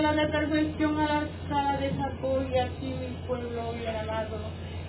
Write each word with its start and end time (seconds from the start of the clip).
de 0.00 0.26
perfección 0.28 0.98
a 0.98 1.06
la 1.06 1.26
escala 1.26 1.76
de 1.76 1.90
Jacob 1.90 2.42
y 2.50 2.58
así 2.58 2.86
mi 2.86 3.26
pueblo 3.28 3.72
bien 3.74 3.94
amado. 3.96 4.38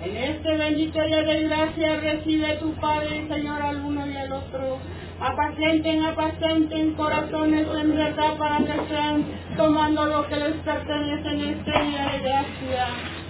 En 0.01 0.15
este 0.15 0.57
bendito 0.57 1.03
día 1.03 1.21
de 1.21 1.43
gracia 1.43 1.99
recibe 1.99 2.53
tu 2.61 2.71
Padre, 2.75 3.27
Señor, 3.27 3.61
al 3.61 3.81
uno 3.81 4.07
y 4.07 4.15
al 4.15 4.31
otro. 4.31 4.77
Apacenten, 5.19 6.05
apacenten 6.05 6.93
corazones 6.93 7.67
en 7.75 7.93
verdad 7.93 8.37
para 8.37 8.59
que 8.59 8.87
sean 8.87 9.25
tomando 9.57 10.05
lo 10.05 10.25
que 10.27 10.37
les 10.37 10.55
pertenece 10.63 11.29
en 11.29 11.41
este 11.41 11.71
día 11.71 12.11
de 12.13 12.19
gracia. 12.19 12.87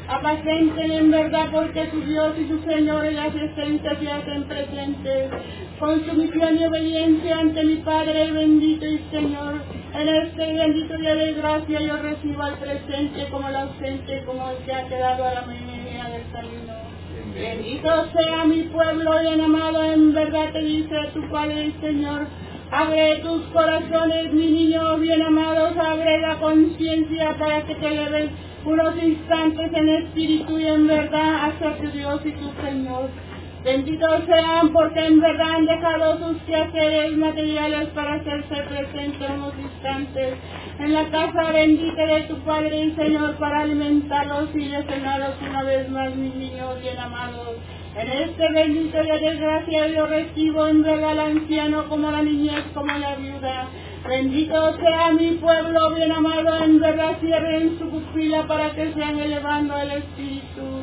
Apacenten 0.08 0.92
en 0.92 1.12
verdad 1.12 1.50
porque 1.52 1.90
su 1.90 2.02
Dios 2.02 2.36
y 2.38 2.48
su 2.48 2.62
Señor 2.62 3.06
en 3.08 3.16
las 3.16 3.36
esencias 3.36 3.98
se 3.98 4.08
hacen 4.08 4.44
presentes. 4.44 5.32
Con 5.80 6.06
sumisión 6.06 6.60
y 6.60 6.66
obediencia 6.66 7.40
ante 7.40 7.66
mi 7.66 7.78
Padre 7.78 8.32
bendito 8.32 8.86
y 8.86 9.00
Señor. 9.12 9.81
En 9.94 10.08
este 10.08 10.54
bendito 10.54 10.98
día 10.98 11.16
de 11.16 11.34
gracia 11.34 11.82
yo 11.82 11.98
recibo 11.98 12.42
al 12.42 12.58
presente 12.60 13.28
como 13.30 13.50
el 13.50 13.56
ausente, 13.56 14.24
como 14.26 14.50
el 14.50 14.58
que 14.60 14.74
ha 14.74 14.88
quedado 14.88 15.26
a 15.26 15.34
la 15.34 15.42
media 15.42 16.06
del 16.06 16.24
camino. 16.32 16.74
Bendito 17.36 18.08
sea 18.14 18.46
mi 18.46 18.64
pueblo 18.64 19.20
bien 19.20 19.42
amado, 19.42 19.84
en 19.84 20.14
verdad 20.14 20.54
te 20.54 20.62
dice 20.62 20.96
tu 21.14 21.30
Padre 21.30 21.68
y 21.68 21.82
Señor. 21.82 22.28
Abre 22.72 23.18
tus 23.18 23.42
corazones, 23.48 24.32
mi 24.32 24.50
niño 24.50 24.98
bien 24.98 25.22
amados, 25.24 25.76
abre 25.78 26.22
la 26.22 26.38
conciencia 26.40 27.36
para 27.38 27.64
que 27.64 27.76
te 27.76 27.92
leves 27.92 28.30
unos 28.64 28.96
instantes 29.04 29.74
en 29.74 29.90
espíritu 29.90 30.58
y 30.58 30.68
en 30.68 30.88
verdad 30.88 31.50
hacia 31.50 31.78
tu 31.78 31.90
Dios 31.92 32.22
y 32.26 32.32
tu 32.32 32.50
Señor. 32.66 33.10
Benditos 33.64 34.26
sean 34.26 34.74
porque 34.74 35.06
en 35.06 35.22
verdad 35.22 35.52
han 35.58 35.66
dejado 35.68 36.18
sus 36.18 36.42
quehaceres 36.44 37.16
materiales 37.16 37.90
para 37.90 38.16
hacerse 38.16 38.56
presentes 38.68 39.30
unos 39.30 39.54
instantes 39.56 40.34
en 40.80 40.94
la 40.94 41.08
casa 41.12 41.52
bendita 41.52 42.08
de 42.08 42.22
tu 42.22 42.38
Padre 42.40 42.86
y 42.86 42.96
Señor 42.96 43.36
para 43.36 43.62
alimentarlos 43.62 44.50
y 44.56 44.62
llenarlos 44.62 45.36
una 45.48 45.62
vez 45.62 45.88
más, 45.90 46.16
mis 46.16 46.34
niños 46.34 46.82
bien 46.82 46.98
amados. 46.98 47.58
En 47.96 48.08
este 48.10 48.52
bendito 48.52 48.98
de 48.98 49.36
gracia 49.36 49.88
yo 49.90 50.08
recibo 50.08 50.66
en 50.66 50.82
verdad 50.82 51.12
al 51.12 51.20
anciano 51.20 51.88
como 51.88 52.10
la 52.10 52.24
niñez, 52.24 52.64
como 52.74 52.92
la 52.98 53.16
viuda. 53.16 53.68
Bendito 54.10 54.78
sea 54.78 55.12
mi 55.12 55.34
pueblo 55.34 55.92
bien 55.94 56.12
amado, 56.12 56.64
en 56.64 56.80
verdad 56.80 57.18
cierren 57.22 57.78
su 57.78 57.88
pupila 57.90 58.48
para 58.48 58.72
que 58.72 58.92
sean 58.94 59.20
elevando 59.20 59.78
el 59.78 59.92
Espíritu 59.92 60.82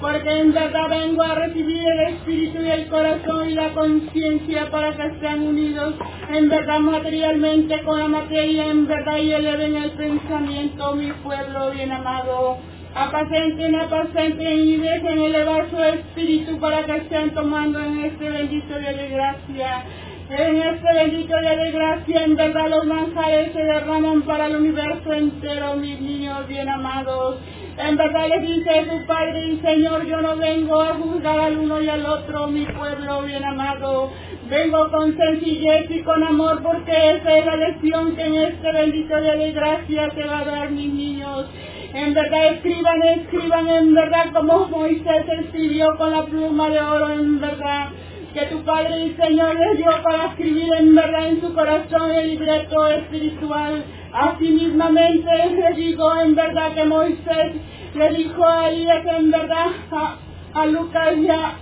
porque 0.00 0.30
en 0.30 0.52
verdad 0.52 0.88
vengo 0.88 1.22
a 1.22 1.34
recibir 1.34 1.84
el 1.86 2.14
espíritu 2.14 2.62
y 2.62 2.70
el 2.70 2.88
corazón 2.88 3.50
y 3.50 3.54
la 3.54 3.72
conciencia 3.74 4.70
para 4.70 4.96
que 4.96 5.20
sean 5.20 5.42
unidos 5.42 5.94
en 6.30 6.48
verdad 6.48 6.80
materialmente 6.80 7.82
con 7.82 7.98
la 7.98 8.08
materia, 8.08 8.66
en 8.66 8.86
verdad 8.86 9.18
y 9.18 9.32
eleven 9.32 9.76
el 9.76 9.90
pensamiento, 9.92 10.94
mi 10.94 11.12
pueblo 11.12 11.70
bien 11.72 11.92
amado. 11.92 12.58
Apacenten, 12.94 13.76
apacenten 13.76 14.58
y 14.58 14.76
dejen 14.78 15.18
elevar 15.18 15.70
su 15.70 15.80
espíritu 15.80 16.58
para 16.58 16.84
que 16.84 16.96
estén 16.96 17.32
tomando 17.34 17.78
en 17.78 18.04
este 18.04 18.30
bendito 18.30 18.78
día 18.78 18.92
de 18.92 19.08
gracia. 19.10 19.84
En 20.30 20.62
este 20.62 20.94
bendito 20.94 21.36
día 21.40 21.56
de 21.56 21.72
gracia, 21.72 22.22
en 22.22 22.36
verdad 22.36 22.68
los 22.68 22.86
manjares 22.86 23.52
se 23.52 23.64
derraman 23.64 24.22
para 24.22 24.46
el 24.46 24.56
universo 24.58 25.12
entero, 25.12 25.74
mis 25.74 26.00
niños 26.00 26.46
bien 26.46 26.68
amados. 26.68 27.38
En 27.76 27.96
verdad 27.96 28.28
les 28.28 28.42
dice 28.42 28.86
su 28.88 29.06
Padre 29.06 29.44
y 29.44 29.58
Señor, 29.58 30.06
yo 30.06 30.20
no 30.22 30.36
vengo 30.36 30.80
a 30.80 30.94
juzgar 30.94 31.40
al 31.40 31.58
uno 31.58 31.82
y 31.82 31.88
al 31.88 32.06
otro, 32.06 32.46
mi 32.46 32.64
pueblo 32.64 33.22
bien 33.22 33.42
amado. 33.42 34.12
Vengo 34.48 34.88
con 34.92 35.16
sencillez 35.16 35.90
y 35.90 36.02
con 36.02 36.22
amor 36.22 36.62
porque 36.62 36.92
esa 36.92 37.36
es 37.36 37.46
la 37.46 37.56
lección 37.56 38.14
que 38.14 38.22
en 38.22 38.34
este 38.34 38.72
bendito 38.72 39.20
día 39.20 39.34
de 39.34 39.50
gracia 39.50 40.10
te 40.10 40.24
va 40.26 40.38
a 40.38 40.44
dar, 40.44 40.70
mis 40.70 40.92
niños. 40.92 41.46
En 41.92 42.14
verdad 42.14 42.52
escriban, 42.52 43.02
escriban 43.02 43.68
en 43.68 43.94
verdad 43.94 44.32
como 44.32 44.68
Moisés 44.68 45.26
escribió 45.40 45.88
con 45.98 46.12
la 46.12 46.24
pluma 46.24 46.70
de 46.70 46.80
oro, 46.80 47.10
en 47.14 47.40
verdad 47.40 47.88
que 48.32 48.46
tu 48.46 48.62
Padre 48.64 49.06
y 49.06 49.14
Señor 49.14 49.58
les 49.58 49.76
dio 49.78 49.90
para 50.02 50.26
escribir 50.26 50.72
en 50.78 50.94
verdad 50.94 51.28
en 51.28 51.40
su 51.40 51.52
corazón 51.52 52.10
el 52.12 52.30
libreto 52.30 52.86
espiritual. 52.86 53.84
Así 54.12 54.50
mismamente 54.50 55.30
le 55.50 55.74
digo 55.74 56.14
en 56.20 56.34
verdad 56.34 56.74
que 56.74 56.84
Moisés 56.84 57.52
le 57.94 58.08
dijo 58.10 58.44
a 58.44 58.68
Elías 58.68 59.04
en 59.18 59.30
verdad 59.30 59.68
a, 59.90 60.16
a 60.54 60.66
Lucas 60.66 61.16
y 61.16 61.28
a, 61.28 61.58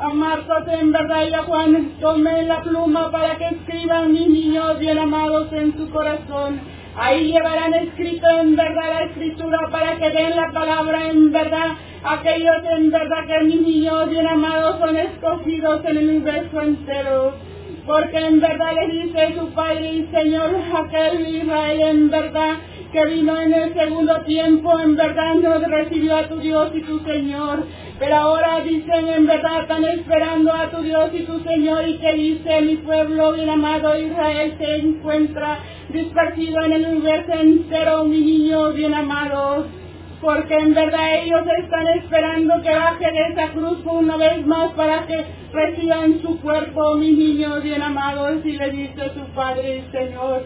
a 0.00 0.08
Marcos 0.14 0.64
en 0.68 0.92
verdad 0.92 1.26
y 1.28 1.34
a 1.34 1.42
Juan, 1.42 1.92
tomen 2.00 2.48
la 2.48 2.62
pluma 2.62 3.10
para 3.10 3.36
que 3.36 3.48
escriban 3.48 4.12
mis 4.12 4.28
niños 4.28 4.78
bien 4.78 4.98
amados 4.98 5.52
en 5.52 5.76
su 5.76 5.90
corazón. 5.90 6.60
Ahí 6.96 7.32
llevarán 7.32 7.74
escrito 7.74 8.26
en 8.40 8.54
verdad 8.54 8.88
la 8.88 9.02
escritura 9.04 9.68
para 9.70 9.96
que 9.96 10.10
den 10.10 10.36
la 10.36 10.52
palabra 10.52 11.08
en 11.10 11.32
verdad. 11.32 11.72
Aquellos 12.04 12.62
en 12.70 12.90
verdad 12.90 13.26
que 13.26 13.44
mis 13.44 13.62
niños 13.62 14.10
bien 14.10 14.26
amados 14.26 14.78
son 14.78 14.96
escogidos 14.96 15.84
en 15.86 15.96
el 15.96 16.08
universo 16.08 16.60
entero. 16.60 17.34
Porque 17.84 18.18
en 18.18 18.40
verdad 18.40 18.74
le 18.74 19.02
dice 19.02 19.34
su 19.36 19.48
Padre 19.48 19.92
y 19.92 20.08
Señor 20.12 20.54
aquel 20.74 21.26
Israel 21.36 21.80
en 21.80 22.10
verdad 22.10 22.58
que 22.92 23.04
vino 23.06 23.40
en 23.40 23.52
el 23.52 23.74
segundo 23.74 24.20
tiempo, 24.20 24.78
en 24.78 24.94
verdad 24.94 25.34
no 25.34 25.58
recibió 25.58 26.16
a 26.16 26.28
tu 26.28 26.36
Dios 26.38 26.70
y 26.74 26.80
tu 26.82 27.00
Señor. 27.00 27.66
Pero 27.98 28.16
ahora 28.16 28.60
dicen, 28.60 29.08
en 29.08 29.26
verdad 29.26 29.62
están 29.62 29.84
esperando 29.84 30.52
a 30.52 30.68
tu 30.68 30.82
Dios 30.82 31.10
y 31.12 31.20
tu 31.20 31.38
Señor 31.40 31.88
y 31.88 31.98
que 31.98 32.12
dice, 32.14 32.60
mi 32.62 32.76
pueblo 32.76 33.32
bien 33.32 33.48
amado 33.48 33.96
Israel 33.96 34.54
se 34.58 34.76
encuentra 34.78 35.60
dispersido 35.90 36.64
en 36.64 36.72
el 36.72 36.86
universo 36.86 37.32
entero, 37.32 38.04
mi 38.04 38.20
niño 38.20 38.72
bien 38.72 38.94
amado. 38.94 39.66
Porque 40.20 40.54
en 40.54 40.74
verdad 40.74 41.22
ellos 41.22 41.42
están 41.62 41.86
esperando 41.86 42.62
que 42.62 42.74
baje 42.74 43.12
de 43.12 43.28
esa 43.32 43.52
cruz 43.52 43.78
una 43.84 44.16
vez 44.16 44.44
más 44.44 44.72
para 44.72 45.06
que 45.06 45.24
reciban 45.52 46.20
su 46.20 46.40
cuerpo, 46.40 46.96
mi 46.96 47.12
niño 47.12 47.60
bien 47.60 47.82
amado, 47.82 48.34
y 48.42 48.52
le 48.52 48.70
dice 48.70 49.10
su 49.14 49.24
Padre 49.34 49.76
y 49.76 49.92
Señor. 49.92 50.44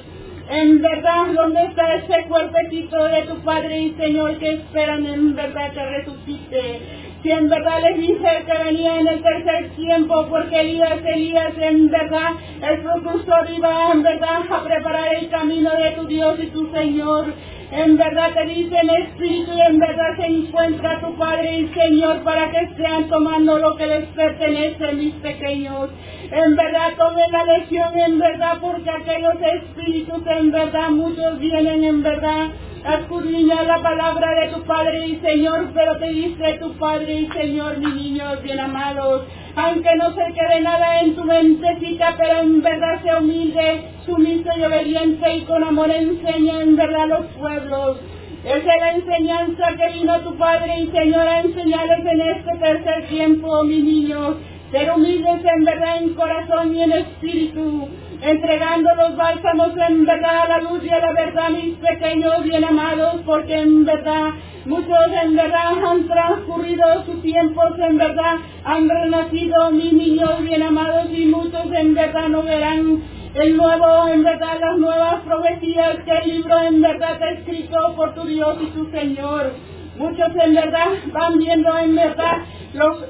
En 0.50 0.82
verdad, 0.82 1.26
¿dónde 1.34 1.62
está 1.64 1.94
ese 1.94 2.26
cuerpecito 2.28 3.04
de 3.04 3.22
tu 3.22 3.36
Padre 3.44 3.80
y 3.80 3.94
Señor 3.94 4.38
que 4.38 4.54
esperan 4.54 5.06
en 5.06 5.34
verdad 5.34 5.72
que 5.72 5.84
resucite? 5.84 7.07
Si 7.22 7.30
en 7.32 7.48
verdad 7.48 7.82
les 7.82 7.98
dije 7.98 8.44
que 8.46 8.64
venía 8.64 9.00
en 9.00 9.08
el 9.08 9.22
tercer 9.22 9.70
tiempo, 9.70 10.26
porque 10.28 10.60
Elías, 10.60 11.00
Elías, 11.04 11.52
en 11.58 11.90
verdad, 11.90 12.30
el 12.62 12.78
propulsor 12.80 13.50
iba 13.50 13.90
en 13.92 14.02
verdad 14.04 14.42
a 14.48 14.62
preparar 14.62 15.14
el 15.16 15.28
camino 15.28 15.70
de 15.70 15.90
tu 15.92 16.06
Dios 16.06 16.38
y 16.40 16.46
tu 16.46 16.70
Señor. 16.72 17.34
En 17.70 17.98
verdad 17.98 18.32
te 18.32 18.46
dice 18.46 18.76
en 18.80 18.88
espíritu 18.88 19.52
y 19.52 19.60
en 19.60 19.78
verdad 19.78 20.16
se 20.16 20.26
encuentra 20.26 21.00
tu 21.00 21.14
Padre 21.16 21.58
y 21.58 21.68
Señor 21.68 22.22
para 22.22 22.50
que 22.50 22.74
sean 22.76 23.08
tomando 23.08 23.58
lo 23.58 23.76
que 23.76 23.86
les 23.86 24.04
pertenece, 24.06 24.92
mis 24.92 25.14
pequeños. 25.16 25.90
En 26.30 26.56
verdad 26.56 26.94
tomen 26.96 27.30
la 27.30 27.44
lección 27.44 27.98
en 27.98 28.18
verdad 28.18 28.58
porque 28.60 28.88
aquellos 28.88 29.34
espíritus 29.42 30.22
en 30.26 30.50
verdad 30.50 30.90
muchos 30.90 31.38
vienen 31.38 31.84
en 31.84 32.02
verdad 32.02 32.52
escudriñar 32.84 33.66
la 33.66 33.82
palabra 33.82 34.28
de 34.40 34.48
tu 34.48 34.62
Padre 34.62 35.06
y 35.06 35.16
Señor, 35.16 35.70
pero 35.74 35.98
te 35.98 36.08
dice 36.08 36.58
tu 36.60 36.72
Padre 36.74 37.14
y 37.20 37.28
Señor, 37.28 37.78
mis 37.78 37.94
niños 37.94 38.42
bien 38.42 38.60
amados, 38.60 39.24
aunque 39.56 39.96
no 39.96 40.14
se 40.14 40.32
quede 40.32 40.60
nada 40.60 41.00
en 41.00 41.14
tu 41.14 41.24
mentecita, 41.24 42.14
pero 42.16 42.40
en 42.40 42.62
verdad 42.62 43.02
sea 43.02 43.18
humilde, 43.18 43.82
sumiso 44.06 44.50
y 44.56 44.64
obediente 44.64 45.34
y 45.34 45.40
con 45.42 45.64
amor 45.64 45.90
enseña 45.90 46.60
en 46.60 46.76
verdad 46.76 47.02
a 47.02 47.06
los 47.06 47.26
pueblos. 47.38 47.98
Esa 48.44 48.56
es 48.56 48.80
la 48.80 48.92
enseñanza 48.92 49.76
que 49.76 49.92
vino 49.94 50.20
tu 50.20 50.36
Padre 50.36 50.80
y 50.80 50.86
Señor 50.86 51.26
a 51.26 51.40
enseñarles 51.40 52.06
en 52.06 52.20
este 52.20 52.56
tercer 52.58 53.08
tiempo, 53.08 53.64
mis 53.64 53.84
niños. 53.84 54.36
Ser 54.70 54.90
humildes 54.92 55.40
en 55.44 55.64
verdad 55.64 56.02
en 56.02 56.14
corazón 56.14 56.74
y 56.74 56.82
en 56.82 56.92
espíritu, 56.92 57.88
entregando 58.20 58.94
los 58.94 59.16
bálsamos 59.16 59.70
en 59.88 60.04
verdad 60.04 60.42
a 60.42 60.48
la 60.48 60.58
luz 60.58 60.82
y 60.84 60.90
a 60.90 61.00
la 61.00 61.12
verdad, 61.12 61.50
mis 61.50 61.76
pequeños 61.76 62.42
bien 62.42 62.64
amados, 62.64 63.22
porque 63.24 63.54
en 63.54 63.84
verdad 63.84 64.30
muchos 64.64 65.12
en 65.22 65.36
verdad 65.36 65.84
han 65.84 66.06
transcurrido 66.06 67.04
sus 67.04 67.22
tiempos, 67.22 67.78
en 67.78 67.98
verdad 67.98 68.36
han 68.64 68.88
renacido, 68.88 69.70
mis 69.70 69.92
niños 69.92 70.42
bien 70.42 70.62
amados, 70.62 71.08
y 71.12 71.26
muchos 71.26 71.66
en 71.72 71.94
verdad 71.94 72.28
no 72.28 72.42
verán 72.42 73.02
el 73.34 73.56
nuevo, 73.56 74.08
en 74.08 74.24
verdad, 74.24 74.58
las 74.60 74.78
nuevas 74.78 75.22
profecías 75.22 75.98
que 76.04 76.10
el 76.10 76.28
libro 76.28 76.58
en 76.60 76.80
verdad 76.80 77.12
está 77.12 77.30
escrito 77.30 77.94
por 77.94 78.14
tu 78.14 78.24
Dios 78.24 78.56
y 78.60 78.66
tu 78.66 78.90
Señor. 78.90 79.52
Muchos 79.96 80.28
en 80.42 80.54
verdad 80.54 80.88
van 81.12 81.38
viendo 81.38 81.78
en 81.78 81.94
verdad 81.94 82.38
los 82.72 83.04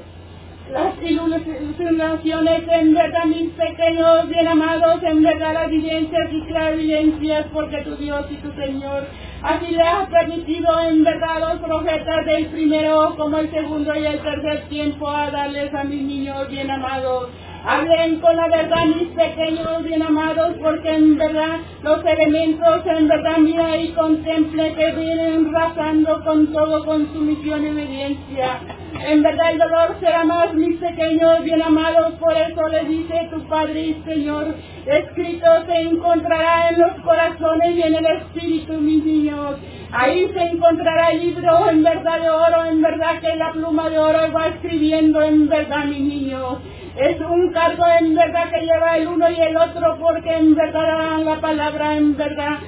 las 0.71 0.93
iluminaciones, 1.01 2.63
en 2.67 2.93
verdad, 2.93 3.25
mis 3.25 3.49
pequeños 3.51 4.29
bien 4.29 4.47
amados, 4.47 5.01
en 5.03 5.23
verdad, 5.23 5.53
las 5.53 5.67
evidencias 5.67 6.31
y 6.31 6.41
clarividencias, 6.43 7.47
porque 7.51 7.77
tu 7.81 7.95
Dios 7.95 8.25
y 8.29 8.35
tu 8.35 8.51
Señor 8.53 9.07
así 9.41 9.71
le 9.71 9.81
has 9.81 10.09
permitido, 10.09 10.67
en 10.81 11.03
verdad, 11.03 11.39
los 11.39 11.59
profetas 11.61 12.25
del 12.25 12.47
primero, 12.47 13.15
como 13.17 13.37
el 13.37 13.49
segundo 13.51 13.95
y 13.95 14.05
el 14.05 14.19
tercer 14.19 14.67
tiempo, 14.69 15.09
a 15.09 15.31
darles 15.31 15.73
a 15.73 15.83
mis 15.83 16.03
niños 16.03 16.49
bien 16.49 16.69
amados. 16.69 17.29
Hablen 17.65 18.21
con 18.21 18.35
la 18.37 18.47
verdad 18.47 18.85
mis 18.85 19.09
pequeños 19.09 19.83
bien 19.83 20.01
amados, 20.01 20.55
porque 20.61 20.89
en 20.89 21.17
verdad 21.17 21.59
los 21.83 22.05
elementos 22.05 22.85
en 22.85 23.07
verdad 23.07 23.37
mira 23.39 23.75
y 23.77 23.89
contemple 23.89 24.73
que 24.75 24.91
vienen 24.93 25.51
rasando 25.51 26.23
con 26.23 26.53
todo 26.53 26.85
con 26.85 27.11
su 27.11 27.19
misión 27.19 27.65
y 27.65 27.69
obediencia. 27.69 28.61
En 29.05 29.23
verdad 29.23 29.51
el 29.51 29.57
dolor 29.59 29.95
será 30.01 30.25
más, 30.25 30.53
mis 30.53 30.77
pequeños 30.77 31.43
bien 31.43 31.61
amados, 31.61 32.13
por 32.19 32.35
eso 32.35 32.67
le 32.67 32.83
dice 32.83 33.29
tu 33.31 33.41
Padre 33.47 33.81
y 33.81 34.03
Señor, 34.05 34.53
escrito 34.85 35.47
se 35.65 35.81
encontrará 35.81 36.69
en 36.69 36.81
los 36.81 36.91
corazones 37.01 37.75
y 37.75 37.81
en 37.81 37.95
el 37.95 38.05
espíritu, 38.05 38.73
mis 38.73 39.03
niños. 39.03 39.55
Ahí 39.91 40.29
se 40.33 40.41
encontrará 40.41 41.11
el 41.11 41.21
libro 41.21 41.69
en 41.69 41.81
verdad 41.81 42.19
de 42.19 42.29
oro, 42.29 42.65
en 42.65 42.81
verdad 42.81 43.21
que 43.21 43.35
la 43.37 43.53
pluma 43.53 43.89
de 43.89 43.99
oro 43.99 44.31
va 44.33 44.47
escribiendo 44.47 45.21
en 45.21 45.47
verdad, 45.47 45.85
mis 45.85 46.01
niños. 46.01 46.59
Es 46.97 47.19
un 47.21 47.53
cargo 47.53 47.85
en 48.01 48.13
verdad 48.13 48.51
que 48.51 48.65
lleva 48.65 48.97
el 48.97 49.07
uno 49.07 49.29
y 49.29 49.39
el 49.39 49.55
otro 49.55 49.97
porque 50.01 50.35
en 50.35 50.55
verdad 50.55 51.19
la 51.23 51.39
palabra 51.39 51.95
en 51.95 52.17
verdad 52.17 52.59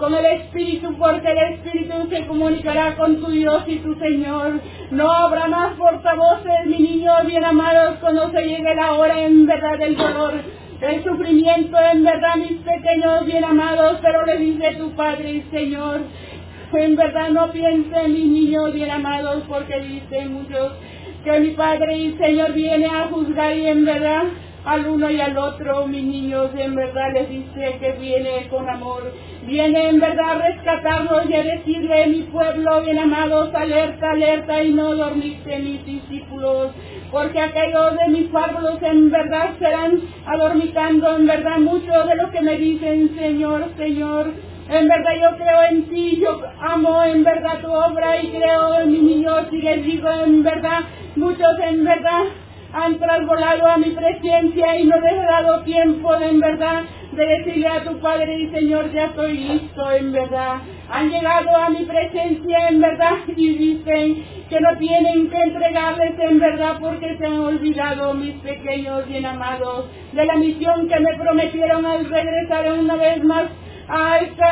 con 0.00 0.14
el 0.14 0.24
Espíritu, 0.24 0.96
porque 0.96 1.30
el 1.30 1.38
Espíritu 1.54 2.08
se 2.08 2.26
comunicará 2.26 2.96
con 2.96 3.20
tu 3.20 3.30
Dios 3.30 3.62
y 3.66 3.76
tu 3.76 3.94
Señor. 3.96 4.58
No 4.90 5.12
habrá 5.12 5.46
más 5.46 5.74
portavoces, 5.74 6.66
mi 6.66 6.78
niño 6.78 7.12
bien 7.26 7.44
amados, 7.44 7.98
cuando 8.00 8.30
se 8.30 8.40
llegue 8.40 8.74
la 8.74 8.94
hora 8.94 9.20
en 9.20 9.46
verdad 9.46 9.78
del 9.78 9.96
dolor, 9.96 10.32
del 10.80 11.04
sufrimiento, 11.04 11.76
en 11.92 12.02
verdad, 12.02 12.36
mis 12.36 12.58
pequeños 12.62 13.26
bien 13.26 13.44
amados, 13.44 13.98
pero 14.00 14.24
le 14.24 14.38
dice 14.38 14.74
tu 14.78 14.90
Padre 14.96 15.32
y 15.32 15.42
Señor, 15.50 16.00
en 16.72 16.96
verdad 16.96 17.28
no 17.28 17.52
piense, 17.52 18.08
mi 18.08 18.24
niño 18.24 18.72
bien 18.72 18.90
amados, 18.90 19.44
porque 19.46 19.80
dice 19.80 20.24
muchos 20.26 20.72
que 21.24 21.40
mi 21.40 21.50
Padre 21.50 21.98
y 21.98 22.16
Señor 22.16 22.54
viene 22.54 22.86
a 22.86 23.08
juzgar 23.08 23.54
y 23.54 23.66
en 23.66 23.84
verdad 23.84 24.22
al 24.64 24.86
uno 24.86 25.10
y 25.10 25.20
al 25.20 25.36
otro, 25.38 25.86
mis 25.86 26.04
niños, 26.04 26.50
en 26.56 26.74
verdad 26.74 27.12
les 27.14 27.28
dice 27.28 27.76
que 27.80 27.92
viene 27.92 28.48
con 28.48 28.68
amor, 28.68 29.12
viene 29.46 29.88
en 29.88 30.00
verdad 30.00 30.30
a 30.30 30.48
rescatarlos 30.48 31.30
y 31.30 31.34
a 31.34 31.44
decirle, 31.44 32.06
mi 32.08 32.22
pueblo 32.24 32.82
bien 32.82 32.98
amados, 32.98 33.54
alerta, 33.54 34.10
alerta 34.10 34.62
y 34.62 34.72
no 34.72 34.94
dormiste 34.94 35.58
mis 35.58 35.84
discípulos, 35.84 36.72
porque 37.10 37.40
aquellos 37.40 37.96
de 37.96 38.08
mis 38.08 38.28
pueblos 38.28 38.82
en 38.82 39.10
verdad 39.10 39.50
serán 39.58 40.00
adormitando 40.26 41.16
en 41.16 41.26
verdad 41.26 41.58
mucho 41.58 42.04
de 42.04 42.16
lo 42.16 42.30
que 42.30 42.42
me 42.42 42.56
dicen, 42.56 43.16
Señor, 43.16 43.70
Señor, 43.76 44.32
en 44.68 44.86
verdad 44.86 45.12
yo 45.20 45.36
creo 45.36 45.62
en 45.70 45.88
ti, 45.88 46.20
yo 46.20 46.40
amo 46.60 47.02
en 47.02 47.24
verdad 47.24 47.60
tu 47.60 47.72
obra 47.72 48.22
y 48.22 48.28
creo 48.28 48.80
en 48.80 48.92
mi 48.92 48.98
niño 48.98 49.32
y 49.50 49.62
les 49.62 49.84
digo 49.84 50.08
en 50.24 50.42
verdad, 50.44 50.80
muchos 51.16 51.58
en 51.60 51.84
verdad 51.84 52.24
han 52.72 52.98
trasvolado 52.98 53.66
a 53.66 53.76
mi 53.78 53.90
presencia 53.90 54.78
y 54.78 54.86
no 54.86 55.00
les 55.00 55.12
he 55.12 55.26
dado 55.26 55.62
tiempo 55.62 56.16
de, 56.16 56.28
en 56.28 56.40
verdad 56.40 56.82
de 57.12 57.26
decirle 57.26 57.66
a 57.66 57.82
tu 57.82 57.98
Padre 57.98 58.38
y 58.38 58.50
Señor, 58.50 58.92
ya 58.92 59.06
estoy 59.06 59.36
listo 59.36 59.90
en 59.90 60.12
verdad. 60.12 60.58
Han 60.90 61.10
llegado 61.10 61.56
a 61.56 61.70
mi 61.70 61.84
presencia 61.84 62.68
en 62.68 62.80
verdad 62.80 63.16
y 63.36 63.54
dicen 63.54 64.24
que 64.48 64.60
no 64.60 64.76
tienen 64.78 65.28
que 65.28 65.36
entregarles 65.36 66.18
en 66.18 66.38
verdad 66.38 66.76
porque 66.80 67.16
se 67.18 67.26
han 67.26 67.40
olvidado 67.40 68.14
mis 68.14 68.34
pequeños 68.36 69.06
bien 69.08 69.26
amados 69.26 69.86
de 70.12 70.24
la 70.24 70.36
misión 70.36 70.88
que 70.88 71.00
me 71.00 71.14
prometieron 71.16 71.84
al 71.84 72.08
regresar 72.08 72.72
una 72.72 72.96
vez 72.96 73.24
más 73.24 73.46
a 73.88 74.18
este 74.18 74.44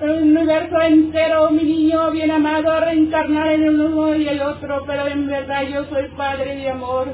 universo 0.00 0.80
entero, 0.80 1.50
mi 1.50 1.64
niño 1.64 2.10
bien 2.12 2.30
amado, 2.30 2.70
a 2.70 2.80
reencarnar 2.80 3.48
en 3.48 3.64
el 3.64 3.80
uno 3.80 4.14
y 4.14 4.28
el 4.28 4.42
otro, 4.42 4.84
pero 4.86 5.08
en 5.08 5.26
verdad 5.26 5.62
yo 5.62 5.84
soy 5.86 6.08
Padre 6.16 6.56
de 6.56 6.70
amor 6.70 7.08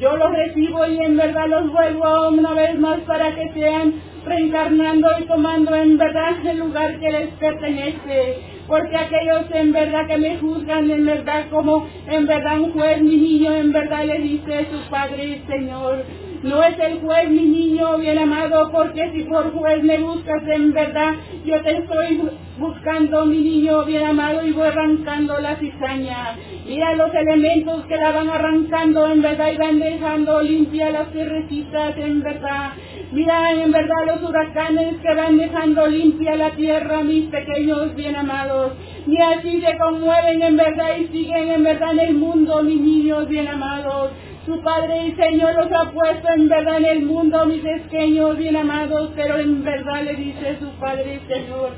yo 0.00 0.16
los 0.16 0.30
recibo 0.30 0.86
y 0.86 0.98
en 0.98 1.16
verdad 1.16 1.46
los 1.48 1.72
vuelvo 1.72 2.28
una 2.28 2.52
vez 2.52 2.78
más 2.78 3.00
para 3.00 3.34
que 3.34 3.50
sean 3.54 3.94
reencarnando 4.24 5.08
y 5.18 5.24
tomando 5.24 5.74
en 5.74 5.96
verdad 5.96 6.44
el 6.44 6.58
lugar 6.58 6.98
que 6.98 7.10
les 7.10 7.28
pertenece. 7.34 8.38
Porque 8.66 8.96
aquellos 8.96 9.46
en 9.52 9.72
verdad 9.72 10.06
que 10.06 10.16
me 10.18 10.38
juzgan 10.38 10.90
en 10.90 11.06
verdad 11.06 11.46
como 11.50 11.88
en 12.08 12.26
verdad 12.26 12.60
un 12.60 12.72
juez, 12.72 13.00
mi 13.00 13.16
niño, 13.16 13.54
en 13.54 13.72
verdad 13.72 14.04
le 14.04 14.18
dice 14.18 14.66
su 14.70 14.90
Padre 14.90 15.24
y 15.24 15.42
Señor. 15.46 16.04
No 16.42 16.62
es 16.62 16.78
el 16.78 17.00
juez, 17.00 17.30
mi 17.30 17.46
niño 17.46 17.98
bien 17.98 18.18
amado, 18.18 18.70
porque 18.70 19.10
si 19.12 19.22
por 19.24 19.52
juez 19.52 19.82
me 19.82 19.98
buscas 19.98 20.42
en 20.48 20.72
verdad, 20.72 21.14
yo 21.44 21.62
te 21.62 21.78
estoy 21.78 22.30
buscando, 22.58 23.26
mi 23.26 23.38
niño 23.38 23.84
bien 23.84 24.04
amado, 24.04 24.46
y 24.46 24.52
voy 24.52 24.68
arrancando 24.68 25.38
la 25.40 25.56
cizaña. 25.56 26.36
Mira 26.66 26.94
los 26.94 27.14
elementos 27.14 27.84
que 27.86 27.96
la 27.96 28.12
van 28.12 28.28
arrancando 28.28 29.06
en 29.06 29.22
verdad 29.22 29.52
y 29.52 29.56
van 29.56 29.78
dejando 29.78 30.42
limpia 30.42 30.90
las 30.90 31.10
tierrecitas 31.12 31.96
en 31.96 32.22
verdad. 32.22 32.72
Mira 33.12 33.52
en 33.52 33.72
verdad 33.72 34.06
los 34.06 34.28
huracanes 34.28 34.96
que 35.00 35.14
van 35.14 35.38
dejando 35.38 35.86
limpia 35.86 36.36
la 36.36 36.50
tierra, 36.50 37.02
mis 37.02 37.26
pequeños 37.26 37.94
bien 37.94 38.16
amados. 38.16 38.72
Y 39.06 39.16
así 39.16 39.60
se 39.60 39.78
conmueven 39.78 40.42
en 40.42 40.56
verdad 40.56 40.96
y 40.98 41.06
siguen 41.08 41.50
en 41.50 41.62
verdad 41.64 41.92
en 41.92 42.00
el 42.00 42.14
mundo, 42.14 42.62
mis 42.62 42.80
niños 42.80 43.28
bien 43.28 43.48
amados. 43.48 44.10
Su 44.46 44.60
Padre 44.60 45.08
y 45.08 45.12
Señor 45.16 45.56
los 45.56 45.72
ha 45.72 45.90
puesto 45.90 46.28
en 46.28 46.48
verdad 46.48 46.76
en 46.76 46.84
el 46.84 47.02
mundo, 47.02 47.46
mis 47.46 47.62
pequeños 47.62 48.38
bien 48.38 48.54
amados, 48.54 49.10
pero 49.16 49.40
en 49.40 49.64
verdad 49.64 50.04
le 50.04 50.14
dice 50.14 50.56
su 50.60 50.68
Padre 50.78 51.20
y 51.20 51.32
Señor, 51.32 51.72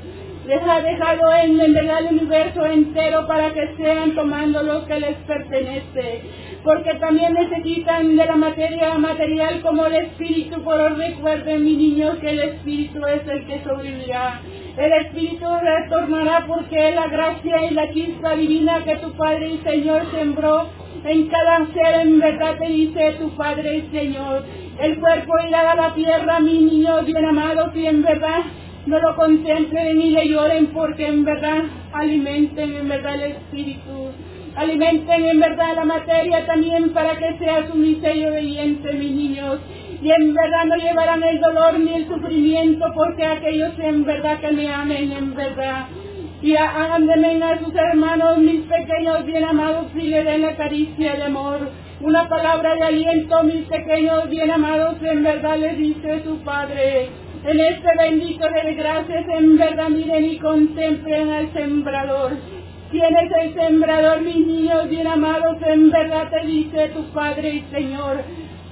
les 0.45 0.61
ha 0.61 0.79
dejado 0.79 1.33
en, 1.33 1.59
en 1.59 1.73
verdad 1.73 2.01
el 2.01 2.17
universo 2.17 2.63
entero 2.67 3.25
para 3.25 3.51
que 3.55 3.75
sean 3.75 4.13
tomando 4.13 4.61
lo 4.61 4.85
que 4.85 4.99
les 4.99 5.15
pertenece, 5.25 6.21
porque 6.63 6.93
también 6.99 7.33
necesitan 7.33 8.15
de 8.15 8.23
la 8.23 8.35
materia 8.35 8.93
material 8.99 9.61
como 9.61 9.87
el 9.87 9.95
espíritu, 9.95 10.61
pero 10.63 10.89
recuerden, 10.89 11.65
mi 11.65 11.75
niño, 11.75 12.19
que 12.19 12.29
el 12.29 12.39
espíritu 12.39 13.03
es 13.07 13.27
el 13.27 13.47
que 13.47 13.63
sobrevivirá. 13.63 14.41
El 14.77 14.93
espíritu 14.93 15.45
retornará 15.59 16.45
porque 16.45 16.89
es 16.89 16.95
la 16.95 17.07
gracia 17.07 17.65
y 17.65 17.73
la 17.73 17.91
chispa 17.91 18.35
divina 18.35 18.83
que 18.85 18.97
tu 18.97 19.11
Padre 19.13 19.53
y 19.53 19.57
Señor 19.67 20.03
sembró 20.11 20.69
en 21.05 21.27
cada 21.27 21.67
ser 21.73 22.07
en 22.07 22.19
verdad 22.19 22.57
te 22.57 22.67
dice 22.67 23.15
tu 23.19 23.29
Padre 23.31 23.85
Señor. 23.91 24.43
El 24.79 24.99
cuerpo 24.99 25.33
irá 25.47 25.71
a 25.71 25.75
la 25.75 25.93
tierra, 25.93 26.39
mi 26.39 26.59
niño 26.59 27.01
bien 27.03 27.25
amado, 27.25 27.71
y 27.75 27.85
en 27.85 28.01
verdad 28.01 28.41
no 28.85 28.99
lo 28.99 29.15
contemplen 29.15 29.97
ni 29.97 30.11
le 30.11 30.27
lloren 30.29 30.67
porque 30.67 31.07
en 31.07 31.23
verdad 31.23 31.63
alimenten 31.93 32.75
en 32.75 32.89
verdad 32.89 33.15
el 33.15 33.31
espíritu. 33.33 34.11
Alimenten 34.55 35.25
en 35.25 35.39
verdad 35.39 35.75
la 35.75 35.85
materia 35.85 36.45
también 36.45 36.89
para 36.89 37.17
que 37.17 37.37
sea 37.37 37.67
su 37.67 37.75
miserio 37.75 38.29
obediente, 38.29 38.93
mis 38.93 39.11
niños. 39.11 39.59
Y 40.01 40.11
en 40.11 40.33
verdad 40.33 40.65
no 40.65 40.75
llevarán 40.75 41.23
el 41.23 41.39
dolor 41.39 41.79
ni 41.79 41.93
el 41.93 42.07
sufrimiento 42.07 42.85
porque 42.95 43.25
aquellos 43.25 43.77
en 43.79 44.05
verdad 44.05 44.39
que 44.39 44.51
me 44.51 44.73
amen 44.73 45.11
en 45.11 45.35
verdad 45.35 45.87
y 46.41 46.55
hagan 46.55 47.05
de 47.05 47.43
a 47.43 47.59
sus 47.59 47.75
hermanos, 47.75 48.37
mis 48.37 48.61
pequeños 48.61 49.25
bien 49.25 49.43
amados, 49.43 49.87
y 49.93 50.07
le 50.07 50.23
den 50.23 50.41
la 50.41 50.55
caricia 50.55 51.15
de 51.15 51.23
amor. 51.23 51.69
Una 52.01 52.29
palabra 52.29 52.75
de 52.75 52.83
aliento, 52.83 53.43
mis 53.43 53.65
pequeños 53.65 54.29
bien 54.29 54.49
amados, 54.49 54.95
en 55.01 55.23
verdad 55.23 55.57
le 55.57 55.75
dice 55.75 56.23
su 56.23 56.37
Padre. 56.43 57.09
En 57.43 57.59
este 57.59 57.89
bendito 57.97 58.45
de 58.49 58.73
gracias, 58.73 59.25
en 59.37 59.57
verdad 59.57 59.89
miren 59.89 60.25
y 60.25 60.39
contemplen 60.39 61.29
al 61.29 61.51
sembrador. 61.51 62.31
¿Quién 62.91 63.17
es 63.17 63.31
el 63.41 63.53
sembrador, 63.53 64.21
mis 64.21 64.47
niños 64.47 64.89
bien 64.89 65.07
amados? 65.07 65.57
En 65.61 65.91
verdad 65.91 66.29
te 66.29 66.45
dice 66.47 66.89
tu 66.89 67.03
Padre 67.11 67.49
y 67.49 67.61
Señor. 67.71 68.23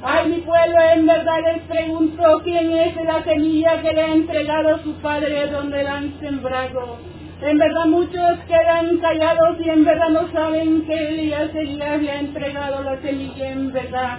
Ay, 0.01 0.30
mi 0.30 0.38
pueblo, 0.38 0.77
en 0.94 1.06
verdad 1.06 1.39
les 1.53 1.63
pregunto 1.63 2.41
quién 2.44 2.72
es 2.72 2.96
la 2.96 3.24
semilla 3.24 3.82
que 3.82 3.91
le 3.91 4.01
ha 4.01 4.13
entregado 4.13 4.80
su 4.84 4.94
Padre 5.01 5.48
donde 5.48 5.84
la 5.84 5.98
han 5.98 6.20
sembrado. 6.20 7.16
En 7.39 7.60
verdad 7.60 7.86
muchos 7.86 8.39
quedan 8.48 8.98
callados 8.98 9.58
y 9.63 9.70
en 9.70 9.86
verdad 9.86 10.10
no 10.10 10.32
saben 10.32 10.82
que 10.88 11.10
Elías 11.10 11.53
le 11.53 11.84
ha 11.84 12.20
entregado 12.20 12.84
la 12.84 13.00
semilla 13.00 13.51
en 13.51 13.72
verdad. 13.72 14.17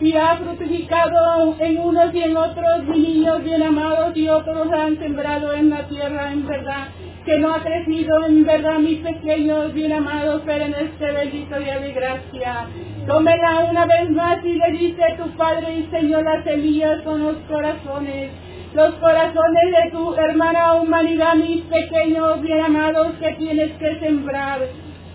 Y 0.00 0.14
ha 0.14 0.36
fructificado 0.36 1.56
en 1.60 1.80
unos 1.80 2.14
y 2.14 2.22
en 2.22 2.36
otros 2.36 2.84
niños 2.88 3.42
bien 3.42 3.62
amados 3.62 4.14
y 4.14 4.28
otros 4.28 4.70
han 4.70 4.98
sembrado 4.98 5.54
en 5.54 5.70
la 5.70 5.88
tierra 5.88 6.30
en 6.30 6.46
verdad. 6.46 6.88
Que 7.24 7.38
no 7.38 7.54
ha 7.54 7.62
crecido 7.62 8.26
en 8.26 8.44
verdad 8.44 8.78
mis 8.80 8.98
pequeños 8.98 9.72
bien 9.72 9.94
amados, 9.94 10.42
pero 10.44 10.66
en 10.66 10.74
este 10.74 11.10
bendito 11.10 11.58
día 11.58 11.80
de 11.80 11.92
gracia. 11.92 12.66
Tómela 13.06 13.66
una 13.70 13.86
vez 13.86 14.10
más 14.10 14.44
y 14.44 14.52
le 14.52 14.70
dice 14.72 15.02
tu 15.16 15.30
Padre 15.38 15.78
y 15.78 15.88
Señor 15.90 16.22
las 16.22 16.44
semillas 16.44 17.00
con 17.00 17.22
los 17.22 17.36
corazones 17.48 18.30
los 18.74 18.94
corazones 18.96 19.64
de 19.82 19.90
tu 19.90 20.14
hermana 20.14 20.74
humanidad, 20.74 21.34
mis 21.36 21.62
pequeños 21.62 22.42
bien 22.42 22.60
amados, 22.60 23.12
que 23.18 23.32
tienes 23.32 23.72
que 23.78 23.98
sembrar. 23.98 24.60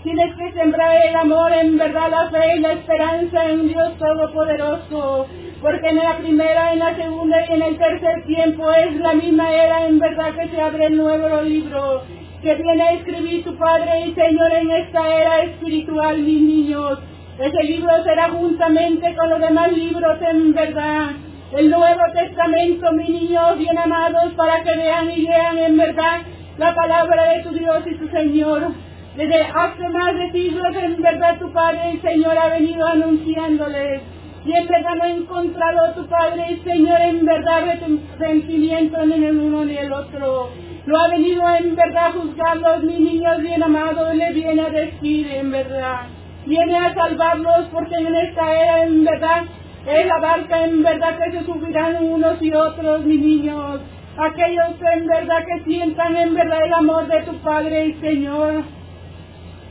Tienes 0.04 0.36
que 0.36 0.52
sembrar 0.54 0.98
el 1.06 1.16
amor, 1.16 1.54
en 1.54 1.78
verdad 1.78 2.10
la 2.10 2.30
fe 2.30 2.58
y 2.58 2.60
la 2.60 2.74
esperanza 2.74 3.50
en 3.50 3.68
Dios 3.68 3.98
Todopoderoso. 4.00 5.28
Porque 5.62 5.88
en 5.88 5.96
la 5.98 6.18
primera, 6.18 6.74
en 6.74 6.80
la 6.80 6.96
segunda 6.96 7.38
y 7.48 7.54
en 7.54 7.62
el 7.62 7.78
tercer 7.78 8.26
tiempo 8.26 8.70
es 8.72 8.96
la 8.98 9.14
misma 9.14 9.50
era 9.54 9.88
en 9.88 10.00
verdad 10.00 10.34
que 10.36 10.50
se 10.50 10.60
abre 10.60 10.88
el 10.88 10.98
nuevo 10.98 11.42
libro 11.42 12.04
que 12.42 12.56
viene 12.56 12.84
a 12.84 12.94
escribir 12.96 13.46
tu 13.46 13.56
Padre 13.56 14.08
y 14.08 14.14
Señor 14.14 14.52
en 14.52 14.72
esta 14.72 15.16
era 15.16 15.44
espiritual, 15.44 16.20
mis 16.20 16.42
niños. 16.42 17.00
Ese 17.40 17.64
libro 17.64 18.04
será 18.04 18.30
juntamente 18.32 19.16
con 19.16 19.30
los 19.30 19.40
demás 19.40 19.72
libros 19.72 20.18
en 20.22 20.54
verdad 20.54 21.12
el 21.56 21.70
Nuevo 21.70 22.02
Testamento, 22.14 22.92
mis 22.94 23.10
niños 23.10 23.58
bien 23.60 23.78
amados, 23.78 24.34
para 24.36 24.64
que 24.64 24.76
vean 24.76 25.12
y 25.12 25.18
lean 25.18 25.58
en 25.60 25.78
verdad 25.78 26.22
la 26.58 26.74
palabra 26.74 27.34
de 27.34 27.44
tu 27.44 27.52
Dios 27.52 27.84
y 27.86 27.96
tu 27.96 28.08
Señor. 28.08 28.72
Desde 29.16 29.44
hace 29.44 29.90
más 29.90 30.16
de 30.16 30.32
siglos, 30.32 30.76
en 30.76 31.00
verdad, 31.00 31.38
tu 31.38 31.52
Padre 31.54 31.94
y 31.94 32.00
Señor 32.00 32.36
ha 32.40 32.48
venido 32.48 32.88
anunciándoles. 32.88 34.02
Y 34.46 34.52
en 34.52 34.68
verdad 34.68 34.96
no 34.96 35.04
ha 35.04 35.10
encontrado 35.10 35.94
tu 35.94 36.08
Padre 36.08 36.44
y 36.54 36.70
Señor 36.70 37.00
en 37.02 37.24
verdad 37.24 37.78
sentimiento 38.18 39.02
en 39.02 39.12
el 39.12 39.38
uno 39.38 39.64
ni 39.64 39.78
el 39.78 39.94
otro. 39.94 40.50
Lo 40.86 40.98
ha 40.98 41.08
venido 41.10 41.44
en 41.56 41.76
verdad 41.76 42.08
a 42.08 42.12
juzgarlos, 42.14 42.84
mis 42.84 43.00
niños 43.00 43.42
bien 43.42 43.62
amados, 43.62 44.16
le 44.16 44.34
viene 44.34 44.62
a 44.64 44.70
decir 44.70 45.28
en 45.32 45.52
verdad. 45.52 46.08
Viene 46.48 46.78
a 46.78 46.94
salvarlos 46.96 47.68
porque 47.72 47.96
en 47.96 48.16
esta 48.16 48.54
era 48.54 48.84
en 48.84 49.06
verdad 49.06 49.44
es 49.86 50.06
la 50.06 50.20
barca 50.20 50.64
en 50.64 50.82
verdad 50.82 51.18
que 51.18 51.32
se 51.32 51.46
subirán 51.46 52.04
unos 52.04 52.42
y 52.42 52.54
otros, 52.54 53.06
mis 53.06 53.20
niños. 53.20 53.82
Aquellos 54.18 54.76
en 54.96 55.08
verdad 55.08 55.40
que 55.46 55.64
sientan 55.66 56.16
en 56.16 56.36
verdad 56.36 56.66
el 56.66 56.74
amor 56.74 57.08
de 57.08 57.22
tu 57.24 57.34
Padre 57.40 57.88
y 57.88 57.94
Señor. 57.96 58.64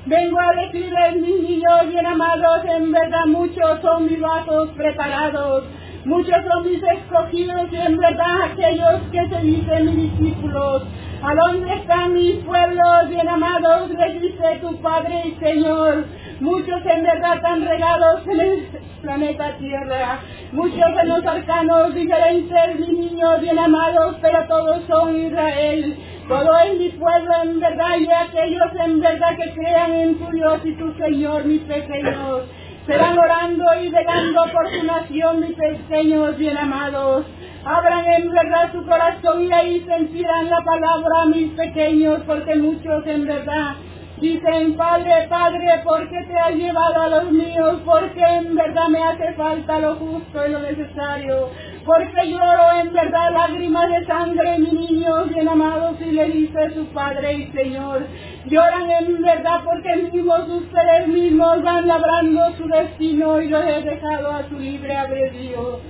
Vengo 0.05 0.39
a 0.41 0.63
decirles, 0.63 1.17
mis 1.17 1.49
niños 1.49 1.89
bien 1.89 2.05
amados, 2.05 2.65
en 2.65 2.91
verdad 2.91 3.25
muchos 3.27 3.81
son 3.81 4.07
mis 4.07 4.21
vasos 4.21 4.71
preparados, 4.71 5.65
muchos 6.05 6.37
son 6.45 6.69
mis 6.69 6.83
escogidos 6.83 7.73
y 7.73 7.77
en 7.77 7.97
verdad 7.97 8.43
aquellos 8.51 9.01
que 9.13 9.29
se 9.29 9.43
dicen 9.43 9.97
mis 9.97 10.19
discípulos. 10.19 10.83
¿A 11.23 11.35
dónde 11.37 11.73
están 11.73 12.15
mis 12.15 12.35
pueblos 12.45 13.09
bien 13.11 13.29
amados? 13.29 13.91
Les 13.91 14.21
dice 14.21 14.59
tu 14.61 14.77
Padre 14.83 15.23
y 15.25 15.45
Señor. 15.45 16.05
Muchos 16.43 16.85
en 16.87 17.05
verdad 17.05 17.37
están 17.37 17.65
regados 17.65 18.27
en 18.27 18.41
el 18.41 18.69
planeta 19.01 19.57
Tierra. 19.59 20.19
Muchos 20.51 20.91
en 21.01 21.09
los 21.09 21.25
arcanos 21.25 21.95
diferentes, 21.95 22.81
mis 22.81 22.99
niños 22.99 23.41
bien 23.41 23.61
amados, 23.61 24.17
pero 24.21 24.45
todos 24.49 24.83
son 24.89 25.17
Israel. 25.17 25.97
Todo 26.27 26.59
es 26.59 26.79
mi 26.81 26.89
pueblo 26.89 27.33
en 27.45 27.61
verdad 27.61 27.97
y 27.97 28.11
aquellos 28.11 28.73
en 28.85 29.01
verdad 29.01 29.37
que 29.37 29.55
crean 29.55 29.95
en 29.95 30.19
tu 30.19 30.33
Dios 30.33 30.61
y 30.65 30.73
tu 30.73 30.93
Señor, 30.95 31.45
mis 31.45 31.61
pequeños. 31.61 32.43
Serán 32.89 33.17
orando 33.17 33.65
y 33.81 33.89
velando 33.91 34.43
por 34.53 34.69
su 34.69 34.85
nación, 34.85 35.41
mis 35.43 35.57
pequeños 35.57 36.37
bien 36.39 36.57
amados. 36.57 37.25
Abran 37.65 38.05
en 38.05 38.33
verdad 38.33 38.73
su 38.73 38.85
corazón 38.85 39.45
y 39.45 39.53
ahí 39.53 39.85
sentirán 39.87 40.51
la 40.51 40.61
palabra, 40.65 41.27
mis 41.27 41.53
pequeños, 41.53 42.21
porque 42.27 42.57
muchos 42.57 43.07
en 43.07 43.29
verdad 43.29 43.77
Dicen, 44.23 44.77
Padre, 44.77 45.27
Padre, 45.29 45.81
¿por 45.83 46.09
qué 46.09 46.23
te 46.23 46.39
has 46.39 46.55
llevado 46.55 47.03
a 47.03 47.09
los 47.09 47.33
míos? 47.33 47.81
Porque 47.85 48.23
en 48.23 48.55
verdad 48.55 48.87
me 48.87 49.03
hace 49.03 49.33
falta 49.33 49.81
lo 49.81 49.97
justo 49.97 50.47
y 50.47 50.53
lo 50.53 50.61
necesario. 50.61 51.51
Porque 51.85 52.31
lloro 52.31 52.71
en 52.81 52.93
verdad 52.93 53.33
lágrimas 53.33 53.91
de 53.91 54.07
sangre, 54.07 54.61
mi 54.61 54.71
niño 54.71 55.25
bien 55.25 55.49
amados, 55.49 56.01
y 56.01 56.13
le 56.13 56.27
dice 56.27 56.71
su 56.73 56.87
Padre 56.93 57.33
y 57.33 57.51
Señor. 57.51 58.07
Lloran 58.47 58.93
en 58.93 59.23
verdad 59.23 59.63
porque 59.65 59.97
mismos 59.97 60.49
ustedes 60.49 61.09
mismos 61.09 61.61
van 61.65 61.89
labrando 61.89 62.57
su 62.59 62.69
destino 62.69 63.43
y 63.43 63.49
los 63.49 63.65
he 63.65 63.83
dejado 63.83 64.31
a 64.31 64.49
su 64.49 64.57
libre 64.57 64.95
albedrío 64.95 65.81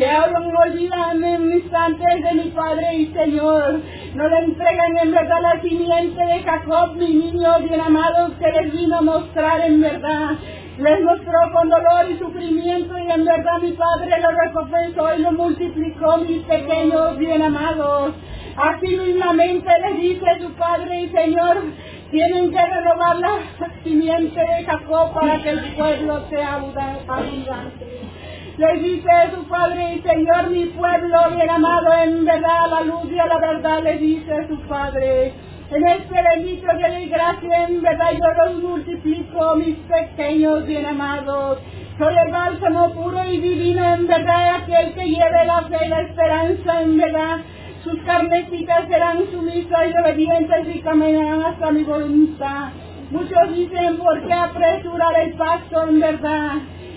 que 0.00 0.06
hablan 0.06 0.50
olvidan 0.56 1.22
en 1.22 1.52
instantes 1.52 2.22
de 2.22 2.32
mi 2.32 2.50
Padre 2.52 2.94
y 2.94 3.12
Señor. 3.12 3.82
No 4.14 4.28
le 4.28 4.38
entregan 4.38 4.98
en 5.02 5.10
verdad 5.12 5.42
la 5.42 5.60
simiente 5.60 6.24
de 6.24 6.42
Jacob, 6.42 6.96
mi 6.96 7.12
niño 7.12 7.58
bien 7.60 7.80
amado, 7.82 8.32
que 8.38 8.50
les 8.50 8.72
vino 8.72 8.96
a 8.96 9.02
mostrar 9.02 9.60
en 9.60 9.82
verdad. 9.82 10.38
Les 10.78 11.02
mostró 11.02 11.38
con 11.52 11.68
dolor 11.68 12.10
y 12.10 12.18
sufrimiento 12.18 12.96
y 12.96 13.10
en 13.10 13.26
verdad 13.26 13.58
mi 13.60 13.72
Padre 13.72 14.22
lo 14.22 14.30
recompensó 14.30 15.14
y 15.14 15.18
lo 15.20 15.32
multiplicó, 15.32 16.16
mis 16.16 16.42
pequeños 16.44 17.18
bien 17.18 17.42
amados. 17.42 18.14
Así 18.56 18.96
mismamente 18.96 19.70
les 19.82 20.00
dice 20.00 20.26
su 20.40 20.50
Padre 20.54 21.02
y 21.02 21.08
Señor, 21.10 21.58
tienen 22.10 22.50
que 22.50 22.64
renovar 22.64 23.16
la 23.18 23.38
simiente 23.84 24.40
de 24.40 24.64
Jacob 24.64 25.12
para 25.12 25.42
que 25.42 25.50
el 25.50 25.74
pueblo 25.74 26.24
sea 26.30 26.54
abundante. 26.54 28.09
Le 28.60 28.74
dice 28.74 29.08
su 29.34 29.42
Padre 29.48 29.94
y 29.94 30.02
Señor, 30.02 30.50
mi 30.50 30.66
pueblo 30.66 31.18
bien 31.34 31.48
amado, 31.48 31.94
en 31.94 32.26
verdad, 32.26 32.68
la 32.68 32.82
luz 32.82 33.10
y 33.10 33.18
a 33.18 33.24
la 33.24 33.38
verdad, 33.38 33.82
le 33.82 33.96
dice 33.96 34.48
su 34.48 34.60
Padre. 34.68 35.32
En 35.70 35.88
este 35.88 36.14
bendito 36.22 36.66
día 36.76 36.90
de 36.90 37.06
gracia, 37.06 37.64
en 37.68 37.80
verdad, 37.80 38.10
yo 38.12 38.44
los 38.44 38.62
multiplico, 38.62 39.56
mis 39.56 39.76
pequeños 39.76 40.66
bien 40.66 40.84
amados. 40.84 41.60
Soy 41.96 42.14
el 42.14 42.30
bálsamo 42.30 42.92
puro 42.92 43.24
y 43.30 43.40
divino, 43.40 43.94
en 43.94 44.06
verdad, 44.06 44.56
aquel 44.56 44.92
que 44.92 45.08
lleve 45.08 45.44
la 45.46 45.62
fe 45.62 45.78
y 45.86 45.88
la 45.88 46.02
esperanza, 46.02 46.82
en 46.82 46.98
verdad. 46.98 47.38
Sus 47.82 47.98
carnecitas 48.02 48.88
serán 48.88 49.24
sumisas 49.32 49.86
y 49.88 49.98
obedientes 50.02 50.76
y 50.76 50.80
caminarán 50.80 51.44
hasta 51.44 51.70
mi 51.70 51.82
voluntad. 51.82 52.72
Muchos 53.10 53.56
dicen, 53.56 53.96
¿por 53.96 54.20
qué 54.26 54.34
apresurar 54.34 55.18
el 55.18 55.32
paso, 55.32 55.88
en 55.88 56.00
verdad? 56.00 56.52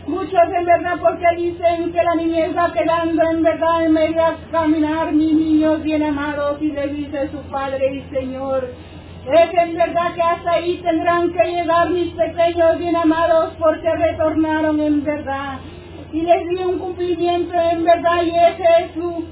Muchos 0.05 0.33
en 0.33 0.65
verdad 0.65 0.97
porque 0.99 1.25
dicen 1.37 1.93
que 1.93 2.03
la 2.03 2.15
niñez 2.15 2.55
va 2.55 2.73
quedando 2.73 3.23
en 3.23 3.41
verdad 3.41 3.85
en 3.85 3.93
medio 3.93 4.25
a 4.25 4.35
caminar, 4.51 5.13
mis 5.13 5.33
niños 5.33 5.81
bien 5.81 6.03
amados, 6.03 6.61
y 6.61 6.73
le 6.73 6.87
dice 6.89 7.29
su 7.29 7.37
Padre 7.49 7.95
y 7.95 8.13
Señor. 8.13 8.67
Es 9.25 9.53
en 9.53 9.77
verdad 9.77 10.13
que 10.13 10.21
hasta 10.21 10.51
ahí 10.51 10.81
tendrán 10.83 11.31
que 11.31 11.45
llegar 11.45 11.89
mis 11.91 12.13
pequeños 12.15 12.77
bien 12.79 12.97
amados 12.97 13.53
porque 13.57 13.89
retornaron 13.95 14.81
en 14.81 15.05
verdad. 15.05 15.59
Y 16.11 16.21
les 16.21 16.49
di 16.49 16.57
un 16.57 16.79
cumplimiento 16.79 17.53
en 17.53 17.85
verdad 17.85 18.23
y 18.23 18.29
ese 18.31 18.63
es 18.79 18.91
su, 18.95 19.25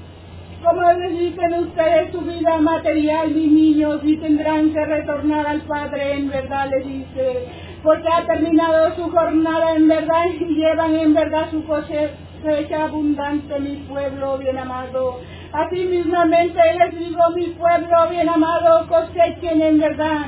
como 0.64 0.92
les 0.94 1.18
dicen 1.18 1.54
ustedes, 1.54 2.12
su 2.12 2.22
vida 2.22 2.56
material, 2.58 3.30
mis 3.30 3.52
niños, 3.52 4.00
y 4.04 4.16
tendrán 4.16 4.72
que 4.72 4.82
retornar 4.86 5.46
al 5.46 5.60
Padre 5.62 6.14
en 6.14 6.30
verdad, 6.30 6.70
les 6.70 6.86
dice 6.86 7.48
porque 7.82 8.08
ha 8.08 8.24
terminado 8.26 8.94
su 8.94 9.10
jornada 9.10 9.74
en 9.74 9.88
verdad 9.88 10.26
y 10.38 10.54
llevan 10.54 10.94
en 10.94 11.14
verdad 11.14 11.50
su 11.50 11.64
cosecha 11.64 12.84
abundante, 12.84 13.58
mi 13.58 13.76
pueblo 13.88 14.38
bien 14.38 14.58
amado. 14.58 15.20
Así 15.52 15.84
mismamente 15.84 16.60
les 16.78 16.98
digo, 16.98 17.30
mi 17.34 17.46
pueblo 17.48 18.08
bien 18.10 18.28
amado, 18.28 18.86
cosechen 18.86 19.60
en 19.60 19.80
verdad. 19.80 20.26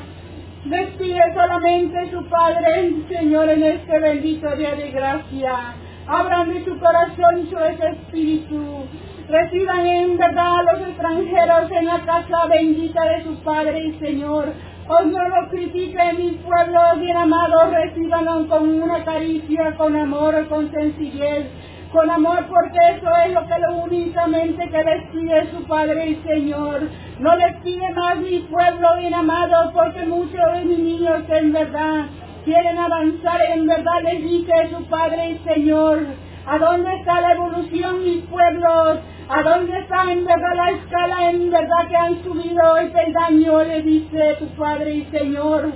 Despide 0.65 1.21
solamente 1.35 2.11
su 2.11 2.25
Padre, 2.27 2.93
Señor, 3.09 3.49
en 3.51 3.63
este 3.63 4.01
bendito 4.01 4.51
día 4.57 4.75
de 4.75 4.91
gracia. 4.91 5.75
Abran 6.07 6.65
su 6.65 6.79
corazón 6.79 7.49
su 7.51 7.59
espíritu. 7.59 8.85
Reciban 9.29 9.87
en 9.87 10.19
verdad 10.19 10.59
a 10.59 10.73
los 10.73 10.89
extranjeros 10.89 11.71
en 11.71 11.87
la 11.87 12.01
casa 12.01 12.47
bendita 12.49 13.05
de 13.05 13.25
su 13.25 13.37
Padre 13.43 13.79
y 13.79 13.99
Señor 13.99 14.53
Hoy 14.87 15.07
no 15.07 15.29
lo 15.31 15.49
critiquen 15.49 16.19
mis 16.19 16.37
pueblos 16.43 17.01
bien 17.01 17.17
amados, 17.17 17.71
recibanlo 17.71 18.47
con 18.49 18.83
una 18.83 19.03
caricia, 19.03 19.75
con 19.79 19.97
amor, 19.97 20.47
con 20.49 20.71
sencillez, 20.71 21.47
con 21.91 22.11
amor, 22.11 22.45
porque 22.51 22.79
eso 22.91 23.09
es 23.25 23.33
lo 23.33 23.47
que 23.47 23.59
lo 23.61 23.77
únicamente 23.83 24.69
que 24.69 24.85
les 24.85 25.09
pide 25.11 25.51
su 25.53 25.65
Padre 25.67 26.11
y 26.11 26.17
Señor. 26.17 26.83
No 27.19 27.35
les 27.35 27.57
pide 27.63 27.95
más 27.95 28.19
mi 28.19 28.41
pueblo 28.41 28.89
bien 28.99 29.15
amado, 29.15 29.73
porque 29.73 30.05
muchos 30.05 30.53
de 30.53 30.65
mis 30.67 30.79
niños 30.79 31.23
en 31.31 31.53
verdad 31.55 32.05
quieren 32.45 32.77
avanzar, 32.77 33.41
en 33.55 33.67
verdad 33.67 34.03
les 34.03 34.23
dice 34.23 34.53
su 34.71 34.85
Padre 34.85 35.31
y 35.31 35.39
Señor. 35.49 36.01
¿A 36.47 36.59
dónde 36.59 36.95
está 36.97 37.23
la 37.23 37.33
evolución, 37.33 38.05
mis 38.05 38.23
pueblos? 38.25 38.99
¿A 39.29 39.43
dónde 39.43 39.79
está 39.79 40.13
en 40.13 40.27
verdad 40.27 40.55
la 40.55 40.71
escala 40.73 41.31
en 41.31 41.51
verdad 41.51 41.89
que 41.89 41.97
han 41.97 42.23
subido 42.23 42.77
el 42.77 42.93
peldaño? 42.93 43.65
Le 43.65 43.81
dice 43.81 44.37
tu 44.39 44.47
Padre 44.49 44.93
y 44.93 45.05
Señor. 45.07 45.73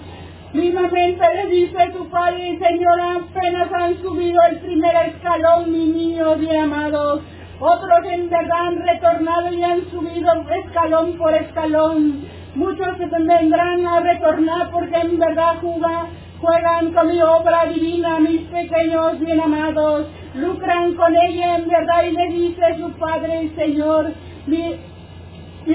Mismamente 0.53 1.25
le 1.37 1.47
dice 1.47 1.91
tu 1.97 2.07
Padre 2.11 2.51
y 2.51 2.59
Señor, 2.59 3.01
apenas 3.01 3.73
han 3.73 3.97
subido 4.03 4.41
el 4.51 4.59
primer 4.61 4.95
escalón, 5.07 5.73
mi 5.73 5.87
niño 5.87 6.37
bien 6.37 6.61
amados. 6.61 7.23
Otros 7.61 7.99
en 8.13 8.29
verdad 8.29 8.67
han 8.67 8.83
retornado 8.83 9.53
y 9.53 9.63
han 9.63 9.91
subido 9.91 10.33
escalón 10.65 11.17
por 11.17 11.33
escalón. 11.33 12.27
Muchos 12.55 12.99
vendrán 12.99 13.87
a 13.87 14.01
retornar 14.01 14.71
porque 14.71 14.97
en 14.97 15.19
verdad 15.19 15.57
jugan, 15.61 16.09
juegan 16.41 16.93
con 16.93 17.09
mi 17.09 17.21
obra 17.21 17.67
divina, 17.67 18.21
mis 18.21 18.43
pequeños 18.43 19.19
bien 19.21 19.41
amados 19.41 20.07
lucran 20.35 20.95
con 20.95 21.17
ella 21.17 21.57
en 21.57 21.69
verdad 21.69 22.05
y 22.05 22.13
le 22.13 22.27
dice 22.29 22.63
su 22.79 22.91
Padre 22.93 23.45
y 23.45 23.49
Señor, 23.51 24.13
mi, 24.47 24.77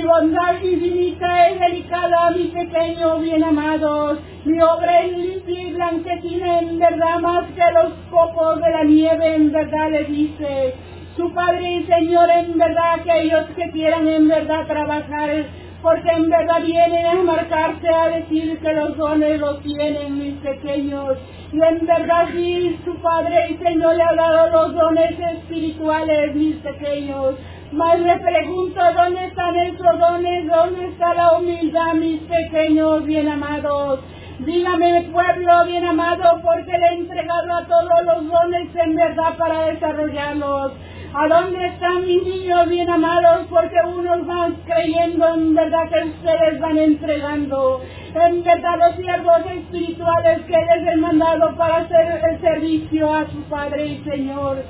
bondad 0.03 0.61
infinita 0.63 1.49
es 1.49 1.59
delicada, 1.59 2.31
mi 2.31 2.45
pequeño 2.45 3.19
bien 3.19 3.43
amados, 3.43 4.19
mi 4.45 4.59
obra 4.61 5.01
es 5.01 5.17
limpia 5.17 5.61
y 5.61 5.73
blanquecina 5.73 6.59
en 6.59 6.79
verdad 6.79 7.19
más 7.19 7.45
que 7.51 7.71
los 7.73 7.93
copos 8.09 8.61
de 8.61 8.69
la 8.69 8.83
nieve 8.83 9.35
en 9.35 9.51
verdad 9.51 9.91
le 9.91 10.05
dice, 10.05 10.75
su 11.17 11.31
Padre 11.33 11.73
y 11.73 11.83
Señor 11.83 12.29
en 12.29 12.57
verdad 12.57 12.99
aquellos 12.99 13.45
que 13.55 13.69
quieran 13.71 14.07
en 14.07 14.27
verdad 14.27 14.65
trabajar 14.65 15.45
porque 15.83 16.09
en 16.09 16.29
verdad 16.29 16.61
vienen 16.63 17.05
a 17.05 17.23
marcarse 17.23 17.89
a 17.89 18.07
decir 18.07 18.57
que 18.59 18.73
los 18.73 18.95
dones 18.95 19.37
los 19.37 19.61
tienen 19.61 20.17
mis 20.17 20.35
pequeños. 20.35 21.17
Y 21.51 21.61
en 21.61 21.85
verdad 21.85 22.29
sí, 22.31 22.79
su 22.85 22.95
Padre 23.01 23.49
y 23.49 23.57
Señor 23.57 23.97
le 23.97 24.03
ha 24.03 24.15
dado 24.15 24.49
los 24.49 24.73
dones 24.75 25.19
espirituales, 25.19 26.33
mis 26.35 26.55
pequeños. 26.55 27.35
Mas 27.73 27.99
le 27.99 28.17
pregunto, 28.17 28.79
¿dónde 28.95 29.25
están 29.25 29.55
esos 29.57 29.99
dones? 29.99 30.47
¿Dónde 30.47 30.87
está 30.87 31.13
la 31.15 31.37
humildad, 31.37 31.95
mis 31.95 32.21
pequeños 32.21 33.05
bien 33.05 33.27
amados? 33.27 33.99
Dígame, 34.39 35.09
pueblo 35.11 35.65
bien 35.65 35.85
amado, 35.85 36.41
porque 36.43 36.77
le 36.77 36.87
he 36.87 36.93
entregado 36.93 37.55
a 37.55 37.65
todos 37.65 38.05
los 38.05 38.31
dones 38.31 38.69
en 38.75 38.95
verdad 38.95 39.35
para 39.37 39.65
desarrollarlos. 39.65 40.71
¿A 41.15 41.27
dónde 41.27 41.63
están 41.67 42.07
mis 42.07 42.23
niños 42.23 42.67
bien 42.69 42.89
amados? 42.89 43.45
Porque 43.47 43.75
unos 43.85 44.25
van 44.25 44.55
creyendo 44.65 45.31
en 45.35 45.53
verdad 45.53 45.87
que 45.91 46.09
ustedes 46.09 46.59
van 46.59 46.77
entregando. 46.79 47.81
En 48.15 48.43
verdad 48.43 48.79
los 48.79 48.95
siervos 48.95 49.45
espirituales 49.45 50.41
que 50.47 50.57
les 50.57 50.87
he 50.91 50.97
mandado 50.97 51.55
para 51.55 51.77
hacer 51.77 52.19
el 52.31 52.41
servicio 52.41 53.13
a 53.13 53.29
su 53.29 53.43
Padre 53.43 53.85
y 53.85 54.03
Señor. 54.03 54.63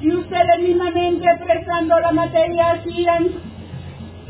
Y 0.00 0.10
ustedes 0.14 0.60
mismamente 0.62 1.26
prestando 1.44 2.00
la 2.00 2.12
materia 2.12 2.82
sigan 2.82 3.28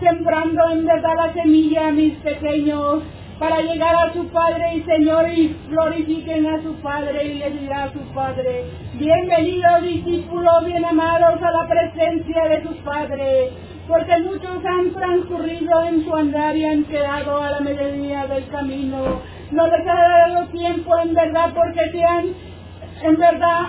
sembrando 0.01 0.71
en 0.73 0.87
verdad 0.87 1.15
la 1.15 1.33
semilla, 1.35 1.93
mis 1.93 2.15
pequeños 2.17 3.05
para 3.41 3.63
llegar 3.63 3.95
a 3.95 4.13
su 4.13 4.29
Padre 4.29 4.77
y 4.77 4.83
Señor 4.83 5.27
y 5.31 5.57
glorifiquen 5.71 6.47
a 6.47 6.63
su 6.63 6.75
Padre 6.83 7.25
y 7.25 7.39
le 7.39 7.51
dirá 7.53 7.85
a 7.85 7.93
su 7.93 8.01
Padre, 8.13 8.67
bienvenidos 8.93 9.83
discípulos 9.83 10.67
bien 10.67 10.85
amados 10.85 11.43
a 11.43 11.51
la 11.51 11.67
presencia 11.67 12.45
de 12.51 12.63
su 12.63 12.77
Padre, 12.85 13.49
porque 13.89 14.19
muchos 14.19 14.63
han 14.63 14.93
transcurrido 14.93 15.85
en 15.85 16.05
su 16.05 16.15
andar 16.15 16.55
y 16.55 16.67
han 16.67 16.85
quedado 16.85 17.43
a 17.43 17.53
la 17.53 17.61
mediodía 17.61 18.27
del 18.27 18.47
camino. 18.49 19.23
No 19.53 19.67
les 19.69 19.89
ha 19.89 20.29
dado 20.29 20.47
tiempo 20.49 20.99
en 20.99 21.15
verdad 21.15 21.55
porque 21.55 21.89
te 21.93 22.05
han, 22.05 22.27
en 23.03 23.17
verdad, 23.17 23.69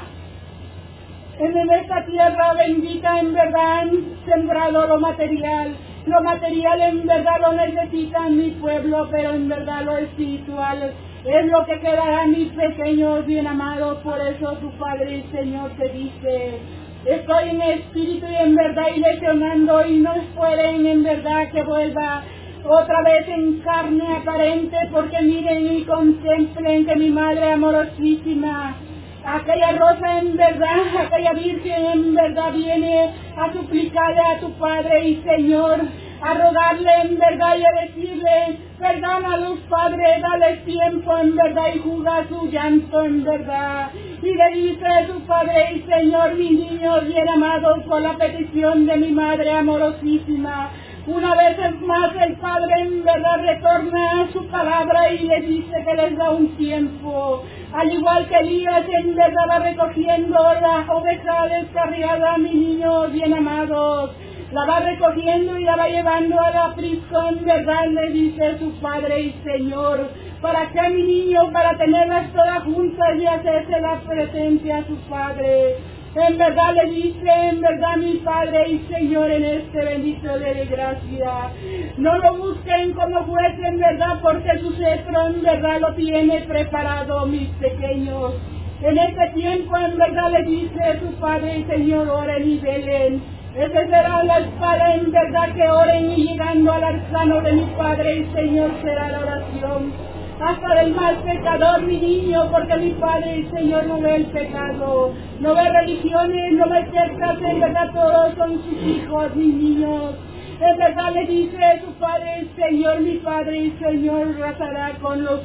en 1.39 1.71
esta 1.71 2.05
tierra 2.05 2.53
bendita 2.55 3.19
en 3.19 3.33
verdad 3.33 3.79
han 3.79 3.91
sembrado 4.25 4.85
lo 4.85 4.99
material 4.99 5.77
lo 6.05 6.23
material 6.23 6.81
en 6.81 7.05
verdad 7.05 7.39
lo 7.41 7.53
necesita 7.53 8.27
mi 8.29 8.51
pueblo, 8.51 9.07
pero 9.11 9.33
en 9.33 9.47
verdad 9.47 9.83
lo 9.83 9.97
espiritual 9.97 10.93
es 11.25 11.45
lo 11.51 11.65
que 11.65 11.79
quedará 11.79 12.25
mis 12.25 12.51
pequeños 12.53 13.25
bien 13.27 13.45
amados. 13.45 13.99
Por 13.99 14.19
eso 14.19 14.53
tu 14.53 14.71
Padre 14.71 15.17
y 15.17 15.31
Señor 15.31 15.71
te 15.77 15.89
dice, 15.89 16.59
estoy 17.05 17.49
en 17.49 17.61
espíritu 17.61 18.25
y 18.27 18.35
en 18.35 18.55
verdad 18.55 18.87
ilusionando 18.95 19.85
y 19.85 19.99
no 19.99 20.13
pueden 20.35 20.85
en 20.87 21.03
verdad 21.03 21.51
que 21.51 21.63
vuelva 21.63 22.23
otra 22.63 23.01
vez 23.03 23.27
en 23.27 23.59
carne 23.59 24.17
aparente, 24.17 24.77
porque 24.91 25.21
miren 25.21 25.75
y 25.75 25.83
contemplen 25.83 26.85
que 26.85 26.95
mi 26.95 27.09
Madre 27.09 27.51
amorosísima 27.51 28.75
aquella 29.25 29.71
rosa 29.73 30.19
en 30.19 30.37
verdad, 30.37 30.79
aquella 30.99 31.33
virgen 31.33 31.85
en 31.85 32.15
verdad 32.15 32.53
viene 32.53 33.13
a 33.37 33.51
suplicarle 33.53 34.21
a 34.21 34.39
tu 34.39 34.51
Padre 34.53 35.09
y 35.09 35.23
Señor, 35.23 35.79
a 36.21 36.33
rogarle 36.33 36.91
en 37.03 37.17
verdad 37.17 37.55
y 37.57 37.63
a 37.63 37.87
decirle, 37.87 38.59
perdona 38.79 39.33
a 39.33 39.37
los 39.37 39.59
padres, 39.61 40.21
dale 40.21 40.57
tiempo 40.57 41.17
en 41.17 41.35
verdad 41.35 41.73
y 41.73 41.79
juzga 41.79 42.27
su 42.29 42.47
llanto 42.49 43.01
en 43.03 43.23
verdad. 43.23 43.89
Y 44.21 44.35
le 44.35 44.49
dice 44.55 44.85
a 44.85 45.07
su 45.07 45.19
Padre 45.21 45.73
y 45.75 45.91
Señor, 45.91 46.35
mis 46.35 46.51
niños 46.51 47.07
bien 47.07 47.29
amados, 47.29 47.83
por 47.87 48.01
la 48.01 48.13
petición 48.17 48.85
de 48.85 48.97
mi 48.97 49.11
Madre 49.11 49.51
amorosísima, 49.51 50.71
una 51.07 51.33
vez 51.35 51.57
más 51.81 52.11
el 52.15 52.35
Padre 52.37 52.73
en 52.79 53.03
verdad 53.03 53.41
retorna 53.41 54.21
a 54.21 54.31
su 54.31 54.45
palabra 54.47 55.09
y 55.09 55.19
le 55.19 55.41
dice 55.41 55.83
que 55.83 55.95
les 55.95 56.15
da 56.15 56.29
un 56.29 56.55
tiempo. 56.57 57.43
Al 57.73 57.91
igual 57.91 58.27
que 58.27 58.37
Elías 58.37 58.85
en 58.87 59.15
verdad 59.15 59.47
va 59.49 59.59
recogiendo 59.59 60.33
la 60.33 60.85
oveja 60.93 61.47
descarriada, 61.47 62.37
mis 62.37 62.53
niños 62.53 63.11
bien 63.11 63.33
amados. 63.33 64.11
La 64.51 64.65
va 64.65 64.79
recogiendo 64.81 65.57
y 65.57 65.63
la 65.63 65.77
va 65.77 65.87
llevando 65.87 66.39
a 66.39 66.51
la 66.51 66.75
prisión, 66.75 67.39
¿verdad? 67.45 67.85
Le 67.87 68.11
dice 68.11 68.59
su 68.59 68.71
Padre 68.81 69.21
y 69.21 69.35
Señor. 69.43 70.09
¿Para 70.41 70.69
qué, 70.71 70.89
mi 70.89 71.03
niño? 71.03 71.51
Para 71.53 71.77
tenerlas 71.77 72.31
todas 72.33 72.63
juntas 72.63 73.17
y 73.17 73.25
hacerse 73.25 73.79
la 73.79 74.01
presencia 74.01 74.79
a 74.79 74.87
su 74.87 74.97
Padre. 75.09 75.77
En 76.13 76.37
verdad 76.37 76.73
le 76.75 76.91
dice, 76.91 77.23
en 77.25 77.61
verdad 77.61 77.95
mi 77.95 78.15
Padre 78.15 78.69
y 78.69 78.79
Señor 78.93 79.31
en 79.31 79.45
este 79.45 79.81
bendito 79.81 80.39
de 80.39 80.65
gracia. 80.65 81.51
No 81.97 82.17
lo 82.17 82.35
busquen 82.35 82.91
como 82.91 83.23
juez 83.23 83.57
en 83.59 83.79
verdad 83.79 84.19
porque 84.21 84.59
su 84.59 84.73
cetro 84.73 85.27
en 85.27 85.41
verdad 85.41 85.79
lo 85.79 85.93
tiene 85.93 86.41
preparado, 86.41 87.25
mis 87.27 87.47
pequeños. 87.51 88.33
En 88.81 88.97
este 88.97 89.27
tiempo 89.35 89.77
en 89.77 89.97
verdad 89.97 90.31
le 90.31 90.43
dice 90.43 90.99
su 90.99 91.13
Padre 91.13 91.59
y 91.59 91.63
Señor, 91.63 92.09
oren 92.09 92.49
y 92.49 92.57
velen. 92.57 93.21
Esa 93.55 93.85
será 93.85 94.21
la 94.25 94.39
espada 94.39 94.95
en 94.95 95.11
verdad 95.13 95.53
que 95.55 95.69
oren 95.69 96.11
y 96.11 96.27
llegando 96.27 96.73
al 96.73 96.83
arzano 96.83 97.41
de 97.41 97.53
mi 97.53 97.65
Padre 97.77 98.17
y 98.17 98.25
Señor 98.33 98.71
será 98.81 99.07
la 99.11 99.19
oración 99.19 100.10
hasta 100.41 100.75
del 100.75 100.93
mal 100.95 101.17
pecador, 101.17 101.83
mi 101.83 101.97
niño, 101.97 102.49
porque 102.51 102.75
mi 102.77 102.91
Padre 102.91 103.37
y 103.37 103.49
Señor 103.51 103.85
no 103.85 104.01
ve 104.01 104.15
el 104.15 104.25
pecado, 104.27 105.13
no 105.39 105.55
ve 105.55 105.69
religiones, 105.69 106.53
no 106.53 106.69
ve 106.69 106.85
sectas, 106.91 107.37
en 107.41 107.59
verdad 107.59 107.91
todos 107.93 108.33
son 108.35 108.63
sus 108.63 108.83
hijos, 108.83 109.35
mis 109.35 109.53
niños. 109.53 110.15
En 110.59 110.77
verdad 110.77 111.13
le 111.13 111.25
dice 111.27 111.81
su 111.85 111.91
Padre 111.93 112.43
y 112.43 112.61
Señor, 112.61 113.01
mi 113.01 113.17
Padre 113.17 113.57
y 113.57 113.71
Señor, 113.79 114.39
razará 114.39 114.93
con 115.01 115.23
los 115.23 115.41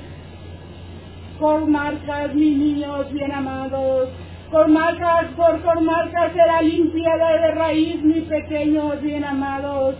con 1.38 1.70
marcas, 1.70 2.34
mis 2.34 2.56
niños 2.56 3.12
bien 3.12 3.32
amados. 3.32 4.08
Con 4.50 4.72
marcas, 4.72 5.26
por 5.36 5.60
con 5.60 5.84
marcas 5.84 6.32
será 6.32 6.62
limpiada 6.62 7.32
de 7.32 7.50
raíz, 7.50 8.02
mis 8.02 8.24
pequeños 8.24 9.02
bien 9.02 9.24
amados 9.24 9.96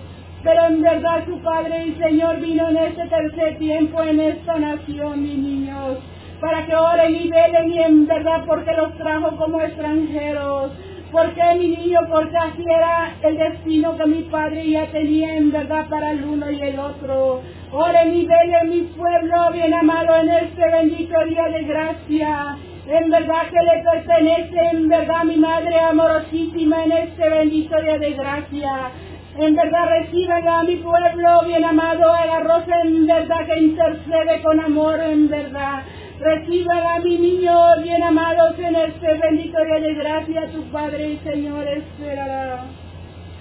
pero 0.47 0.67
en 0.67 0.81
verdad 0.81 1.27
su 1.27 1.41
Padre 1.41 1.89
y 1.89 1.95
Señor 1.95 2.41
vino 2.41 2.69
en 2.69 2.77
este 2.77 3.05
tercer 3.09 3.59
tiempo 3.59 4.01
en 4.05 4.21
esta 4.21 4.57
nación, 4.61 5.21
mis 5.21 5.39
niños, 5.39 5.99
para 6.41 6.65
que 6.65 6.75
oren 6.77 7.17
y 7.17 7.29
velen 7.29 7.73
y 7.73 7.79
en 7.83 8.07
verdad 8.07 8.45
porque 8.47 8.73
los 8.75 8.97
trajo 8.97 9.37
como 9.37 9.61
extranjeros. 9.61 10.71
Porque 11.11 11.43
mi 11.59 11.69
niño, 11.69 12.01
porque 12.09 12.37
así 12.37 12.63
era 12.63 13.17
el 13.23 13.39
destino 13.39 13.97
que 13.97 14.07
mi 14.07 14.23
padre 14.23 14.71
ya 14.71 14.87
tenía 14.87 15.37
en 15.37 15.51
verdad 15.51 15.89
para 15.89 16.13
el 16.13 16.23
uno 16.23 16.49
y 16.49 16.61
el 16.61 16.79
otro. 16.79 17.43
Oren 17.73 18.15
y 18.15 18.25
velen 18.25 18.71
mi 18.71 18.83
pueblo 18.83 19.51
bien 19.53 19.75
amado 19.75 20.15
en 20.15 20.31
este 20.31 20.63
bendito 20.71 21.25
día 21.25 21.49
de 21.49 21.63
gracia. 21.65 22.57
En 22.87 23.11
verdad 23.11 23.51
que 23.51 23.63
le 23.65 23.83
pertenece 23.83 24.59
en 24.73 24.89
verdad 24.89 25.25
mi 25.25 25.39
madre 25.39 25.81
amorosísima 25.81 26.85
en 26.85 26.93
este 26.93 27.29
bendito 27.31 27.81
día 27.81 27.99
de 27.99 28.13
gracia. 28.13 28.93
En 29.39 29.55
verdad 29.55 29.89
reciban 29.89 30.49
a 30.49 30.63
mi 30.63 30.77
pueblo 30.77 31.43
bien 31.47 31.63
amado, 31.63 32.11
a 32.11 32.41
rosa 32.41 32.81
en 32.85 33.07
verdad 33.07 33.47
que 33.47 33.61
intercede 33.61 34.41
con 34.43 34.59
amor 34.61 34.99
en 35.01 35.29
verdad. 35.29 35.83
Reciban 36.19 36.87
a 36.87 37.01
mi 37.01 37.19
niño 37.19 37.53
bien 37.83 38.03
amados 38.03 38.59
en 38.59 38.75
este 38.77 39.15
bendito 39.19 39.59
día 39.63 39.81
de 39.81 39.95
gracia, 39.95 40.47
tu 40.53 40.63
Padre 40.71 41.11
y 41.11 41.19
Señor 41.19 41.69
esperará. 41.69 42.65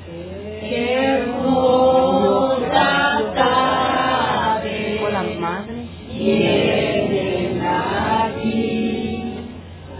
Qué 0.05 0.95
hermosa 1.05 2.43
tarde. 3.33 4.97
Con 5.01 5.13
la 5.13 5.23
madre. 5.39 5.85
Vienen 6.11 7.61
aquí. 7.61 9.33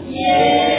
Y 0.10 0.75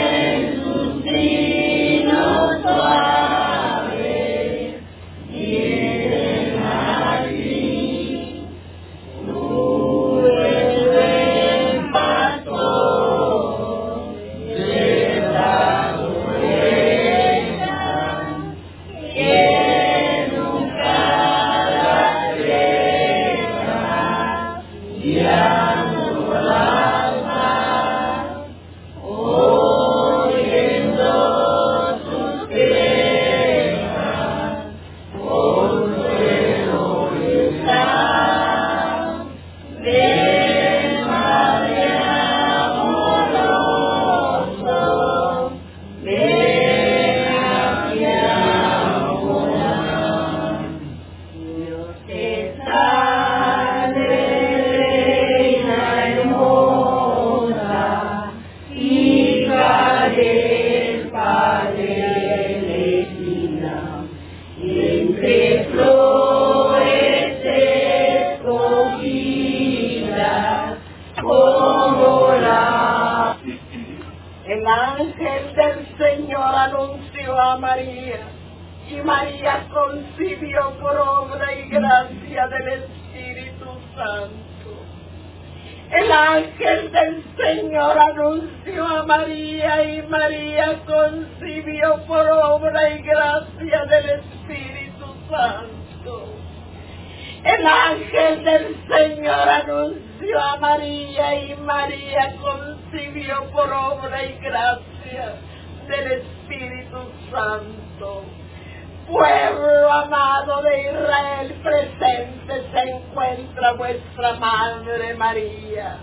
María, 115.27 115.97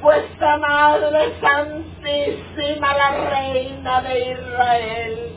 vuestra 0.00 0.56
Madre 0.56 1.34
Santísima, 1.42 2.96
la 2.96 3.28
Reina 3.28 4.00
de 4.00 4.32
Israel. 4.32 5.32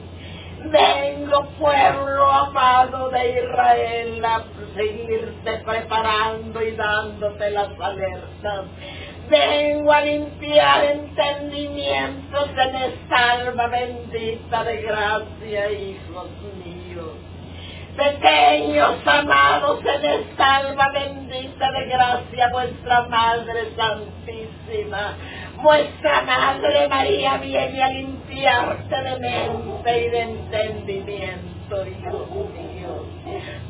Vengo, 0.64 1.50
pueblo 1.60 2.32
amado 2.32 3.10
de 3.10 3.44
Israel, 3.44 4.24
a 4.24 4.44
seguirte 4.74 5.52
preparando 5.66 6.62
y 6.62 6.72
dándote 6.78 7.50
las 7.52 7.78
alertas. 7.82 8.66
Vengo 9.30 9.92
a 9.92 10.00
limpiar 10.00 10.86
entendimientos 10.86 12.50
en 12.56 12.76
esta 12.76 13.32
alma 13.32 13.68
bendita 13.68 14.64
de 14.64 14.82
gracia, 14.82 15.72
hijos. 15.72 16.28
Pequeños 18.00 19.06
amados 19.06 19.82
en 19.84 20.06
esta 20.06 20.56
alma 20.56 20.88
bendita 20.94 21.70
de 21.70 21.86
gracia, 21.88 22.48
vuestra 22.50 23.02
Madre 23.10 23.74
Santísima, 23.76 25.18
vuestra 25.62 26.22
Madre 26.22 26.88
María 26.88 27.36
viene 27.40 27.84
a 27.84 27.90
limpiarte 27.90 29.02
de 29.02 29.20
mente 29.20 30.06
y 30.06 30.10
de 30.12 30.22
entendimiento, 30.22 31.88
hijos 31.88 32.30
míos. 32.54 33.04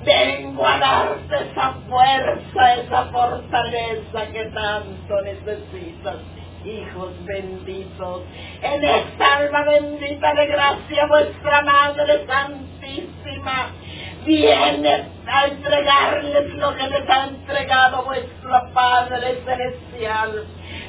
Vengo 0.06 0.64
a 0.64 0.78
darte 0.78 1.36
esa 1.50 1.74
fuerza, 1.90 2.74
esa 2.76 3.06
fortaleza 3.06 4.28
que 4.32 4.46
tanto 4.46 5.22
necesitas 5.24 6.18
hijos 6.66 7.14
benditos. 7.26 8.22
En 8.62 8.84
esta 8.84 9.38
alma 9.38 9.64
bendita 9.64 10.34
de 10.36 10.46
gracia, 10.46 11.06
vuestra 11.08 11.62
Madre 11.64 12.26
Santísima 12.28 13.72
viene 14.26 15.10
a 15.28 15.46
entregarles 15.46 16.54
lo 16.56 16.76
que 16.76 16.88
les 16.88 17.10
ha 17.10 17.26
entregado 17.28 18.04
vuestro 18.04 18.72
Padre 18.74 19.42
Celestial. 19.46 20.46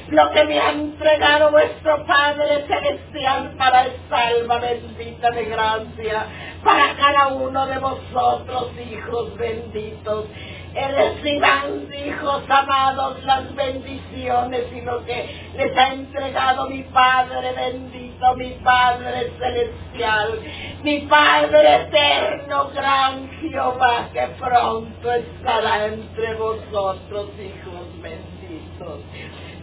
Lo 0.09 0.31
que 0.31 0.43
me 0.43 0.59
ha 0.59 0.71
entregado 0.71 1.51
vuestro 1.51 2.05
Padre 2.05 2.65
Celestial 2.67 3.51
para 3.57 3.87
esta 3.87 4.27
alma 4.27 4.57
bendita 4.59 5.31
de 5.31 5.45
gracia, 5.45 6.25
para 6.63 6.95
cada 6.95 7.27
uno 7.29 7.65
de 7.67 7.77
vosotros, 7.79 8.71
hijos 8.91 9.37
benditos. 9.37 10.25
Reciban, 10.73 11.87
hijos 11.93 12.43
amados, 12.47 13.21
las 13.25 13.53
bendiciones 13.55 14.65
y 14.73 14.81
lo 14.81 15.03
que 15.03 15.49
les 15.55 15.77
ha 15.77 15.89
entregado 15.89 16.69
mi 16.69 16.83
Padre 16.83 17.51
bendito, 17.53 18.35
mi 18.35 18.51
Padre 18.63 19.31
celestial, 19.37 20.39
mi 20.81 20.99
Padre 21.01 21.75
eterno, 21.75 22.69
gran 22.73 23.29
Jehová, 23.41 24.07
que 24.13 24.27
pronto 24.39 25.11
estará 25.11 25.87
entre 25.87 26.35
vosotros, 26.35 27.29
hijos 27.37 28.01
benditos. 28.01 28.99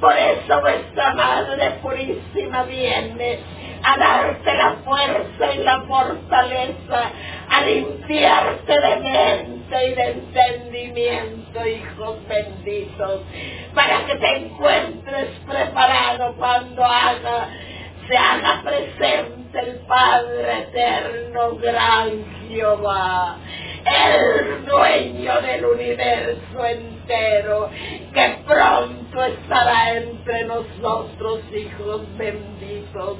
Por 0.00 0.16
eso 0.16 0.60
vuestra 0.60 1.14
Madre 1.14 1.70
Purísima 1.82 2.64
viene 2.64 3.38
a 3.82 3.96
darte 3.96 4.54
la 4.54 4.76
fuerza 4.84 5.54
y 5.54 5.58
la 5.58 5.80
fortaleza, 5.82 7.10
a 7.50 7.60
limpiarte 7.62 8.72
de 8.72 8.96
mente 8.96 9.86
y 9.86 9.94
de 9.94 10.10
entendimiento, 10.10 11.66
hijos 11.66 12.16
benditos, 12.28 13.20
para 13.74 14.04
que 14.06 14.16
te 14.16 14.36
encuentres 14.36 15.28
preparado 15.46 16.34
cuando 16.36 16.84
haga, 16.84 17.48
se 18.06 18.16
haga 18.16 18.62
presente 18.62 19.60
el 19.60 19.76
Padre 19.86 20.60
eterno, 20.60 21.56
gran 21.56 22.24
Jehová, 22.48 23.36
el 23.84 24.64
dueño 24.64 25.40
del 25.40 25.64
universo 25.64 26.64
entero, 26.64 27.70
que 28.12 28.38
pronto 28.46 29.24
estará 29.24 29.94
entre 29.94 30.44
nosotros, 30.44 31.40
hijos 31.52 32.02
benditos. 32.16 33.18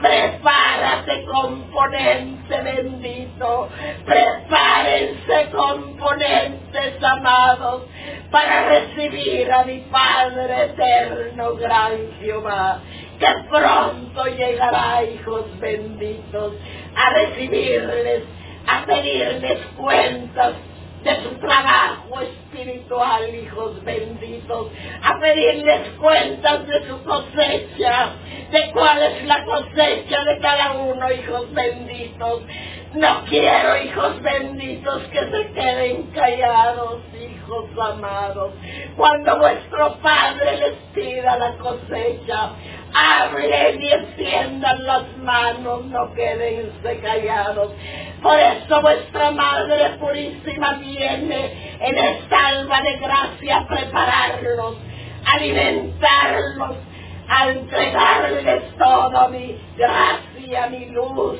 Prepárate, 0.00 1.24
componente 1.24 2.60
bendito. 2.62 3.68
Prepárense, 4.04 5.50
componentes 5.52 7.02
amados, 7.02 7.82
para 8.30 8.68
recibir 8.68 9.50
a 9.52 9.64
mi 9.64 9.78
Padre 9.90 10.64
eterno, 10.66 11.54
gran 11.56 11.92
Jehová, 12.20 12.80
que 13.18 13.26
pronto 13.48 14.24
llegará, 14.26 15.02
hijos 15.04 15.44
benditos, 15.60 16.54
a 16.94 17.10
recibirles, 17.10 18.22
a 18.70 18.86
pedirles 18.86 19.58
cuentas 19.76 20.54
de 21.02 21.16
su 21.22 21.30
trabajo 21.38 22.20
espiritual, 22.20 23.34
hijos 23.34 23.82
benditos, 23.84 24.68
a 25.02 25.18
pedirles 25.18 25.88
cuentas 25.98 26.66
de 26.66 26.86
su 26.86 27.02
cosecha, 27.04 28.10
de 28.50 28.70
cuál 28.72 29.02
es 29.02 29.24
la 29.24 29.44
cosecha 29.44 30.24
de 30.24 30.38
cada 30.40 30.72
uno, 30.72 31.10
hijos 31.10 31.52
benditos. 31.54 32.42
No 32.94 33.24
quiero, 33.24 33.82
hijos 33.82 34.20
benditos, 34.20 35.02
que 35.12 35.20
se 35.20 35.52
queden 35.52 36.10
callados, 36.12 37.00
hijos 37.14 37.66
amados. 37.78 38.52
Cuando 38.96 39.38
vuestro 39.38 39.94
Padre 40.02 40.56
les 40.56 40.74
pida 40.92 41.38
la 41.38 41.52
cosecha, 41.52 42.50
hablen 42.94 43.82
y 43.82 43.88
extiendan 43.92 44.84
las 44.84 45.16
manos, 45.18 45.84
no 45.86 46.12
quédense 46.14 47.00
callados. 47.00 47.72
Por 48.22 48.38
eso 48.38 48.80
vuestra 48.82 49.30
Madre 49.30 49.96
Purísima 49.98 50.74
viene 50.74 51.76
en 51.80 51.98
esta 51.98 52.48
alma 52.48 52.82
de 52.82 52.96
gracia 52.98 53.58
a 53.58 53.66
prepararlos, 53.66 54.76
alimentarlos, 55.24 56.76
a 57.28 57.48
entregarles 57.48 58.76
todo 58.76 59.28
mi 59.28 59.58
gracia, 59.76 60.66
mi 60.68 60.86
luz, 60.86 61.38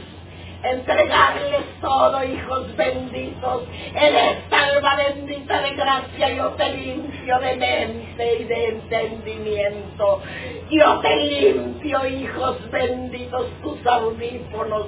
entregarles 0.62 1.64
todo, 1.80 2.24
hijos 2.24 2.76
benditos. 2.76 3.62
En 3.94 4.16
esta 4.16 4.66
alma 4.66 4.96
bendita 4.96 5.60
de 5.62 5.70
gracia 5.70 6.34
yo 6.34 6.48
te 6.50 6.68
limpio 6.70 7.38
de 7.38 7.56
mente 7.56 8.34
y 8.40 8.44
de 8.44 8.68
entendimiento. 8.68 10.22
Yo 10.70 11.00
te 11.00 11.16
limpio, 11.16 12.06
hijos 12.06 12.70
benditos, 12.70 13.46
tus 13.62 13.86
audífonos. 13.86 14.86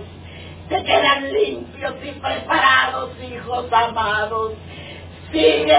Te 0.69 0.83
quedan 0.85 1.33
limpios 1.33 1.95
y 2.03 2.11
preparados, 2.13 3.11
hijos 3.23 3.67
amados. 3.73 4.53
Sigue, 5.31 5.79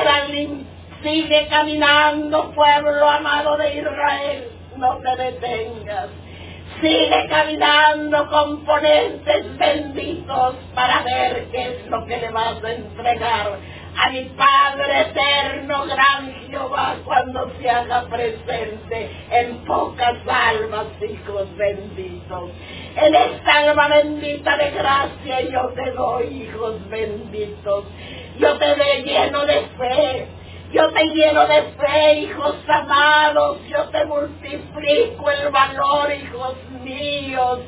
sigue 1.03 1.47
caminando, 1.47 2.51
pueblo 2.51 3.07
amado 3.07 3.57
de 3.57 3.77
Israel. 3.77 4.49
No 4.77 4.97
te 4.97 5.15
detengas. 5.15 6.09
Sigue 6.83 7.27
caminando 7.29 8.27
componentes 8.29 9.57
benditos 9.57 10.55
para 10.75 11.01
ver 11.03 11.45
qué 11.49 11.67
es 11.67 11.87
lo 11.89 12.05
que 12.05 12.17
le 12.17 12.29
vas 12.29 12.61
a 12.61 12.73
entregar 12.73 13.57
a 13.95 14.09
mi 14.09 14.25
Padre 14.25 14.99
eterno, 14.99 15.85
gran 15.85 16.33
Jehová, 16.49 16.97
cuando 17.05 17.53
se 17.57 17.69
haga 17.69 18.03
presente 18.09 19.09
en 19.31 19.59
pocas 19.59 20.17
almas, 20.27 20.87
hijos 21.09 21.55
benditos. 21.55 22.51
En 22.97 23.15
esta 23.15 23.59
alma 23.59 23.87
bendita 23.87 24.57
de 24.57 24.71
gracia 24.71 25.39
yo 25.39 25.69
te 25.69 25.89
doy, 25.91 26.43
hijos 26.43 26.89
benditos. 26.89 27.85
Yo 28.39 28.57
te 28.57 28.75
doy 28.75 29.03
lleno 29.05 29.45
de 29.45 29.61
fe. 29.77 30.42
Yo 30.73 30.89
te 30.89 31.05
lleno 31.05 31.45
de 31.45 31.61
fe, 31.77 32.13
hijos 32.21 32.55
amados. 32.67 33.59
Yo 33.67 33.83
te 33.89 34.05
multiplico 34.05 35.29
el 35.29 35.51
valor, 35.51 36.11
hijos 36.11 36.55
míos. 36.83 37.59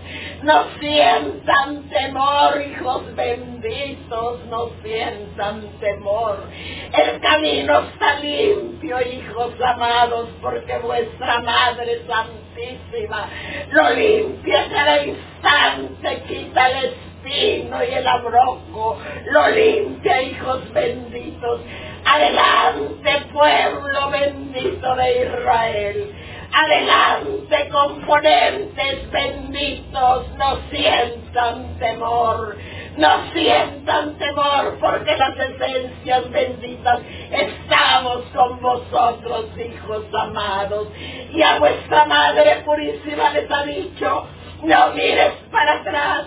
no 0.41 0.63
sientan 0.79 1.87
temor, 1.89 2.59
hijos 2.59 3.15
benditos, 3.15 4.45
no 4.49 4.71
sientan 4.81 5.67
temor. 5.79 6.45
El 6.93 7.19
camino 7.21 7.79
está 7.81 8.19
limpio, 8.21 8.99
hijos 8.99 9.53
amados, 9.63 10.29
porque 10.41 10.75
vuestra 10.79 11.41
Madre 11.41 12.01
Santísima 12.07 13.29
lo 13.69 13.89
limpia 13.91 14.67
cada 14.67 15.05
instante, 15.05 16.23
quita 16.27 16.69
el 16.69 16.85
espino 16.85 17.83
y 17.83 17.93
el 17.93 18.07
abroco, 18.07 18.97
lo 19.31 19.49
limpia, 19.49 20.23
hijos 20.23 20.73
benditos. 20.73 21.61
Adelante, 22.05 23.25
pueblo 23.33 24.09
bendito 24.11 24.95
de 24.95 25.25
Israel. 25.25 26.15
Adelante, 26.53 27.69
componentes 27.69 29.11
benditos, 29.11 30.29
no 30.37 30.57
sientan 30.69 31.77
temor, 31.79 32.55
no 32.95 33.31
sientan 33.33 34.17
temor, 34.17 34.77
porque 34.79 35.17
las 35.17 35.35
esencias 35.37 36.29
benditas 36.29 36.99
estamos 37.31 38.23
con 38.33 38.61
vosotros, 38.61 39.47
hijos 39.57 40.05
amados. 40.13 40.87
Y 41.33 41.41
a 41.41 41.57
vuestra 41.57 42.05
Madre 42.05 42.61
Purísima 42.63 43.31
les 43.31 43.51
ha 43.51 43.63
dicho, 43.63 44.27
no 44.63 44.91
mires 44.91 45.33
para 45.51 45.73
atrás, 45.81 46.25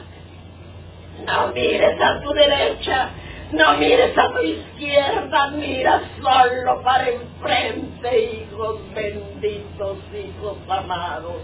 no 1.25 1.49
mires 1.55 1.99
a 2.01 2.21
tu 2.21 2.33
derecha, 2.33 3.11
no 3.53 3.79
mires 3.79 4.17
a 4.17 4.31
tu 4.33 4.43
izquierda, 4.43 5.51
mira 5.53 6.03
solo 6.21 6.83
para 6.83 7.09
enfrente, 7.09 8.21
hijos 8.21 8.81
benditos, 8.95 9.99
hijos 10.13 10.59
amados. 10.69 11.37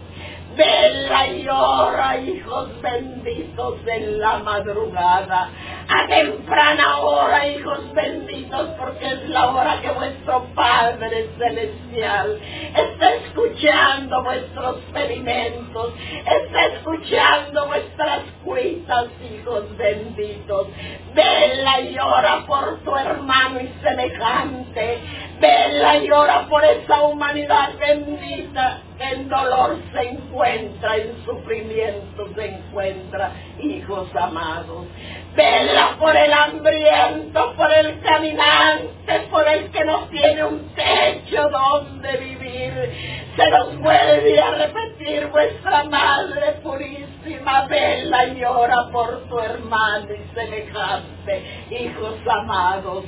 Vela 0.56 1.26
y 1.28 1.48
ora, 1.48 2.16
hijos 2.18 2.80
benditos, 2.80 3.78
en 3.86 4.20
la 4.20 4.38
madrugada. 4.38 5.48
A 5.86 6.06
temprana 6.06 6.98
hora, 6.98 7.46
hijos 7.46 7.92
benditos, 7.92 8.70
porque 8.78 9.06
es 9.06 9.28
la 9.28 9.50
hora 9.50 9.80
que 9.82 9.90
vuestro 9.90 10.44
Padre 10.54 11.28
Celestial 11.36 12.40
está 12.74 13.14
escuchando 13.14 14.22
vuestros 14.22 14.76
pedimentos, 14.94 15.92
está 16.24 16.66
escuchando 16.66 17.66
vuestras 17.66 18.20
cuitas, 18.42 19.08
hijos 19.30 19.76
benditos. 19.76 20.68
Vela 21.14 21.80
y 21.80 21.98
ora 21.98 22.44
por 22.46 22.80
tu 22.80 22.96
hermano 22.96 23.60
y 23.60 23.68
semejante. 23.82 24.98
Vela 25.38 25.98
y 25.98 26.10
ora 26.10 26.46
por 26.48 26.64
esa 26.64 27.02
humanidad 27.02 27.70
bendita 27.78 28.80
en 28.98 29.28
dolor 29.28 29.76
se 29.92 30.08
encuentra, 30.08 30.96
en 30.96 31.24
sufrimiento 31.24 32.28
se 32.34 32.46
encuentra, 32.46 33.32
hijos 33.60 34.08
amados. 34.14 34.86
Vela 35.34 35.96
por 35.98 36.16
el 36.16 36.32
hambriento, 36.32 37.54
por 37.56 37.72
el 37.72 38.00
caminante, 38.00 39.20
por 39.30 39.48
el 39.48 39.70
que 39.72 39.84
no 39.84 40.06
tiene 40.08 40.44
un 40.44 40.72
techo 40.74 41.48
donde 41.50 42.16
vivir. 42.18 43.24
Se 43.36 43.50
nos 43.50 43.76
vuelve 43.80 44.40
a 44.40 44.50
repetir 44.52 45.26
vuestra 45.26 45.82
Madre 45.84 46.52
Purísima, 46.62 47.66
vela 47.66 48.26
y 48.26 48.44
ora 48.44 48.88
por 48.92 49.28
tu 49.28 49.40
hermano 49.40 50.06
y 50.14 50.34
semejante, 50.34 51.66
hijos 51.70 52.14
amados. 52.28 53.04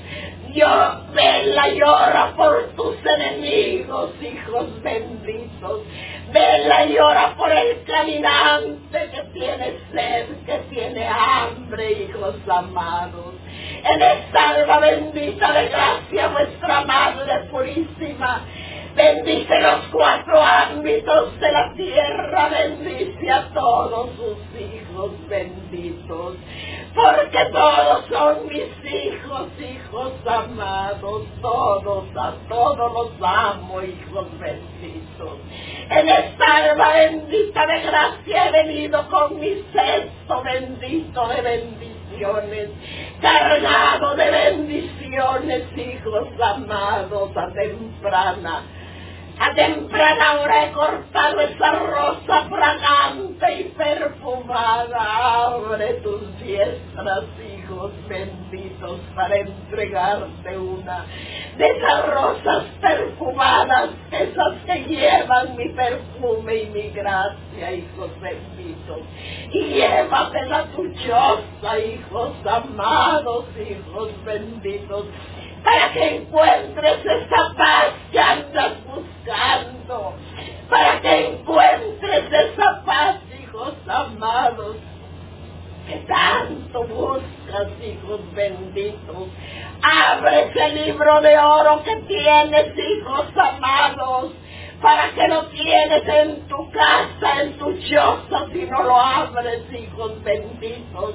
Dios, 0.52 1.12
vela 1.12 1.68
y 1.68 1.82
ora 1.82 2.32
por 2.36 2.70
tus 2.74 2.96
enemigos, 3.06 4.10
hijos 4.20 4.82
benditos. 4.82 5.82
Vela 6.32 6.86
y 6.86 6.98
ora 6.98 7.34
por 7.36 7.50
el 7.52 7.84
caminante 7.84 9.10
que 9.10 9.22
tiene 9.32 9.78
sed, 9.92 10.26
que 10.44 10.58
tiene 10.70 11.06
hambre, 11.06 11.92
hijos 11.92 12.34
amados. 12.48 13.34
En 13.84 14.02
esta 14.02 14.50
alma 14.50 14.78
bendita 14.80 15.52
de 15.52 15.68
gracia, 15.68 16.28
vuestra 16.28 16.84
Madre 16.84 17.40
Purísima, 17.50 18.42
bendice 18.96 19.60
los 19.60 19.86
cuatro 19.92 20.42
ámbitos 20.42 21.38
de 21.38 21.52
la 21.52 21.72
tierra, 21.74 22.48
bendice 22.48 23.30
a 23.30 23.48
todos 23.54 24.10
sus 24.16 24.60
hijos 24.60 25.12
benditos, 25.28 26.36
porque 26.96 27.44
todos 27.52 28.06
son 28.08 28.48
mis 28.48 28.92
hijos, 28.92 29.48
hijos 29.60 30.12
amados, 30.26 31.24
todos, 31.42 32.04
a 32.16 32.32
todos 32.48 32.92
los 32.92 33.10
amo, 33.20 33.82
hijos 33.82 34.26
benditos. 34.38 35.38
En 35.90 36.08
esta 36.08 36.56
alma 36.56 36.94
bendita 36.94 37.66
de 37.66 37.80
gracia 37.80 38.48
he 38.48 38.52
venido 38.52 39.06
con 39.10 39.38
mi 39.38 39.62
cesto 39.72 40.42
bendito 40.42 41.28
de 41.28 41.42
bendiciones, 41.42 42.70
cargado 43.20 44.16
de 44.16 44.30
bendiciones, 44.30 45.64
hijos 45.76 46.28
amados, 46.40 47.36
a 47.36 47.52
temprana 47.52 48.62
a 49.38 49.54
temprana 49.54 50.40
hora 50.40 50.64
he 50.64 50.72
cortado 50.72 51.40
esa 51.40 51.72
rosa 51.72 52.48
fragante 52.48 53.60
y 53.60 53.64
perfumada. 53.76 55.46
Abre 55.46 55.94
tus 56.02 56.38
diestras, 56.38 57.24
hijos 57.46 57.92
benditos, 58.08 59.00
para 59.14 59.36
entregarte 59.36 60.56
una 60.56 61.04
de 61.58 61.66
esas 61.66 62.06
rosas 62.06 62.64
perfumadas, 62.80 63.90
esas 64.10 64.54
que 64.64 64.84
llevan 64.84 65.56
mi 65.56 65.68
perfume 65.68 66.56
y 66.56 66.66
mi 66.70 66.90
gracia, 66.90 67.72
hijos 67.72 68.10
benditos. 68.20 69.00
Y 69.52 69.64
llévatela 69.64 70.64
tu 70.74 70.90
choza, 70.94 71.78
hijos 71.78 72.32
amados, 72.46 73.44
hijos 73.58 74.10
benditos 74.24 75.06
para 75.66 75.92
que 75.92 76.16
encuentres 76.18 77.04
esa 77.04 77.54
paz 77.56 77.86
que 78.12 78.20
andas 78.20 78.72
buscando, 78.84 80.14
para 80.70 81.00
que 81.00 81.26
encuentres 81.26 82.32
esa 82.32 82.84
paz, 82.84 83.16
hijos 83.42 83.74
amados, 83.88 84.76
que 85.88 85.96
tanto 86.06 86.84
buscas, 86.84 87.68
hijos 87.82 88.20
benditos. 88.32 89.28
Abre 89.82 90.50
ese 90.50 90.68
libro 90.68 91.20
de 91.20 91.36
oro 91.36 91.82
que 91.82 91.96
tienes, 91.96 92.78
hijos 92.78 93.26
amados, 93.36 94.34
para 94.80 95.10
que 95.10 95.26
lo 95.26 95.46
tienes 95.46 96.06
en 96.06 96.46
tu 96.46 96.70
casa, 96.70 97.42
en 97.42 97.58
tu 97.58 97.72
choza, 97.80 98.46
si 98.52 98.66
no 98.66 98.84
lo 98.84 99.00
abres, 99.00 99.62
hijos 99.72 100.22
benditos. 100.22 101.14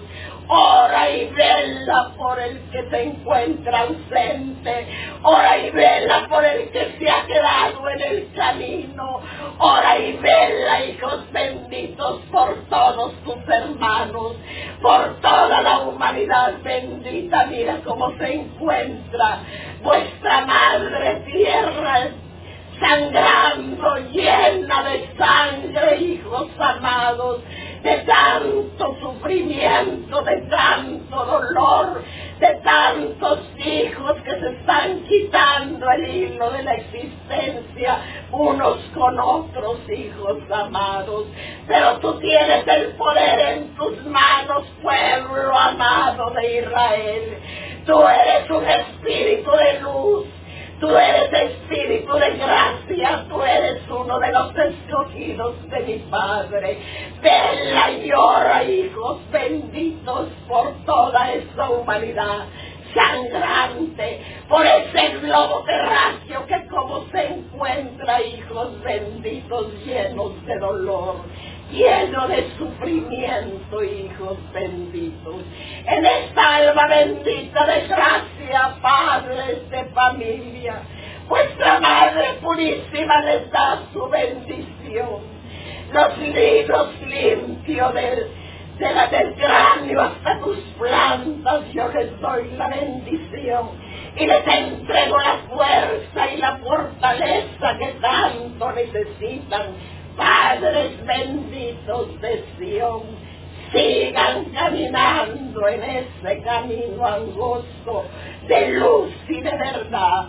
Ora 0.53 1.09
y 1.09 1.27
vela 1.27 2.11
por 2.17 2.37
el 2.37 2.59
que 2.71 2.83
se 2.89 3.03
encuentra 3.03 3.83
ausente. 3.83 4.85
Ora 5.23 5.57
y 5.57 5.69
vela 5.71 6.27
por 6.27 6.43
el 6.43 6.69
que 6.71 6.97
se 6.99 7.09
ha 7.09 7.25
quedado 7.25 7.89
en 7.89 8.01
el 8.01 8.33
camino. 8.35 9.21
Ora 9.59 9.97
y 9.97 10.11
vela, 10.17 10.83
hijos 10.83 11.31
benditos, 11.31 12.19
por 12.29 12.53
todos 12.69 13.13
tus 13.23 13.47
hermanos, 13.47 14.35
por 14.81 15.21
toda 15.21 15.61
la 15.61 15.79
humanidad 15.83 16.55
bendita. 16.61 17.45
Mira 17.45 17.77
cómo 17.85 18.11
se 18.17 18.33
encuentra 18.33 19.37
vuestra 19.81 20.45
madre 20.45 21.23
tierra 21.31 22.09
sangrando, 22.81 23.97
llena 24.11 24.83
de 24.83 25.09
sangre, 25.17 25.97
hijos 25.97 26.47
amados, 26.59 27.39
de 27.83 27.97
tanto 27.99 28.95
sufrimiento, 28.99 30.21
de 30.21 30.37
tanto 30.41 31.25
dolor, 31.25 32.03
de 32.39 32.55
tantos 32.63 33.39
hijos 33.57 34.15
que 34.23 34.39
se 34.39 34.49
están 34.49 35.03
quitando 35.03 35.89
el 35.89 36.15
hilo 36.15 36.51
de 36.51 36.63
la 36.63 36.73
existencia 36.75 37.99
unos 38.31 38.77
con 38.93 39.19
otros, 39.19 39.79
hijos 39.89 40.37
amados. 40.51 41.25
Pero 41.67 41.97
tú 41.99 42.19
tienes 42.19 42.67
el 42.67 42.93
poder 42.93 43.39
en 43.39 43.75
tus 43.75 44.05
manos, 44.05 44.63
pueblo 44.81 45.57
amado 45.57 46.29
de 46.31 46.59
Israel. 46.59 47.37
Tú 47.85 47.99
eres 48.07 48.49
un 48.49 48.63
espíritu 48.63 49.51
de 49.51 49.79
luz 49.81 50.27
Tú 50.81 50.89
eres 50.97 51.31
espíritu 51.31 52.11
de 52.15 52.31
gracia, 52.37 53.25
tú 53.29 53.39
eres 53.43 53.83
uno 53.87 54.17
de 54.17 54.31
los 54.31 54.51
escogidos 54.57 55.69
de 55.69 55.79
mi 55.81 55.97
Padre. 56.09 56.79
Vela 57.21 57.91
y 57.91 58.09
llora, 58.09 58.63
hijos 58.63 59.19
benditos, 59.31 60.29
por 60.47 60.73
toda 60.83 61.33
esa 61.33 61.69
humanidad 61.69 62.47
sangrante, 62.95 64.21
por 64.49 64.65
ese 64.65 65.19
globo 65.19 65.63
terráqueo 65.65 66.47
que 66.47 66.67
como 66.67 67.05
se 67.11 67.27
encuentra, 67.27 68.19
hijos 68.23 68.81
benditos, 68.81 69.67
llenos 69.85 70.45
de 70.47 70.57
dolor 70.57 71.17
lleno 71.71 72.27
de 72.27 72.51
sufrimiento, 72.57 73.83
hijos 73.83 74.37
benditos. 74.53 75.35
En 75.85 76.05
esta 76.05 76.55
alma 76.55 76.87
bendita 76.87 77.65
de 77.65 77.87
gracia, 77.87 78.30
padres 78.81 79.69
de 79.69 79.85
familia, 79.85 80.81
vuestra 81.27 81.79
Madre 81.79 82.33
Purísima 82.41 83.21
les 83.21 83.51
da 83.51 83.83
su 83.93 84.07
bendición. 84.09 85.41
Los 85.93 86.17
libros 86.17 86.89
limpios 87.01 87.93
del 87.93 88.27
desde 88.81 89.21
el 89.21 89.35
cráneo 89.35 90.01
hasta 90.01 90.39
tus 90.39 90.57
plantas, 90.79 91.71
yo 91.71 91.87
les 91.89 92.19
doy 92.19 92.51
la 92.57 92.67
bendición 92.67 93.69
y 94.17 94.25
les 94.25 94.47
entrego 94.47 95.19
la 95.19 95.37
fuerza 95.49 96.33
y 96.33 96.37
la 96.37 96.57
fortaleza 96.57 97.77
que 97.77 97.87
tanto 98.01 98.71
necesitan. 98.71 99.67
Padres 100.17 101.05
benditos 101.05 102.19
de 102.19 102.43
Sion, 102.57 103.03
sigan 103.71 104.45
caminando 104.45 105.67
en 105.67 105.83
ese 105.83 106.41
camino 106.41 107.05
angosto 107.05 108.05
de 108.51 108.67
luz 108.71 109.13
y 109.29 109.39
de 109.39 109.51
verdad. 109.51 110.25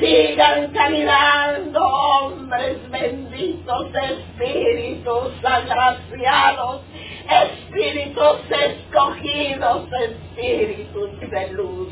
Sigan 0.00 0.72
caminando, 0.72 1.80
hombres 1.80 2.78
benditos, 2.90 3.86
espíritus 3.94 5.32
agraciados, 5.44 6.80
espíritus 7.28 8.38
escogidos, 8.50 9.88
espíritus 9.92 11.30
de 11.30 11.48
luz. 11.52 11.88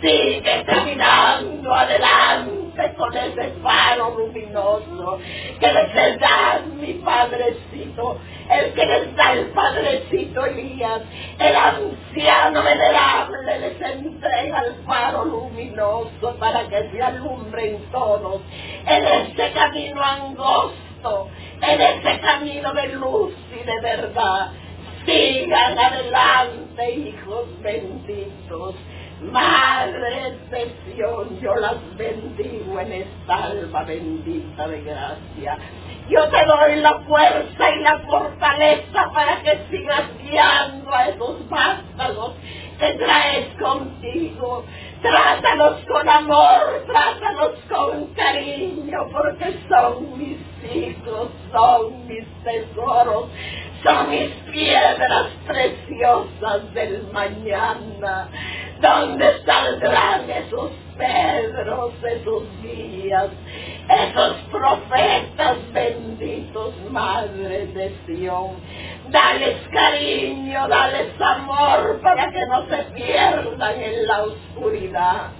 Sigue 0.00 0.64
caminando 0.66 1.72
adelante 1.72 2.94
con 2.96 3.16
ese 3.16 3.52
faro 3.62 4.16
luminoso 4.18 5.20
que 5.60 5.72
les 5.72 6.18
da 6.18 6.60
mi 6.76 6.94
Padrecito, 6.94 8.18
el 8.50 8.72
que 8.74 8.86
les 8.86 9.16
da 9.16 9.32
el 9.32 9.46
Padrecito 9.46 10.44
Elías, 10.44 11.02
el 11.38 11.56
anciano 11.56 12.62
venerable 12.62 13.60
les 13.60 13.80
entrega 13.80 14.60
el 14.60 14.74
faro 14.84 15.24
luminoso 15.24 16.36
para 16.38 16.68
que 16.68 16.90
se 16.90 17.02
alumbren 17.02 17.78
todos 17.90 18.42
en 18.86 19.06
este 19.06 19.52
camino 19.52 20.02
angosto, 20.02 21.28
en 21.62 21.80
ese 21.80 22.20
camino 22.20 22.72
de 22.72 22.88
luz 22.88 23.34
y 23.50 23.64
de 23.64 23.80
verdad. 23.80 24.52
Sigan 25.06 25.78
adelante, 25.78 26.90
hijos 26.92 27.46
benditos. 27.62 28.74
Madre 29.20 30.36
de 30.50 30.74
Sion, 30.84 31.40
yo 31.40 31.54
las 31.56 31.76
bendigo 31.96 32.78
en 32.80 32.92
esta 32.92 33.44
alma 33.44 33.82
bendita 33.84 34.68
de 34.68 34.82
gracia. 34.82 35.58
Yo 36.08 36.28
te 36.28 36.44
doy 36.44 36.76
la 36.76 36.98
fuerza 37.00 37.70
y 37.70 37.80
la 37.80 37.98
fortaleza 38.00 39.10
para 39.14 39.40
que 39.42 39.58
sigas 39.70 40.02
guiando 40.22 40.94
a 40.94 41.08
esos 41.08 41.48
vástagos 41.48 42.34
que 42.78 42.92
traes 42.92 43.46
contigo. 43.58 44.64
Trátalos 45.00 45.80
con 45.86 46.06
amor, 46.06 46.84
trátalos 46.86 47.58
con 47.70 48.06
cariño, 48.14 49.08
porque 49.12 49.58
son 49.68 50.18
mis 50.18 50.38
hijos, 50.74 51.28
son 51.50 52.06
mis 52.06 52.26
tesoros, 52.42 53.28
son 53.82 54.10
mis 54.10 54.30
piedras 54.52 55.26
preciosas 55.46 56.74
del 56.74 57.06
mañana 57.12 58.28
donde 58.80 59.42
saldrán 59.44 60.28
esos 60.28 60.70
Pedros, 60.96 61.92
esos 62.04 62.62
días, 62.62 63.26
esos 63.88 64.36
profetas 64.50 65.56
benditos, 65.72 66.74
Madre 66.90 67.66
de 67.66 67.94
Sion. 68.06 68.52
Dales 69.10 69.56
cariño, 69.70 70.66
dales 70.68 71.20
amor 71.20 72.00
para 72.02 72.30
que 72.30 72.46
no 72.46 72.66
se 72.66 72.76
pierdan 72.94 73.80
en 73.80 74.06
la 74.06 74.22
oscuridad. 74.22 75.30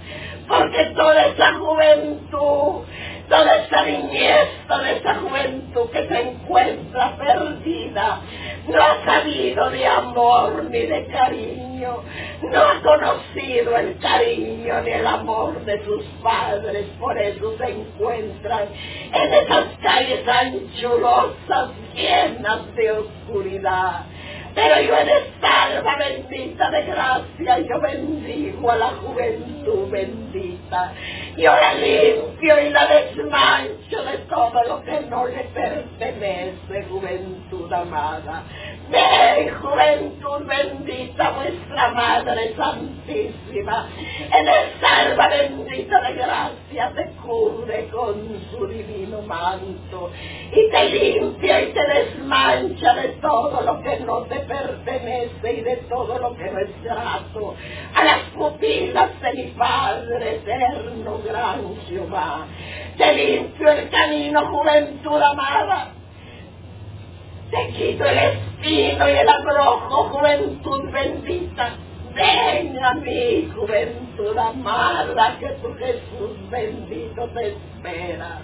Porque 0.47 0.85
toda 0.95 1.25
esa 1.25 1.53
juventud 1.55 2.85
toda 3.29 3.55
esa 3.57 3.83
niñez, 3.83 4.47
toda 4.67 4.91
esa 4.91 5.15
juventud 5.15 5.89
que 5.91 6.07
se 6.07 6.21
encuentra 6.21 7.17
perdida, 7.17 8.21
no 8.67 8.81
ha 8.81 9.05
sabido 9.05 9.69
de 9.69 9.85
amor 9.85 10.65
ni 10.65 10.79
de 10.81 11.05
cariño, 11.07 12.03
no 12.41 12.59
ha 12.59 12.81
conocido 12.81 13.77
el 13.77 13.97
cariño 13.99 14.81
ni 14.81 14.91
el 14.91 15.07
amor 15.07 15.63
de 15.65 15.83
sus 15.85 16.03
padres, 16.23 16.85
por 16.99 17.17
eso 17.17 17.57
se 17.57 17.69
encuentran 17.69 18.67
en 19.13 19.33
esas 19.33 19.65
calles 19.81 20.27
anchurosas 20.27 21.69
llenas 21.93 22.75
de 22.75 22.91
oscuridad. 22.91 24.05
Pero 24.55 24.81
yo 24.81 24.97
en 24.97 25.09
esta 25.09 25.97
bendita 25.97 26.71
de 26.71 26.83
gracia, 26.83 27.59
yo 27.59 27.81
bendigo 27.81 28.71
a 28.71 28.77
la 28.77 28.87
juventud 28.87 29.89
bendita. 29.91 30.93
Yo 31.37 31.51
la 31.51 31.73
limpio 31.73 32.61
y 32.61 32.69
la 32.69 32.87
desmancho 32.87 34.03
de 34.03 34.17
todo 34.29 34.63
lo 34.67 34.81
que 34.83 35.01
no 35.09 35.27
le 35.27 35.43
pertenece, 35.53 36.83
juventud 36.89 37.71
amada. 37.73 38.43
Ven, 38.87 39.49
juventud 39.61 40.45
bendita, 40.45 41.31
vuestra 41.31 41.89
Madre 41.89 42.53
Santísima, 42.55 43.89
en 44.31 44.47
esta 44.47 44.97
alma 44.97 45.27
bendita 45.27 46.01
de 46.01 46.13
gracia 46.13 46.91
te 46.93 47.09
cubre 47.23 47.87
con 47.87 48.15
su 48.51 48.67
divino 48.67 49.23
manto 49.23 50.11
y 50.51 50.69
te 50.69 50.89
limpia 50.89 51.61
y 51.63 51.73
te 51.73 51.83
desmancha 51.83 52.93
de 52.93 53.07
todo 53.21 53.61
lo 53.61 53.81
que 53.81 53.99
no 54.01 54.21
te 54.23 54.39
pertenece 54.41 55.53
y 55.53 55.61
de 55.61 55.77
todo 55.89 56.19
lo 56.19 56.35
que 56.35 56.51
no 56.51 56.59
es 56.59 56.83
grato 56.83 57.55
a 57.95 58.03
las 58.03 58.19
pupilas 58.35 59.19
de 59.19 59.33
mi 59.33 59.51
Padre 59.51 60.35
eterno, 60.35 61.21
gran 61.25 61.75
Jehová. 61.87 62.45
Te 62.97 63.13
limpio 63.13 63.71
el 63.71 63.89
camino, 63.89 64.45
juventud 64.45 65.19
amada 65.19 65.94
te 67.55 67.67
quito 67.69 68.05
el 68.05 68.17
espino 68.17 69.09
y 69.09 69.13
el 69.13 69.29
abrojo, 69.29 70.09
juventud 70.09 70.91
bendita. 70.91 71.75
Ven 72.13 72.83
a 72.83 72.93
mí, 72.93 73.51
juventud 73.55 74.37
amada, 74.37 75.37
que 75.39 75.49
tu 75.61 75.73
Jesús 75.75 76.49
bendito 76.49 77.27
te 77.29 77.47
espera. 77.49 78.39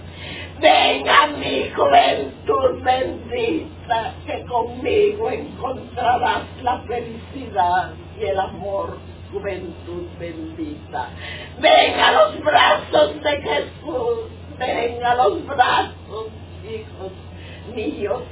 Ven 0.60 1.08
a 1.08 1.26
mí, 1.28 1.70
juventud 1.74 2.82
bendita, 2.82 4.14
que 4.26 4.44
conmigo 4.44 5.30
encontrarás 5.30 6.42
la 6.62 6.78
felicidad 6.80 7.92
y 8.18 8.24
el 8.24 8.38
amor, 8.38 8.98
juventud 9.30 10.06
bendita. 10.18 11.08
Ven 11.60 12.00
a 12.00 12.12
los 12.12 12.44
brazos 12.44 13.22
de 13.22 13.42
Jesús, 13.42 14.30
ven 14.58 15.04
a 15.04 15.14
los 15.14 15.46
brazos, 15.46 16.28
hijos 16.62 17.12
míos. 17.74 18.22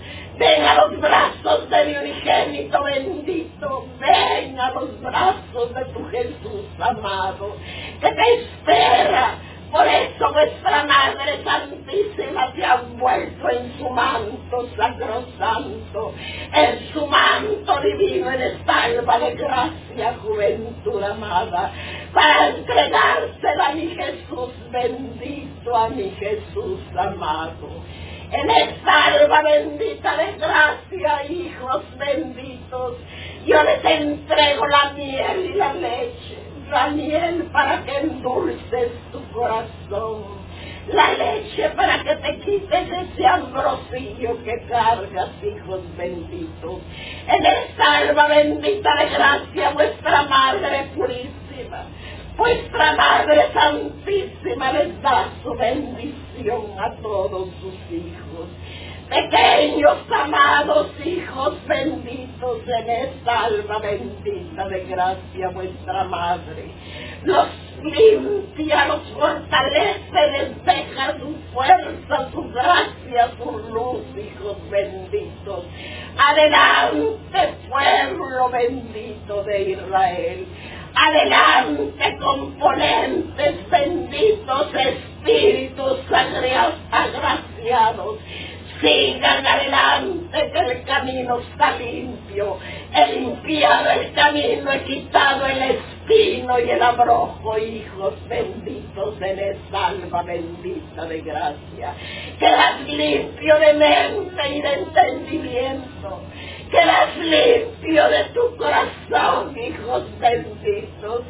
Ven 0.41 0.65
a 0.65 0.75
los 0.87 0.99
brazos 0.99 1.69
de 1.69 1.85
mi 1.85 1.97
unigénito 1.99 2.83
bendito. 2.83 3.87
Ven 4.01 4.59
a 4.59 4.71
los 4.71 4.99
brazos 5.03 5.75
de 5.75 5.85
tu 5.93 6.03
Jesús 6.09 6.65
amado, 6.81 7.57
que 8.01 8.11
te 8.11 8.35
espera. 8.37 9.35
Por 9.71 9.87
eso 9.87 10.33
vuestra 10.33 10.85
Madre 10.85 11.45
Santísima 11.45 12.53
te 12.55 12.65
ha 12.65 12.81
envuelto 12.81 13.51
en 13.51 13.79
su 13.79 13.91
manto 13.91 14.67
sacrosanto, 14.79 16.15
en 16.55 16.91
su 16.95 17.07
manto 17.07 17.81
divino, 17.83 18.33
en 18.33 18.41
esta 18.41 18.85
alba 18.85 19.19
de 19.19 19.35
gracia, 19.35 20.15
juventud 20.23 21.03
amada, 21.03 21.71
para 22.15 22.49
entregársela 22.49 23.67
a 23.67 23.75
mi 23.75 23.89
Jesús 23.89 24.53
bendito, 24.71 25.77
a 25.77 25.91
mi 25.91 26.11
Jesús 26.19 26.81
amado 26.97 27.69
en 28.33 28.49
esta 28.49 29.05
alma 29.07 29.43
bendita 29.43 30.17
de 30.17 30.33
gracia, 30.39 31.27
hijos 31.29 31.83
benditos, 31.99 32.97
yo 33.45 33.63
les 33.63 33.85
entrego 33.85 34.67
la 34.69 34.93
miel 34.93 35.51
y 35.53 35.55
la 35.55 35.73
leche, 35.75 36.39
la 36.71 36.89
miel 36.89 37.49
para 37.53 37.83
que 37.85 37.99
endulces 37.99 38.93
tu 39.11 39.21
corazón, 39.33 40.23
la 40.93 41.13
leche 41.15 41.71
para 41.71 42.05
que 42.05 42.15
te 42.17 42.39
quites 42.39 42.89
ese 42.89 43.27
ambrosio 43.27 44.45
que 44.45 44.65
cargas, 44.69 45.31
hijos 45.43 45.81
benditos. 45.97 46.79
En 47.27 47.47
esta 47.47 47.99
alma 47.99 48.29
bendita 48.29 48.95
de 48.95 49.09
gracia, 49.09 49.71
vuestra 49.71 50.23
Madre 50.23 50.89
purísima, 50.95 51.85
vuestra 52.37 52.93
Madre 52.95 53.49
Santísima 53.53 54.73
les 54.73 55.03
da 55.03 55.31
su 55.43 55.53
bendición 55.55 56.30
a 56.49 56.91
todos 57.03 57.49
sus 57.61 57.75
hijos. 57.91 58.49
Pequeños, 59.11 59.99
amados 60.11 60.89
hijos 61.05 61.55
benditos 61.67 62.61
en 62.67 62.91
esta 62.91 63.45
alma 63.45 63.79
bendita 63.79 64.69
de 64.69 64.85
gracia, 64.87 65.49
vuestra 65.51 66.05
Madre. 66.05 66.71
Los 67.25 67.49
limpia, 67.83 68.87
los 68.87 69.03
fortalece, 69.11 70.31
les 70.33 70.65
deja 70.65 71.19
su 71.19 71.35
fuerza, 71.53 72.31
su 72.33 72.49
gracia, 72.51 73.33
su 73.37 73.59
luz, 73.69 74.03
hijos 74.17 74.57
benditos. 74.71 75.65
Adelante, 76.17 77.55
pueblo 77.69 78.49
bendito 78.51 79.43
de 79.43 79.71
Israel. 79.73 80.47
Adelante, 80.95 82.19
componentes 82.19 83.71
benditos, 83.71 84.69
espíritus 84.75 85.99
agraciados. 86.91 88.19
sigan 88.81 89.47
adelante, 89.47 90.51
que 90.53 90.59
el 90.59 90.83
camino 90.85 91.39
está 91.41 91.73
limpio. 91.73 92.59
He 92.95 93.21
limpiado 93.21 93.91
el 93.91 94.13
camino, 94.13 94.73
he 94.73 94.85
quitado 94.85 95.47
el 95.47 95.63
espino 95.63 96.59
y 96.59 96.71
el 96.71 96.83
abrojo, 96.83 97.59
hijos 97.59 98.15
benditos 98.29 99.15
en 99.21 99.39
esta 99.39 99.89
alma 99.89 100.23
bendita 100.23 101.05
de 101.05 101.21
gracia. 101.21 101.95
Quedas 102.39 102.81
limpio 102.89 103.59
de 103.59 103.73
mente 103.75 104.49
y 104.57 104.61
de 104.63 104.73
entendimiento. 104.75 106.23
Quedas 106.71 107.17
limpio 107.17 108.09
de 108.09 108.25
tu 108.33 108.57
corazón, 108.57 109.59
hijos 109.59 110.05
benditos. 110.21 111.23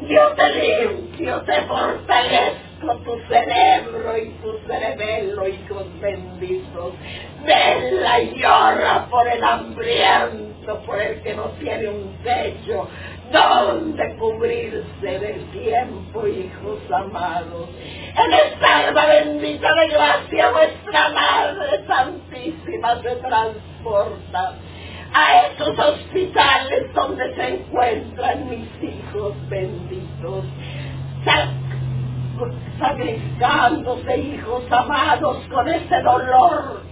Yo 0.00 0.28
te 0.28 0.48
limpio, 0.54 1.42
te 1.42 1.60
fortalezco 1.62 2.96
tu 3.04 3.18
cerebro 3.28 4.16
y 4.16 4.30
tu 4.40 4.58
cerebelo, 4.66 5.46
hijos 5.46 6.00
benditos. 6.00 6.94
Vela 7.44 8.20
y 8.22 8.34
llora 8.36 9.06
por 9.10 9.28
el 9.28 9.44
hambriento, 9.44 10.80
por 10.86 11.02
el 11.02 11.20
que 11.20 11.34
no 11.34 11.50
tiene 11.60 11.88
un 11.90 12.16
techo, 12.24 12.88
donde 13.30 14.16
cubrirse 14.16 15.18
del 15.18 15.50
tiempo, 15.50 16.26
hijos 16.26 16.80
amados. 16.90 17.68
En 18.16 18.32
esta 18.32 18.78
alma 18.78 19.04
bendita 19.04 19.68
de 19.74 19.88
gracia, 19.88 20.50
vuestra 20.50 21.08
Madre 21.10 21.84
Santísima 21.86 23.02
se 23.02 23.16
transporta 23.16 24.54
esos 25.72 25.78
hospitales 25.78 26.94
donde 26.94 27.34
se 27.34 27.48
encuentran 27.48 28.48
mis 28.48 28.68
hijos 28.82 29.34
benditos, 29.48 30.44
sacrificándose 32.78 34.18
hijos 34.18 34.62
amados 34.70 35.38
con 35.50 35.68
ese 35.68 36.00
dolor 36.02 36.87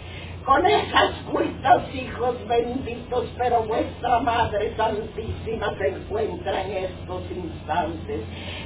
con 0.47 0.65
esas 0.65 1.11
cuitas, 1.33 1.93
hijos 1.93 2.37
benditos, 2.47 3.27
pero 3.37 3.65
vuestra 3.65 4.21
Madre 4.21 4.73
Santísima 4.77 5.75
se 5.77 5.89
encuentra 5.89 6.63
en 6.63 6.85
estos 6.85 7.23
instantes, 7.33 8.21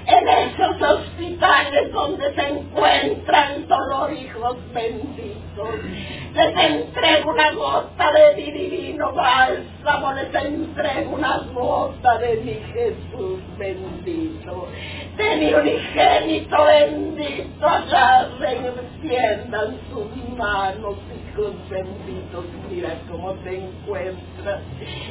en 0.07 0.29
esos 0.29 0.83
hospitales 0.83 1.91
donde 1.91 2.35
se 2.35 2.49
encuentran 2.49 3.67
dolor, 3.67 4.13
hijos 4.13 4.59
benditos. 4.75 5.69
Les 6.35 6.57
entrego 6.57 7.31
una 7.31 7.51
gota 7.53 8.13
de 8.13 8.37
mi 8.37 8.51
divino 8.51 9.13
bálsamo, 9.15 10.13
les 10.13 10.35
entrego 10.35 11.15
una 11.15 11.39
gota 11.55 12.19
de 12.19 12.37
mi 12.37 12.55
Jesús 12.75 13.41
bendito, 13.57 14.69
de 15.17 15.37
mi 15.37 15.55
unigénito 15.55 16.57
bendito, 16.63 17.67
allá 17.67 18.29
extiendan 19.01 19.79
sus 19.91 20.37
manos, 20.37 20.97
benditos, 21.69 22.45
mira 22.71 23.01
cómo 23.11 23.33
te 23.35 23.59
encuentras 23.59 24.61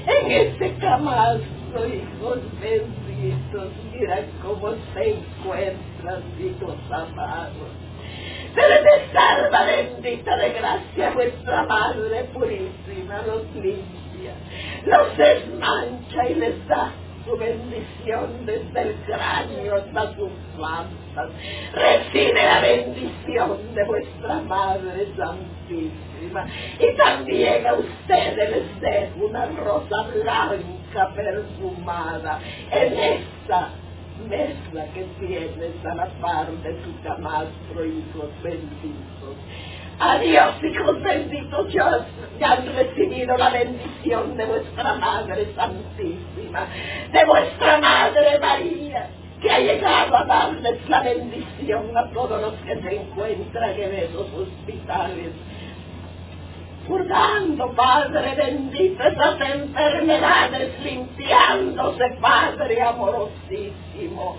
en 0.06 0.32
ese 0.32 0.76
camastro, 0.76 1.88
hijos 1.88 2.40
benditos, 2.62 3.68
mira 3.92 4.26
cómo 4.42 4.72
te 4.94 5.16
encuentras, 5.16 6.24
hijos 6.40 6.76
amados. 6.92 7.72
Pero 8.56 8.84
de 8.84 9.14
salva 9.14 9.66
bendita 9.66 10.38
de 10.38 10.50
gracia, 10.54 11.12
vuestra 11.12 11.64
Madre 11.64 12.24
purísima 12.34 13.22
los 13.26 13.44
limpia, 13.56 14.34
los 14.86 15.18
desmancha 15.18 16.30
y 16.30 16.36
les 16.36 16.68
da 16.68 16.92
su 17.26 17.38
bendición 17.38 18.46
desde 18.46 18.82
el 18.82 18.96
cráneo 19.06 19.76
hasta 19.76 20.16
sus 20.16 20.32
plantas. 20.56 21.32
Recibe 21.74 22.44
la 22.44 22.62
bendición 22.62 23.76
de 23.76 23.84
vuestra 23.84 24.42
Madre 24.42 25.08
Santísima. 25.70 26.48
Y 26.80 26.98
también 26.98 27.68
a 27.68 27.74
ustedes 27.76 28.50
les 28.50 28.82
dejo 28.82 29.26
una 29.26 29.46
rosa 29.46 30.08
blanca 30.14 31.14
perfumada 31.16 32.40
en 32.72 32.94
esta 32.98 33.70
mezcla 34.28 34.86
que 34.94 35.04
tienes 35.20 35.86
a 35.86 35.96
la 35.96 36.06
par 36.22 36.52
de 36.52 36.74
tu 36.74 37.02
camastro, 37.04 37.86
hijos 37.86 38.30
benditos. 38.44 39.36
Adiós, 40.00 40.64
hijos 40.64 41.02
benditos, 41.04 41.74
ya, 41.74 42.06
ya 42.40 42.54
han 42.54 42.66
recibido 42.76 43.38
la 43.38 43.50
bendición 43.50 44.38
de 44.38 44.46
vuestra 44.46 44.94
Madre 44.96 45.54
Santísima, 45.56 46.68
de 47.12 47.26
vuestra 47.26 47.80
Madre 47.80 48.40
María, 48.40 49.10
que 49.42 49.52
ha 49.52 49.60
llegado 49.60 50.18
a 50.18 50.24
darles 50.26 50.90
la 50.90 51.02
bendición 51.02 51.98
a 51.98 52.10
todos 52.12 52.42
los 52.42 52.54
que 52.62 52.82
se 52.82 52.96
encuentran 52.96 53.72
en 53.72 53.94
esos 53.94 54.28
hospitales. 54.34 55.32
Purgando, 56.90 57.70
Padre 57.76 58.34
bendito, 58.34 59.04
esas 59.04 59.40
enfermedades, 59.40 60.72
limpiándose, 60.84 62.18
Padre 62.20 62.82
amorosísimo. 62.82 64.38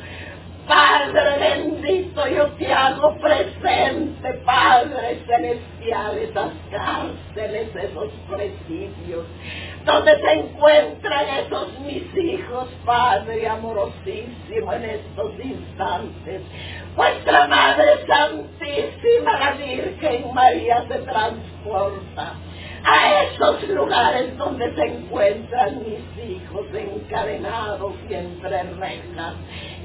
Padre 0.66 1.38
bendito, 1.38 2.26
yo 2.26 2.48
te 2.59 2.72
hago 2.72 3.16
presente, 3.18 4.34
Padre 4.44 5.20
celestial, 5.26 6.18
esas 6.18 6.53
cárceles, 6.72 7.68
esos 7.76 8.09
presidios, 8.28 9.26
donde 9.84 10.18
se 10.20 10.32
encuentran 10.32 11.26
esos 11.44 11.78
mis 11.80 12.16
hijos, 12.16 12.68
Padre 12.84 13.48
amorosísimo, 13.48 14.72
en 14.72 14.84
estos 14.84 15.32
instantes. 15.44 16.42
Vuestra 16.97 17.47
Madre 17.47 18.05
Santísima, 18.07 19.38
la 19.38 19.53
Virgen 19.53 20.34
María, 20.34 20.84
se 20.88 20.99
transporta 20.99 22.34
a 22.84 23.22
esos 23.22 23.68
lugares 23.68 24.36
donde 24.36 24.74
se 24.74 24.82
encuentran 24.82 25.82
mis 25.84 26.24
hijos 26.24 26.66
encadenados 26.74 27.93
y 28.09 28.14
entre 28.14 28.62
rejas, 28.62 29.34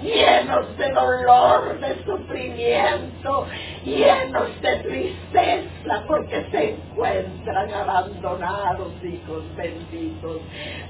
llenos 0.01 0.77
de 0.77 0.91
dolor, 0.91 1.79
de 1.79 2.03
sufrimiento, 2.03 3.47
llenos 3.83 4.61
de 4.61 4.75
tristeza, 4.77 6.03
porque 6.07 6.45
se 6.51 6.71
encuentran 6.71 7.73
abandonados, 7.73 8.91
hijos 9.03 9.43
benditos. 9.55 10.41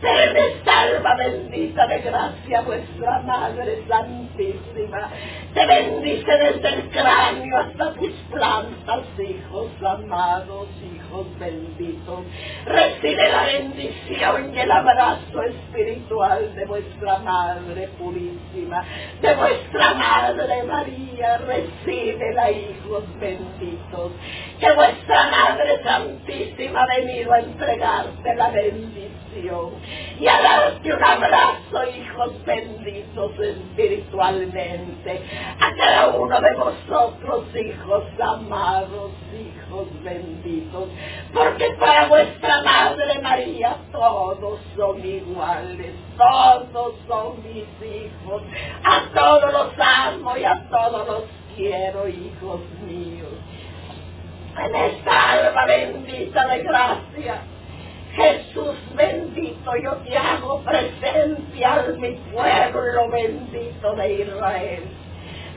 Me 0.02 0.64
salva 0.64 1.16
bendita 1.16 1.88
de 1.88 2.00
gracia 2.00 2.62
vuestra 2.62 3.20
Madre 3.22 3.84
Santísima. 3.88 5.10
Te 5.54 5.66
bendice 5.66 6.32
desde 6.38 6.70
el 6.70 6.90
cráneo 6.90 7.58
hasta 7.58 7.94
tus 7.94 8.12
plantas, 8.32 9.02
hijos 9.20 9.68
amados, 9.82 10.68
hijos 10.84 11.28
benditos. 11.40 12.20
Recibe 12.66 13.30
la 13.30 13.44
bendición 13.46 14.54
y 14.54 14.60
el 14.60 14.72
abrazo 14.72 15.42
espiritual 15.44 16.56
de 16.56 16.66
vuestra 16.66 17.20
Madre 17.20 17.90
Purísima, 18.00 18.84
de 19.22 19.36
vuestra 19.36 19.94
Madre 19.94 20.64
María. 20.64 21.38
Recíbela, 21.40 22.52
hijos 22.52 23.04
benditos. 23.20 24.12
Que 24.60 24.72
vuestra 24.74 25.30
Madre 25.30 25.82
Santísima 25.84 26.84
ha 26.84 26.88
venido 26.88 27.34
a 27.34 27.40
entregarte 27.40 28.36
la 28.36 28.50
bendición 28.50 29.72
y 30.20 30.28
a 30.28 30.42
darte 30.42 30.94
un 30.94 31.04
abrazo, 31.04 31.90
hijos 31.90 32.46
benditos 32.46 33.32
espiritualmente. 33.40 35.22
A 35.60 35.76
cada 35.76 36.08
uno 36.16 36.40
de 36.40 36.56
vosotros, 36.56 37.46
hijos 37.56 38.04
amados, 38.20 39.12
hijos 39.34 39.88
benditos. 40.04 40.90
Porque 41.34 41.70
para 41.80 42.08
vuestra 42.08 42.64
Madre 42.64 43.20
María 43.22 43.78
todos 43.92 44.60
son 44.76 45.06
iguales, 45.06 45.94
todos 46.18 46.96
son 47.08 47.44
mis 47.44 47.66
hijos, 47.82 48.42
a 48.84 49.04
todos 49.14 49.52
los 49.52 49.74
amo 49.80 50.38
y 50.38 50.46
a 50.46 50.68
todos 50.70 51.08
los 51.08 51.24
quiero, 51.56 52.08
hijos 52.08 52.62
míos. 52.88 53.34
En 54.58 54.74
esta 54.74 55.32
alma 55.32 55.66
bendita 55.66 56.48
de 56.48 56.64
gracia, 56.64 57.42
Jesús 58.16 58.76
bendito, 58.96 59.72
yo 59.84 59.92
te 59.98 60.18
hago 60.18 60.62
presente 60.62 61.66
al 61.66 61.98
mi 61.98 62.12
pueblo 62.34 63.10
bendito 63.10 63.94
de 63.96 64.14
Israel. 64.14 64.84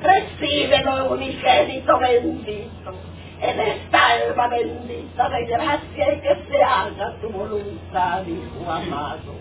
Recíbelo, 0.00 1.12
unigénito 1.12 1.98
bendito 1.98 2.94
en 3.40 3.60
esta 3.60 4.08
alma 4.08 4.48
bendita 4.48 5.28
de 5.28 5.44
gracia 5.46 6.14
y 6.14 6.20
que 6.20 6.36
se 6.48 6.62
haga 6.62 7.14
tu 7.20 7.28
voluntad, 7.28 8.22
Hijo 8.26 8.70
amado. 8.70 9.38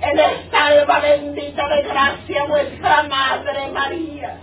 En 0.00 0.18
esta 0.18 0.66
alma 0.66 0.98
bendita 0.98 1.68
de 1.68 1.82
gracia, 1.82 2.44
vuestra 2.48 3.04
Madre 3.04 3.68
María, 3.72 4.38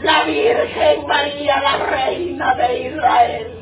la 0.00 0.22
Virgen 0.24 1.06
María, 1.08 1.60
la 1.60 1.76
Reina 1.86 2.54
de 2.54 2.82
Israel, 2.82 3.61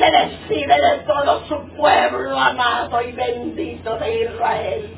se 0.00 0.10
despide 0.10 0.74
de 0.74 0.98
todo 1.06 1.44
su 1.46 1.76
pueblo 1.76 2.38
amado 2.38 3.02
y 3.02 3.12
bendito 3.12 3.96
de 3.96 4.24
Israel. 4.24 4.96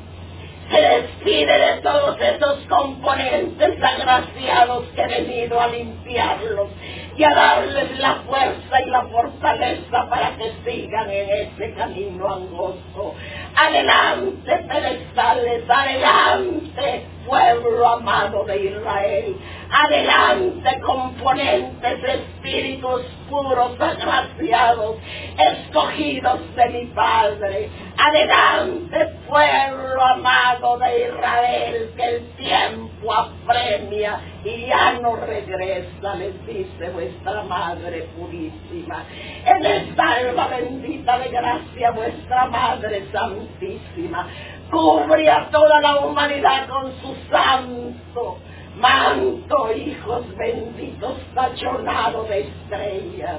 Se 0.71 0.81
despide 0.81 1.59
de 1.59 1.81
todos 1.81 2.17
esos 2.21 2.65
componentes 2.69 3.83
agraciados 3.83 4.85
que 4.95 5.01
he 5.01 5.07
venido 5.07 5.59
a 5.59 5.67
limpiarlos 5.67 6.69
y 7.17 7.23
a 7.25 7.33
darles 7.33 7.99
la 7.99 8.15
fuerza 8.25 8.81
y 8.81 8.89
la 8.89 9.01
fortaleza 9.03 10.09
para 10.09 10.37
que 10.37 10.53
sigan 10.63 11.11
en 11.11 11.29
ese 11.29 11.73
camino 11.73 12.33
angosto. 12.33 13.13
Adelante, 13.55 14.65
pedestales, 14.69 15.63
adelante, 15.69 17.05
pueblo 17.25 17.87
amado 17.87 18.43
de 18.45 18.65
Israel. 18.65 19.35
Adelante, 19.69 20.79
componentes, 20.81 22.03
espíritus 22.03 23.01
puros, 23.29 23.79
agraciados, 23.79 24.97
escogidos 25.37 26.55
de 26.55 26.69
mi 26.69 26.85
Padre. 26.87 27.69
Adelante, 27.97 29.05
pueblo 29.27 30.01
amado 30.03 30.77
de 30.77 31.07
Israel, 31.07 31.93
que 31.95 32.03
el 32.03 32.27
tiempo 32.35 33.13
apremia 33.13 34.19
y 34.43 34.67
ya 34.67 34.93
no 35.01 35.15
regresa, 35.15 36.15
les 36.15 36.45
dice 36.45 36.89
vuestra 36.89 37.43
Madre 37.43 38.09
purísima. 38.17 39.05
En 39.45 39.65
esta 39.65 40.13
alma 40.13 40.47
bendita 40.47 41.17
de 41.19 41.29
gracia, 41.29 41.91
vuestra 41.91 42.45
Madre 42.47 43.05
santísima, 43.11 44.27
cubre 44.73 45.29
a 45.29 45.49
toda 45.51 45.79
la 45.81 45.97
humanidad 45.97 46.67
con 46.67 46.91
su 46.99 47.15
santo 47.29 48.39
manto, 48.75 49.71
hijos 49.71 50.25
benditos, 50.35 51.13
tachonado 51.35 52.23
de 52.23 52.41
estrellas. 52.41 53.37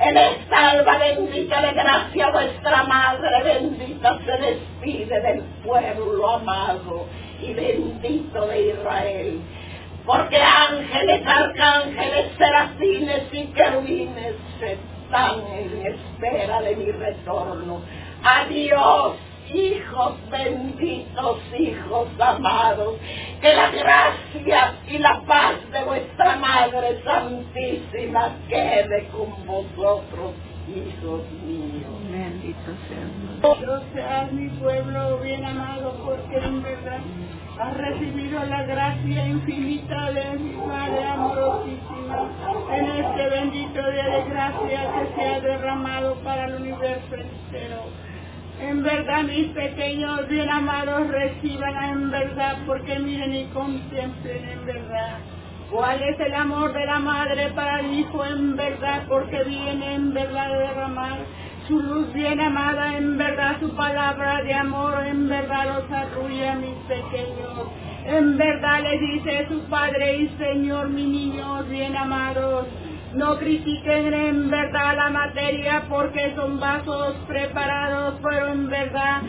En 0.00 0.16
esta 0.16 0.70
alba 0.70 0.96
bendita 0.96 1.60
de 1.60 1.72
gracia 1.74 2.30
vuestra 2.30 2.84
Madre 2.84 3.42
bendita 3.44 4.18
se 4.24 4.32
despide 4.38 5.20
del 5.20 5.42
pueblo 5.62 6.30
amado 6.30 7.06
y 7.42 7.52
bendito 7.52 8.46
de 8.46 8.70
Israel. 8.70 9.40
Porque 10.06 10.38
ángeles, 10.38 11.26
arcángeles, 11.26 12.32
serafines 12.38 13.22
y 13.32 13.44
querubines 13.48 14.34
están 14.62 15.40
en 15.52 15.86
espera 15.86 16.62
de 16.62 16.76
mi 16.76 16.90
retorno. 16.90 17.82
Adiós 18.24 19.16
hijos 19.54 20.14
benditos, 20.30 21.38
hijos 21.58 22.08
amados, 22.18 22.96
que 23.40 23.54
la 23.54 23.70
gracia 23.70 24.74
y 24.88 24.98
la 24.98 25.20
paz 25.22 25.54
de 25.72 25.84
vuestra 25.84 26.36
Madre 26.36 27.02
Santísima 27.04 28.36
quede 28.48 29.08
con 29.08 29.46
vosotros, 29.46 30.32
hijos 30.68 31.22
míos. 31.44 31.90
Bendito 32.10 32.72
sea. 32.88 33.84
seas 33.94 34.32
mi 34.32 34.48
pueblo 34.60 35.18
bien 35.18 35.44
amado, 35.44 36.00
porque 36.04 36.36
en 36.36 36.62
verdad 36.62 37.00
has 37.58 37.76
recibido 37.76 38.42
la 38.44 38.62
gracia 38.64 39.26
infinita 39.26 40.10
de 40.12 40.38
mi 40.38 40.56
Madre 40.56 41.04
amorosísima 41.04 42.30
en 42.72 42.86
este 42.86 43.28
bendito 43.28 43.90
día 43.90 44.04
de 44.04 44.24
gracia 44.30 44.92
que 44.92 45.14
se 45.14 45.28
ha 45.28 45.40
derramado 45.40 46.14
para 46.24 46.46
el 46.46 46.54
universo 46.54 47.14
entero. 47.14 48.09
En 48.60 48.82
verdad, 48.82 49.22
mis 49.22 49.48
pequeños 49.48 50.28
bien 50.28 50.50
amados, 50.50 51.08
reciban 51.08 51.84
en 51.84 52.10
verdad, 52.10 52.58
porque 52.66 52.98
miren 52.98 53.34
y 53.34 53.44
contemplen 53.46 54.48
en 54.48 54.66
verdad. 54.66 55.18
¿Cuál 55.70 56.02
es 56.02 56.20
el 56.20 56.34
amor 56.34 56.72
de 56.74 56.84
la 56.84 56.98
madre 56.98 57.50
para 57.54 57.80
el 57.80 57.94
hijo 57.94 58.24
en 58.24 58.56
verdad? 58.56 59.04
Porque 59.08 59.44
viene 59.44 59.94
en 59.94 60.12
verdad 60.12 60.52
a 60.52 60.58
derramar 60.58 61.18
su 61.68 61.80
luz 61.80 62.12
bien 62.12 62.40
amada, 62.40 62.98
en 62.98 63.16
verdad 63.16 63.60
su 63.60 63.70
palabra 63.76 64.42
de 64.42 64.52
amor, 64.52 65.06
en 65.06 65.28
verdad 65.28 65.76
los 65.76 65.90
arrulla, 65.90 66.56
mis 66.56 66.74
pequeños. 66.88 67.68
En 68.04 68.36
verdad 68.36 68.82
le 68.82 68.98
dice 68.98 69.46
su 69.48 69.60
Padre 69.70 70.16
y 70.16 70.28
Señor, 70.36 70.88
mis 70.88 71.08
niños 71.08 71.68
bien 71.68 71.96
amados. 71.96 72.66
No 73.14 73.38
critiquen 73.38 74.14
en 74.14 74.50
verdad 74.50 74.96
la 74.96 75.10
materia 75.10 75.82
porque 75.88 76.32
son 76.36 76.60
vasos 76.60 77.16
preparados, 77.26 78.14
pero 78.22 78.48
en 78.48 78.68
verdad 78.68 79.22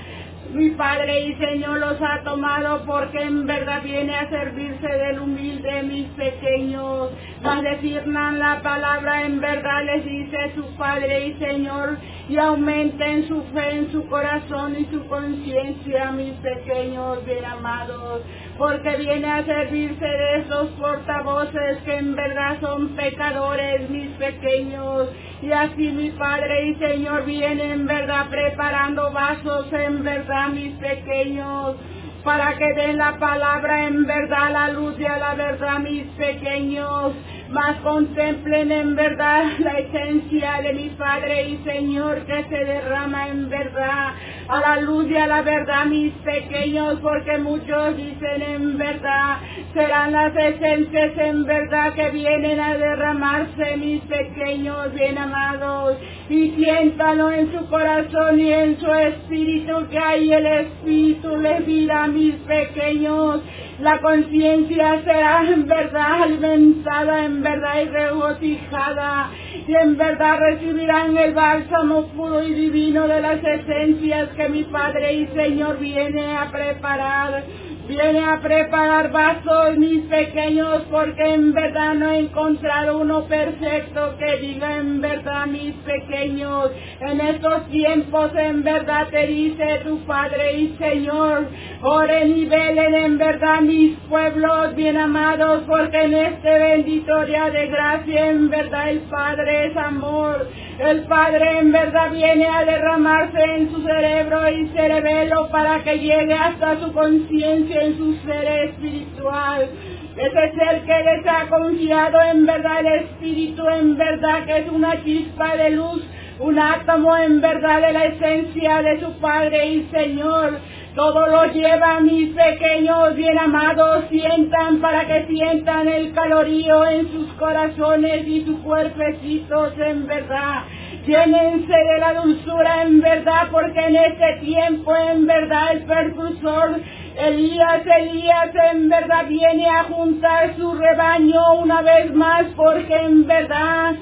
mi 0.54 0.70
Padre 0.72 1.28
y 1.28 1.36
Señor 1.36 1.80
los 1.80 2.02
ha 2.02 2.22
tomado 2.24 2.84
porque 2.86 3.24
en 3.24 3.48
verdad 3.48 3.82
viene 3.84 4.16
a 4.16 4.30
servirse 4.30 4.88
del 4.88 5.20
humilde, 5.20 5.84
mis 5.84 6.08
pequeños. 6.10 7.10
Maldecirnan 7.42 8.38
la 8.38 8.62
palabra, 8.62 9.24
en 9.24 9.40
verdad 9.40 9.86
les 9.86 10.06
dice 10.06 10.52
su 10.56 10.76
Padre 10.76 11.28
y 11.28 11.34
Señor, 11.36 11.98
y 12.32 12.38
aumenten 12.38 13.28
su 13.28 13.44
fe 13.54 13.72
en 13.72 13.92
su 13.92 14.08
corazón 14.08 14.78
y 14.80 14.86
su 14.86 15.06
conciencia, 15.08 16.12
mis 16.14 16.34
pequeños 16.36 17.26
bien 17.26 17.44
amados 17.44 18.22
porque 18.58 18.96
viene 18.98 19.28
a 19.28 19.44
servirse 19.44 20.06
de 20.06 20.38
esos 20.38 20.68
portavoces 20.80 21.80
que 21.84 21.98
en 21.98 22.16
verdad 22.16 22.58
son 22.62 22.90
pecadores, 22.90 23.90
mis 23.90 24.10
pequeños. 24.18 25.10
Y 25.42 25.52
así 25.52 25.92
mi 25.92 26.12
Padre 26.12 26.68
y 26.68 26.76
Señor 26.76 27.26
viene 27.26 27.74
en 27.74 27.88
verdad 27.88 28.30
preparando 28.30 29.12
vasos 29.12 29.74
en 29.74 30.04
verdad, 30.04 30.50
mis 30.50 30.76
pequeños 30.76 31.76
para 32.24 32.56
que 32.56 32.74
den 32.74 32.98
la 32.98 33.18
palabra 33.18 33.88
en 33.88 34.06
verdad, 34.06 34.52
la 34.52 34.68
luz 34.70 34.94
y 35.00 35.06
a 35.06 35.18
la 35.18 35.34
verdad, 35.34 35.80
mis 35.80 36.06
pequeños 36.10 37.14
más 37.52 37.78
contemplen 37.82 38.72
en 38.72 38.96
verdad 38.96 39.44
la 39.60 39.72
esencia 39.80 40.62
de 40.62 40.74
mi 40.74 40.90
Padre 40.90 41.50
y 41.50 41.58
Señor 41.66 42.26
que 42.26 42.46
se 42.46 42.66
derrama 42.66 43.28
en 43.28 43.50
verdad 43.50 44.14
a 44.52 44.60
la 44.60 44.82
luz 44.82 45.10
y 45.10 45.16
a 45.16 45.28
la 45.28 45.44
verdad 45.44 45.86
mis 45.86 46.12
pequeños 46.26 47.00
porque 47.02 47.38
muchos 47.38 47.96
dicen 47.96 48.42
en 48.42 48.78
verdad 48.78 49.38
serán 49.74 50.12
las 50.12 50.36
esencias 50.36 51.18
en 51.18 51.46
verdad 51.46 51.94
que 51.94 52.10
vienen 52.10 52.60
a 52.60 52.76
derramarse 52.76 53.78
mis 53.78 54.02
pequeños 54.02 54.94
bien 54.94 55.18
amados 55.18 55.96
y 56.30 56.50
siéntalo 56.52 57.32
en 57.32 57.50
su 57.54 57.66
corazón 57.70 58.42
y 58.42 58.52
en 58.52 58.78
su 58.78 58.92
espíritu 58.92 59.88
que 59.90 59.98
hay 59.98 60.34
el 60.34 60.46
espíritu 60.46 61.38
les 61.38 61.66
dirá 61.66 62.08
mis 62.08 62.36
pequeños 62.36 63.42
la 63.82 64.00
conciencia 64.00 65.02
será 65.04 65.42
en 65.42 65.66
verdad 65.66 66.24
alimentada, 66.24 67.26
en 67.26 67.42
verdad 67.42 67.82
y 67.82 67.86
regocijada. 67.86 69.32
Y 69.68 69.76
en 69.76 69.98
verdad 69.98 70.40
recibirán 70.40 71.16
el 71.18 71.34
bálsamo 71.34 72.08
puro 72.08 72.44
y 72.44 72.54
divino 72.54 73.08
de 73.08 73.22
las 73.22 73.44
esencias 73.44 74.30
que 74.30 74.50
mi 74.50 74.64
Padre 74.64 75.14
y 75.14 75.28
Señor 75.28 75.78
viene 75.78 76.36
a 76.36 76.52
preparar 76.52 77.44
Viene 77.92 78.24
a 78.24 78.40
preparar 78.40 79.12
vasos 79.12 79.78
mis 79.78 80.06
pequeños 80.06 80.84
porque 80.90 81.34
en 81.34 81.54
verdad 81.54 81.94
no 81.96 82.10
he 82.10 82.20
encontrado 82.20 83.00
uno 83.00 83.26
perfecto 83.26 84.16
que 84.18 84.38
diga 84.38 84.78
en 84.78 85.02
verdad 85.02 85.46
mis 85.48 85.76
pequeños. 85.76 86.72
En 87.02 87.20
estos 87.20 87.70
tiempos 87.70 88.32
en 88.34 88.64
verdad 88.64 89.10
te 89.10 89.28
dice 89.28 89.82
tu 89.84 90.00
Padre 90.06 90.58
y 90.58 90.76
Señor. 90.80 91.50
Oren 91.82 92.38
y 92.38 92.46
velen 92.46 92.96
en 92.96 93.18
verdad 93.18 93.60
mis 93.60 93.98
pueblos 94.08 94.74
bien 94.78 94.96
amados 94.96 95.64
porque 95.68 96.02
en 96.02 96.14
este 96.14 96.50
bendito 96.50 97.26
día 97.26 97.50
de 97.50 97.68
gracia 97.68 98.28
en 98.28 98.50
verdad 98.50 98.90
el 98.90 99.00
Padre 99.00 99.66
es 99.68 99.76
amor. 99.76 100.48
El 100.80 101.04
Padre 101.04 101.60
en 101.60 101.72
verdad 101.72 102.12
viene 102.12 102.48
a 102.48 102.66
derramarse 102.66 103.40
en 103.40 103.72
su 103.72 103.82
cerebro 103.84 104.50
y 104.50 104.68
cerebelo 104.70 105.50
para 105.50 105.84
que 105.84 106.00
llegue 106.00 106.34
hasta 106.34 106.80
su 106.80 106.92
conciencia 106.94 107.84
en 107.84 107.98
su 107.98 108.16
ser 108.26 108.70
espiritual. 108.70 109.70
Ese 110.18 110.46
es 110.46 110.54
el 110.70 110.82
que 110.84 111.04
les 111.04 111.28
ha 111.28 111.48
confiado 111.50 112.22
en 112.22 112.46
verdad 112.46 112.80
el 112.80 113.04
Espíritu, 113.04 113.68
en 113.70 113.98
verdad 113.98 114.46
que 114.46 114.58
es 114.60 114.70
una 114.70 115.04
chispa 115.04 115.56
de 115.56 115.70
luz, 115.72 116.04
un 116.40 116.60
átomo 116.60 117.16
en 117.16 117.42
verdad 117.42 117.82
de 117.82 117.94
la 117.94 118.06
esencia 118.06 118.82
de 118.82 119.00
su 119.00 119.12
Padre 119.20 119.66
y 119.68 119.90
Señor. 119.92 120.60
Todo 120.96 121.26
lo 121.28 121.46
lleva 121.54 122.02
mis 122.02 122.36
pequeños 122.36 123.16
bien 123.16 123.40
amados, 123.40 124.04
sientan 124.10 124.82
para 124.82 125.08
que 125.08 125.26
sientan 125.28 125.88
el 125.88 126.14
calorío 126.14 126.86
en 126.86 127.10
sus 127.14 127.32
corazones 127.34 128.28
y 128.28 128.44
sus 128.44 128.60
cuerpecitos 128.60 129.74
en 129.80 130.06
verdad. 130.06 130.64
Llénense 131.08 131.74
de 131.74 131.98
la 131.98 132.14
dulzura 132.14 132.84
en 132.84 133.00
verdad, 133.00 133.48
porque 133.52 133.80
en 133.80 133.96
este 133.96 134.34
tiempo 134.42 134.94
en 134.94 135.26
verdad 135.26 135.72
el 135.72 135.84
percursor 135.86 136.82
Elías, 137.18 137.84
Elías 137.86 138.52
en 138.74 138.90
verdad 138.90 139.26
viene 139.28 139.70
a 139.70 139.84
juntar 139.84 140.56
su 140.58 140.74
rebaño 140.74 141.54
una 141.56 141.82
vez 141.82 142.14
más, 142.14 142.46
porque 142.56 142.96
en 142.96 143.28
verdad 143.28 143.96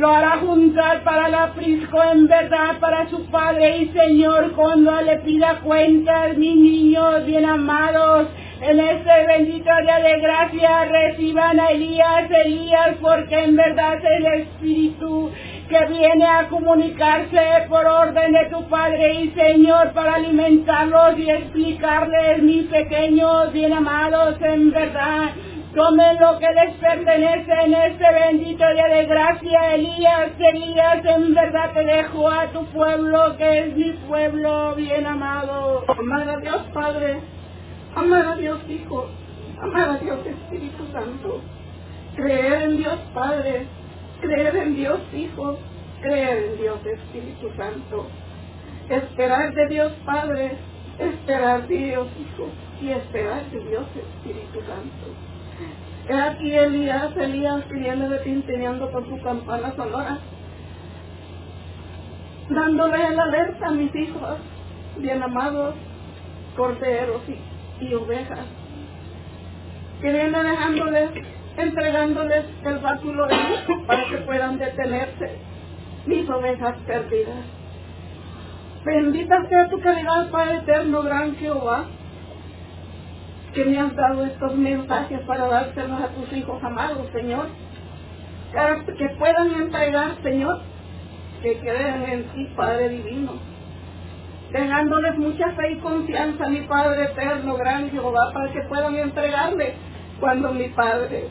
lo 0.00 0.08
hará 0.08 0.38
juntar 0.38 1.04
para 1.04 1.28
la 1.28 1.42
aprisco 1.42 2.02
en 2.02 2.26
verdad 2.26 2.78
para 2.80 3.06
su 3.10 3.26
Padre 3.26 3.76
y 3.80 3.88
Señor 3.90 4.52
cuando 4.52 4.98
le 5.02 5.18
pida 5.18 5.60
cuentas, 5.60 6.38
mis 6.38 6.56
niños 6.56 7.26
bien 7.26 7.44
amados. 7.44 8.28
En 8.62 8.80
este 8.80 9.26
bendito 9.26 9.70
día 9.82 9.98
de 9.98 10.20
gracia 10.20 10.86
reciban 10.86 11.60
a 11.60 11.66
Elías, 11.66 12.30
Elías, 12.46 12.96
porque 13.02 13.44
en 13.44 13.56
verdad 13.56 13.98
es 13.98 14.04
el 14.04 14.26
Espíritu 14.40 15.30
que 15.68 15.86
viene 15.86 16.26
a 16.26 16.48
comunicarse 16.48 17.66
por 17.68 17.84
orden 17.84 18.32
de 18.32 18.46
tu 18.46 18.66
Padre 18.70 19.12
y 19.22 19.30
Señor 19.32 19.92
para 19.92 20.14
alimentarlos 20.14 21.18
y 21.18 21.30
explicarles, 21.30 22.42
mis 22.42 22.64
pequeños 22.68 23.52
bien 23.52 23.74
amados, 23.74 24.36
en 24.40 24.70
verdad 24.70 25.30
Tomen 25.74 26.18
lo 26.18 26.36
que 26.40 26.48
les 26.52 26.74
pertenece 26.78 27.52
en 27.52 27.74
este 27.74 28.12
bendito 28.12 28.64
día 28.72 28.88
de 28.88 29.06
gracia, 29.06 29.74
Elías. 29.76 30.32
Elías, 30.36 31.04
en 31.04 31.32
verdad 31.32 31.72
te 31.72 31.84
dejo 31.84 32.28
a 32.28 32.48
tu 32.48 32.66
pueblo, 32.72 33.36
que 33.36 33.58
es 33.60 33.76
mi 33.76 33.92
pueblo 34.08 34.74
bien 34.74 35.06
amado. 35.06 35.84
Amar 35.86 36.28
a 36.28 36.38
Dios 36.38 36.62
Padre, 36.74 37.20
amar 37.94 38.26
a 38.26 38.34
Dios 38.34 38.58
Hijo, 38.68 39.06
amar 39.62 39.90
a 39.90 39.98
Dios 39.98 40.18
Espíritu 40.26 40.86
Santo. 40.92 41.40
Creer 42.16 42.62
en 42.62 42.76
Dios 42.78 42.98
Padre, 43.14 43.66
creer 44.20 44.56
en 44.56 44.74
Dios 44.74 44.98
Hijo, 45.14 45.56
creer 46.02 46.50
en 46.50 46.56
Dios 46.62 46.78
Espíritu 46.84 47.48
Santo. 47.56 48.08
Esperar 48.88 49.54
de 49.54 49.68
Dios 49.68 49.92
Padre, 50.04 50.50
esperar 50.98 51.68
de 51.68 51.76
Dios 51.76 52.08
Hijo 52.18 52.48
y 52.82 52.90
esperar 52.90 53.44
de 53.52 53.60
Dios 53.60 53.86
Espíritu 53.94 54.58
Santo. 54.66 55.29
He 56.10 56.20
aquí 56.20 56.52
Elías, 56.52 57.16
Elías 57.16 57.62
pidiendo 57.70 58.08
de 58.08 58.18
tintineando 58.18 58.90
con 58.90 59.08
su 59.08 59.22
campana 59.22 59.72
sonora, 59.76 60.18
dándole 62.48 63.10
la 63.14 63.22
alerta 63.22 63.68
a 63.68 63.70
mis 63.70 63.94
hijos, 63.94 64.38
bien 64.96 65.22
amados, 65.22 65.76
corderos 66.56 67.22
y, 67.28 67.84
y 67.84 67.94
ovejas, 67.94 68.44
que 70.00 70.12
viene 70.12 70.42
dejándoles, 70.42 71.10
entregándoles 71.56 72.44
el 72.64 72.78
báculo 72.78 73.28
de 73.28 73.36
luz 73.36 73.86
para 73.86 74.04
que 74.06 74.16
puedan 74.16 74.58
detenerse, 74.58 75.30
mis 76.06 76.28
ovejas 76.28 76.74
perdidas. 76.88 77.44
Bendita 78.84 79.48
sea 79.48 79.68
tu 79.68 79.80
calidad, 79.80 80.28
Padre 80.32 80.56
eterno, 80.56 81.02
gran 81.02 81.36
Jehová, 81.36 81.84
que 83.54 83.64
me 83.64 83.78
has 83.78 83.94
dado 83.96 84.24
estos 84.24 84.56
mensajes 84.56 85.20
para 85.20 85.46
dárselos 85.46 86.00
a 86.00 86.08
tus 86.08 86.32
hijos 86.32 86.62
amados, 86.62 87.08
Señor. 87.12 87.46
Que 88.96 89.08
puedan 89.18 89.54
entregar, 89.54 90.16
Señor, 90.22 90.60
que 91.42 91.58
crean 91.58 92.02
en 92.04 92.24
ti, 92.30 92.48
Padre 92.56 92.88
Divino. 92.88 93.32
Dejándoles 94.52 95.16
mucha 95.18 95.52
fe 95.52 95.72
y 95.72 95.76
confianza, 95.76 96.48
mi 96.48 96.62
Padre 96.62 97.04
eterno, 97.04 97.54
gran 97.54 97.90
Jehová, 97.90 98.32
para 98.32 98.52
que 98.52 98.62
puedan 98.62 98.96
entregarle 98.96 99.74
cuando 100.18 100.52
mi 100.52 100.68
Padre 100.68 101.28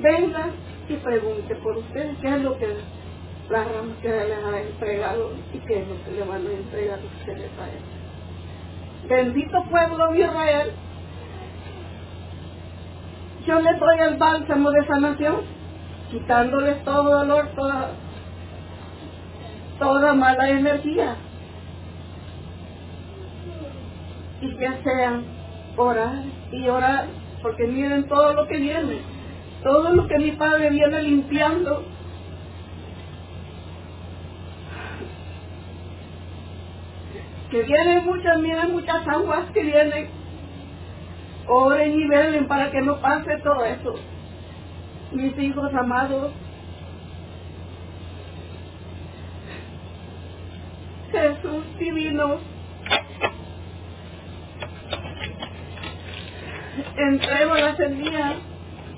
venga 0.00 0.46
y 0.88 0.96
pregunte 0.96 1.54
por 1.56 1.76
ustedes 1.76 2.16
qué 2.22 2.28
es 2.28 2.40
lo 2.42 2.56
que 2.58 2.68
la 3.50 3.64
rama 3.64 3.94
que 4.02 4.08
les 4.08 4.44
ha 4.44 4.60
entregado 4.60 5.32
y 5.52 5.58
qué 5.58 5.80
es 5.80 5.88
lo 5.88 6.04
que 6.04 6.10
le 6.12 6.22
van 6.24 6.46
a 6.46 6.50
entregar 6.50 6.98
ustedes 6.98 7.50
a 7.58 7.68
él. 7.68 9.08
Bendito 9.08 9.64
pueblo 9.64 10.12
de 10.12 10.20
Israel, 10.20 10.72
yo 13.46 13.60
les 13.60 13.78
doy 13.78 13.98
el 14.00 14.16
bálsamo 14.16 14.70
de 14.70 14.86
sanación, 14.86 15.36
quitándoles 16.10 16.84
todo 16.84 17.18
dolor, 17.18 17.48
toda, 17.54 17.90
toda 19.78 20.14
mala 20.14 20.50
energía. 20.50 21.16
Y 24.40 24.54
que 24.54 24.68
sean 24.84 25.24
orar 25.76 26.24
y 26.52 26.68
orar, 26.68 27.06
porque 27.42 27.66
miren 27.66 28.06
todo 28.08 28.34
lo 28.34 28.46
que 28.46 28.58
viene, 28.58 29.00
todo 29.62 29.90
lo 29.92 30.06
que 30.06 30.18
mi 30.18 30.32
Padre 30.32 30.70
viene 30.70 31.02
limpiando. 31.02 31.84
Que 37.50 37.62
vienen 37.62 38.04
muchas, 38.04 38.38
miren 38.40 38.72
muchas 38.72 39.08
aguas 39.08 39.50
que 39.52 39.62
vienen 39.62 40.10
Oren 41.48 41.98
y 41.98 42.06
velen 42.06 42.46
para 42.46 42.70
que 42.70 42.80
no 42.82 43.00
pase 43.00 43.38
todo 43.38 43.64
eso. 43.64 43.94
Mis 45.12 45.36
hijos 45.38 45.72
amados, 45.74 46.30
Jesús 51.10 51.64
divino, 51.78 52.36
entrego 56.96 57.54
la 57.54 57.76
semilla 57.76 58.34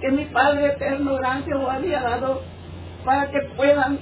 que 0.00 0.10
mi 0.10 0.24
Padre 0.24 0.66
eterno, 0.72 1.14
gran 1.16 1.44
Jehová, 1.44 1.74
había 1.74 2.00
dado 2.00 2.42
para 3.04 3.30
que 3.30 3.40
puedan 3.56 3.98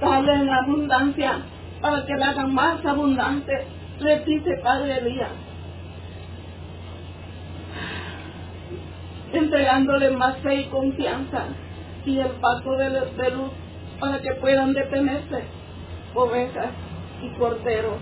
darle 0.00 0.32
en 0.32 0.50
abundancia, 0.50 1.42
para 1.80 2.04
que 2.06 2.14
la 2.14 2.30
hagan 2.30 2.52
más 2.52 2.84
abundante. 2.84 3.52
Repite, 4.00 4.58
Padre 4.64 4.98
Elías. 4.98 5.43
Entregándole 9.36 10.10
más 10.10 10.38
fe 10.38 10.62
y 10.62 10.64
confianza 10.64 11.44
y 12.04 12.18
el 12.18 12.30
paso 12.40 12.72
de, 12.76 12.90
de 12.90 13.30
luz 13.30 13.50
para 14.00 14.20
que 14.20 14.32
puedan 14.34 14.72
detenerse 14.72 15.44
ovejas 16.14 16.70
y 17.22 17.28
corderos. 17.38 17.98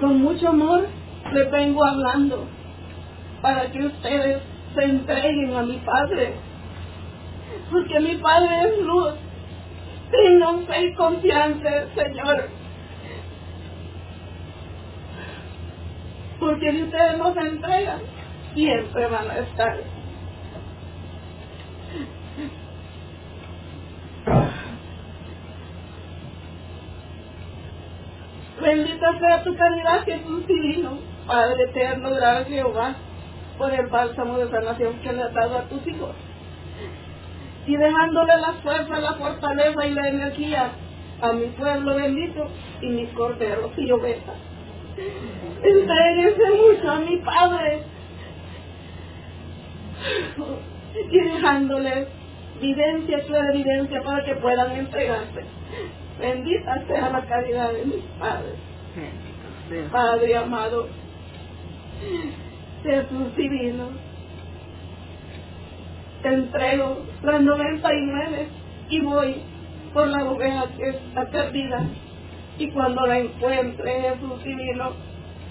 Con 0.00 0.22
mucho 0.22 0.48
amor 0.48 0.86
les 1.32 1.50
vengo 1.50 1.84
hablando 1.84 2.46
para 3.40 3.70
que 3.70 3.86
ustedes 3.86 4.42
se 4.74 4.84
entreguen 4.84 5.54
a 5.54 5.62
mi 5.62 5.76
Padre, 5.78 6.34
porque 7.70 8.00
mi 8.00 8.16
Padre 8.16 8.68
es 8.68 8.78
luz. 8.84 9.14
Tengan 10.10 10.66
fe 10.66 10.86
y 10.86 10.94
confianza, 10.94 11.86
Señor. 11.94 12.48
Porque 16.38 16.70
si 16.72 16.82
ustedes 16.82 17.18
no 17.18 17.32
se 17.32 17.40
entregan, 17.40 18.00
siempre 18.54 19.06
van 19.06 19.30
a 19.30 19.38
estar. 19.38 19.76
Bendita 28.60 29.18
sea 29.18 29.42
tu 29.42 29.56
caridad, 29.56 30.04
Jesús 30.04 30.46
divino, 30.46 30.98
Padre 31.26 31.64
eterno, 31.64 32.10
gran 32.10 32.44
Jehová, 32.44 32.94
por 33.58 33.72
el 33.72 33.86
bálsamo 33.88 34.38
de 34.38 34.50
sanación 34.50 35.00
que 35.00 35.12
le 35.12 35.22
has 35.22 35.34
dado 35.34 35.58
a 35.58 35.62
tus 35.62 35.84
hijos. 35.86 36.14
Y 37.66 37.76
dejándole 37.76 38.36
la 38.36 38.52
fuerza, 38.62 39.00
la 39.00 39.14
fortaleza 39.14 39.86
y 39.86 39.90
la 39.94 40.08
energía 40.08 40.72
a 41.20 41.32
mi 41.32 41.46
pueblo 41.46 41.96
bendito 41.96 42.48
y 42.80 42.88
mis 42.88 43.08
corderos 43.10 43.72
y 43.76 43.90
ovejas. 43.90 44.36
Entréguense 45.62 46.50
mucho 46.50 46.90
a 46.90 46.98
mi 47.00 47.16
Padre, 47.18 47.82
y 51.10 51.20
dejándoles 51.20 52.08
vivencia, 52.60 53.18
evidencia 53.50 54.02
para 54.02 54.24
que 54.24 54.34
puedan 54.36 54.72
entregarse. 54.72 55.44
Bendita 56.18 56.86
sea 56.86 57.10
la 57.10 57.22
caridad 57.22 57.72
de 57.72 57.84
mis 57.84 58.04
padres. 58.18 58.54
Padre 59.90 60.36
amado, 60.36 60.88
Jesús 62.82 63.36
divino, 63.36 63.88
te 66.22 66.28
entrego 66.28 67.02
las 67.22 67.40
99 67.40 68.48
y 68.90 69.00
voy 69.00 69.42
por 69.92 70.08
la 70.08 70.24
oveja 70.24 70.66
que 70.76 70.90
está 70.90 71.24
perdida. 71.30 71.84
Y 72.58 72.70
cuando 72.70 73.06
la 73.06 73.18
encuentre, 73.18 74.00
Jesús 74.00 74.44
divino, 74.44 74.92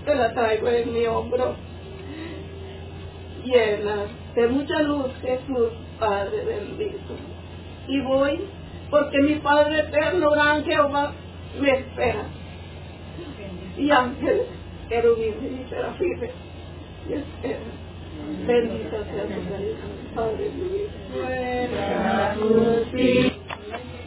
te 0.06 0.16
la 0.16 0.34
traigo 0.34 0.68
en 0.70 0.94
mi 0.94 1.06
hombro. 1.06 1.56
Llena 3.44 4.06
de 4.36 4.48
mucha 4.48 4.82
luz, 4.82 5.08
Jesús, 5.22 5.70
Padre 6.00 6.44
bendito. 6.46 7.16
Y 7.88 8.02
voy 8.02 8.40
porque 8.90 9.22
mi 9.22 9.36
Padre 9.36 9.80
eterno, 9.80 10.32
gran 10.32 10.64
Jehová, 10.64 11.14
me 11.60 11.72
espera. 11.72 12.26
Y 13.78 13.90
ángeles, 13.90 14.48
querubines 14.90 15.62
y 15.66 15.70
serafines, 15.70 16.32
me 17.08 17.16
esperan. 17.16 17.82
Bendita 18.46 19.04
sea 19.06 19.24
tu 19.24 20.16
Padre 20.16 20.50
mío. 20.50 20.88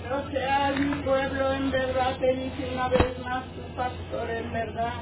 Bendito 0.05 0.31
sea 0.31 0.73
mi 0.73 0.95
pueblo, 1.03 1.53
en 1.53 1.71
verdad 1.71 2.17
te 2.19 2.35
dice 2.35 2.69
una 2.75 2.89
vez 2.89 3.19
más 3.25 3.45
tu 3.55 3.63
pastor, 3.75 4.31
en 4.31 4.53
verdad. 4.53 4.93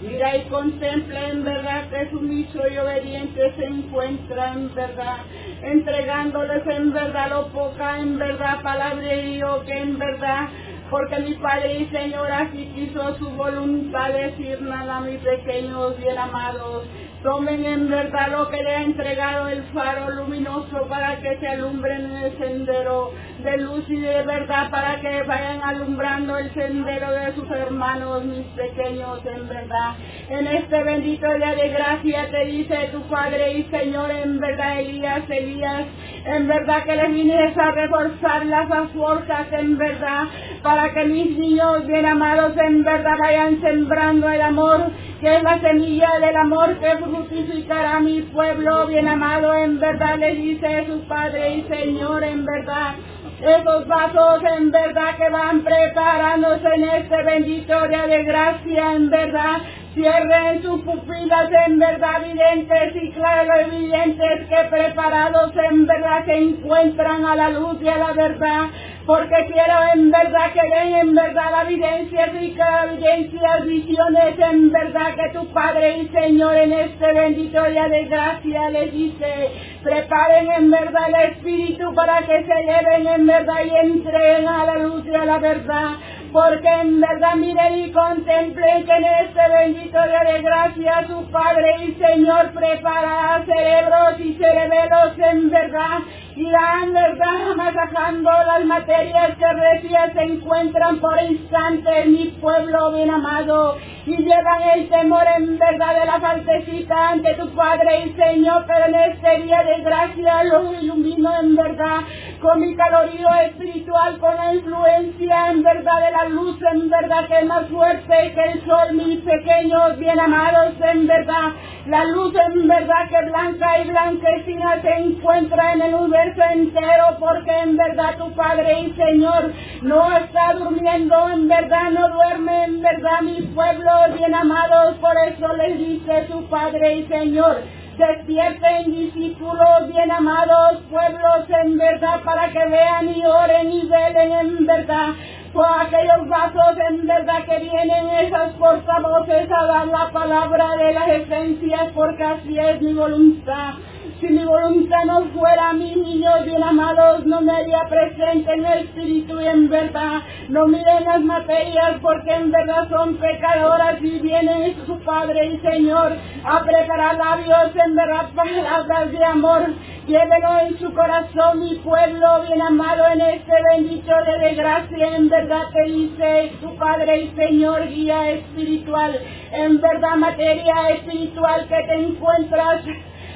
Mira 0.00 0.36
y 0.36 0.42
contempla 0.44 1.28
en 1.28 1.44
verdad 1.44 1.88
que 1.88 2.10
sumiso 2.10 2.60
y 2.68 2.78
obediente 2.78 3.54
se 3.56 3.64
encuentra 3.64 4.52
en 4.52 4.74
verdad, 4.74 5.18
entregándoles 5.62 6.66
en 6.66 6.92
verdad 6.92 7.30
lo 7.30 7.48
poca, 7.48 7.98
en 7.98 8.18
verdad 8.18 8.62
palabrerío 8.62 9.64
que 9.64 9.78
en 9.78 9.98
verdad 9.98 10.48
porque 10.90 11.18
mi 11.20 11.34
Padre 11.34 11.80
y 11.80 11.86
Señor 11.86 12.30
así 12.30 12.70
quiso 12.74 13.16
su 13.16 13.30
voluntad 13.30 14.12
decir 14.12 14.60
nada, 14.60 15.00
mis 15.00 15.20
pequeños 15.20 15.96
bien 15.96 16.18
amados. 16.18 16.84
Tomen 17.22 17.64
en 17.64 17.88
verdad 17.88 18.32
lo 18.32 18.50
que 18.50 18.60
le 18.64 18.74
ha 18.74 18.82
entregado 18.82 19.46
el 19.46 19.62
faro 19.72 20.10
luminoso 20.10 20.88
para 20.88 21.20
que 21.20 21.36
se 21.38 21.46
alumbren 21.46 22.04
en 22.04 22.16
el 22.16 22.36
sendero 22.36 23.12
de 23.44 23.58
luz 23.58 23.84
y 23.88 24.00
de 24.00 24.22
verdad 24.24 24.70
para 24.70 25.00
que 25.00 25.22
vayan 25.22 25.62
alumbrando 25.62 26.36
el 26.36 26.52
sendero 26.52 27.12
de 27.12 27.32
sus 27.34 27.48
hermanos, 27.48 28.24
mis 28.24 28.46
pequeños, 28.56 29.20
en 29.24 29.48
verdad. 29.48 29.94
En 30.30 30.48
este 30.48 30.82
bendito 30.82 31.32
día 31.34 31.54
de 31.54 31.68
gracia 31.68 32.28
te 32.28 32.44
dice 32.46 32.88
tu 32.90 33.02
Padre 33.02 33.52
y 33.58 33.62
Señor, 33.70 34.10
en 34.10 34.40
verdad, 34.40 34.80
Elías, 34.80 35.22
Elías, 35.28 35.84
en 36.24 36.48
verdad 36.48 36.82
que 36.82 36.96
les 36.96 37.12
vienes 37.12 37.56
a 37.56 37.70
reforzar 37.70 38.46
las 38.46 38.68
fuerzas, 38.90 39.46
en 39.52 39.78
verdad, 39.78 40.24
para 40.62 40.92
que 40.92 41.04
mis 41.04 41.38
niños 41.38 41.86
bien 41.86 42.06
amados, 42.06 42.56
en 42.56 42.82
verdad, 42.82 43.16
vayan 43.20 43.60
sembrando 43.60 44.28
el 44.28 44.40
amor, 44.40 44.90
que 45.22 45.36
es 45.36 45.42
la 45.44 45.60
semilla 45.60 46.18
del 46.18 46.36
amor 46.36 46.78
que 46.80 46.96
fructificará 46.96 48.00
mi 48.00 48.22
pueblo 48.22 48.88
bien 48.88 49.06
amado, 49.06 49.54
en 49.54 49.78
verdad, 49.78 50.18
le 50.18 50.34
dice 50.34 50.84
su 50.88 50.98
Padre 51.06 51.58
y 51.58 51.62
Señor, 51.68 52.24
en 52.24 52.44
verdad. 52.44 52.96
Esos 53.40 53.86
vasos 53.86 54.42
en 54.58 54.72
verdad 54.72 55.16
que 55.16 55.28
van 55.30 55.62
preparándose 55.62 56.66
en 56.74 56.84
este 56.84 57.22
bendito 57.22 57.86
día 57.86 58.06
de 58.08 58.24
gracia, 58.24 58.94
en 58.94 59.10
verdad, 59.10 59.58
Cierren 59.94 60.62
sus 60.62 60.80
pupilas 60.84 61.50
en 61.66 61.78
verdad 61.78 62.24
evidentes 62.24 62.96
y 62.96 63.10
claro 63.10 63.60
evidentes 63.60 64.48
que 64.48 64.68
preparados 64.70 65.52
en 65.70 65.86
verdad 65.86 66.24
se 66.24 66.34
encuentran 66.34 67.26
a 67.26 67.36
la 67.36 67.50
luz 67.50 67.76
y 67.82 67.88
a 67.88 67.98
la 67.98 68.12
verdad. 68.14 68.70
Porque 69.04 69.34
quiero 69.52 69.74
en 69.94 70.10
verdad 70.10 70.52
que 70.54 70.62
den 70.62 70.94
en 70.94 71.14
verdad 71.14 71.50
la 71.50 71.62
evidencia 71.64 72.26
rica, 72.26 72.86
evidencias, 72.86 73.66
visiones 73.66 74.38
en 74.38 74.70
verdad 74.70 75.14
que 75.14 75.38
tu 75.38 75.46
Padre 75.52 75.98
y 75.98 76.08
Señor 76.08 76.56
en 76.56 76.72
este 76.72 77.12
bendito 77.12 77.62
día 77.64 77.88
de 77.88 78.04
gracia 78.04 78.70
les 78.70 78.92
dice, 78.92 79.50
preparen 79.82 80.52
en 80.52 80.70
verdad 80.70 81.08
el 81.08 81.32
Espíritu 81.32 81.94
para 81.94 82.20
que 82.22 82.44
se 82.44 82.62
lleven 82.62 83.06
en 83.08 83.26
verdad 83.26 83.64
y 83.64 83.86
entren 83.86 84.48
a 84.48 84.64
la 84.64 84.78
luz 84.78 85.04
y 85.04 85.14
a 85.14 85.24
la 85.26 85.38
verdad 85.38 85.96
porque 86.32 86.68
en 86.68 87.00
verdad 87.00 87.34
miren 87.36 87.78
y 87.78 87.92
contemplen 87.92 88.86
que 88.86 88.92
en 88.92 89.04
este 89.04 89.48
bendito 89.48 89.98
día 90.02 90.32
de 90.32 90.42
gracia 90.42 91.06
su 91.06 91.30
Padre 91.30 91.74
y 91.84 91.92
Señor 91.92 92.52
prepara 92.52 93.44
cerebros 93.44 94.18
y 94.18 94.34
cerebelos 94.34 95.18
en 95.18 95.50
verdad 95.50 95.98
irán 96.36 96.94
verdad 96.94 97.54
masajando 97.54 98.30
las 98.30 98.64
materias 98.64 99.36
que 99.36 99.52
recién 99.52 100.12
se 100.14 100.22
encuentran 100.22 100.98
por 101.00 101.20
instante 101.22 102.02
en 102.02 102.12
mi 102.12 102.26
pueblo 102.40 102.92
bien 102.92 103.10
amado 103.10 103.76
y 104.06 104.16
llevan 104.16 104.62
el 104.74 104.88
temor 104.88 105.24
en 105.36 105.58
verdad 105.58 106.00
de 106.00 106.06
la 106.06 106.20
faltecita 106.20 107.10
ante 107.10 107.34
tu 107.34 107.50
Padre 107.50 108.06
y 108.06 108.12
Señor, 108.14 108.64
pero 108.66 108.86
en 108.86 108.94
este 108.94 109.42
día 109.42 109.62
de 109.62 109.82
gracia 109.82 110.44
lo 110.44 110.72
ilumino 110.72 111.38
en 111.38 111.54
verdad 111.54 112.00
con 112.42 112.60
mi 112.60 112.74
calorío 112.74 113.28
espiritual, 113.46 114.18
con 114.18 114.34
la 114.34 114.54
influencia 114.54 115.50
en 115.52 115.62
verdad 115.62 116.00
de 116.04 116.10
la 116.10 116.24
luz, 116.24 116.58
en 116.72 116.90
verdad 116.90 117.28
que 117.28 117.38
es 117.38 117.46
más 117.46 117.68
fuerte 117.68 118.32
que 118.34 118.42
el 118.52 118.66
sol, 118.66 118.94
mis 118.94 119.20
pequeños 119.20 119.96
bien 119.98 120.18
amados, 120.18 120.74
en 120.80 121.06
verdad. 121.06 121.52
La 121.86 122.04
luz 122.04 122.34
en 122.34 122.66
verdad 122.66 123.08
que 123.08 123.30
blanca 123.30 123.78
y 123.78 123.88
blanquecina 123.88 124.82
se 124.82 124.90
encuentra 124.90 125.72
en 125.72 125.82
el 125.82 125.94
universo 125.94 126.42
entero, 126.52 127.16
porque 127.20 127.56
en 127.56 127.76
verdad 127.76 128.18
tu 128.18 128.32
Padre 128.32 128.80
y 128.80 128.92
Señor 128.92 129.52
no 129.82 130.16
está 130.16 130.54
durmiendo, 130.54 131.30
en 131.30 131.46
verdad 131.46 131.90
no 131.92 132.08
duerme, 132.08 132.64
en 132.64 132.82
verdad 132.82 133.20
mi 133.22 133.40
pueblo 133.54 133.90
bien 134.16 134.34
amados, 134.34 134.96
por 134.96 135.16
eso 135.28 135.56
les 135.56 135.78
dice 135.78 136.26
tu 136.28 136.44
Padre 136.48 136.96
y 136.96 137.06
Señor 137.06 137.81
Despierten 137.96 138.90
discípulos 138.90 139.88
bien 139.88 140.10
amados, 140.10 140.78
pueblos 140.90 141.48
en 141.48 141.76
verdad, 141.76 142.22
para 142.24 142.50
que 142.50 142.64
vean 142.66 143.08
y 143.08 143.24
oren 143.24 143.70
y 143.70 143.86
velen 143.86 144.32
en 144.32 144.66
verdad. 144.66 145.08
Por 145.52 145.66
aquellos 145.66 146.26
vasos 146.26 146.78
en 146.88 147.06
verdad 147.06 147.44
que 147.44 147.58
vienen 147.58 148.08
esas 148.08 148.54
portavoces 148.54 149.46
a 149.52 149.64
dar 149.66 149.86
la 149.88 150.10
palabra 150.10 150.70
de 150.76 150.94
las 150.94 151.08
esencias, 151.08 151.88
porque 151.94 152.24
así 152.24 152.58
es 152.58 152.80
mi 152.80 152.94
voluntad. 152.94 153.74
Si 154.22 154.28
mi 154.28 154.44
voluntad 154.44 155.04
no 155.04 155.24
fuera, 155.34 155.72
mis 155.72 155.96
niños 155.96 156.44
bien 156.44 156.62
amados, 156.62 157.26
no 157.26 157.40
me 157.40 157.56
haría 157.56 157.80
presente 157.88 158.52
en 158.52 158.64
el 158.64 158.84
espíritu 158.84 159.40
y 159.40 159.48
en 159.48 159.68
verdad. 159.68 160.22
No 160.48 160.68
miren 160.68 161.02
las 161.02 161.22
materias 161.22 161.96
porque 162.00 162.32
en 162.32 162.52
verdad 162.52 162.88
son 162.88 163.16
pecadoras 163.16 164.00
y 164.00 164.20
vienen 164.20 164.76
su 164.86 164.96
Padre 165.00 165.46
y 165.46 165.58
Señor 165.58 166.12
a 166.44 166.62
preparar 166.62 167.16
labios 167.16 167.74
en 167.84 167.96
verdad 167.96 168.28
palabras 168.36 169.10
de 169.10 169.24
amor. 169.24 169.74
Llévelo 170.06 170.58
en 170.68 170.78
su 170.78 170.94
corazón, 170.94 171.58
mi 171.58 171.74
pueblo 171.80 172.42
bien 172.46 172.62
amado, 172.62 173.04
en 173.08 173.22
este 173.22 173.52
bendito 173.72 174.12
de 174.24 174.38
desgracia. 174.38 175.16
En 175.16 175.28
verdad 175.30 175.64
te 175.72 175.82
dice 175.90 176.52
tu 176.60 176.76
Padre 176.76 177.22
y 177.22 177.30
Señor, 177.34 177.88
guía 177.88 178.30
espiritual. 178.30 179.18
En 179.50 179.80
verdad, 179.80 180.14
materia 180.14 180.90
espiritual 180.90 181.66
que 181.66 181.82
te 181.88 181.94
encuentras 181.94 182.82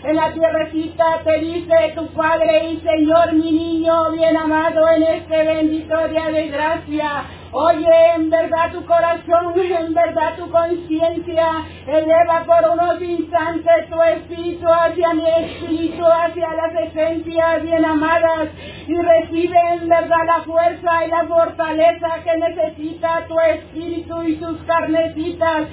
en 0.07 0.15
la 0.15 0.33
tierrecita 0.33 1.21
te 1.25 1.39
dice 1.41 1.93
tu 1.97 2.07
Padre 2.13 2.71
y 2.71 2.81
Señor, 2.81 3.33
mi 3.33 3.51
niño 3.51 4.13
bien 4.13 4.37
amado, 4.37 4.89
en 4.89 5.03
este 5.03 5.43
bendito 5.43 6.07
día 6.07 6.27
de 6.27 6.47
gracia. 6.47 7.25
Oye, 7.51 8.15
en 8.15 8.31
verdad 8.31 8.71
tu 8.71 8.85
corazón, 8.85 9.55
en 9.57 9.95
verdad 9.95 10.37
tu 10.37 10.49
conciencia, 10.49 11.49
eleva 11.89 12.45
por 12.45 12.71
unos 12.71 13.03
instantes 13.03 13.89
tu 13.89 14.01
espíritu 14.01 14.69
hacia 14.69 15.13
mi 15.15 15.29
espíritu, 15.29 16.05
hacia 16.05 16.53
las 16.53 16.89
esencias 16.89 17.63
bien 17.63 17.85
amadas, 17.85 18.49
y 18.87 18.95
recibe 18.95 19.59
en 19.73 19.89
verdad 19.89 20.25
la 20.25 20.45
fuerza 20.45 21.05
y 21.05 21.11
la 21.11 21.25
fortaleza 21.25 22.09
que 22.23 22.37
necesita 22.37 23.27
tu 23.27 23.41
espíritu 23.41 24.23
y 24.23 24.37
tus 24.37 24.59
carnecitas 24.67 25.67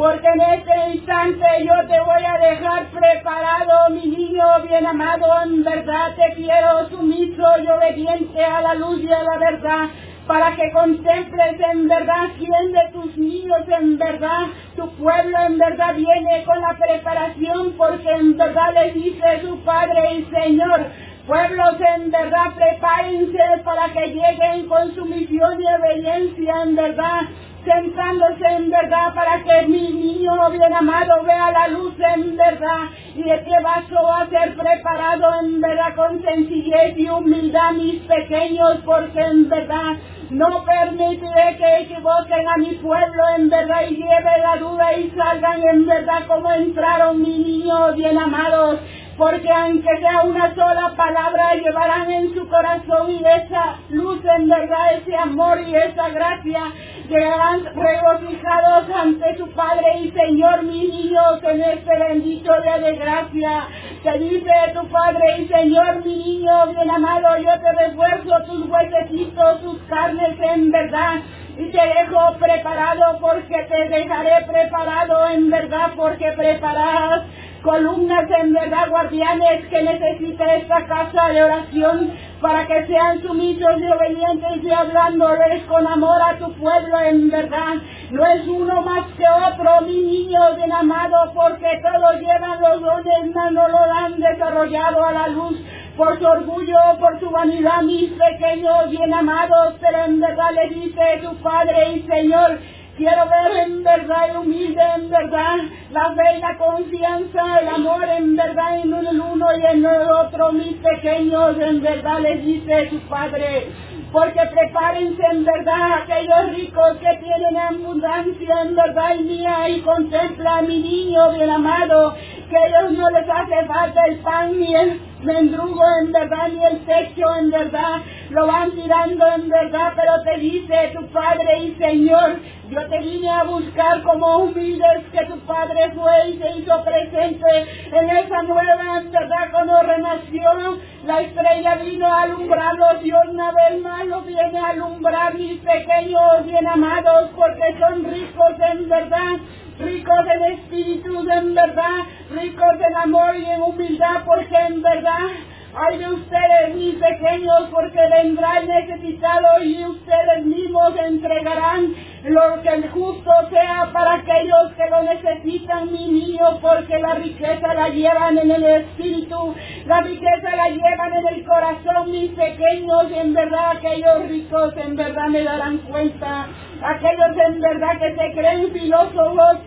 porque 0.00 0.28
en 0.28 0.40
este 0.40 0.90
instante 0.94 1.44
yo 1.62 1.74
te 1.86 2.00
voy 2.00 2.24
a 2.24 2.38
dejar 2.38 2.86
preparado, 2.86 3.90
mi 3.90 4.06
niño 4.06 4.44
bien 4.66 4.86
amado, 4.86 5.26
en 5.44 5.62
verdad 5.62 6.14
te 6.16 6.36
quiero 6.36 6.88
sumiso 6.88 7.42
y 7.62 7.66
obediente 7.66 8.42
a 8.42 8.62
la 8.62 8.74
luz 8.76 9.02
y 9.02 9.12
a 9.12 9.22
la 9.22 9.36
verdad, 9.36 9.90
para 10.26 10.56
que 10.56 10.72
contemples 10.72 11.60
en 11.70 11.86
verdad 11.86 12.28
quién 12.38 12.72
de 12.72 12.92
tus 12.94 13.14
niños 13.18 13.60
en 13.68 13.98
verdad, 13.98 14.46
tu 14.74 14.90
pueblo 14.92 15.36
en 15.46 15.58
verdad 15.58 15.94
viene 15.94 16.44
con 16.46 16.58
la 16.62 16.78
preparación, 16.78 17.74
porque 17.76 18.10
en 18.10 18.38
verdad 18.38 18.72
le 18.72 18.92
dice 18.92 19.42
su 19.42 19.58
Padre 19.64 20.14
y 20.14 20.24
Señor, 20.34 20.86
Pueblos 21.26 21.76
en 21.96 22.10
verdad 22.10 22.54
prepárense 22.56 23.62
para 23.62 23.92
que 23.92 24.08
lleguen 24.08 24.66
con 24.66 24.92
su 24.94 25.04
misión 25.04 25.62
y 25.62 25.66
obediencia 25.66 26.62
en 26.64 26.74
verdad 26.74 27.20
sentándose 27.64 28.46
en 28.46 28.70
verdad 28.70 29.14
para 29.14 29.42
que 29.42 29.68
mi 29.68 29.92
niño 29.92 30.50
bien 30.50 30.72
amado 30.72 31.22
vea 31.24 31.50
la 31.50 31.68
luz 31.68 31.94
en 31.98 32.36
verdad. 32.36 32.88
Y 33.14 33.28
este 33.28 33.62
vaso 33.62 33.94
va 34.02 34.22
a 34.22 34.28
ser 34.28 34.56
preparado 34.56 35.40
en 35.42 35.60
verdad 35.60 35.94
con 35.94 36.22
sencillez 36.22 36.96
y 36.96 37.08
humildad 37.08 37.72
mis 37.72 38.00
pequeños 38.02 38.78
porque 38.84 39.20
en 39.20 39.48
verdad 39.48 39.96
no 40.30 40.64
permitiré 40.64 41.56
que 41.56 41.78
equivoquen 41.80 42.48
a 42.48 42.56
mi 42.56 42.74
pueblo 42.76 43.22
en 43.36 43.50
verdad 43.50 43.82
y 43.90 43.96
lleve 43.96 44.38
la 44.42 44.56
duda 44.56 44.92
y 44.94 45.10
salgan 45.10 45.60
en 45.68 45.86
verdad 45.86 46.26
como 46.28 46.52
entraron 46.52 47.20
mi 47.20 47.38
niño 47.38 47.92
bien 47.94 48.16
amados 48.16 48.78
porque 49.20 49.50
aunque 49.52 49.98
sea 50.00 50.22
una 50.22 50.54
sola 50.54 50.94
palabra, 50.96 51.54
llevarán 51.54 52.10
en 52.10 52.32
su 52.34 52.48
corazón 52.48 53.10
y 53.10 53.18
esa 53.18 53.76
luz 53.90 54.18
en 54.24 54.48
verdad, 54.48 54.94
ese 54.94 55.14
amor 55.14 55.60
y 55.60 55.74
esa 55.74 56.08
gracia, 56.08 56.62
llegarán 57.10 57.64
regocijados 57.74 58.88
ante 58.94 59.36
su 59.36 59.50
Padre 59.50 59.98
y 59.98 60.10
Señor, 60.12 60.62
mi 60.62 60.86
niños, 60.86 61.42
en 61.42 61.60
este 61.60 61.98
bendito 61.98 62.52
día 62.62 62.78
de 62.78 62.96
gracia. 62.96 63.68
Te 64.02 64.18
dice 64.18 64.52
tu 64.74 64.86
Padre 64.88 65.24
y 65.38 65.48
Señor, 65.48 66.04
mi 66.04 66.16
niño, 66.16 66.66
bien 66.68 66.90
amado, 66.90 67.36
yo 67.38 67.52
te 67.60 67.72
refuerzo 67.72 68.44
tus 68.46 68.68
huesecitos, 68.68 69.60
tus 69.62 69.78
carnes 69.88 70.38
en 70.40 70.70
verdad 70.70 71.16
y 71.58 71.70
te 71.70 71.78
dejo 71.78 72.38
preparado 72.38 73.18
porque 73.20 73.66
te 73.68 73.88
dejaré 73.88 74.46
preparado 74.46 75.28
en 75.28 75.50
verdad 75.50 75.90
porque 75.96 76.32
preparas 76.32 77.22
columnas 77.62 78.24
en 78.42 78.52
verdad 78.52 78.88
guardianes 78.88 79.66
que 79.68 79.82
necesita 79.82 80.54
esta 80.54 80.86
casa 80.86 81.28
de 81.28 81.42
oración 81.42 82.10
para 82.40 82.66
que 82.66 82.86
sean 82.86 83.20
sumisos 83.22 83.74
y 83.78 83.86
obedientes 83.86 84.64
y 84.64 84.70
hablándoles 84.70 85.62
con 85.64 85.86
amor 85.86 86.22
a 86.22 86.38
tu 86.38 86.52
pueblo 86.54 86.98
en 87.00 87.30
verdad. 87.30 87.74
No 88.10 88.26
es 88.26 88.46
uno 88.48 88.82
más 88.82 89.06
que 89.16 89.24
otro, 89.28 89.86
mi 89.86 90.00
niño 90.00 90.56
bien 90.56 90.72
amado, 90.72 91.32
porque 91.34 91.80
todos 91.82 92.20
llevan 92.20 92.60
los 92.60 92.80
dones, 92.80 93.34
no 93.52 93.68
lo 93.68 93.78
han 93.78 94.18
desarrollado 94.18 95.04
a 95.04 95.12
la 95.12 95.28
luz 95.28 95.58
por 95.96 96.18
su 96.18 96.24
orgullo, 96.24 96.78
por 96.98 97.20
su 97.20 97.28
vanidad, 97.28 97.82
mis 97.82 98.10
pequeños 98.12 98.88
bien 98.90 99.12
amados, 99.12 99.74
pero 99.80 100.04
en 100.06 100.18
verdad 100.18 100.50
le 100.54 100.74
dice 100.74 101.20
tu 101.22 101.34
Padre 101.42 101.92
y 101.92 102.02
Señor, 102.08 102.58
Quiero 103.00 103.24
ver 103.30 103.56
en 103.64 103.82
verdad 103.82 104.28
el 104.28 104.36
humilde, 104.36 104.82
en 104.96 105.08
verdad 105.08 105.56
la 105.90 106.14
fe 106.14 106.36
y 106.36 106.40
la 106.40 106.58
confianza, 106.58 107.60
el 107.60 107.68
amor 107.68 108.04
en 108.04 108.36
verdad 108.36 108.78
en 108.78 108.92
el 108.92 109.18
uno 109.18 109.46
y 109.56 109.64
en 109.64 109.82
el 109.86 110.10
otro, 110.10 110.52
mis 110.52 110.74
pequeños, 110.74 111.56
en 111.58 111.80
verdad 111.80 112.20
les 112.20 112.44
dice 112.44 112.90
su 112.90 112.98
Padre. 113.08 113.68
Porque 114.12 114.40
prepárense 114.52 115.22
en 115.30 115.44
verdad 115.44 116.02
aquellos 116.02 116.56
ricos 116.56 116.96
que 116.98 117.16
tienen 117.22 117.56
abundancia 117.56 118.62
en 118.62 118.74
verdad 118.74 119.14
y 119.20 119.22
mía 119.22 119.68
y 119.68 119.80
contempla 119.82 120.58
a 120.58 120.62
mi 120.62 120.80
niño 120.80 121.30
bien 121.32 121.50
amado, 121.50 122.16
que 122.48 122.56
a 122.56 122.66
ellos 122.66 122.98
no 122.98 123.10
les 123.10 123.28
hace 123.28 123.66
falta 123.66 124.02
el 124.08 124.18
pan 124.18 124.58
ni 124.58 124.74
el 124.74 125.00
mendrugo 125.22 125.82
en 126.02 126.12
verdad 126.12 126.48
ni 126.48 126.64
el 126.64 126.84
techo 126.84 127.36
en 127.38 127.50
verdad, 127.50 128.00
lo 128.30 128.46
van 128.46 128.72
tirando 128.72 129.26
en 129.26 129.48
verdad, 129.48 129.92
pero 129.94 130.22
te 130.22 130.38
dice 130.38 130.92
tu 130.94 131.06
Padre 131.08 131.58
y 131.58 131.74
Señor, 131.76 132.40
yo 132.70 132.86
te 132.88 132.98
vine 133.00 133.30
a 133.30 133.44
buscar 133.44 134.02
como 134.02 134.38
humildes 134.38 135.04
que 135.12 135.24
tu 135.26 135.38
Padre 135.40 135.90
fue 135.94 136.30
y 136.30 136.38
se 136.38 136.58
hizo 136.58 136.84
presente 136.84 137.46
en 137.92 138.10
esa 138.10 138.42
nueva 138.42 139.00
en 139.00 139.10
verdad 139.10 139.50
cuando 139.50 139.82
renació, 139.82 140.78
la 141.04 141.20
estrella 141.20 141.76
vino 141.76 142.06
a 142.06 142.22
alumbrarlos 142.22 143.04
y 143.04 143.12
una 143.12 143.52
vez 143.52 143.82
más 143.82 143.99
los 144.04 144.26
viene 144.26 144.58
a 144.58 144.68
alumbrar 144.68 145.34
mis 145.34 145.60
pequeños 145.60 146.44
bien 146.46 146.66
amados 146.66 147.30
porque 147.36 147.76
son 147.78 148.04
ricos 148.04 148.54
en 148.72 148.88
verdad 148.88 149.38
ricos 149.80 150.26
en 150.34 150.52
espíritu, 150.52 151.30
en 151.30 151.54
verdad, 151.54 152.04
ricos 152.30 152.74
en 152.86 152.96
amor 152.96 153.36
y 153.36 153.46
en 153.46 153.62
humildad, 153.62 154.24
porque 154.26 154.54
en 154.54 154.82
verdad 154.82 155.28
hay 155.72 155.98
de 155.98 156.12
ustedes, 156.12 156.74
mis 156.74 156.94
pequeños, 156.96 157.68
porque 157.70 158.00
vendrá 158.08 158.60
necesitado 158.60 159.62
y 159.62 159.84
ustedes 159.84 160.44
mismos 160.44 160.92
entregarán 160.98 161.94
lo 162.24 162.60
que 162.62 162.68
el 162.68 162.90
justo 162.90 163.30
sea 163.50 163.90
para 163.92 164.14
aquellos 164.14 164.72
que 164.76 164.90
lo 164.90 165.02
necesitan, 165.02 165.92
mi 165.92 166.08
niño, 166.08 166.58
porque 166.60 166.98
la 166.98 167.14
riqueza 167.14 167.74
la 167.74 167.88
llevan 167.88 168.38
en 168.38 168.50
el 168.50 168.64
espíritu, 168.64 169.54
la 169.86 170.00
riqueza 170.00 170.56
la 170.56 170.68
llevan 170.70 171.14
en 171.14 171.28
el 171.28 171.44
corazón, 171.44 172.10
mis 172.10 172.30
pequeños, 172.32 173.04
y 173.10 173.14
en 173.14 173.32
verdad 173.32 173.76
aquellos 173.76 174.28
ricos 174.28 174.74
en 174.76 174.96
verdad 174.96 175.28
me 175.28 175.42
darán 175.44 175.78
cuenta, 175.78 176.48
aquellos 176.82 177.36
en 177.46 177.60
verdad 177.60 177.98
que 178.00 178.14
se 178.16 178.32
creen 178.32 178.72
filósofos, 178.72 179.58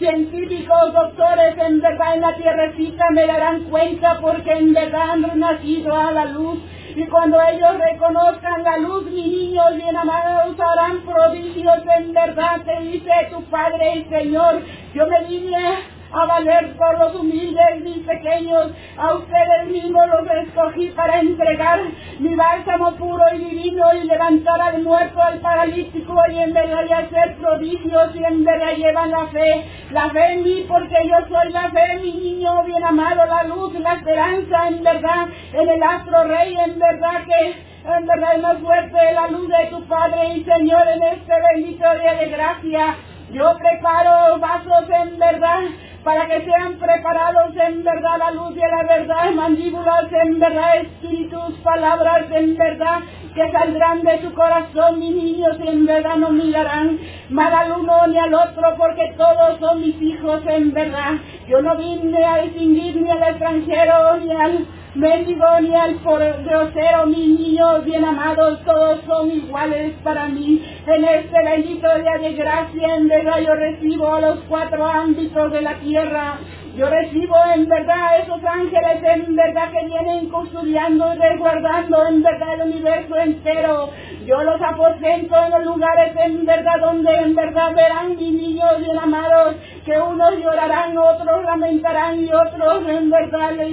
científicos, 0.00 0.94
doctores, 0.94 1.56
en 1.58 1.80
verdad 1.80 2.14
en 2.14 2.22
la 2.22 2.34
tierrecita 2.34 3.04
me 3.12 3.26
darán 3.26 3.64
cuenta 3.64 4.18
porque 4.20 4.50
en 4.50 4.72
verdad 4.72 5.10
han 5.10 5.38
nacido 5.38 5.94
a 5.94 6.10
la 6.10 6.24
luz. 6.24 6.58
Y 6.96 7.06
cuando 7.06 7.38
ellos 7.40 7.78
reconozcan 7.78 8.64
la 8.64 8.78
luz, 8.78 9.04
mis 9.04 9.26
niños 9.26 9.76
bien 9.76 9.94
amados 9.94 10.56
harán 10.58 11.02
prodigios 11.02 11.82
en 11.98 12.14
verdad, 12.14 12.62
te 12.64 12.80
dice 12.80 13.10
tu 13.30 13.42
Padre 13.44 13.96
y 13.96 14.04
Señor. 14.06 14.62
Yo 14.94 15.06
me 15.06 15.24
vine 15.26 15.99
a 16.12 16.26
valer 16.26 16.76
por 16.76 16.98
los 16.98 17.14
humildes, 17.14 17.82
mis 17.82 18.06
pequeños. 18.06 18.72
A 18.96 19.14
ustedes 19.14 19.68
mismos 19.68 20.06
los 20.08 20.26
escogí 20.46 20.88
para 20.90 21.20
entregar 21.20 21.80
mi 22.18 22.34
bálsamo 22.34 22.92
puro 22.96 23.24
y 23.34 23.38
divino 23.38 23.84
y 23.94 24.04
levantar 24.04 24.60
al 24.60 24.82
muerto, 24.82 25.22
al 25.22 25.38
paralítico 25.40 26.14
y 26.30 26.38
en 26.38 26.52
verdad 26.52 26.84
y 26.88 26.92
hacer 26.92 27.36
prodigios 27.36 28.14
y 28.14 28.24
en 28.24 28.44
verdad 28.44 28.76
llevan 28.76 29.10
la 29.10 29.26
fe. 29.28 29.64
La 29.90 30.10
fe 30.10 30.32
en 30.32 30.42
mí 30.42 30.64
porque 30.68 30.96
yo 31.06 31.16
soy 31.28 31.52
la 31.52 31.70
fe, 31.70 31.98
mi 32.00 32.12
niño 32.12 32.62
bien 32.64 32.84
amado, 32.84 33.24
la 33.26 33.44
luz, 33.44 33.72
la 33.78 33.94
esperanza 33.94 34.68
en 34.68 34.82
verdad, 34.82 35.28
en 35.52 35.68
el 35.68 35.82
astro 35.82 36.24
rey, 36.24 36.56
en 36.56 36.78
verdad 36.78 37.24
que 37.26 37.70
en 37.82 38.06
verdad 38.06 38.36
es 38.36 38.42
más 38.42 38.58
fuerte 38.58 39.12
la 39.14 39.28
luz 39.28 39.48
de 39.48 39.66
tu 39.70 39.82
Padre 39.86 40.34
y 40.34 40.44
Señor 40.44 40.86
en 40.86 41.02
este 41.02 41.32
bendito 41.54 41.84
día 41.98 42.14
de 42.14 42.26
gracia. 42.28 42.96
Yo 43.32 43.56
preparo 43.58 44.38
vasos 44.38 44.90
en 44.90 45.18
verdad 45.18 45.62
para 46.04 46.26
que 46.26 46.44
sean 46.44 46.74
preparados 46.78 47.56
en 47.56 47.79
verdad 47.92 48.18
la 48.18 48.30
luz 48.30 48.52
y 48.56 48.60
la 48.60 48.96
verdad, 48.96 49.32
mandíbulas 49.32 50.12
en 50.12 50.38
verdad, 50.38 50.76
espíritus, 50.76 51.54
palabras 51.62 52.26
en 52.30 52.56
verdad, 52.56 53.00
que 53.34 53.50
saldrán 53.50 54.02
de 54.02 54.20
su 54.22 54.32
corazón, 54.34 55.00
mis 55.00 55.14
niños, 55.14 55.56
en 55.60 55.86
verdad 55.86 56.16
no 56.16 56.30
mirarán 56.30 56.98
mal 57.30 57.52
al 57.52 57.72
uno 57.80 58.06
ni 58.06 58.18
al 58.18 58.34
otro, 58.34 58.74
porque 58.76 59.12
todos 59.16 59.58
son 59.58 59.80
mis 59.80 60.00
hijos 60.00 60.42
en 60.46 60.72
verdad. 60.72 61.14
Yo 61.48 61.62
no 61.62 61.76
vine 61.76 62.24
a 62.24 62.42
distinguir 62.42 63.00
ni 63.00 63.10
al 63.10 63.22
extranjero 63.22 64.16
ni 64.18 64.32
al 64.32 64.66
mendigo 64.94 65.46
ni 65.60 65.74
al 65.74 66.00
grosero, 66.00 67.06
mis 67.06 67.38
niños 67.38 67.84
bien 67.84 68.04
amados, 68.04 68.60
todos 68.64 69.00
son 69.06 69.30
iguales 69.30 69.94
para 70.02 70.26
mí. 70.28 70.62
En 70.86 71.04
este 71.04 71.42
bendito 71.44 71.86
día 71.98 72.18
de 72.20 72.32
gracia, 72.34 72.96
en 72.96 73.08
verdad 73.08 73.40
yo 73.40 73.54
recibo 73.54 74.12
a 74.12 74.20
los 74.20 74.40
cuatro 74.48 74.84
ámbitos 74.86 75.52
de 75.52 75.62
la 75.62 75.74
tierra. 75.74 76.38
Yo 76.80 76.88
recibo 76.88 77.36
en 77.54 77.68
verdad 77.68 78.20
esos 78.22 78.42
ángeles 78.42 79.02
en 79.02 79.36
verdad 79.36 79.70
que 79.70 79.84
vienen 79.84 80.30
custodiando 80.30 81.12
y 81.12 81.18
resguardando 81.18 82.06
en 82.08 82.22
verdad 82.22 82.54
el 82.54 82.68
universo 82.70 83.18
entero. 83.18 83.90
Yo 84.24 84.42
los 84.42 84.58
aposento 84.62 85.36
en 85.44 85.50
los 85.50 85.64
lugares 85.66 86.16
en 86.16 86.46
verdad 86.46 86.80
donde 86.80 87.14
en 87.16 87.34
verdad 87.34 87.74
verán 87.74 88.16
mis 88.16 88.32
niños 88.32 88.78
bien 88.78 88.98
amados, 88.98 89.56
que 89.84 90.00
unos 90.00 90.38
llorarán, 90.38 90.96
otros 90.96 91.44
lamentarán 91.44 92.18
y 92.18 92.32
otros 92.32 92.88
en 92.88 93.10
verdad 93.10 93.52
le 93.58 93.68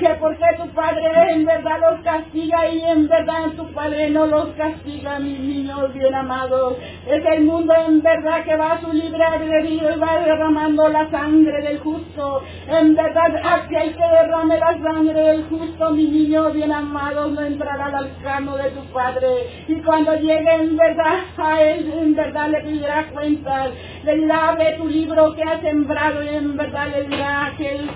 que 0.00 0.08
porque 0.14 0.46
tu 0.56 0.66
Padre 0.70 1.10
en 1.28 1.44
verdad 1.44 1.78
los 1.78 2.00
castiga 2.00 2.68
y 2.68 2.80
en 2.80 3.06
verdad 3.06 3.50
tu 3.54 3.70
Padre 3.72 4.08
no 4.08 4.24
los 4.26 4.48
castiga, 4.56 5.18
mis 5.18 5.38
niños 5.40 5.92
bien 5.92 6.14
amados. 6.14 6.76
Es 7.06 7.22
el 7.24 7.44
mundo 7.44 7.74
en 7.86 8.00
verdad 8.00 8.42
que 8.44 8.56
va 8.56 8.72
a 8.72 8.80
su 8.80 8.92
libre 8.92 9.22
albedrío 9.22 9.94
y 9.94 9.98
va 9.98 10.20
derramando 10.20 10.88
la 10.88 11.10
sangre 11.10 11.60
del 11.62 11.80
justo. 11.80 12.42
En 12.66 12.94
verdad, 12.94 13.42
hay 13.44 13.90
que 13.90 14.02
derrame 14.02 14.58
la 14.58 14.78
sangre 14.82 15.20
del 15.20 15.44
justo, 15.44 15.90
mi 15.90 16.08
niño 16.08 16.50
bien 16.50 16.72
amado, 16.72 17.28
no 17.28 17.42
entrará 17.42 17.86
al 17.86 17.94
alcano 17.96 18.56
de 18.56 18.70
tu 18.70 18.82
Padre. 18.92 19.28
Y 19.68 19.74
cuando 19.82 20.14
llegue 20.16 20.54
en 20.54 20.76
verdad 20.78 21.24
a 21.36 21.62
él, 21.62 21.92
en 21.92 22.14
verdad 22.14 22.48
le 22.48 22.60
pedirá 22.62 23.06
cuentas, 23.12 23.70
le 24.04 24.14
dirá, 24.16 24.56
tu 24.78 24.88
libro 24.88 25.34
que 25.34 25.42
ha 25.42 25.60
sembrado 25.60 26.22
y 26.22 26.28
en 26.28 26.56
verdad 26.56 26.88
le 26.88 27.02
dirá 27.04 27.46
aquel 27.46 27.90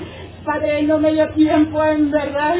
Padre, 0.45 0.83
no 0.83 0.99
me 0.99 1.13
dio 1.13 1.29
tiempo 1.31 1.83
en 1.85 2.11
verdad, 2.11 2.57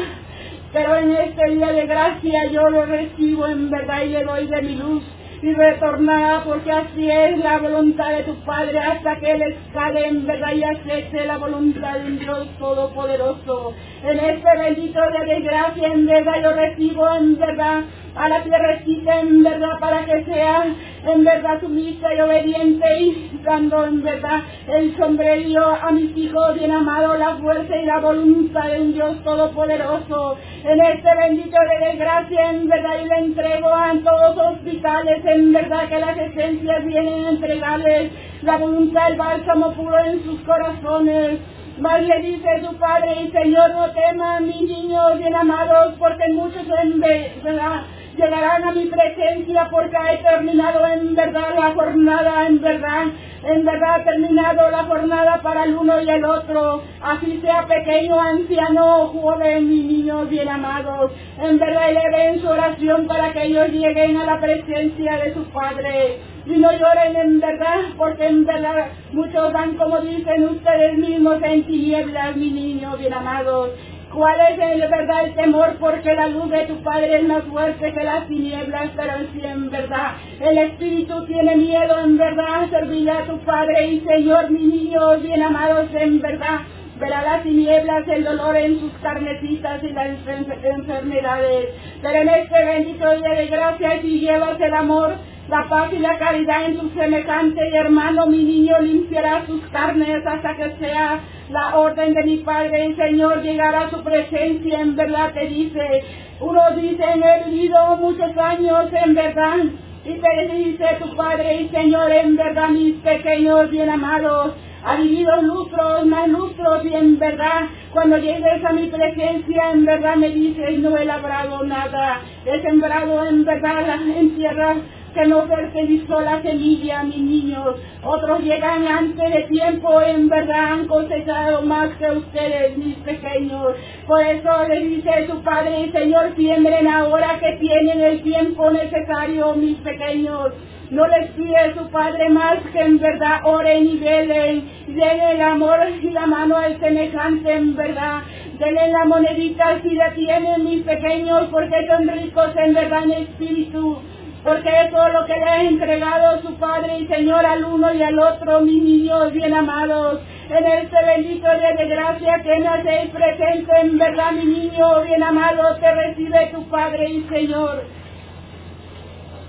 pero 0.73 0.97
en 0.97 1.11
este 1.11 1.51
día 1.51 1.71
de 1.71 1.85
gracia 1.85 2.51
yo 2.51 2.69
lo 2.69 2.85
recibo 2.85 3.45
en 3.45 3.69
verdad 3.69 4.03
y 4.03 4.09
le 4.09 4.23
doy 4.23 4.47
de 4.47 4.61
mi 4.63 4.75
luz 4.75 5.03
y 5.43 5.53
retornará 5.53 6.43
porque 6.43 6.71
así 6.71 7.09
es 7.09 7.37
la 7.37 7.59
voluntad 7.59 8.11
de 8.11 8.23
tu 8.23 8.35
Padre 8.43 8.79
hasta 8.79 9.19
que 9.19 9.31
Él 9.31 9.41
escale 9.43 10.07
en 10.07 10.25
verdad 10.25 10.53
y 10.53 10.63
acepte 10.63 11.25
la 11.25 11.37
voluntad 11.37 11.99
de 11.99 12.05
un 12.07 12.19
Dios 12.19 12.47
Todopoderoso. 12.57 13.75
En 14.05 14.19
este 14.19 14.57
bendito 14.59 14.99
día 15.09 15.33
de 15.33 15.41
gracia 15.41 15.87
en 15.87 16.05
verdad 16.05 16.33
yo 16.43 16.51
recibo 16.53 17.09
en 17.15 17.39
verdad 17.39 17.85
a 18.15 18.29
la 18.29 18.43
tierrecita 18.43 19.19
en 19.19 19.41
verdad 19.41 19.79
para 19.79 20.05
que 20.05 20.23
sea 20.25 20.63
en 21.07 21.23
verdad 21.23 21.59
sumisa 21.59 22.13
y 22.13 22.21
obediente 22.21 22.85
y 22.99 23.41
dando 23.43 23.83
en 23.83 24.03
verdad 24.03 24.43
el 24.67 24.95
sombrero 24.95 25.75
a 25.81 25.89
mis 25.89 26.15
hijos 26.15 26.53
bien 26.53 26.69
amados, 26.69 27.17
la 27.17 27.35
fuerza 27.37 27.75
y 27.75 27.85
la 27.87 27.99
voluntad 27.99 28.71
de 28.71 28.81
un 28.81 28.93
Dios 28.93 29.23
todopoderoso. 29.23 30.37
En 30.63 30.81
este 30.81 31.09
bendito 31.17 31.57
de 31.57 31.97
gracia 31.97 32.51
en 32.51 32.67
verdad 32.67 32.99
y 33.03 33.09
le 33.09 33.17
entrego 33.25 33.69
a 33.69 33.91
todos 34.03 34.35
los 34.35 34.47
hospitales 34.53 35.25
en 35.25 35.51
verdad 35.51 35.89
que 35.89 35.99
las 35.99 36.15
esencias 36.15 36.85
vienen 36.85 37.25
a 37.25 37.29
entregarles 37.31 38.11
la 38.43 38.57
voluntad, 38.57 39.07
el 39.09 39.17
bálsamo 39.17 39.73
puro 39.73 39.97
en 40.05 40.23
sus 40.23 40.39
corazones. 40.41 41.39
Le 41.77 42.21
dice 42.21 42.47
su 42.61 42.77
Padre 42.77 43.23
y 43.23 43.31
Señor, 43.31 43.71
no 43.71 43.91
teman 43.91 44.47
mis 44.47 44.61
niños 44.61 45.17
bien 45.17 45.35
amados, 45.35 45.93
porque 45.99 46.23
muchos 46.31 46.63
en 46.83 47.01
verdad 47.01 47.81
llegarán 48.15 48.63
a 48.63 48.71
mi 48.71 48.85
presencia 48.85 49.67
porque 49.69 49.95
he 50.11 50.17
terminado 50.17 50.85
en 50.87 51.15
verdad 51.15 51.55
la 51.57 51.71
jornada, 51.71 52.47
en 52.47 52.61
verdad, 52.61 53.07
en 53.43 53.65
verdad 53.65 54.01
he 54.01 54.03
terminado 54.03 54.71
la 54.71 54.83
jornada 54.83 55.41
para 55.41 55.65
el 55.65 55.75
uno 55.75 56.01
y 56.01 56.09
el 56.09 56.25
otro, 56.25 56.83
así 57.01 57.39
sea 57.41 57.65
pequeño, 57.67 58.19
anciano, 58.19 59.07
joven 59.07 59.71
y 59.71 59.83
niños 59.83 60.29
bien 60.29 60.49
amados, 60.49 61.11
en 61.41 61.59
verdad 61.59 61.89
eleven 61.89 62.41
su 62.41 62.47
oración 62.47 63.07
para 63.07 63.33
que 63.33 63.43
ellos 63.43 63.69
lleguen 63.69 64.17
a 64.17 64.25
la 64.25 64.39
presencia 64.39 65.17
de 65.17 65.33
su 65.33 65.43
Padre. 65.45 66.19
Y 66.47 66.59
no 66.59 66.71
lloren 66.71 67.15
en 67.15 67.39
verdad, 67.39 67.79
porque 67.97 68.27
en 68.27 68.45
verdad 68.45 68.89
muchos 69.11 69.51
van 69.51 69.77
como 69.77 69.99
dicen 70.01 70.43
ustedes 70.43 70.95
mismos 70.95 71.41
en 71.41 71.63
tinieblas, 71.63 72.35
mi 72.35 72.51
niño 72.51 72.95
bien 72.97 73.13
amados, 73.13 73.71
¿Cuál 74.15 74.39
es 74.49 74.57
el 74.57 74.79
verdad 74.79 75.25
el 75.25 75.35
temor? 75.35 75.75
Porque 75.77 76.13
la 76.13 76.27
luz 76.27 76.49
de 76.49 76.65
tu 76.67 76.81
Padre 76.81 77.17
es 77.17 77.23
más 77.27 77.43
fuerte 77.43 77.91
que 77.91 78.01
las 78.01 78.25
tinieblas, 78.29 78.91
pero 78.95 79.11
sí 79.33 79.41
en 79.43 79.69
verdad. 79.69 80.13
El 80.39 80.57
Espíritu 80.57 81.25
tiene 81.25 81.57
miedo 81.57 81.99
en 81.99 82.17
verdad 82.17 82.63
a 82.63 82.69
servirle 82.69 83.11
a 83.11 83.25
tu 83.25 83.37
Padre 83.39 83.87
y 83.87 83.99
Señor, 83.99 84.49
mis 84.51 84.73
niños 84.73 85.21
bien 85.21 85.43
amados 85.43 85.89
en 85.93 86.21
verdad. 86.21 86.61
verá 86.97 87.23
las 87.23 87.43
tinieblas, 87.43 88.07
el 88.07 88.23
dolor 88.23 88.55
en 88.55 88.79
sus 88.79 88.93
carnecitas 89.01 89.83
y 89.83 89.89
las 89.89 90.17
enfermedades. 90.63 91.69
Pero 92.01 92.21
en 92.21 92.29
este 92.29 92.65
bendito 92.65 93.15
día 93.17 93.31
de 93.31 93.47
gracia, 93.47 94.01
si 94.01 94.21
llevas 94.21 94.61
el 94.61 94.73
amor, 94.75 95.15
la 95.47 95.67
paz 95.69 95.93
y 95.93 95.99
la 95.99 96.17
caridad 96.17 96.65
en 96.65 96.77
tu 96.79 96.89
semejante 96.89 97.61
y 97.71 97.75
hermano, 97.75 98.25
mi 98.25 98.43
niño 98.43 98.79
limpiará 98.81 99.45
sus 99.45 99.61
carnes 99.67 100.25
hasta 100.25 100.55
que 100.55 100.75
sea 100.79 101.19
la 101.49 101.77
orden 101.77 102.15
de 102.15 102.23
mi 102.23 102.37
Padre 102.37 102.87
y 102.89 102.95
Señor 102.95 103.43
llegará 103.43 103.81
a 103.81 103.89
su 103.91 104.03
presencia, 104.03 104.79
en 104.79 104.95
verdad 104.95 105.33
te 105.33 105.45
dice. 105.45 106.03
Uno 106.39 106.61
dice, 106.75 107.03
he 107.03 107.49
vivido 107.49 107.95
muchos 107.97 108.35
años, 108.37 108.85
en 108.91 109.13
verdad, 109.13 109.57
y 110.03 110.13
te 110.15 110.55
dice 110.55 110.85
tu 110.99 111.15
Padre 111.15 111.61
y 111.61 111.69
Señor, 111.69 112.11
en 112.11 112.35
verdad, 112.35 112.69
mis 112.69 112.95
pequeños 112.95 113.69
bien 113.69 113.89
amados, 113.89 114.53
ha 114.83 114.95
vivido 114.97 115.41
lustros, 115.43 116.05
más 116.07 116.27
lustros, 116.27 116.85
y 116.85 116.93
en 116.93 117.19
verdad, 117.19 117.67
cuando 117.93 118.17
llegues 118.17 118.65
a 118.65 118.73
mi 118.73 118.87
presencia, 118.87 119.71
en 119.71 119.85
verdad 119.85 120.15
me 120.15 120.29
dices, 120.29 120.79
no 120.79 120.97
he 120.97 121.05
labrado 121.05 121.63
nada, 121.63 122.21
he 122.45 122.61
sembrado 122.61 123.25
en 123.25 123.45
verdad 123.45 123.99
en 124.15 124.35
tierra 124.35 124.75
que 125.15 125.25
no 125.25 125.47
fertilizó 125.47 126.19
la 126.19 126.41
semilla, 126.41 127.03
mis 127.03 127.17
niños. 127.17 127.75
Otros 128.03 128.41
llegan 128.41 128.85
antes 128.85 129.33
de 129.33 129.43
tiempo, 129.43 130.01
en 130.01 130.27
verdad 130.29 130.73
han 130.73 130.87
cosechado 130.87 131.61
más 131.63 131.89
que 131.97 132.11
ustedes, 132.11 132.77
mis 132.77 132.97
pequeños. 132.97 133.73
Por 134.05 134.21
eso 134.21 134.67
le 134.67 134.79
dice 134.81 135.27
su 135.27 135.41
Padre, 135.41 135.89
Señor, 135.91 136.35
siembren 136.35 136.87
ahora 136.87 137.39
que 137.39 137.53
tienen 137.53 138.01
el 138.01 138.21
tiempo 138.21 138.69
necesario, 138.69 139.55
mis 139.55 139.77
pequeños. 139.77 140.51
No 140.91 141.07
les 141.07 141.31
pide 141.31 141.73
su 141.75 141.89
Padre 141.89 142.29
más 142.29 142.57
que 142.71 142.79
en 142.79 142.99
verdad 142.99 143.41
oren 143.43 143.87
y 143.87 143.97
velen, 143.97 144.69
den 144.87 145.19
el 145.19 145.41
amor 145.41 145.79
y 145.99 146.11
la 146.11 146.27
mano 146.27 146.57
al 146.57 146.79
semejante 146.79 147.51
en 147.51 147.75
verdad. 147.75 148.21
Denle 148.59 148.89
la 148.91 149.05
monedita 149.05 149.81
si 149.81 149.95
la 149.95 150.13
tienen 150.13 150.63
mis 150.63 150.83
pequeños, 150.83 151.47
porque 151.51 151.87
son 151.87 152.07
ricos 152.07 152.49
en 152.57 152.73
verdad 152.75 153.03
en 153.05 153.11
espíritu 153.11 153.97
porque 154.45 154.69
eso 154.69 155.07
es 155.07 155.13
lo 155.13 155.25
que 155.25 155.35
le 155.35 155.43
ha 155.43 155.63
entregado 155.63 156.39
su 156.43 156.53
Padre 156.57 156.99
y 156.99 157.07
Señor 157.07 157.43
al 157.43 157.65
uno 157.65 157.91
y 157.91 158.03
al 158.03 158.19
otro, 158.19 158.61
mis 158.61 158.81
niños 158.81 159.33
bien 159.33 159.55
amados. 159.55 160.21
En 160.47 160.63
este 160.63 161.03
bendito 161.03 161.47
día 161.57 161.73
de 161.73 161.87
gracia 161.87 162.43
que 162.43 162.59
me 162.59 162.67
hacéis 162.67 163.09
presente, 163.09 163.71
en 163.81 163.97
verdad, 163.97 164.33
mi 164.33 164.45
niño 164.45 165.01
bien 165.03 165.23
amado, 165.23 165.75
te 165.79 165.91
recibe 165.91 166.51
tu 166.53 166.63
Padre 166.69 167.09
y 167.09 167.23
Señor. 167.23 167.85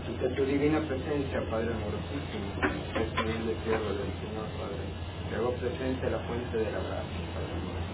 Ante 0.09 0.29
tu 0.31 0.45
divina 0.47 0.81
presencia, 0.81 1.43
Padre 1.51 1.75
amorosísimo, 1.75 2.49
es 2.97 3.21
humilde 3.21 3.55
siervo 3.65 3.91
del 3.93 4.13
Señor, 4.17 4.49
Padre. 4.57 4.81
Te 5.29 5.37
hago 5.37 5.51
presente 5.61 6.11
la 6.11 6.19
fuente 6.21 6.57
de 6.57 6.65
la 6.65 6.79
gracia, 6.79 7.21
Padre 7.35 7.53
amorosísimo. 7.53 7.87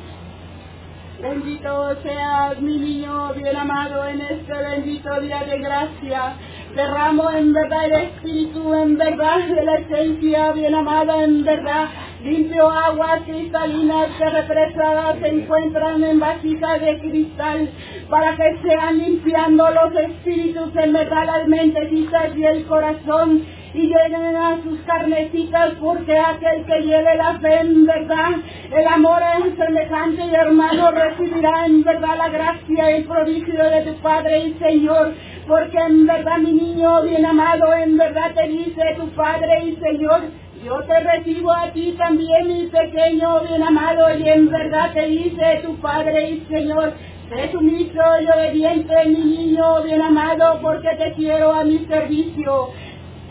Bendito 1.20 1.94
seas 2.02 2.60
mi 2.60 2.78
niño 2.78 3.32
bien 3.34 3.56
amado 3.56 4.06
en 4.08 4.20
este 4.20 4.52
bendito 4.52 5.20
día 5.20 5.44
de 5.44 5.58
gracia. 5.58 6.34
Derramo 6.74 7.30
en 7.30 7.52
verdad 7.52 7.84
el 7.84 7.92
Espíritu, 8.04 8.72
en 8.72 8.96
verdad 8.96 9.46
de 9.46 9.62
la 9.62 9.74
esencia 9.74 10.52
bien 10.52 10.74
amada, 10.74 11.22
en 11.22 11.44
verdad. 11.44 11.88
Limpio 12.24 12.70
aguas 12.70 13.20
cristalinas 13.26 14.08
que 14.16 14.30
represadas 14.30 15.18
se 15.18 15.28
encuentran 15.28 16.02
en 16.02 16.18
vasijas 16.18 16.80
de 16.80 16.98
cristal 17.00 17.68
para 18.08 18.36
que 18.36 18.58
sean 18.62 18.98
limpiando 18.98 19.68
los 19.70 19.94
espíritus 19.96 20.74
en 20.76 20.92
verdad 20.94 21.26
las 21.26 21.48
mentecitas 21.48 22.36
y 22.36 22.44
el 22.44 22.64
corazón 22.64 23.44
y 23.74 23.88
lleguen 23.88 24.36
a 24.36 24.62
sus 24.62 24.80
carnecitas 24.80 25.72
porque 25.80 26.18
aquel 26.18 26.64
que 26.66 26.80
lleve 26.82 27.16
la 27.16 27.38
fe 27.40 27.60
en 27.60 27.86
verdad, 27.86 28.32
el 28.70 28.86
amor 28.86 29.22
en 29.36 29.56
semejante 29.56 30.24
y 30.24 30.34
hermano 30.34 30.90
recibirá 30.90 31.66
en 31.66 31.82
verdad 31.82 32.16
la 32.18 32.28
gracia 32.28 32.90
y 32.90 32.94
el 32.94 33.04
prodigio 33.04 33.64
de 33.70 33.82
tu 33.82 33.94
Padre 34.00 34.46
y 34.46 34.54
Señor 34.54 35.14
porque 35.46 35.78
en 35.78 36.06
verdad 36.06 36.38
mi 36.38 36.52
niño 36.52 37.02
bien 37.02 37.26
amado, 37.26 37.74
en 37.74 37.96
verdad 37.96 38.32
te 38.34 38.48
dice 38.48 38.94
tu 38.96 39.08
Padre 39.10 39.64
y 39.64 39.76
Señor, 39.76 40.22
yo 40.64 40.80
te 40.84 41.00
recibo 41.00 41.52
a 41.52 41.70
ti 41.72 41.94
también, 41.98 42.46
mi 42.46 42.66
pequeño 42.66 43.40
bien 43.40 43.62
amado, 43.62 44.16
y 44.16 44.28
en 44.28 44.48
verdad 44.48 44.92
te 44.92 45.06
dice 45.06 45.60
tu 45.64 45.76
Padre 45.80 46.30
y 46.30 46.46
Señor, 46.48 46.92
sé 47.28 47.50
sumiso 47.50 48.00
y 48.20 48.26
obediente, 48.28 48.94
mi 49.06 49.24
niño 49.24 49.82
bien 49.82 50.02
amado, 50.02 50.60
porque 50.62 50.90
te 50.96 51.12
quiero 51.14 51.52
a 51.52 51.64
mi 51.64 51.78
servicio. 51.86 52.70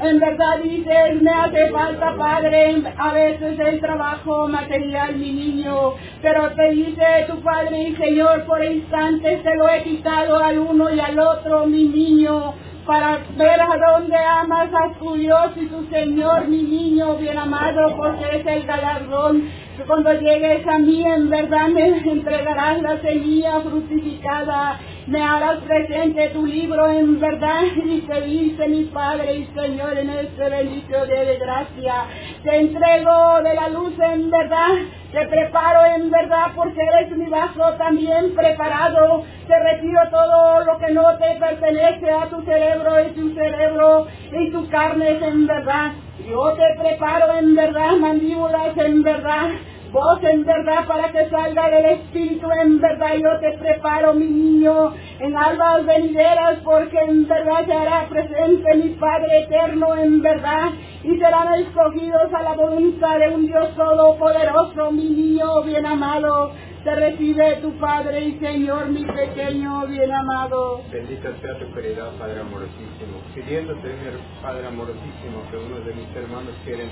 En 0.03 0.19
verdad 0.19 0.57
dices, 0.63 1.21
me 1.21 1.31
hace 1.31 1.69
falta, 1.69 2.15
Padre, 2.17 2.81
a 2.97 3.13
veces 3.13 3.59
el 3.59 3.79
trabajo 3.79 4.47
material, 4.47 5.15
mi 5.15 5.31
niño, 5.31 5.93
pero 6.23 6.49
te 6.53 6.71
dice 6.71 7.05
tu 7.27 7.39
Padre 7.41 7.89
y 7.89 7.95
Señor, 7.95 8.45
por 8.45 8.63
instantes 8.63 9.43
te 9.43 9.55
lo 9.55 9.69
he 9.69 9.83
quitado 9.83 10.39
al 10.39 10.57
uno 10.57 10.91
y 10.91 10.99
al 10.99 11.19
otro, 11.19 11.67
mi 11.67 11.83
niño, 11.83 12.55
para 12.85 13.19
ver 13.37 13.61
a 13.61 13.77
dónde 13.77 14.17
amas 14.17 14.69
a 14.73 14.97
tu 14.97 15.13
Dios 15.13 15.51
y 15.55 15.67
tu 15.67 15.85
Señor, 15.91 16.47
mi 16.47 16.63
niño 16.63 17.17
bien 17.17 17.37
amado, 17.37 17.95
porque 17.95 18.37
es 18.37 18.47
el 18.47 18.65
galardón. 18.65 19.49
Cuando 19.85 20.13
llegues 20.13 20.67
a 20.67 20.79
mí, 20.79 21.05
en 21.05 21.29
verdad 21.29 21.67
me 21.67 21.87
entregarás 22.11 22.81
la 22.81 22.99
semilla 23.01 23.61
fructificada 23.61 24.79
me 25.11 25.21
harás 25.21 25.57
presente 25.63 26.29
tu 26.29 26.45
libro 26.45 26.87
en 26.89 27.19
verdad 27.19 27.63
y 27.75 27.99
te 27.99 28.21
dice 28.21 28.65
mi 28.69 28.85
Padre 28.85 29.35
y 29.35 29.45
Señor 29.53 29.97
en 29.97 30.09
este 30.09 30.49
bendito 30.49 31.05
día 31.05 31.25
de 31.25 31.37
gracia. 31.37 31.95
Te 32.43 32.55
entrego 32.55 33.41
de 33.43 33.53
la 33.53 33.67
luz 33.67 33.93
en 33.99 34.31
verdad, 34.31 34.69
te 35.11 35.27
preparo 35.27 35.85
en 35.97 36.09
verdad 36.09 36.53
porque 36.55 36.79
eres 36.81 37.11
mi 37.17 37.25
vaso 37.25 37.73
también 37.77 38.33
preparado. 38.33 39.23
Te 39.47 39.59
retiro 39.59 39.99
todo 40.09 40.63
lo 40.63 40.77
que 40.79 40.93
no 40.93 41.17
te 41.17 41.35
pertenece 41.37 42.09
a 42.09 42.29
tu 42.29 42.41
cerebro 42.43 43.05
y 43.05 43.11
tu 43.11 43.33
cerebro 43.33 44.07
y 44.31 44.49
tu 44.51 44.69
carne 44.69 45.09
en 45.09 45.45
verdad. 45.45 45.91
Yo 46.25 46.53
te 46.53 46.81
preparo 46.81 47.37
en 47.37 47.53
verdad, 47.53 47.97
mandíbulas 47.97 48.77
en 48.77 49.03
verdad 49.03 49.49
Vos 49.91 50.23
en 50.23 50.45
verdad 50.45 50.87
para 50.87 51.11
que 51.11 51.29
salga 51.29 51.69
del 51.69 51.85
Espíritu, 51.85 52.47
en 52.49 52.79
verdad 52.79 53.13
yo 53.15 53.39
te 53.41 53.57
preparo, 53.57 54.13
mi 54.13 54.25
niño, 54.25 54.93
en 55.19 55.35
albas 55.35 55.85
venideras, 55.85 56.59
porque 56.63 56.97
en 56.97 57.27
verdad 57.27 57.65
se 57.65 57.73
hará 57.73 58.07
presente 58.07 58.73
mi 58.75 58.89
Padre 58.91 59.43
eterno, 59.43 59.93
en 59.97 60.21
verdad, 60.21 60.71
y 61.03 61.17
serán 61.17 61.55
escogidos 61.55 62.33
a 62.33 62.41
la 62.41 62.53
voluntad 62.53 63.19
de 63.19 63.35
un 63.35 63.45
Dios 63.45 63.75
todopoderoso, 63.75 64.91
mi 64.93 65.09
niño 65.09 65.61
bien 65.63 65.85
amado. 65.85 66.53
Te 66.85 66.95
recibe 66.95 67.57
tu 67.61 67.73
Padre 67.77 68.21
y 68.21 68.39
Señor, 68.39 68.87
mi 68.87 69.03
pequeño 69.03 69.87
bien 69.87 70.11
amado. 70.13 70.83
Bendita 70.89 71.33
sea 71.41 71.59
tu 71.59 71.69
caridad, 71.75 72.11
Padre 72.17 72.39
amorosísimo. 72.39 73.19
Pidiéndote, 73.35 73.93
Padre 74.41 74.67
amorosísimo, 74.67 75.43
que 75.51 75.57
uno 75.57 75.81
de 75.81 75.93
mis 75.93 76.15
hermanos 76.15 76.55
quieren 76.63 76.89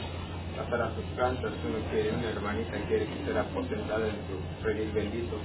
para 0.65 0.93
sus 0.95 1.03
plantas, 1.15 1.51
uno 1.65 1.79
quiere, 1.91 2.11
una 2.11 2.29
hermanita 2.29 2.77
quiere 2.87 3.05
que 3.05 3.31
sea 3.31 3.41
aposentada 3.41 4.07
en 4.07 4.17
su 4.27 4.65
redil 4.65 4.91
bendito. 4.91 5.37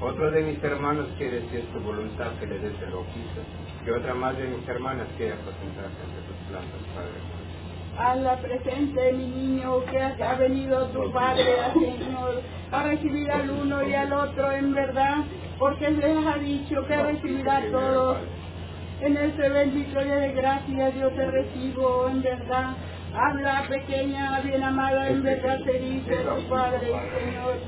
Otro 0.00 0.30
de 0.30 0.42
mis 0.42 0.62
hermanos 0.64 1.06
quiere, 1.16 1.38
es 1.38 1.64
su 1.72 1.80
voluntad, 1.80 2.32
que 2.40 2.46
le 2.46 2.58
des 2.58 2.80
el 2.82 2.94
oficio. 2.94 3.42
Y 3.86 3.90
otra 3.90 4.14
más 4.14 4.36
de 4.36 4.44
mis 4.44 4.66
hermanas 4.68 5.06
quiere 5.16 5.34
aposentarse 5.34 5.98
ante 6.02 6.20
sus 6.26 6.36
plantas, 6.48 6.80
Padre. 6.94 8.22
la 8.22 8.36
presente, 8.36 9.12
mi 9.12 9.26
niño, 9.26 9.84
que 9.84 10.00
ha 10.00 10.34
venido 10.34 10.86
tu 10.86 11.12
Padre, 11.12 11.44
Señor, 11.74 12.42
a 12.72 12.82
recibir 12.84 13.30
al 13.30 13.50
uno 13.50 13.86
y 13.86 13.94
al 13.94 14.12
otro 14.12 14.50
en 14.50 14.74
verdad, 14.74 15.24
porque 15.58 15.90
les 15.90 16.26
ha 16.26 16.38
dicho 16.38 16.84
que 16.86 16.96
recibirá 16.96 17.58
a 17.58 17.70
todos. 17.70 18.18
En 19.00 19.16
este 19.16 19.48
bendito 19.48 20.00
día 20.00 20.16
de 20.16 20.32
gracia 20.32 20.90
yo 20.90 21.10
te 21.10 21.30
recibo 21.30 22.08
en 22.08 22.22
verdad 22.22 22.76
Habla 23.14 23.64
pequeña, 23.68 24.40
bien 24.40 24.62
amada, 24.64 25.08
en 25.08 25.22
verdad 25.22 25.58
te 25.64 25.78
dice 25.78 26.16
tu 26.16 26.48
Padre, 26.48 26.80
Señor. 26.80 27.58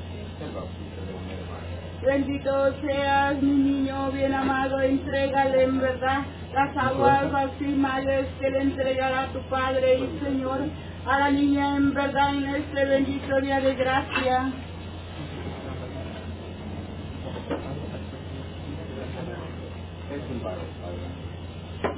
Bendito 2.03 2.73
seas, 2.81 3.41
mi 3.41 3.51
niño 3.51 4.11
bien 4.11 4.33
amado, 4.33 4.79
entrégale 4.81 5.63
en 5.63 5.79
verdad 5.79 6.21
las 6.53 6.77
aguas 6.77 7.31
bautismales 7.31 8.27
que 8.39 8.49
le 8.49 8.61
entregará 8.61 9.27
tu 9.33 9.39
Padre 9.49 9.99
y 9.99 10.19
Señor 10.23 10.61
a 11.05 11.19
la 11.19 11.31
niña 11.31 11.77
en 11.77 11.93
verdad 11.93 12.35
en 12.35 12.55
este 12.55 12.85
bendito 12.85 13.41
día 13.41 13.59
de 13.59 13.75
gracia. 13.75 14.51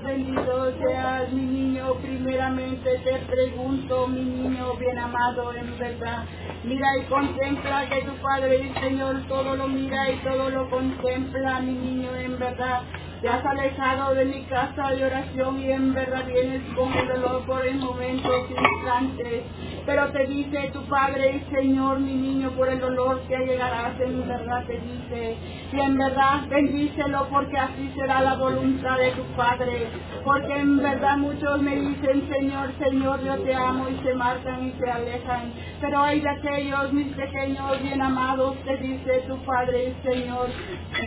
Bendito 0.07 0.71
seas 0.79 1.33
mi 1.33 1.41
niño, 1.41 1.95
primeramente 1.95 2.97
te 3.03 3.17
pregunto, 3.29 4.07
mi 4.07 4.21
niño 4.21 4.73
bien 4.75 4.97
amado, 4.97 5.53
en 5.53 5.77
verdad. 5.77 6.23
Mira 6.63 6.87
y 6.97 7.01
contempla 7.09 7.89
que 7.89 8.03
tu 8.03 8.13
Padre 8.21 8.57
y 8.57 8.79
Señor 8.79 9.21
todo 9.27 9.57
lo 9.57 9.67
mira 9.67 10.09
y 10.09 10.15
todo 10.19 10.49
lo 10.49 10.69
contempla, 10.69 11.59
mi 11.59 11.73
niño, 11.73 12.15
en 12.15 12.39
verdad. 12.39 12.83
te 13.21 13.27
has 13.27 13.43
alejado 13.45 14.13
de 14.13 14.25
mi 14.25 14.43
casa 14.43 14.91
de 14.91 15.05
oración 15.05 15.59
y 15.59 15.71
en 15.71 15.93
verdad 15.93 16.25
vienes 16.25 16.61
con 16.75 16.93
el 16.93 17.07
dolor 17.07 17.45
por 17.45 17.65
el 17.65 17.75
momento 17.75 18.29
instantes. 18.49 19.43
Pero 19.85 20.11
te 20.11 20.25
dice 20.27 20.69
tu 20.71 20.83
Padre 20.83 21.41
y 21.41 21.53
Señor, 21.53 21.99
mi 21.99 22.13
niño, 22.13 22.51
por 22.51 22.69
el 22.69 22.79
dolor 22.79 23.21
que 23.27 23.37
llegarás, 23.37 23.99
en 23.99 24.27
verdad 24.27 24.65
te 24.67 24.79
dice. 24.79 25.37
Y 25.73 25.79
en 25.79 25.97
verdad 25.97 26.47
bendícelo 26.47 27.27
porque 27.29 27.57
así 27.57 27.91
será 27.95 28.21
la 28.21 28.35
voluntad 28.35 28.97
de 28.97 29.11
tu 29.11 29.23
Padre. 29.35 29.87
Porque 30.23 30.53
en 30.57 30.77
verdad 30.77 31.17
muchos 31.17 31.61
me 31.61 31.75
dicen, 31.75 32.27
Señor, 32.29 32.71
Señor, 32.79 33.23
yo 33.23 33.37
te 33.39 33.53
amo 33.53 33.87
y 33.89 34.03
se 34.03 34.13
marcan 34.13 34.67
y 34.67 34.71
se 34.79 34.91
alejan. 34.91 35.53
Pero 35.79 36.01
hay 36.01 36.19
de 36.19 36.29
aquellos, 36.29 36.93
mis 36.93 37.13
pequeños 37.15 37.81
bien 37.81 38.01
amados, 38.01 38.55
te 38.65 38.77
dice 38.77 39.23
tu 39.27 39.37
Padre 39.45 39.93
Señor, 40.03 40.47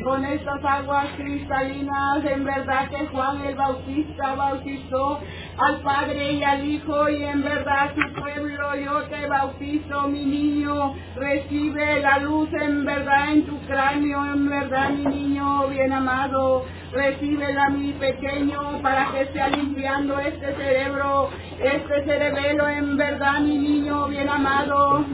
con 0.05 0.24
estas 0.24 0.64
aguas 0.64 1.07
cristalinas, 1.16 2.24
en 2.24 2.45
verdad 2.45 2.88
que 2.88 3.07
Juan 3.07 3.45
el 3.45 3.55
Bautista 3.55 4.34
bautizó 4.34 5.20
al 5.61 5.80
Padre 5.82 6.32
y 6.32 6.42
al 6.42 6.64
Hijo 6.64 7.08
y 7.11 7.22
en 7.22 7.42
verdad 7.42 7.92
tu 7.94 8.20
pueblo 8.20 8.74
yo 8.76 9.02
te 9.04 9.26
bautizo, 9.26 10.08
mi 10.08 10.24
niño, 10.24 10.94
recibe 11.16 12.00
la 12.00 12.18
luz 12.18 12.48
en 12.54 12.84
verdad 12.86 13.32
en 13.32 13.44
tu 13.44 13.58
cráneo, 13.66 14.24
en 14.24 14.48
verdad 14.48 14.90
mi 14.90 15.04
niño 15.04 15.68
bien 15.68 15.92
amado, 15.92 16.64
recíbela 16.92 17.68
mi 17.70 17.92
pequeño 17.92 18.80
para 18.82 19.12
que 19.12 19.26
sea 19.32 19.48
limpiando 19.48 20.18
este 20.18 20.54
cerebro, 20.54 21.28
este 21.62 22.04
cerebelo 22.04 22.68
en 22.68 22.96
verdad 22.96 23.40
mi 23.40 23.58
niño 23.58 24.08
bien 24.08 24.28
amado. 24.28 25.04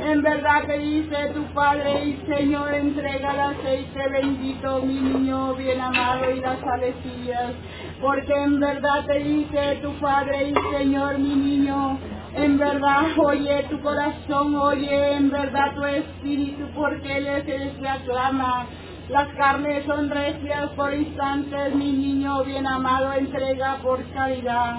En 0.00 0.22
verdad 0.22 0.64
que 0.66 0.78
dice 0.78 1.30
tu 1.34 1.44
Padre 1.54 2.04
y 2.04 2.26
Señor, 2.26 2.74
entrega 2.74 3.32
el 3.32 3.40
aceite 3.40 4.08
bendito, 4.10 4.80
mi 4.82 4.94
niño 4.94 5.54
bien 5.54 5.80
amado, 5.80 6.30
y 6.30 6.40
las 6.40 6.62
alecillas. 6.62 7.52
Porque 8.00 8.34
en 8.34 8.60
verdad 8.60 9.06
te 9.06 9.18
dice 9.18 9.78
tu 9.82 9.92
Padre 9.94 10.50
y 10.50 10.76
Señor, 10.76 11.18
mi 11.18 11.34
niño, 11.34 11.98
en 12.34 12.58
verdad 12.58 13.02
oye 13.18 13.64
tu 13.70 13.80
corazón, 13.80 14.54
oye 14.56 15.14
en 15.14 15.30
verdad 15.30 15.74
tu 15.74 15.84
espíritu, 15.84 16.64
porque 16.74 17.16
Él 17.16 17.26
es 17.26 17.48
el 17.48 17.70
que 17.80 17.88
aclama. 17.88 18.66
Las 19.08 19.28
carnes 19.34 19.84
son 19.84 20.10
recias 20.10 20.70
por 20.70 20.92
instantes, 20.92 21.74
mi 21.74 21.92
niño 21.92 22.42
bien 22.42 22.66
amado, 22.66 23.12
entrega 23.12 23.76
por 23.82 24.02
caridad. 24.12 24.78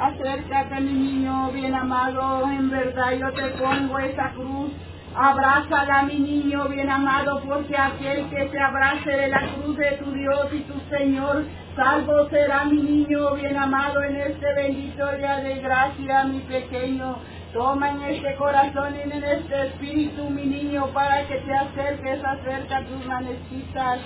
Acércate, 0.00 0.80
mi 0.80 0.92
niño 0.92 1.50
bien 1.52 1.74
amado, 1.74 2.42
en 2.50 2.70
verdad 2.70 3.12
yo 3.12 3.32
te 3.32 3.48
pongo 3.58 3.98
esa 3.98 4.30
cruz. 4.32 4.72
Abrázala, 5.18 6.02
mi 6.02 6.18
niño 6.18 6.68
bien 6.68 6.90
amado, 6.90 7.40
porque 7.48 7.74
aquel 7.74 8.28
que 8.28 8.50
se 8.50 8.60
abrace 8.60 9.10
de 9.10 9.28
la 9.28 9.40
cruz 9.54 9.74
de 9.78 9.92
tu 9.92 10.12
Dios 10.12 10.52
y 10.52 10.60
tu 10.60 10.74
Señor, 10.94 11.42
salvo 11.74 12.28
será 12.28 12.66
mi 12.66 12.82
niño 12.82 13.34
bien 13.34 13.56
amado 13.56 14.02
en 14.02 14.14
este 14.16 14.52
bendito 14.52 15.10
día 15.12 15.36
de 15.36 15.54
gracia, 15.60 16.24
mi 16.24 16.40
pequeño. 16.40 17.16
Toma 17.54 17.92
en 17.92 18.02
este 18.02 18.34
corazón 18.34 18.94
y 18.94 19.10
en 19.10 19.24
este 19.24 19.68
espíritu, 19.68 20.28
mi 20.28 20.44
niño, 20.44 20.88
para 20.88 21.26
que 21.26 21.36
te 21.36 21.54
acerques, 21.54 22.22
acerca 22.22 22.82
tus 22.84 23.06
manecitas. 23.06 24.00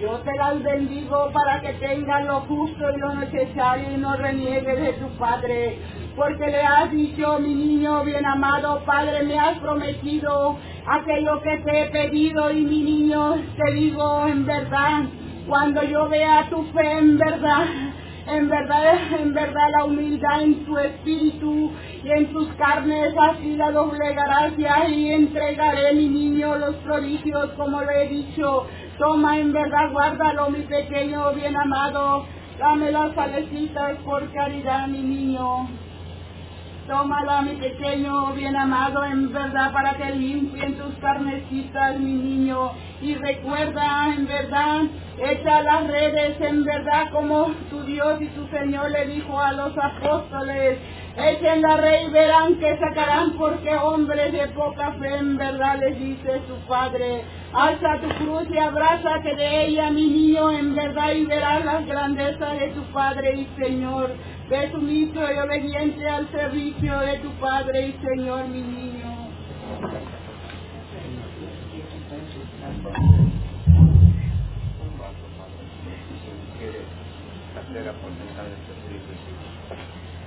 Yo 0.00 0.10
te 0.18 0.34
las 0.36 0.60
bendigo 0.60 1.30
para 1.32 1.60
que 1.60 1.74
tengas 1.74 2.24
lo 2.24 2.40
justo 2.40 2.90
y 2.90 2.98
lo 2.98 3.14
necesario 3.14 3.92
y 3.92 3.96
no 3.96 4.16
reniegues 4.16 4.80
de 4.80 4.92
tu 4.94 5.08
Padre. 5.16 5.78
Porque 6.16 6.46
le 6.46 6.62
has 6.62 6.90
dicho, 6.90 7.38
mi 7.38 7.54
niño 7.54 8.02
bien 8.02 8.26
amado, 8.26 8.82
Padre, 8.84 9.22
me 9.22 9.38
has 9.38 9.56
prometido 9.58 10.56
aquello 10.86 11.40
que 11.42 11.58
te 11.58 11.82
he 11.82 11.86
pedido 11.90 12.50
y 12.50 12.62
mi 12.62 12.82
niño, 12.82 13.36
te 13.56 13.72
digo 13.72 14.26
en 14.26 14.44
verdad, 14.44 15.04
cuando 15.46 15.82
yo 15.84 16.08
vea 16.08 16.48
tu 16.50 16.64
fe 16.72 16.98
en 16.98 17.16
verdad, 17.16 17.66
en 18.26 18.48
verdad, 18.48 18.94
en 19.20 19.34
verdad 19.34 19.68
la 19.78 19.84
humildad 19.84 20.42
en 20.42 20.64
tu 20.64 20.78
espíritu 20.78 21.70
y 22.02 22.10
en 22.10 22.32
tus 22.32 22.48
carnes, 22.54 23.14
así 23.30 23.56
la 23.56 23.70
doblegarás 23.70 24.52
y 24.88 25.12
entregaré 25.12 25.92
mi 25.94 26.08
niño 26.08 26.56
los 26.56 26.74
prodigios 26.76 27.50
como 27.56 27.82
le 27.82 28.04
he 28.04 28.08
dicho. 28.08 28.66
Toma 28.98 29.38
en 29.38 29.52
verdad, 29.52 29.90
guárdalo 29.90 30.50
mi 30.50 30.60
pequeño 30.60 31.32
bien 31.32 31.56
amado, 31.56 32.26
dame 32.60 32.92
las 32.92 33.12
salecitas 33.14 33.96
por 34.04 34.32
caridad 34.32 34.86
mi 34.86 35.00
niño. 35.00 35.66
Tómala, 36.86 37.42
mi 37.42 37.56
pequeño 37.56 38.34
bien 38.34 38.54
amado, 38.54 39.04
en 39.04 39.32
verdad, 39.32 39.72
para 39.72 39.94
que 39.94 40.10
limpien 40.10 40.74
tus 40.76 40.94
carnecitas, 40.96 41.98
mi 41.98 42.12
niño. 42.12 42.72
Y 43.00 43.14
recuerda, 43.14 44.14
en 44.14 44.26
verdad, 44.26 44.82
echa 45.18 45.62
las 45.62 45.86
redes, 45.86 46.38
en 46.40 46.62
verdad, 46.64 47.10
como 47.10 47.46
tu 47.70 47.82
Dios 47.84 48.20
y 48.20 48.26
tu 48.26 48.46
Señor 48.48 48.90
le 48.90 49.06
dijo 49.06 49.40
a 49.40 49.52
los 49.52 49.72
apóstoles. 49.78 50.78
Echen 51.16 51.62
la 51.62 51.76
red 51.76 52.08
y 52.08 52.10
verán 52.10 52.56
que 52.56 52.76
sacarán, 52.76 53.34
porque 53.38 53.72
hombres 53.76 54.32
de 54.32 54.48
poca 54.48 54.92
fe, 54.94 55.16
en 55.16 55.36
verdad, 55.36 55.78
les 55.78 55.96
dice 55.98 56.40
su 56.48 56.56
Padre. 56.66 57.22
Alza 57.52 58.00
tu 58.00 58.08
cruz 58.16 58.48
y 58.50 58.58
abrázate 58.58 59.36
de 59.36 59.66
ella, 59.66 59.90
mi 59.90 60.08
niño, 60.08 60.50
en 60.50 60.74
verdad, 60.74 61.12
y 61.12 61.24
verás 61.24 61.64
las 61.64 61.86
grandezas 61.86 62.58
de 62.58 62.68
tu 62.70 62.82
Padre 62.92 63.32
y 63.36 63.62
Señor. 63.62 64.10
Ve 64.50 64.72
sumiso 64.72 65.20
y 65.20 65.38
obediente 65.38 66.08
al 66.08 66.28
servicio 66.32 66.98
de 66.98 67.18
tu 67.18 67.30
Padre 67.34 67.88
y 67.88 67.92
Señor, 68.04 68.48
mi 68.48 68.62
niño. 68.62 69.14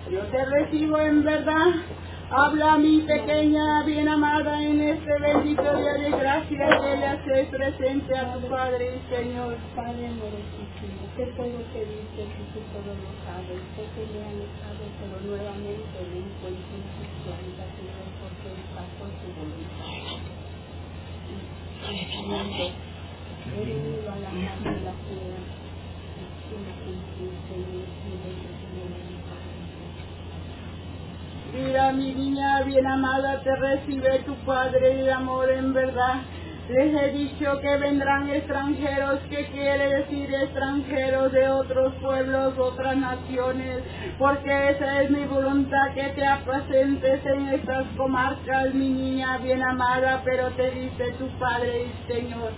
Yo 0.10 0.22
te 0.22 0.46
recibo 0.46 1.00
en 1.00 1.24
verdad. 1.24 1.74
Habla 2.30 2.78
mi 2.78 3.02
pequeña 3.02 3.84
bien 3.84 4.08
amada 4.08 4.64
en 4.64 4.82
este 4.82 5.20
bendito 5.20 5.62
día 5.62 5.94
de 5.94 6.10
gracia 6.12 6.80
que 6.80 6.98
le 6.98 7.06
haces 7.06 7.48
presente 7.48 8.18
a 8.18 8.34
tu 8.34 8.48
Padre 8.48 8.96
y 8.96 9.00
Señor. 9.14 9.58
Padre 9.76 10.08
amorosísimo, 10.08 11.08
que 11.16 11.26
todo 11.36 11.60
te 11.74 11.80
dice 11.80 12.24
que 12.24 12.44
tú 12.54 12.60
todo 12.72 12.92
lo 12.96 13.12
sabes, 13.28 13.60
porque 13.76 14.08
me 14.12 14.20
han 14.24 14.40
dejado, 14.40 14.84
pero 14.96 15.16
nuevamente 15.28 16.00
me 16.08 16.20
encuentro 16.24 16.72
en 16.72 16.88
tus 16.96 17.12
plantas 17.28 17.72
no 17.84 18.08
porque 18.24 18.50
paso 18.76 19.12
su 19.12 19.28
voluntad. 19.36 19.92
He 23.48 23.60
venido 23.60 24.08
a 24.08 24.16
la 24.24 24.32
casa 24.32 24.72
de 24.72 24.82
la 24.88 24.96
tierra, 25.04 25.42
y 26.48 27.32
bendecido 28.24 29.08
Mira, 31.54 31.92
mi 31.94 32.14
niña 32.14 32.62
bien 32.64 32.86
amada, 32.86 33.42
te 33.42 33.56
recibe 33.56 34.20
tu 34.26 34.36
Padre 34.46 34.96
de 34.96 35.12
amor 35.12 35.50
en 35.50 35.74
verdad. 35.74 36.16
Les 36.70 36.94
he 36.94 37.12
dicho 37.14 37.62
que 37.62 37.78
vendrán 37.78 38.30
extranjeros, 38.30 39.22
que 39.30 39.46
quiere 39.46 39.88
decir 40.00 40.34
extranjeros 40.36 41.32
de 41.32 41.48
otros 41.48 41.94
pueblos, 42.02 42.58
otras 42.58 42.98
naciones, 42.98 43.84
porque 44.20 44.72
esa 44.72 45.02
es 45.04 45.10
mi 45.10 45.24
voluntad 45.24 45.94
que 45.94 46.10
te 46.10 46.28
apacentes 46.28 47.26
en 47.26 47.48
estas 47.48 47.86
comarcas, 47.96 48.74
mi 48.74 48.90
niña 48.90 49.38
bien 49.38 49.64
amada, 49.64 50.22
pero 50.26 50.52
te 50.52 50.70
dice 50.72 51.14
tu 51.18 51.30
Padre 51.40 51.86
y 51.86 52.14
Señor. 52.14 52.52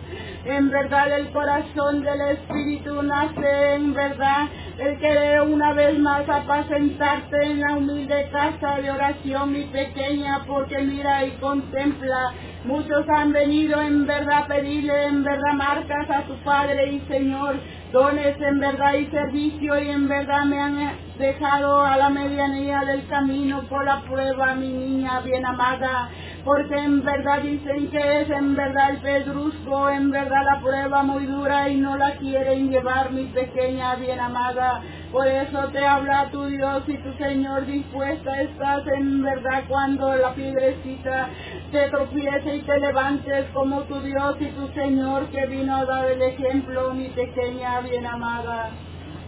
En 0.44 0.72
verdad 0.72 1.12
el 1.12 1.30
corazón 1.30 2.02
del 2.02 2.22
Espíritu 2.32 3.04
nace, 3.04 3.76
en 3.76 3.94
verdad, 3.94 4.48
el 4.80 4.98
querer 4.98 5.42
una 5.42 5.74
vez 5.74 6.00
más 6.00 6.28
apacentarte 6.28 7.44
en 7.44 7.62
la 7.62 7.76
humilde 7.76 8.28
casa 8.32 8.82
de 8.82 8.90
oración, 8.90 9.54
mi 9.54 9.66
pequeña, 9.66 10.46
porque 10.48 10.80
mira 10.80 11.26
y 11.26 11.32
contempla 11.34 12.34
Muchos 12.66 13.08
han 13.08 13.32
venido 13.32 13.82
en 13.82 14.06
verdad 14.06 14.44
a 14.44 14.48
pedirle 14.48 15.06
en 15.06 15.24
verdad 15.24 15.54
marcas 15.54 16.10
a 16.10 16.28
su 16.28 16.36
Padre 16.44 16.92
y 16.92 17.00
Señor, 17.08 17.56
dones 17.94 18.36
en 18.42 18.60
verdad 18.60 18.96
y 18.96 19.06
servicio 19.06 19.82
y 19.82 19.90
en 19.90 20.10
verdad 20.10 20.44
me 20.44 20.60
han 20.60 20.92
dejado 21.18 21.86
a 21.86 21.96
la 21.96 22.10
medianía 22.10 22.82
del 22.82 23.08
camino 23.08 23.64
por 23.70 23.86
la 23.86 24.02
prueba, 24.02 24.56
mi 24.56 24.68
niña 24.68 25.22
bien 25.22 25.46
amada, 25.46 26.10
porque 26.44 26.76
en 26.76 27.04
verdad 27.04 27.42
dicen 27.42 27.90
que 27.92 28.22
es 28.22 28.30
en 28.30 28.56
verdad 28.56 28.92
el 28.92 28.98
pedrusco, 28.98 29.90
en 29.90 30.12
verdad 30.12 30.44
la 30.54 30.60
prueba 30.60 31.04
muy 31.04 31.26
dura 31.28 31.70
y 31.70 31.78
no 31.78 31.96
la 31.96 32.12
quieren 32.18 32.70
llevar, 32.70 33.12
mi 33.12 33.24
pequeña 33.26 33.96
bien 33.96 34.20
amada. 34.20 34.82
Por 35.12 35.28
eso 35.28 35.70
te 35.70 35.84
habla 35.84 36.30
tu 36.30 36.46
Dios 36.46 36.84
y 36.88 36.98
tu 36.98 37.12
Señor 37.14 37.66
dispuesta 37.66 38.42
estás 38.42 38.84
en 38.96 39.24
verdad 39.24 39.64
cuando 39.68 40.16
la 40.16 40.34
piedrecita 40.34 41.30
te 41.72 41.90
tropiece 41.90 42.56
y 42.56 42.62
te 42.62 42.80
levantes 42.80 43.46
como 43.54 43.82
tu 43.84 44.00
Dios 44.02 44.36
y 44.40 44.48
tu 44.48 44.68
Señor 44.70 45.28
que 45.28 45.46
vino 45.46 45.76
a 45.76 45.86
dar 45.86 46.10
el 46.10 46.22
ejemplo, 46.22 46.94
mi 46.94 47.10
pequeña 47.10 47.82
bien 47.82 48.06
amada. 48.06 48.72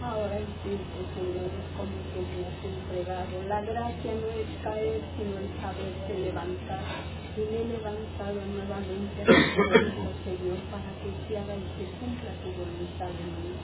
Ahora 0.02 0.36
el 0.36 0.46
tiempo, 0.64 0.98
Señor, 1.14 1.46
es 1.46 1.68
como 1.76 2.02
me 2.34 2.46
has 2.46 2.64
entregado. 2.64 3.42
La 3.48 3.60
gracia 3.62 4.12
no 4.12 4.26
es 4.34 4.62
caer, 4.64 5.00
sino 5.16 5.38
el 5.38 5.48
saberse 5.60 6.18
levantar. 6.18 6.80
y 7.36 7.40
me 7.40 7.62
he 7.62 7.64
levantado 7.78 8.40
nuevamente, 8.50 9.24
Señor, 10.24 10.58
para 10.70 10.90
que 10.98 11.10
se 11.28 11.38
haga 11.38 11.54
y 11.54 11.66
se 11.78 11.90
cumpla 12.00 12.30
tu 12.42 12.50
voluntad 12.58 13.10
en 13.22 13.30
mí. 13.38 13.54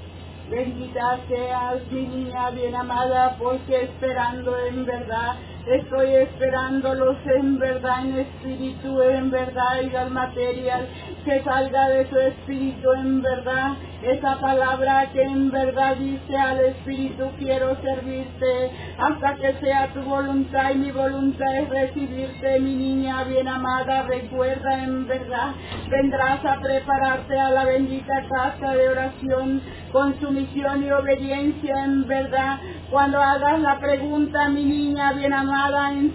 Bendita 0.51 1.19
seas, 1.29 1.83
mi 1.91 2.07
niña 2.07 2.51
bien 2.51 2.75
amada, 2.75 3.37
porque 3.39 3.83
esperando 3.83 4.57
en 4.59 4.87
verdad, 4.87 5.35
estoy 5.71 6.15
esperándolos 6.15 7.17
en 7.27 7.59
verdad, 7.59 8.07
en 8.07 8.19
espíritu, 8.19 9.03
en 9.03 9.31
verdad 9.31 9.83
y 9.83 9.95
al 9.95 10.11
material, 10.11 10.89
que 11.25 11.43
salga 11.45 11.89
de 11.91 12.09
su 12.09 12.19
espíritu 12.19 12.93
en 12.93 13.23
verdad, 13.23 13.73
esa 14.03 14.39
palabra 14.41 15.11
que 15.13 15.23
en 15.23 15.51
verdad 15.51 15.97
dice 15.97 16.37
al 16.37 16.61
espíritu, 16.61 17.31
quiero 17.39 17.77
servirte 17.83 18.71
hasta 18.97 19.35
que 19.35 19.55
sea 19.55 19.89
tu 19.93 20.03
voluntad 20.03 20.71
y 20.73 20.79
mi 20.79 20.91
voluntad 20.93 21.59
es 21.59 21.69
recibirte, 21.69 22.61
mi 22.61 22.75
niña 22.75 23.25
bien 23.25 23.49
amada, 23.49 24.03
recuerda 24.03 24.85
en 24.85 25.07
verdad, 25.07 25.53
vendrás 25.91 26.45
a 26.45 26.61
prepararte 26.61 27.39
a 27.39 27.51
la 27.51 27.65
bendita 27.65 28.25
casa 28.29 28.73
de 28.73 28.89
oración 28.89 29.61
con 29.93 30.19
sumisión 30.21 30.85
y 30.85 30.91
obediencia 30.91 31.85
en 31.85 32.07
verdad. 32.07 32.59
Cuando 32.91 33.21
hagas 33.21 33.61
la 33.61 33.79
pregunta, 33.79 34.49
mi 34.49 34.65
niña 34.65 35.13
bien 35.13 35.33
amada, 35.33 35.58
en 35.67 36.13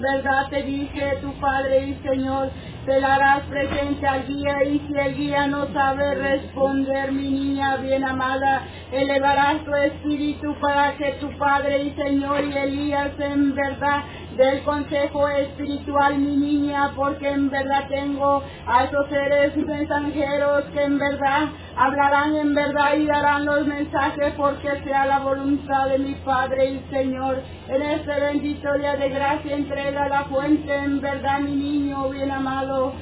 verdad 0.00 0.48
te 0.48 0.62
dice 0.62 1.18
tu 1.20 1.32
Padre 1.34 1.88
y 1.88 1.94
Señor, 2.02 2.50
te 2.86 2.98
la 2.98 3.16
harás 3.16 3.42
presente 3.42 4.06
al 4.06 4.26
guía 4.26 4.64
y 4.64 4.78
si 4.78 4.98
el 4.98 5.14
guía 5.14 5.46
no 5.48 5.66
sabe 5.74 6.14
responder, 6.14 7.12
mi 7.12 7.30
niña 7.30 7.76
bien 7.76 8.04
amada, 8.04 8.62
elevarás 8.90 9.62
tu 9.64 9.74
espíritu 9.74 10.54
para 10.60 10.96
que 10.96 11.12
tu 11.20 11.30
Padre 11.36 11.82
y 11.82 11.90
Señor 11.90 12.44
y 12.44 12.56
Elías 12.56 13.12
en 13.18 13.54
verdad 13.54 14.02
del 14.36 14.62
consejo 14.62 15.28
espiritual, 15.28 16.18
mi 16.18 16.36
niña, 16.36 16.92
porque 16.94 17.28
en 17.28 17.48
verdad 17.50 17.88
tengo 17.88 18.42
a 18.66 18.84
esos 18.84 19.08
seres 19.08 19.56
mensajeros 19.56 20.64
que 20.72 20.82
en 20.82 20.98
verdad 20.98 21.48
hablarán 21.76 22.34
en 22.36 22.54
verdad 22.54 22.94
y 22.96 23.06
darán 23.06 23.46
los 23.46 23.66
mensajes 23.66 24.34
porque 24.36 24.82
sea 24.84 25.06
la 25.06 25.20
voluntad 25.20 25.88
de 25.88 25.98
mi 25.98 26.14
Padre 26.16 26.70
y 26.70 26.84
Señor. 26.90 27.42
En 27.68 27.82
este 27.82 28.20
bendito 28.20 28.72
día 28.74 28.96
de 28.96 29.08
gracia 29.08 29.54
entrega 29.54 30.08
la 30.08 30.24
fuente 30.24 30.74
en 30.74 31.00
verdad, 31.00 31.40
mi 31.40 31.56
niño 31.56 32.08
bien 32.10 32.30
amado. 32.30 32.92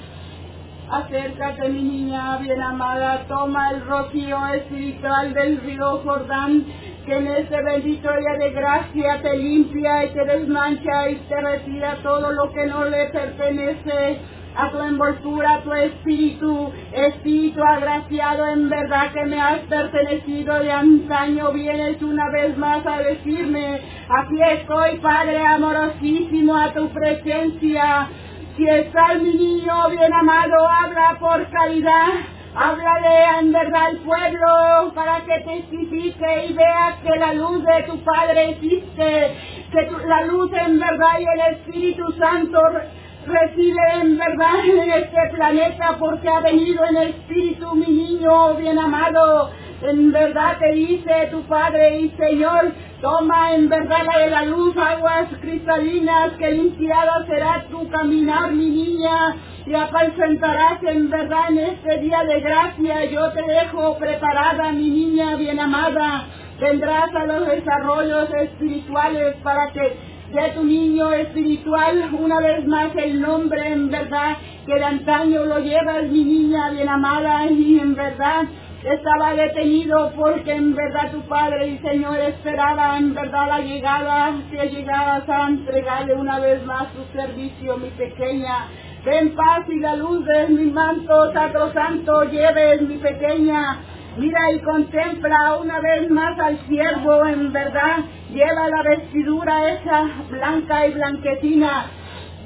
Acércate, 0.91 1.69
mi 1.71 1.83
niña 1.83 2.37
bien 2.37 2.63
amada, 2.63 3.25
toma 3.27 3.71
el 3.71 3.85
rocío 3.87 4.47
espiritual 4.49 5.33
del 5.33 5.61
río 5.63 6.03
Jordán, 6.05 6.65
que 7.05 7.15
en 7.15 7.27
este 7.27 7.63
bendito 7.63 8.09
día 8.09 8.39
de 8.39 8.51
gracia 8.51 9.21
te 9.23 9.37
limpia 9.37 10.05
y 10.05 10.09
te 10.11 10.25
desmancha 10.25 11.11
y 11.11 11.17
te 11.17 11.41
retira 11.41 11.99
todo 12.03 12.33
lo 12.33 12.51
que 12.53 12.67
no 12.67 12.85
le 12.85 13.07
pertenece 13.11 14.19
a 14.57 14.71
tu 14.71 14.81
envoltura, 14.81 15.55
a 15.55 15.63
tu 15.63 15.73
espíritu, 15.75 16.73
espíritu 16.93 17.63
agraciado 17.63 18.47
en 18.47 18.69
verdad 18.69 19.13
que 19.13 19.25
me 19.27 19.41
has 19.41 19.59
pertenecido 19.61 20.61
de 20.61 20.71
antaño, 20.71 21.53
vienes 21.53 22.01
una 22.01 22.31
vez 22.31 22.57
más 22.57 22.87
a 22.87 22.99
decirme, 22.99 23.81
aquí 24.09 24.41
estoy 24.53 24.99
Padre 24.99 25.45
amorosísimo 25.45 26.57
a 26.57 26.73
tu 26.73 26.89
presencia, 26.91 28.09
si 28.57 28.67
está 28.69 29.15
mi 29.15 29.35
niño 29.35 29.91
bien 29.91 30.13
amado, 30.13 30.55
habla 30.69 31.17
por 31.19 31.51
caridad. 31.51 32.44
Háblale 32.57 33.41
en 33.41 33.53
verdad 33.53 33.87
al 33.87 33.97
pueblo 33.99 34.93
para 34.95 35.21
que 35.25 35.41
testifique 35.41 36.47
y 36.49 36.53
vea 36.53 36.99
que 37.03 37.19
la 37.19 37.35
luz 37.35 37.65
de 37.65 37.83
tu 37.83 37.99
Padre 38.05 38.51
existe, 38.51 39.35
que 39.73 39.91
la 40.07 40.25
luz 40.27 40.53
en 40.53 40.79
verdad 40.79 41.19
y 41.19 41.25
el 41.25 41.55
Espíritu 41.57 42.13
Santo 42.13 42.61
re- 42.69 42.89
recibe 43.27 43.83
en 44.03 44.19
verdad 44.19 44.65
en 44.67 44.89
este 44.93 45.21
planeta 45.35 45.97
porque 45.99 46.29
ha 46.29 46.41
venido 46.41 46.85
en 46.85 46.97
espíritu 46.99 47.75
mi 47.75 47.87
niño 47.89 48.55
bien 48.55 48.79
amado. 48.79 49.51
En 49.83 50.13
verdad 50.13 50.57
te 50.61 50.73
dice 50.75 51.29
tu 51.33 51.43
Padre 51.43 51.99
y 52.03 52.11
Señor, 52.11 52.73
toma 53.03 53.53
en 53.55 53.69
verdad 53.69 54.05
la 54.15 54.19
de 54.21 54.31
la 54.31 54.45
luz 54.45 54.75
aguas 54.77 55.27
cristalinas 55.41 56.33
que 56.39 56.53
limpiada 56.53 57.27
será 57.27 57.65
tu 57.69 57.89
caminar 57.91 58.53
mi 58.53 58.71
niña 58.71 59.35
y 59.67 59.75
apacentarás 59.75 60.83
en 60.83 61.11
verdad 61.11 61.49
en 61.49 61.59
este 61.59 61.99
día 61.99 62.23
de 62.25 62.41
gracia. 62.41 63.05
Yo 63.07 63.33
te 63.33 63.43
dejo 63.43 63.97
preparada 63.99 64.73
mi 64.73 64.91
niña 64.91 65.37
bien 65.37 65.59
amada. 65.59 66.27
Vendrás 66.61 67.15
a 67.15 67.25
los 67.27 67.47
desarrollos 67.47 68.29
espirituales 68.43 69.37
para 69.43 69.73
que 69.73 70.15
de 70.33 70.51
tu 70.51 70.65
niño 70.65 71.13
espiritual, 71.13 72.11
una 72.13 72.41
vez 72.41 72.67
más 72.67 72.89
el 72.97 73.21
nombre 73.21 73.69
en 73.69 73.91
verdad 73.91 74.37
que 74.67 74.75
de 74.75 74.85
antaño 74.85 75.45
lo 75.45 75.59
llevas 75.61 76.05
mi 76.11 76.25
niña 76.25 76.71
bien 76.71 76.89
amada 76.89 77.47
y 77.47 77.79
en 77.79 77.95
verdad 77.95 78.45
estaba 78.83 79.35
detenido 79.35 80.13
porque 80.17 80.53
en 80.53 80.75
verdad 80.75 81.13
tu 81.13 81.23
Padre 81.23 81.69
y 81.69 81.79
Señor 81.79 82.19
esperaba 82.19 82.99
en 82.99 83.15
verdad 83.15 83.47
la 83.49 83.61
llegada, 83.61 84.35
que 84.51 84.69
llegaras 84.69 85.29
a 85.29 85.49
entregarle 85.49 86.15
una 86.15 86.39
vez 86.39 86.65
más 86.67 86.89
tu 86.93 87.03
servicio, 87.17 87.79
mi 87.79 87.89
pequeña. 87.91 88.67
Ven 89.05 89.35
paz 89.37 89.69
y 89.69 89.81
la 89.81 89.97
luz 89.97 90.25
de 90.25 90.49
mi 90.49 90.71
manto 90.71 91.31
sacrosanto 91.35 92.25
lleves, 92.25 92.81
mi 92.81 92.97
pequeña. 92.97 93.81
Mira 94.17 94.51
y 94.53 94.61
contempla 94.61 95.59
una 95.61 95.79
vez 95.81 96.09
más 96.11 96.39
al 96.41 96.59
siervo, 96.67 97.27
en 97.27 97.53
verdad. 97.53 97.99
Lleva 98.33 98.69
la 98.69 98.83
vestidura 98.83 99.73
esa 99.73 100.09
blanca 100.31 100.87
y 100.87 100.95
blanquecina. 100.95 101.85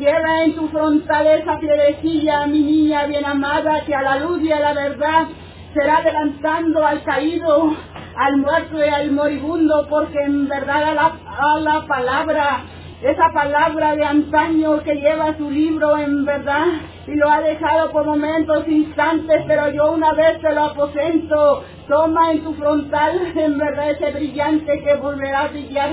Lleva 0.01 0.45
en 0.45 0.57
tu 0.57 0.69
frontal 0.69 1.27
esa 1.29 1.61
piedrecilla, 1.61 2.47
mi 2.49 2.61
niña 2.61 3.07
bien 3.07 3.25
amada, 3.25 3.85
que 3.85 3.95
a 3.95 4.03
la 4.03 4.17
luz 4.17 4.43
y 4.43 4.51
a 4.51 4.59
la 4.59 4.73
verdad 4.73 5.29
será 5.75 6.01
levantando 6.03 6.85
al 6.85 7.05
caído, 7.05 7.73
al 8.17 8.37
muerto 8.39 8.85
y 8.85 8.89
al 8.89 9.13
moribundo, 9.13 9.87
porque 9.89 10.19
en 10.25 10.49
verdad 10.49 10.83
a 10.83 10.95
la, 10.95 11.13
a 11.39 11.61
la 11.61 11.87
palabra, 11.87 12.65
esa 13.03 13.31
palabra 13.33 13.95
de 13.95 14.05
antaño 14.05 14.83
que 14.83 14.97
lleva 14.97 15.37
su 15.37 15.49
libro 15.51 15.97
en 15.99 16.25
verdad, 16.25 16.67
y 17.07 17.15
lo 17.15 17.31
ha 17.31 17.41
dejado 17.41 17.93
por 17.93 18.05
momentos, 18.05 18.67
instantes, 18.67 19.45
pero 19.47 19.71
yo 19.71 19.93
una 19.93 20.13
vez 20.15 20.41
te 20.41 20.53
lo 20.53 20.65
aposento, 20.65 21.65
toma 21.87 22.33
en 22.33 22.43
tu 22.43 22.55
frontal 22.55 23.33
en 23.37 23.57
verdad 23.57 23.91
ese 23.93 24.11
brillante 24.11 24.83
que 24.83 24.95
volverá 24.97 25.43
a 25.43 25.49
brillar 25.49 25.91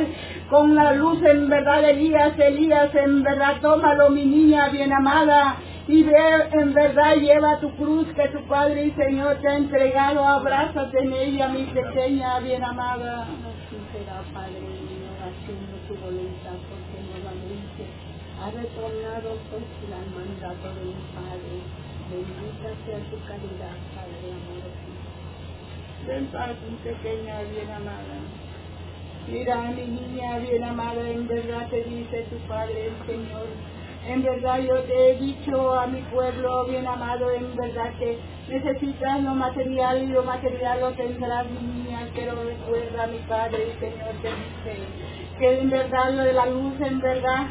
con 0.49 0.73
la 0.73 0.93
luz 0.93 1.21
en 1.23 1.47
verdad 1.47 1.81
de 1.83 1.91
Elías, 1.91 2.39
Elías, 2.39 2.93
en 2.95 3.23
verdad 3.23 3.61
tómalo 3.61 4.09
mi 4.09 4.25
niña 4.25 4.69
bien 4.69 4.91
amada, 4.91 5.57
y 5.87 6.01
ve 6.01 6.49
en 6.53 6.73
verdad 6.73 7.15
lleva 7.17 7.59
tu 7.59 7.69
cruz 7.75 8.07
que 8.15 8.27
tu 8.29 8.41
Padre 8.47 8.85
y 8.85 8.91
Señor 8.91 9.35
te 9.35 9.47
ha 9.47 9.57
entregado, 9.57 10.25
abrázate 10.25 10.97
en 11.03 11.13
ella 11.13 11.49
mi 11.49 11.65
pequeña 11.65 12.39
bien 12.39 12.63
amada 12.63 13.27
mío, 14.61 15.09
haciendo 15.21 15.77
tu 15.87 15.95
voluntad, 15.95 16.57
porque 16.69 16.97
nuevamente 17.09 17.85
ha 18.45 18.51
retornado 18.51 19.37
pues 19.49 19.63
al 19.89 20.05
mandato 20.13 20.67
de 20.77 20.85
mi 20.85 20.93
Padre. 21.17 21.55
Bendita 22.11 22.69
sea 22.85 22.99
tu 23.09 23.17
caridad, 23.25 23.73
Padre 23.95 24.27
amoroso. 24.37 24.93
Ven 26.05 26.29
mi 26.69 26.75
pequeña 26.77 27.41
bien 27.41 27.71
amada. 27.71 28.17
Mira, 29.27 29.71
mi 29.71 29.85
niña 29.87 30.37
bien 30.37 30.63
amada, 30.63 31.09
en 31.09 31.27
verdad 31.27 31.67
te 31.69 31.83
dice 31.85 32.27
tu 32.29 32.37
Padre, 32.47 32.89
el 32.89 33.07
Señor. 33.07 33.47
En 34.07 34.21
verdad 34.21 34.59
yo 34.59 34.83
te 34.83 35.11
he 35.11 35.15
dicho 35.15 35.73
a 35.73 35.87
mi 35.87 36.01
pueblo 36.13 36.65
bien 36.65 36.85
amado, 36.85 37.31
en 37.31 37.55
verdad 37.55 37.91
que 37.97 38.19
necesitas 38.47 39.23
lo 39.23 39.33
material 39.33 40.03
y 40.03 40.07
lo 40.07 40.21
material 40.21 40.81
lo 40.81 40.91
tendrás, 40.91 41.47
mi 41.49 41.67
niña. 41.67 42.07
Pero 42.13 42.35
recuerda, 42.43 43.07
mi 43.07 43.17
Padre, 43.27 43.71
el 43.71 43.79
Señor 43.79 44.13
te 44.21 44.29
dice 44.29 44.83
que 45.39 45.59
en 45.61 45.69
verdad 45.71 46.13
lo 46.13 46.23
de 46.23 46.33
la 46.33 46.45
luz, 46.45 46.79
en 46.79 47.01
verdad, 47.01 47.47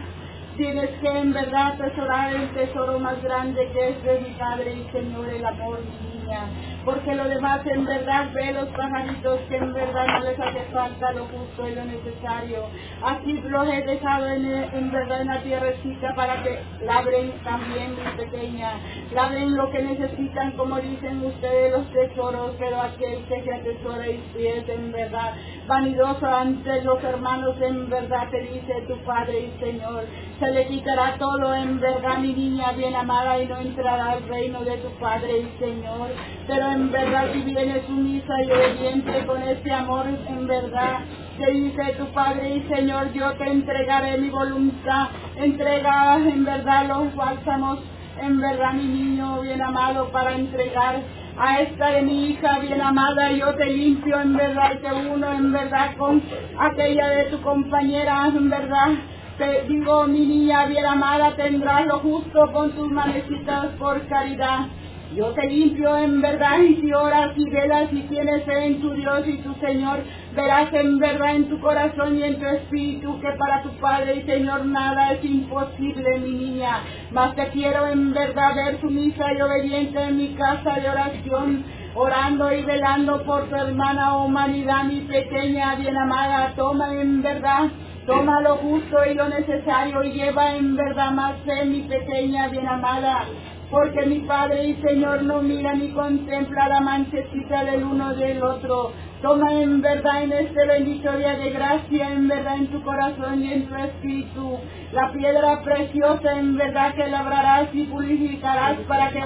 tienes 0.56 0.90
que 1.01 1.09
en 1.09 1.32
verdad 1.32 1.72
atesorar 1.72 2.35
el 2.35 2.48
tesoro 2.55 2.98
más 2.98 3.22
grande 3.22 3.68
que 3.72 3.89
es 3.90 4.02
de 4.02 4.20
mi 4.20 4.35
Padre 4.35 4.72
y 4.72 4.93
Señor, 4.93 5.28
el 5.28 5.44
amor, 5.44 5.81
mi 5.81 6.20
niña. 6.20 6.73
Porque 6.85 7.15
lo 7.15 7.24
demás 7.24 7.61
en 7.66 7.85
verdad 7.85 8.28
ve 8.35 8.52
los 8.52 8.69
pajaritos 8.69 9.40
que 9.48 9.56
en 9.56 9.73
verdad 9.73 10.06
no 10.06 10.20
les 10.20 10.39
hace 10.39 10.61
falta 10.73 11.12
lo 11.12 11.24
justo 11.27 11.69
y 11.69 11.74
lo 11.74 11.85
necesario. 11.85 12.66
Así 13.02 13.32
los 13.48 13.66
he 13.69 13.82
dejado 13.82 14.28
en, 14.28 14.44
en 14.47 14.90
verdad 14.90 15.23
en 15.23 15.28
la 15.28 15.43
tierrecita 15.43 16.15
para 16.15 16.43
que 16.43 16.61
labren 16.82 17.32
también 17.43 17.97
mi 17.97 18.24
pequeña. 18.24 18.73
Labren 19.12 19.56
lo 19.56 19.70
que 19.70 19.82
necesitan, 19.82 20.52
como 20.52 20.78
dicen 20.78 21.24
ustedes, 21.24 21.73
los 21.73 21.90
tesoros, 21.93 22.55
pero 22.59 22.82
aquel 22.82 23.24
que 23.24 23.43
se 23.43 23.55
atesora 23.55 24.06
y 24.09 24.47
es 24.47 24.69
en 24.69 24.93
verdad 24.93 25.35
vanidoso 25.66 26.27
ante 26.27 26.82
los 26.82 27.02
hermanos, 27.02 27.56
en 27.61 27.89
verdad 27.89 28.28
te 28.31 28.40
dice 28.43 28.82
tu 28.86 28.97
Padre 29.05 29.40
y 29.40 29.61
Señor. 29.61 30.05
Se 30.39 30.51
le 30.51 30.66
quitará 30.66 31.16
todo 31.19 31.55
en 31.55 31.81
verdad, 31.81 32.19
mi 32.19 32.32
niña 32.32 32.73
bien 32.73 32.94
amada, 32.94 33.40
y 33.40 33.47
no 33.47 33.59
entrará 33.59 34.12
al 34.12 34.28
reino 34.28 34.62
de 34.62 34.77
tu 34.78 34.90
Padre 34.98 35.39
y 35.39 35.59
Señor. 35.59 36.11
Pero 36.47 36.73
en 36.74 36.90
verdad 36.90 37.26
si 37.32 37.40
vienes 37.42 37.86
sumisa 37.86 38.34
y 38.42 38.51
obediente 38.51 39.26
con 39.26 39.42
este 39.42 39.72
amor, 39.72 40.06
en 40.06 40.46
verdad, 40.46 40.98
te 41.38 41.51
dice 41.52 41.94
tu 41.98 42.06
Padre 42.06 42.56
y 42.56 42.74
Señor, 42.74 43.12
yo 43.12 43.32
te 43.34 43.44
entregaré 43.44 44.18
mi 44.18 44.30
voluntad. 44.30 45.09
Entrega 45.36 46.16
en 46.16 46.44
verdad 46.44 46.86
los 46.86 47.14
bálsamos 47.14 47.78
en 48.20 48.40
verdad, 48.40 48.72
mi 48.72 48.84
niño 48.84 49.40
bien 49.40 49.60
amado, 49.60 50.09
para 50.10 50.34
entregar 50.34 51.02
a 51.36 51.60
esta 51.60 51.90
de 51.90 52.02
mi 52.02 52.30
hija 52.30 52.60
bien 52.60 52.80
amada, 52.80 53.32
yo 53.32 53.55
te 53.55 53.66
limpio 53.66 54.20
en 54.20 54.36
verdad 54.36 54.72
y 54.74 54.78
te 54.78 55.09
uno 55.09 55.32
en 55.32 55.52
verdad 55.52 55.96
con 55.96 56.22
aquella 56.59 57.09
de 57.09 57.24
tu 57.24 57.40
compañera 57.40 58.28
en 58.28 58.51
verdad. 58.51 58.90
Te 59.36 59.62
digo, 59.62 60.06
mi 60.06 60.26
niña 60.26 60.66
bien 60.66 60.86
amada, 60.86 61.34
tendrás 61.34 61.86
lo 61.86 61.98
justo 61.98 62.52
con 62.52 62.70
tus 62.72 62.88
manecitas 62.90 63.66
por 63.78 64.06
caridad. 64.06 64.68
Yo 65.14 65.26
te 65.26 65.46
limpio 65.46 65.96
en 65.96 66.20
verdad 66.20 66.58
y 66.58 66.80
si 66.80 66.92
oras 66.92 67.30
y 67.36 67.48
velas 67.48 67.88
y 67.92 68.00
tienes 68.02 68.42
fe 68.44 68.66
en 68.66 68.80
tu 68.80 68.90
Dios 68.94 69.22
y 69.28 69.36
tu 69.38 69.54
Señor, 69.64 70.00
verás 70.34 70.72
en 70.72 70.98
verdad 70.98 71.36
en 71.36 71.48
tu 71.48 71.60
corazón 71.60 72.18
y 72.18 72.24
en 72.24 72.40
tu 72.40 72.44
espíritu 72.44 73.20
que 73.20 73.30
para 73.38 73.62
tu 73.62 73.70
Padre 73.78 74.16
y 74.16 74.22
Señor 74.22 74.66
nada 74.66 75.12
es 75.12 75.24
imposible, 75.24 76.18
mi 76.18 76.32
niña. 76.32 76.80
Mas 77.12 77.36
te 77.36 77.46
quiero 77.50 77.86
en 77.86 78.12
verdad 78.12 78.56
ver 78.56 78.80
sumisa 78.80 79.32
y 79.32 79.40
obediente 79.40 80.02
en 80.02 80.16
mi 80.16 80.34
casa 80.34 80.80
de 80.80 80.90
oración, 80.90 81.64
orando 81.94 82.52
y 82.52 82.64
velando 82.64 83.22
por 83.22 83.48
tu 83.48 83.54
hermana 83.54 84.16
humanidad, 84.16 84.82
mi 84.82 85.00
pequeña 85.02 85.76
bien 85.76 85.96
amada. 85.96 86.54
Toma 86.56 86.92
en 86.92 87.22
verdad 87.22 87.70
Toma 88.06 88.42
lo 88.42 88.56
justo 88.56 88.98
y 89.10 89.14
lo 89.14 89.30
necesario 89.30 90.04
y 90.04 90.12
lleva 90.12 90.56
en 90.56 90.76
verdad 90.76 91.10
más 91.12 91.36
fe, 91.46 91.64
mi 91.64 91.80
pequeña 91.82 92.48
bien 92.48 92.68
amada 92.68 93.24
porque 93.70 94.06
mi 94.06 94.20
Padre 94.20 94.64
y 94.64 94.74
Señor 94.82 95.22
no 95.22 95.42
mira 95.42 95.74
ni 95.74 95.90
contempla 95.90 96.68
la 96.68 96.80
manchecita 96.80 97.64
del 97.64 97.84
uno 97.84 98.14
del 98.14 98.42
otro. 98.42 98.92
Toma 99.22 99.52
en 99.54 99.80
verdad 99.80 100.22
en 100.22 100.32
este 100.32 100.66
bendito 100.66 101.10
día 101.16 101.36
de 101.36 101.50
gracia, 101.50 102.12
en 102.12 102.28
verdad 102.28 102.56
en 102.56 102.66
tu 102.66 102.82
corazón 102.82 103.42
y 103.42 103.52
en 103.52 103.66
tu 103.66 103.74
espíritu, 103.74 104.58
la 104.92 105.10
piedra 105.12 105.62
preciosa 105.62 106.38
en 106.38 106.56
verdad 106.56 106.94
que 106.94 107.06
labrarás 107.06 107.68
y 107.72 107.84
purificarás 107.84 108.76
para 108.86 109.10
que 109.10 109.22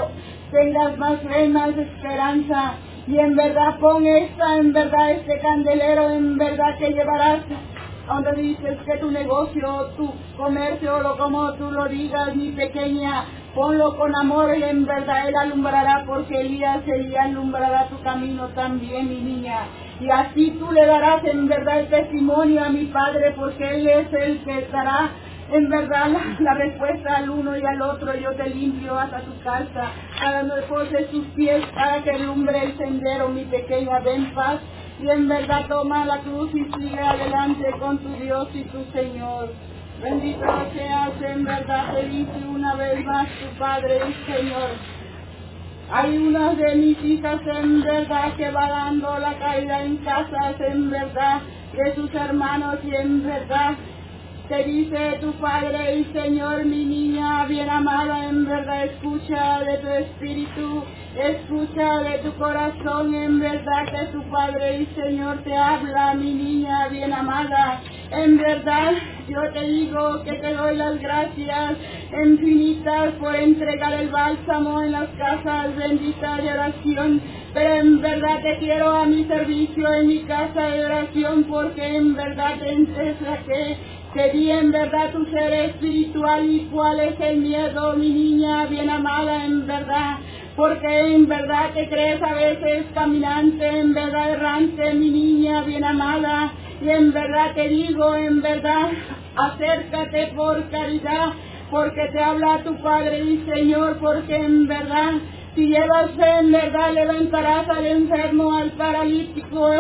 tengas 0.53 0.97
más 0.99 1.21
fe, 1.23 1.49
más 1.49 1.77
esperanza. 1.77 2.75
Y 3.07 3.19
en 3.19 3.35
verdad 3.35 3.79
pon 3.81 4.07
esta, 4.07 4.57
en 4.59 4.73
verdad 4.73 5.11
este 5.13 5.39
candelero, 5.41 6.11
en 6.11 6.39
verdad 6.39 6.77
que 6.79 6.91
llevarás 6.91 7.41
donde 8.09 8.33
dices 8.41 8.79
que 8.87 8.97
tu 8.99 9.11
negocio, 9.11 9.91
tu 9.97 10.11
comercio, 10.37 11.01
lo 11.01 11.17
como 11.19 11.53
tú 11.55 11.71
lo 11.71 11.87
digas, 11.87 12.35
mi 12.35 12.53
pequeña, 12.53 13.25
ponlo 13.59 13.97
con 13.97 14.15
amor 14.15 14.57
y 14.57 14.63
en 14.63 14.87
verdad 14.87 15.29
Él 15.29 15.35
alumbrará, 15.37 16.05
porque 16.07 16.43
Elías, 16.43 16.79
Elías 16.87 17.25
alumbrará 17.25 17.89
tu 17.89 18.01
camino 18.03 18.47
también, 18.55 19.09
mi 19.09 19.21
niña. 19.21 19.63
Y 20.01 20.09
así 20.11 20.57
tú 20.61 20.71
le 20.71 20.87
darás 20.87 21.25
en 21.25 21.49
verdad 21.49 21.81
el 21.81 21.89
testimonio 21.89 22.63
a 22.63 22.69
mi 22.69 22.85
Padre, 22.85 23.33
porque 23.33 23.69
Él 23.69 23.89
es 23.89 24.13
el 24.13 24.45
que 24.45 24.69
dará 24.71 25.11
en 25.51 25.69
verdad 25.71 26.09
la, 26.39 26.55
respuesta 26.55 27.17
al 27.17 27.31
uno 27.31 27.57
y 27.57 27.67
al 27.67 27.83
otro. 27.83 28.15
Yo 28.15 28.31
te 28.37 28.49
limpio 28.49 28.97
hasta 28.97 29.23
tu 29.23 29.37
casa, 29.43 29.91
para 30.21 30.45
no 30.45 30.55
de 30.55 31.09
sus 31.11 31.27
pies, 31.35 31.65
para 31.75 32.05
que 32.05 32.13
alumbre 32.13 32.63
el 32.63 32.79
sendero, 32.79 33.29
mi 33.29 33.45
pequeña, 33.45 33.99
ven 33.99 34.33
paz 34.35 34.61
y 35.03 35.11
en 35.11 35.27
verdad 35.27 35.67
toma 35.67 36.05
la 36.05 36.19
cruz 36.19 36.51
y 36.55 36.65
sigue 36.75 37.01
adelante 37.01 37.73
con 37.81 37.99
tu 37.99 38.09
Dios 38.23 38.49
y 38.55 38.63
tu 38.63 38.85
Señor. 38.93 39.51
Bendito 40.03 40.47
seas 40.75 41.23
en 41.23 41.45
verdad, 41.45 41.93
feliz 41.93 42.29
una 42.49 42.75
vez 42.77 43.05
más 43.05 43.27
tu 43.41 43.59
Padre 43.59 44.01
y 44.09 44.33
Señor. 44.33 44.71
Hay 45.91 46.17
una 46.19 46.55
de 46.55 46.75
mis 46.77 47.03
hijas 47.03 47.41
en 47.47 47.83
verdad 47.83 48.37
que 48.37 48.51
va 48.53 48.69
dando 48.69 49.19
la 49.19 49.37
caída 49.39 49.83
en 49.83 49.97
casas 49.99 50.61
en 50.61 50.91
verdad 50.91 51.41
de 51.73 51.95
sus 51.97 52.15
hermanos 52.15 52.77
y 52.85 52.95
en 52.95 53.25
verdad 53.25 53.75
te 54.49 54.65
dice 54.65 55.19
tu 55.21 55.33
Padre 55.33 55.99
y 55.99 56.05
Señor, 56.13 56.65
mi 56.65 56.83
niña 56.85 57.45
bien 57.45 57.69
amada, 57.69 58.31
en 58.31 58.47
verdad 58.47 58.87
escucha 58.87 59.61
de 59.61 59.77
tu 59.77 59.89
espíritu, 59.89 60.85
escucha 61.23 61.99
de 62.01 62.19
tu 62.19 62.33
corazón, 62.39 63.15
en 63.15 63.41
verdad 63.41 63.85
que 63.93 64.07
tu 64.07 64.23
Padre 64.31 64.81
y 64.81 64.87
Señor 64.95 65.43
te 65.45 65.55
habla, 65.55 66.15
mi 66.15 66.33
niña 66.33 66.89
bien 66.89 67.13
amada. 67.13 67.83
En 68.11 68.39
verdad 68.39 68.95
yo 69.29 69.53
te 69.53 69.61
digo 69.69 70.23
que 70.25 70.33
te 70.33 70.55
doy 70.55 70.77
las 70.77 70.99
gracias 70.99 71.77
infinitas 72.25 73.13
por 73.21 73.37
entregar 73.37 73.93
el 73.93 74.09
bálsamo 74.09 74.81
en 74.83 74.93
las 74.93 75.09
casas 75.19 75.77
benditas 75.77 76.43
de 76.43 76.53
oración, 76.55 77.21
pero 77.53 77.75
en 77.75 78.01
verdad 78.01 78.41
te 78.43 78.57
quiero 78.61 78.97
a 78.97 79.05
mi 79.05 79.25
servicio 79.25 79.93
en 79.93 80.07
mi 80.07 80.21
casa 80.21 80.69
de 80.69 80.87
oración 80.87 81.45
porque 81.45 81.97
en 81.97 82.15
verdad 82.15 82.55
te 82.61 82.69
que 83.45 83.98
vi 84.27 84.51
en 84.51 84.73
verdad 84.73 85.13
tu 85.13 85.25
ser 85.27 85.53
espiritual 85.53 86.45
y 86.45 86.69
cuál 86.73 86.99
es 87.01 87.21
el 87.21 87.37
miedo, 87.39 87.95
mi 87.95 88.11
niña 88.11 88.67
bien 88.67 88.91
amada, 88.91 89.45
en 89.45 89.67
verdad. 89.67 90.19
Porque 90.57 91.15
en 91.15 91.29
verdad 91.29 91.71
te 91.73 91.89
crees 91.89 92.21
a 92.21 92.35
veces 92.35 92.87
caminante, 92.95 93.65
en 93.65 93.95
verdad 93.95 94.31
errante, 94.33 94.93
mi 94.95 95.11
niña 95.11 95.63
bien 95.63 95.85
amada. 95.85 96.53
Y 96.83 96.89
en 96.89 97.13
verdad 97.13 97.55
te 97.55 97.69
digo, 97.69 98.15
en 98.17 98.43
verdad, 98.43 98.91
acércate 99.37 100.33
por 100.35 100.69
caridad, 100.71 101.33
porque 101.71 102.09
te 102.13 102.21
habla 102.21 102.63
tu 102.65 102.75
Padre 102.83 103.21
y 103.21 103.45
Señor, 103.49 103.99
porque 104.01 104.35
en 104.35 104.67
verdad, 104.67 105.13
si 105.55 105.69
llevas 105.69 106.11
fe, 106.13 106.39
en 106.41 106.53
verdad 106.53 106.93
levantarás 106.93 107.69
al 107.69 107.87
enfermo, 107.87 108.57
al 108.57 108.71
paralítico, 108.73 109.71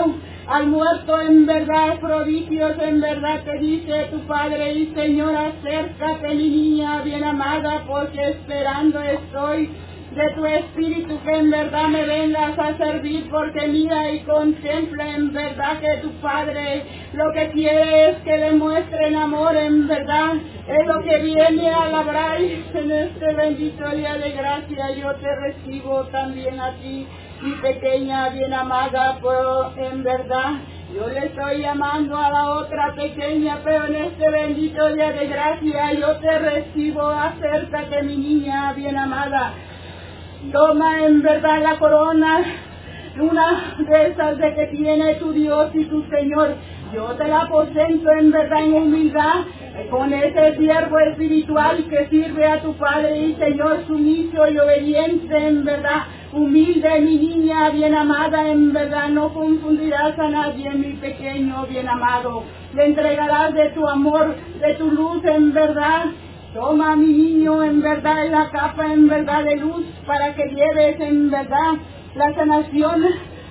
al 0.49 0.67
muerto 0.67 1.21
en 1.21 1.45
verdad, 1.45 2.01
prodigios 2.01 2.73
en 2.81 3.03
verdad 3.03 3.43
te 3.45 3.59
dice 3.59 4.07
tu 4.11 4.21
Padre 4.21 4.73
y 4.73 4.87
Señor, 4.95 5.37
acércate 5.37 6.35
mi 6.35 6.49
niña 6.49 7.03
bien 7.03 7.23
amada, 7.23 7.85
porque 7.87 8.31
esperando 8.31 8.99
estoy 8.99 9.71
de 10.15 10.31
tu 10.31 10.47
espíritu 10.47 11.21
que 11.23 11.37
en 11.37 11.51
verdad 11.51 11.89
me 11.89 12.03
vengas 12.07 12.59
a 12.59 12.79
servir, 12.79 13.29
porque 13.31 13.69
mira 13.69 14.11
y 14.11 14.21
contempla 14.21 15.17
en 15.17 15.35
verdad 15.35 15.81
que 15.81 15.99
tu 15.99 16.13
Padre 16.23 16.83
lo 17.13 17.31
que 17.35 17.51
quiere 17.51 18.11
es 18.11 18.17
que 18.23 18.39
demuestren 18.39 19.17
amor 19.17 19.55
en 19.55 19.87
verdad, 19.87 20.33
es 20.67 20.87
lo 20.87 21.03
que 21.03 21.19
viene 21.19 21.69
a 21.69 21.91
labrar 21.91 22.41
en 22.41 22.91
este 22.91 23.35
bendito 23.35 23.87
día 23.91 24.15
de 24.15 24.31
gracia, 24.31 24.93
yo 24.93 25.15
te 25.17 25.29
recibo 25.37 26.05
también 26.05 26.59
a 26.59 26.73
ti 26.77 27.07
mi 27.41 27.53
pequeña 27.53 28.31
bien 28.31 28.53
amada, 28.53 29.19
pero 29.23 29.73
en 29.77 30.03
verdad 30.03 30.55
yo 30.95 31.07
le 31.09 31.27
estoy 31.27 31.61
llamando 31.61 32.17
a 32.17 32.31
la 32.31 32.51
otra 32.51 32.95
pequeña, 32.95 33.61
pero 33.63 33.87
en 33.87 33.95
este 33.95 34.29
bendito 34.31 34.89
día 34.95 35.13
de 35.13 35.27
gracia 35.27 35.93
yo 35.93 36.17
te 36.17 36.39
recibo, 36.39 37.07
acércate 37.07 38.03
mi 38.03 38.17
niña 38.17 38.73
bien 38.73 38.97
amada. 38.97 39.53
Toma 40.53 41.05
en 41.05 41.23
verdad 41.23 41.63
la 41.63 41.79
corona, 41.79 42.41
una 43.21 43.75
de 43.79 44.09
esas 44.09 44.39
de 44.39 44.55
que 44.55 44.67
tiene 44.69 45.15
tu 45.17 45.33
Dios 45.33 45.71
y 45.75 45.85
tu 45.85 46.03
Señor. 46.05 46.55
Yo 46.95 47.05
te 47.17 47.29
la 47.29 47.43
aposento 47.43 48.11
en 48.13 48.31
verdad 48.31 48.65
en 48.65 48.73
humildad, 48.73 49.45
con 49.91 50.13
ese 50.13 50.57
siervo 50.57 50.99
espiritual 50.99 51.85
que 51.89 52.09
sirve 52.09 52.47
a 52.47 52.61
tu 52.61 52.75
Padre 52.75 53.19
y 53.19 53.35
Señor 53.35 53.87
sumiso 53.87 54.49
y 54.49 54.59
obediente 54.59 55.37
en 55.37 55.65
verdad 55.65 56.05
humilde 56.33 57.01
mi 57.01 57.17
niña 57.17 57.71
bien 57.71 57.95
amada, 57.95 58.49
en 58.51 58.73
verdad 58.73 59.09
no 59.09 59.33
confundirás 59.33 60.19
a 60.19 60.29
nadie, 60.29 60.71
mi 60.71 60.93
pequeño 60.95 61.67
bien 61.67 61.89
amado. 61.89 62.45
Le 62.75 62.87
entregarás 62.87 63.55
de 63.55 63.71
tu 63.71 63.87
amor, 63.89 64.35
de 64.61 64.75
tu 64.75 64.91
luz, 64.91 65.25
en 65.25 65.53
verdad. 65.53 66.07
Toma 66.55 66.97
mi 66.97 67.09
niño, 67.09 67.63
en 67.63 67.81
verdad, 67.81 68.29
la 68.31 68.51
capa, 68.51 68.93
en 68.93 69.09
verdad, 69.09 69.45
de 69.45 69.57
luz, 69.57 69.85
para 70.07 70.35
que 70.35 70.45
lleves, 70.49 71.01
en 71.01 71.31
verdad, 71.31 71.75
la 72.15 72.35
sanación 72.35 73.05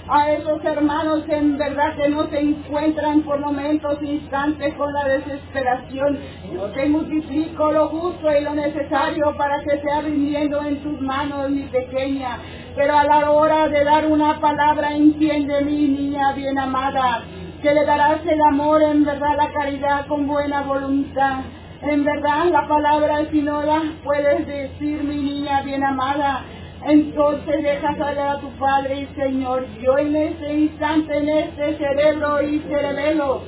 a 0.10 0.32
esos 0.32 0.64
hermanos 0.64 1.24
en 1.28 1.58
verdad 1.58 1.96
que 1.96 2.08
no 2.10 2.28
se 2.30 2.40
encuentran 2.40 3.22
por 3.22 3.40
momentos, 3.40 4.02
instantes 4.02 4.74
con 4.76 4.94
la 4.94 5.04
desesperación. 5.06 6.20
Yo 6.54 6.66
te 6.68 6.88
multiplico 6.88 7.72
lo 7.72 7.90
justo 7.90 8.32
y 8.32 8.42
lo 8.42 8.54
necesario 8.54 9.36
para 9.38 9.62
que 9.64 9.82
sea 9.82 10.02
rindiendo 10.02 10.64
en 10.64 10.78
tus 10.82 11.02
manos, 11.02 11.50
mi 11.50 11.64
pequeña. 11.64 12.38
Pero 12.76 12.98
a 12.98 13.04
la 13.04 13.32
hora 13.32 13.68
de 13.68 13.84
dar 13.84 14.06
una 14.08 14.40
palabra, 14.40 14.96
entiende 14.96 15.62
mi 15.62 15.88
niña 15.88 16.32
bien 16.34 16.58
amada, 16.58 17.24
que 17.62 17.74
le 17.74 17.86
darás 17.86 18.26
el 18.26 18.42
amor, 18.42 18.82
en 18.82 19.04
verdad 19.04 19.36
la 19.36 19.52
caridad 19.52 20.08
con 20.08 20.26
buena 20.28 20.62
voluntad. 20.62 21.42
En 21.82 22.04
verdad 22.04 22.46
la 22.52 22.68
palabra 22.68 23.26
si 23.30 23.42
no 23.42 23.62
la 23.62 23.84
puedes 24.04 24.48
decir, 24.48 25.04
mi 25.04 25.18
niña 25.18 25.62
bien 25.62 25.84
amada, 25.84 26.44
entonces 26.86 27.64
deja 27.64 27.96
salir 27.96 28.20
a 28.20 28.40
tu 28.40 28.50
Padre 28.52 29.02
y 29.02 29.16
Señor. 29.16 29.66
Yo 29.82 29.98
en 29.98 30.16
este 30.16 30.54
instante, 30.54 31.18
en 31.18 31.30
este 31.30 31.78
cerebro 31.78 32.42
y 32.42 32.60
cerebelo, 32.60 33.42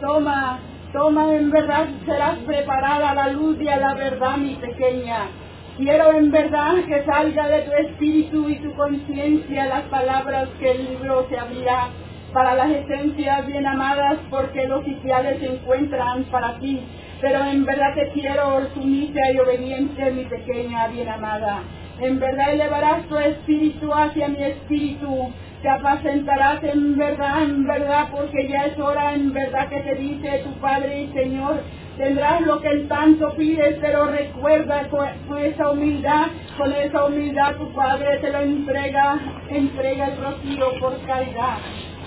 toma, 0.00 0.60
toma 0.92 1.34
en 1.34 1.50
verdad, 1.50 1.88
serás 2.06 2.38
preparada 2.46 3.10
a 3.10 3.14
la 3.14 3.28
luz 3.28 3.60
y 3.60 3.68
a 3.68 3.78
la 3.78 3.94
verdad, 3.94 4.36
mi 4.36 4.54
pequeña. 4.54 5.28
Quiero 5.76 6.12
en 6.12 6.30
verdad 6.30 6.74
que 6.86 7.04
salga 7.04 7.48
de 7.48 7.62
tu 7.62 7.72
espíritu 7.72 8.48
y 8.48 8.56
tu 8.56 8.72
conciencia 8.74 9.66
las 9.66 9.82
palabras 9.84 10.48
que 10.58 10.70
el 10.72 10.84
libro 10.90 11.26
se 11.28 11.38
abrirá 11.38 11.88
para 12.32 12.54
las 12.54 12.70
esencias 12.70 13.46
bien 13.46 13.66
amadas, 13.66 14.18
porque 14.28 14.66
los 14.68 14.82
oficiales 14.82 15.40
se 15.40 15.46
encuentran 15.46 16.24
para 16.24 16.58
ti 16.58 16.80
pero 17.20 17.44
en 17.44 17.64
verdad 17.64 17.94
te 17.94 18.08
quiero 18.10 18.66
sumisa 18.74 19.20
y 19.32 19.38
obediente, 19.38 20.10
mi 20.10 20.24
pequeña 20.24 20.88
bien 20.88 21.08
amada. 21.08 21.62
En 22.00 22.18
verdad 22.18 22.54
elevarás 22.54 23.02
tu 23.08 23.18
espíritu 23.18 23.92
hacia 23.92 24.28
mi 24.28 24.42
espíritu, 24.42 25.30
te 25.60 25.68
apacentarás 25.68 26.62
en 26.64 26.96
verdad, 26.96 27.42
en 27.42 27.66
verdad, 27.66 28.08
porque 28.10 28.48
ya 28.48 28.66
es 28.66 28.78
hora 28.78 29.12
en 29.12 29.34
verdad 29.34 29.68
que 29.68 29.80
te 29.80 29.94
dice 29.96 30.42
tu 30.44 30.50
Padre 30.60 31.02
y 31.02 31.12
Señor, 31.12 31.60
tendrás 31.98 32.40
lo 32.40 32.62
que 32.62 32.68
el 32.68 32.88
tanto 32.88 33.34
pides, 33.36 33.76
pero 33.82 34.06
recuerda 34.06 34.88
con, 34.88 35.06
esa 35.38 35.70
humildad, 35.70 36.28
con 36.56 36.72
esa 36.72 37.04
humildad 37.04 37.56
tu 37.56 37.70
Padre 37.74 38.16
te 38.22 38.32
lo 38.32 38.40
entrega, 38.40 39.18
entrega 39.50 40.06
el 40.06 40.16
rocío 40.16 40.80
por 40.80 40.98
caridad. 41.02 41.58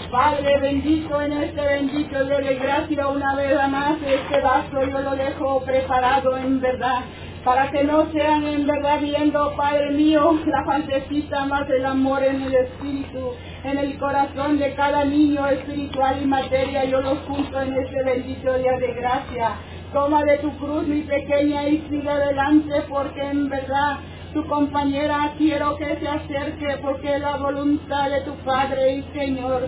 Padre 0.10 0.58
bendito 0.60 1.22
en 1.22 1.34
este 1.34 1.62
bendito 1.62 2.26
de 2.26 2.56
gracia 2.56 3.08
una 3.08 3.36
vez 3.36 3.56
más 3.70 3.98
este 4.06 4.42
vaso 4.42 4.84
yo 4.84 5.00
lo 5.00 5.16
dejo 5.16 5.64
preparado 5.64 6.38
en 6.38 6.60
verdad 6.60 7.02
para 7.44 7.70
que 7.72 7.84
no 7.84 8.10
sean 8.12 8.46
en 8.48 8.66
verdad 8.66 9.02
viendo, 9.02 9.54
Padre 9.58 9.92
mío, 9.92 10.40
la 10.46 10.64
fantasía 10.64 11.46
más 11.46 11.70
el 11.70 11.86
amor 11.86 12.24
en 12.24 12.42
el 12.42 12.54
espíritu, 12.54 13.34
en 13.66 13.78
el 13.78 13.98
corazón 13.98 14.60
de 14.60 14.74
cada 14.76 15.04
niño 15.04 15.46
espiritual 15.48 16.22
y 16.22 16.26
materia, 16.26 16.86
yo 16.86 17.02
los 17.02 17.20
junto 17.28 17.62
en 17.62 17.74
este 17.74 18.04
bendito 18.04 18.58
día 18.58 18.78
de 18.78 18.94
gracia. 18.94 19.56
Toma 19.92 20.24
de 20.24 20.38
tu 20.38 20.58
cruz 20.58 20.88
mi 20.88 21.02
pequeña 21.02 21.68
y 21.68 21.86
sigue 21.90 22.10
adelante 22.10 22.82
porque 22.90 23.22
en 23.22 23.50
verdad 23.50 23.98
tu 24.34 24.46
compañera 24.48 25.34
quiero 25.38 25.78
que 25.78 25.98
se 25.98 26.08
acerque 26.08 26.78
porque 26.82 27.16
es 27.16 27.22
la 27.22 27.38
voluntad 27.38 28.10
de 28.10 28.22
tu 28.22 28.34
Padre 28.38 28.96
y 28.96 29.04
Señor. 29.14 29.68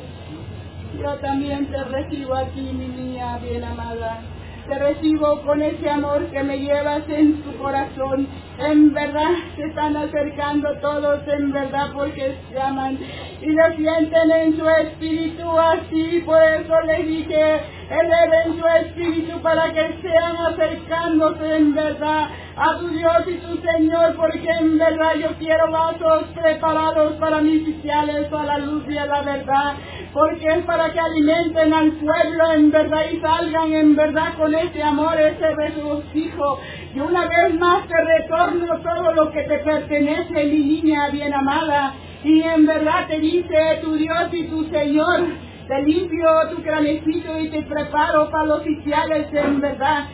Yo 1.00 1.14
también 1.16 1.66
te 1.68 1.84
recibo 1.84 2.36
aquí, 2.36 2.62
mi 2.62 2.88
niña 2.88 3.38
bien 3.40 3.64
amada 3.66 4.22
te 4.68 4.80
recibo 4.80 5.42
con 5.42 5.62
ese 5.62 5.90
amor 5.90 6.26
que 6.28 6.42
me 6.44 6.58
llevas 6.60 7.04
en 7.10 7.42
tu 7.44 7.56
corazón. 7.58 8.28
En 8.58 8.94
verdad 8.94 9.32
se 9.56 9.64
están 9.64 9.96
acercando 9.98 10.74
todos, 10.80 11.28
en 11.28 11.52
verdad, 11.52 11.92
porque 11.94 12.36
se 12.50 12.60
aman 12.60 12.98
y 13.42 13.48
lo 13.48 13.76
sienten 13.76 14.32
en 14.32 14.58
su 14.58 14.68
espíritu 14.68 15.50
así. 15.60 16.24
Por 16.26 16.42
eso 16.42 16.82
les 16.82 17.08
dije, 17.08 17.62
eleven 17.90 18.60
su 18.60 18.68
espíritu 18.68 19.42
para 19.42 19.72
que 19.72 19.96
sean 20.02 20.38
acercándose 20.38 21.58
en 21.58 21.76
verdad 21.76 22.30
a 22.58 22.80
tu 22.80 22.88
Dios 22.88 23.24
y 23.28 23.34
tu 23.34 23.58
Señor, 23.58 24.16
porque 24.16 24.48
en 24.60 24.78
verdad 24.78 25.16
yo 25.16 25.30
quiero 25.38 25.70
vasos 25.72 26.24
preparados 26.34 27.14
para 27.18 27.42
mis 27.42 27.64
oficiales 27.64 28.32
a 28.32 28.44
la 28.44 28.58
luz 28.60 28.84
y 28.88 28.98
a 28.98 29.06
la 29.06 29.22
verdad, 29.24 29.74
porque 30.14 30.48
es 30.48 30.66
para 30.66 30.92
que 30.94 31.00
alimenten 31.00 31.74
al 31.74 31.92
pueblo 31.94 32.52
en 32.54 32.72
verdad 32.72 33.02
y 33.12 33.20
salgan 33.20 33.74
en 33.74 33.96
verdad 33.96 34.38
con 34.38 34.56
ese 34.56 34.82
amor, 34.82 35.20
ese 35.20 35.54
regocijo. 35.54 36.60
Y 36.94 37.00
una 37.00 37.28
vez 37.28 37.60
más 37.60 37.86
te 37.88 38.02
retorno 38.02 38.80
todo 38.80 39.14
lo 39.14 39.32
que 39.32 39.44
te 39.44 39.60
pertenece, 39.60 40.44
mi 40.46 40.60
niña 40.60 41.10
bien 41.10 41.34
amada, 41.34 41.94
y 42.24 42.42
en 42.42 42.66
verdad 42.66 43.08
te 43.08 43.20
dice 43.20 43.80
tu 43.82 43.96
Dios 43.96 44.30
y 44.32 44.44
tu 44.46 44.64
Señor, 44.70 45.26
te 45.68 45.82
limpio 45.82 46.28
tu 46.52 46.62
cranecito 46.62 47.38
y 47.38 47.50
te 47.50 47.64
preparo 47.64 48.30
para 48.32 48.46
los 48.46 48.60
oficiales 48.62 49.28
en 49.34 49.60
verdad. 49.60 50.06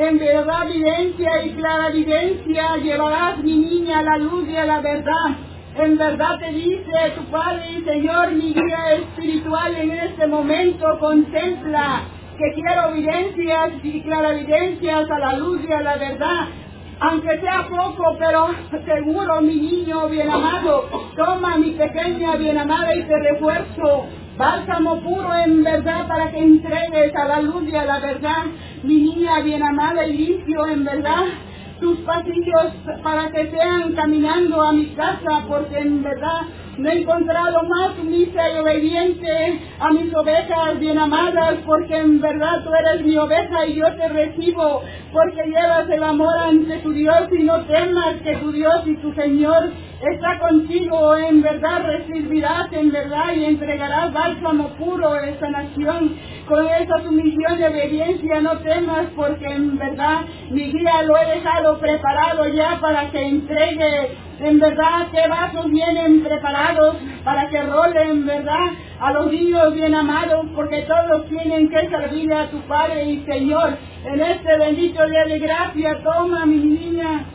En 0.00 0.18
verdad, 0.18 0.66
evidencia 0.70 1.44
y 1.44 1.50
clara 1.50 1.88
evidencia 1.88 2.78
llevarás 2.78 3.36
mi 3.44 3.54
niña 3.54 3.98
a 3.98 4.02
la 4.02 4.16
luz 4.16 4.48
y 4.48 4.56
a 4.56 4.64
la 4.64 4.80
verdad. 4.80 5.28
En 5.76 5.98
verdad 5.98 6.38
te 6.38 6.52
dice 6.52 7.12
tu 7.16 7.24
Padre 7.30 7.70
y 7.70 7.84
Señor, 7.84 8.32
mi 8.32 8.54
guía 8.54 8.94
espiritual 8.94 9.76
en 9.76 9.90
este 9.90 10.26
momento 10.26 10.86
contempla 10.98 12.04
que 12.38 12.54
quiero 12.54 12.94
evidencias 12.94 13.72
y 13.82 14.00
clarividencias 14.00 15.10
a 15.10 15.18
la 15.18 15.34
luz 15.34 15.60
y 15.68 15.70
a 15.74 15.82
la 15.82 15.96
verdad. 15.98 16.48
Aunque 17.00 17.38
sea 17.40 17.68
poco, 17.68 18.16
pero 18.18 18.48
seguro, 18.86 19.42
mi 19.42 19.56
niño 19.56 20.08
bien 20.08 20.30
amado, 20.30 20.88
toma 21.14 21.58
mi 21.58 21.72
pequeña 21.72 22.36
bien 22.36 22.56
amada 22.56 22.94
y 22.94 23.02
te 23.02 23.18
refuerzo 23.18 24.06
bálsamo 24.40 25.00
puro 25.02 25.34
en 25.36 25.62
verdad 25.62 26.08
para 26.08 26.30
que 26.30 26.38
entregues 26.38 27.14
a 27.14 27.24
la 27.26 27.42
luz 27.42 27.62
y 27.68 27.76
a 27.76 27.84
la 27.84 28.00
verdad, 28.00 28.44
mi 28.82 28.94
niña 28.94 29.40
bien 29.40 29.62
amada 29.62 30.06
y 30.06 30.16
limpio 30.16 30.66
en 30.66 30.84
verdad. 30.84 31.24
Tus 31.80 31.98
pasillos 32.00 32.74
para 33.02 33.30
que 33.30 33.50
sean 33.50 33.94
caminando 33.94 34.60
a 34.60 34.72
mi 34.72 34.86
casa, 34.88 35.44
porque 35.48 35.78
en 35.78 36.02
verdad 36.02 36.42
no 36.76 36.90
he 36.90 37.00
encontrado 37.00 37.62
más 37.62 37.96
sumisa 37.96 38.50
y 38.50 38.58
obediente 38.58 39.60
a 39.78 39.90
mis 39.90 40.14
ovejas 40.14 40.78
bien 40.78 40.98
amadas, 40.98 41.56
porque 41.64 41.96
en 41.96 42.20
verdad 42.20 42.62
tú 42.64 42.70
eres 42.74 43.06
mi 43.06 43.16
oveja 43.16 43.66
y 43.66 43.76
yo 43.76 43.94
te 43.96 44.08
recibo, 44.08 44.82
porque 45.10 45.42
llevas 45.46 45.88
el 45.88 46.02
amor 46.02 46.36
ante 46.36 46.76
tu 46.78 46.92
Dios 46.92 47.28
y 47.38 47.44
no 47.44 47.60
temas 47.64 48.16
que 48.22 48.36
tu 48.36 48.52
Dios 48.52 48.86
y 48.86 48.96
tu 48.96 49.14
Señor 49.14 49.70
está 50.00 50.38
contigo, 50.38 51.16
en 51.16 51.42
verdad 51.42 51.84
recibirás 51.86 52.72
en 52.72 52.90
verdad 52.90 53.34
y 53.34 53.44
entregarás 53.44 54.12
bálsamo 54.12 54.68
puro 54.70 55.12
a 55.12 55.26
esta 55.26 55.48
nación. 55.50 56.16
Con 56.46 56.66
esa 56.66 57.02
sumisión 57.04 57.58
de 57.58 57.68
obediencia 57.68 58.40
no 58.40 58.58
temas 58.58 59.06
porque 59.14 59.46
en 59.46 59.78
verdad 59.78 60.22
mi 60.50 60.72
guía 60.72 61.02
lo 61.02 61.16
he 61.18 61.26
dejado 61.36 61.78
preparado 61.78 62.48
ya 62.48 62.78
para 62.80 63.10
que 63.10 63.22
entregue 63.22 64.16
en 64.40 64.58
verdad 64.58 65.10
que 65.12 65.28
vasos 65.28 65.70
vienen 65.70 66.22
preparados 66.22 66.96
para 67.24 67.48
que 67.50 67.62
rolen, 67.62 68.24
¿verdad? 68.26 68.70
A 68.98 69.12
los 69.12 69.30
niños 69.30 69.74
bien 69.74 69.94
amados, 69.94 70.46
porque 70.54 70.82
todos 70.82 71.26
tienen 71.28 71.68
que 71.68 71.88
servirle 71.90 72.34
a 72.34 72.50
tu 72.50 72.58
Padre 72.62 73.04
y 73.04 73.24
Señor. 73.26 73.76
En 74.04 74.20
este 74.20 74.58
bendito 74.58 75.06
día 75.06 75.24
de 75.24 75.38
gracia, 75.40 76.02
toma 76.02 76.46
mi 76.46 76.56
niña, 76.56 77.26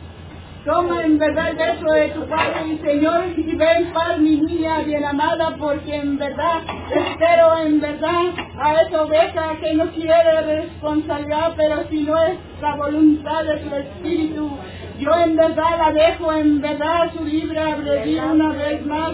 Toma 0.66 1.04
en 1.04 1.16
verdad 1.16 1.50
el 1.50 1.56
beso 1.58 1.92
de 1.92 2.08
tu 2.08 2.26
Padre 2.26 2.66
y 2.66 2.78
Señor 2.78 3.26
y 3.36 3.54
ven 3.54 3.92
paz 3.92 4.18
mi 4.18 4.40
niña 4.40 4.80
bien 4.80 5.04
amada 5.04 5.54
porque 5.60 5.94
en 5.94 6.18
verdad 6.18 6.62
espero 6.90 7.56
en 7.58 7.80
verdad 7.80 8.32
a 8.58 8.82
esa 8.82 9.02
oveja 9.04 9.56
que 9.60 9.74
no 9.74 9.86
quiere 9.92 10.40
responsabilidad 10.40 11.52
pero 11.56 11.88
si 11.88 12.02
no 12.02 12.20
es 12.20 12.36
la 12.60 12.74
voluntad 12.74 13.44
de 13.44 13.58
tu 13.58 13.76
espíritu. 13.76 14.50
Yo 14.98 15.14
en 15.14 15.36
verdad 15.36 15.78
la 15.78 15.92
dejo 15.92 16.32
en 16.32 16.60
verdad 16.60 17.12
su 17.16 17.24
libre 17.24 17.60
albedrío 17.60 18.26
una 18.32 18.52
vez 18.54 18.84
más 18.84 19.12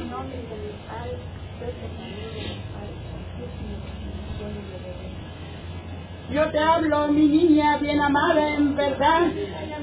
Yo 6.33 6.49
te 6.51 6.59
hablo, 6.59 7.09
mi 7.09 7.27
niña 7.27 7.77
bien 7.77 8.01
amada, 8.01 8.55
en 8.55 8.75
verdad. 8.75 9.21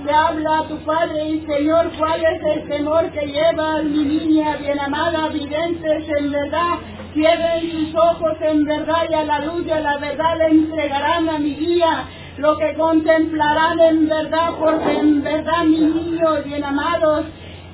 Te 0.03 0.11
habla 0.11 0.63
tu 0.67 0.77
Padre 0.79 1.29
y 1.29 1.41
Señor, 1.45 1.91
cuál 1.95 2.25
es 2.25 2.41
el 2.43 2.67
temor 2.67 3.11
que 3.11 3.27
lleva 3.27 3.83
mi 3.83 4.03
niña 4.03 4.55
bien 4.57 4.79
amada, 4.79 5.27
videntes 5.27 6.09
en 6.17 6.31
verdad. 6.31 6.79
Cierren 7.13 7.69
sus 7.71 7.93
ojos 7.93 8.33
en 8.41 8.65
verdad 8.65 9.03
y 9.11 9.13
a 9.13 9.25
la 9.25 9.39
luz 9.41 9.63
de 9.63 9.79
la 9.79 9.97
verdad 9.97 10.37
le 10.39 10.47
entregarán 10.47 11.29
a 11.29 11.37
mi 11.37 11.53
guía 11.53 12.07
lo 12.37 12.57
que 12.57 12.73
contemplarán 12.73 13.79
en 13.79 14.09
verdad, 14.09 14.53
porque 14.59 14.97
en 14.97 15.21
verdad, 15.21 15.65
mis 15.65 15.93
niños 15.93 16.45
bien 16.45 16.63
amados, 16.63 17.25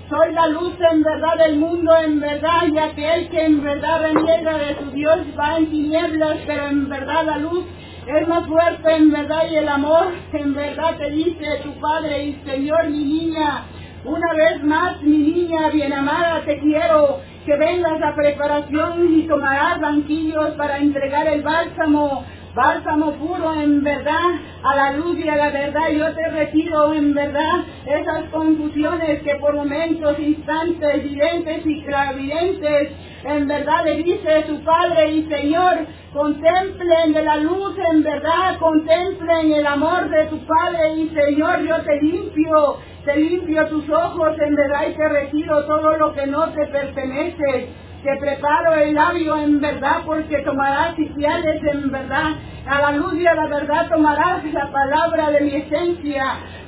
soy 0.10 0.34
la 0.34 0.48
luz 0.48 0.74
en 0.92 1.02
verdad 1.02 1.38
del 1.38 1.58
mundo, 1.58 1.96
en 1.96 2.20
verdad, 2.20 2.68
y 2.68 2.78
aquel 2.78 3.30
que 3.30 3.46
en 3.46 3.64
verdad 3.64 4.02
reniega 4.02 4.58
de 4.58 4.76
su 4.80 4.92
Dios 4.92 5.20
va 5.40 5.58
en 5.60 5.70
tinieblas, 5.70 6.40
pero 6.46 6.68
en 6.68 6.90
verdad 6.90 7.26
la 7.26 7.38
luz 7.38 7.64
es 8.08 8.28
más 8.28 8.48
fuerte 8.48 8.96
en 8.96 9.12
verdad 9.12 9.44
y 9.50 9.56
el 9.56 9.68
amor 9.68 10.08
en 10.34 10.54
verdad 10.54 10.98
te 10.98 11.10
dice 11.10 11.60
tu 11.64 11.74
Padre 11.80 12.26
y 12.26 12.34
Señor, 12.46 12.90
mi 12.90 13.04
niña. 13.04 13.66
Una 14.04 14.34
vez 14.34 14.64
más, 14.64 15.02
mi 15.02 15.18
niña 15.18 15.70
bien 15.70 15.92
amada, 15.92 16.42
te 16.46 16.60
quiero 16.60 17.20
que 17.46 17.56
vengas 17.58 18.02
a 18.04 18.16
preparación 18.16 19.14
y 19.16 19.24
tomarás 19.24 19.80
banquillos 19.80 20.52
para 20.52 20.78
entregar 20.78 21.28
el 21.28 21.42
bálsamo 21.42 22.24
bálsamo 22.56 23.12
puro 23.14 23.54
en 23.54 23.84
verdad, 23.84 24.40
a 24.64 24.76
la 24.76 24.92
luz 24.94 25.20
y 25.20 25.28
a 25.28 25.36
la 25.36 25.50
verdad. 25.50 25.90
Yo 25.92 26.14
te 26.16 26.30
retiro 26.30 26.94
en 26.94 27.14
verdad 27.14 27.66
esas 27.86 28.30
confusiones 28.32 29.22
que 29.24 29.36
por 29.36 29.56
momentos, 29.56 30.18
instantes, 30.18 30.96
evidentes 30.96 31.66
y 31.66 31.84
clarividentes, 31.84 32.92
en 33.26 33.48
verdad 33.48 33.84
le 33.84 33.96
dice 34.04 34.46
su 34.48 34.64
Padre 34.64 35.12
y 35.12 35.24
Señor, 35.28 35.86
contemplen 36.14 37.14
de 37.14 37.24
la 37.24 37.38
luz 37.38 37.76
en 37.92 38.04
verdad, 38.04 38.58
contemplen 38.60 39.52
el 39.52 39.66
amor 39.66 40.10
de 40.10 40.26
tu 40.26 40.40
Padre 40.46 40.96
y 40.98 41.10
Señor, 41.10 41.62
yo 41.62 41.76
te 41.82 42.02
limpio, 42.02 42.78
te 43.04 43.16
limpio 43.18 43.68
tus 43.68 43.90
ojos 43.90 44.38
en 44.40 44.56
verdad 44.56 44.88
y 44.90 44.94
te 44.94 45.10
retiro 45.10 45.66
todo 45.66 45.98
lo 45.98 46.14
que 46.14 46.28
no 46.28 46.50
te 46.50 46.68
pertenece 46.68 47.70
te 48.06 48.18
preparo 48.18 48.76
el 48.76 48.94
labio 48.94 49.36
en 49.36 49.60
verdad 49.60 50.04
porque 50.06 50.38
tomarás 50.44 50.96
sitiales 50.96 51.60
en 51.64 51.92
verdad. 51.92 52.36
A 52.68 52.82
la 52.82 52.92
luz 52.92 53.16
y 53.16 53.26
a 53.26 53.34
la 53.34 53.48
verdad 53.48 53.90
tomarás 53.90 54.44
la 54.54 54.72
palabra 54.72 55.32
de 55.32 55.42
mi 55.42 55.56
esencia. 55.56 56.26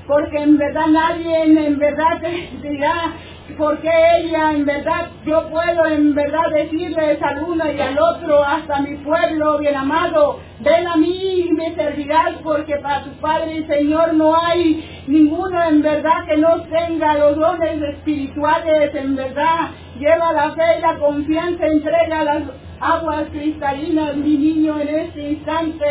porque 0.08 0.38
en 0.38 0.58
verdad 0.58 0.88
nadie 0.88 1.44
en 1.44 1.78
verdad 1.78 2.22
te 2.22 2.50
dirá 2.68 3.14
porque 3.58 3.90
ella 4.20 4.52
en 4.54 4.66
verdad 4.66 5.10
yo 5.26 5.50
puedo 5.50 5.86
en 5.88 6.14
verdad 6.14 6.52
decirles 6.54 7.22
al 7.22 7.44
uno 7.44 7.72
y 7.72 7.80
al 7.80 7.98
otro 8.00 8.44
hasta 8.44 8.82
mi 8.82 8.98
pueblo 8.98 9.58
bien 9.60 9.76
amado 9.76 10.40
ven 10.60 10.88
a 10.88 10.96
mí 10.96 11.46
y 11.48 11.54
me 11.54 11.76
servirás 11.76 12.36
porque 12.44 12.78
para 12.78 13.04
tu 13.04 13.12
Padre 13.20 13.58
y 13.58 13.64
Señor 13.66 14.14
no 14.14 14.36
hay 14.36 15.04
ninguno 15.08 15.64
en 15.64 15.82
verdad 15.82 16.26
que 16.28 16.38
no 16.38 16.62
tenga 16.64 17.18
los 17.18 17.36
dones 17.36 17.82
espirituales 17.82 18.94
en 18.96 19.16
verdad. 19.16 19.70
Lleva 20.00 20.34
la 20.34 20.52
fe 20.52 20.78
y 20.78 20.82
la 20.82 20.96
confianza 20.98 21.66
entrega 21.66 22.24
las 22.24 22.44
aguas 22.80 23.26
cristalinas 23.32 24.16
mi 24.16 24.38
niño 24.38 24.80
en 24.80 24.88
este 24.88 25.32
instante. 25.32 25.86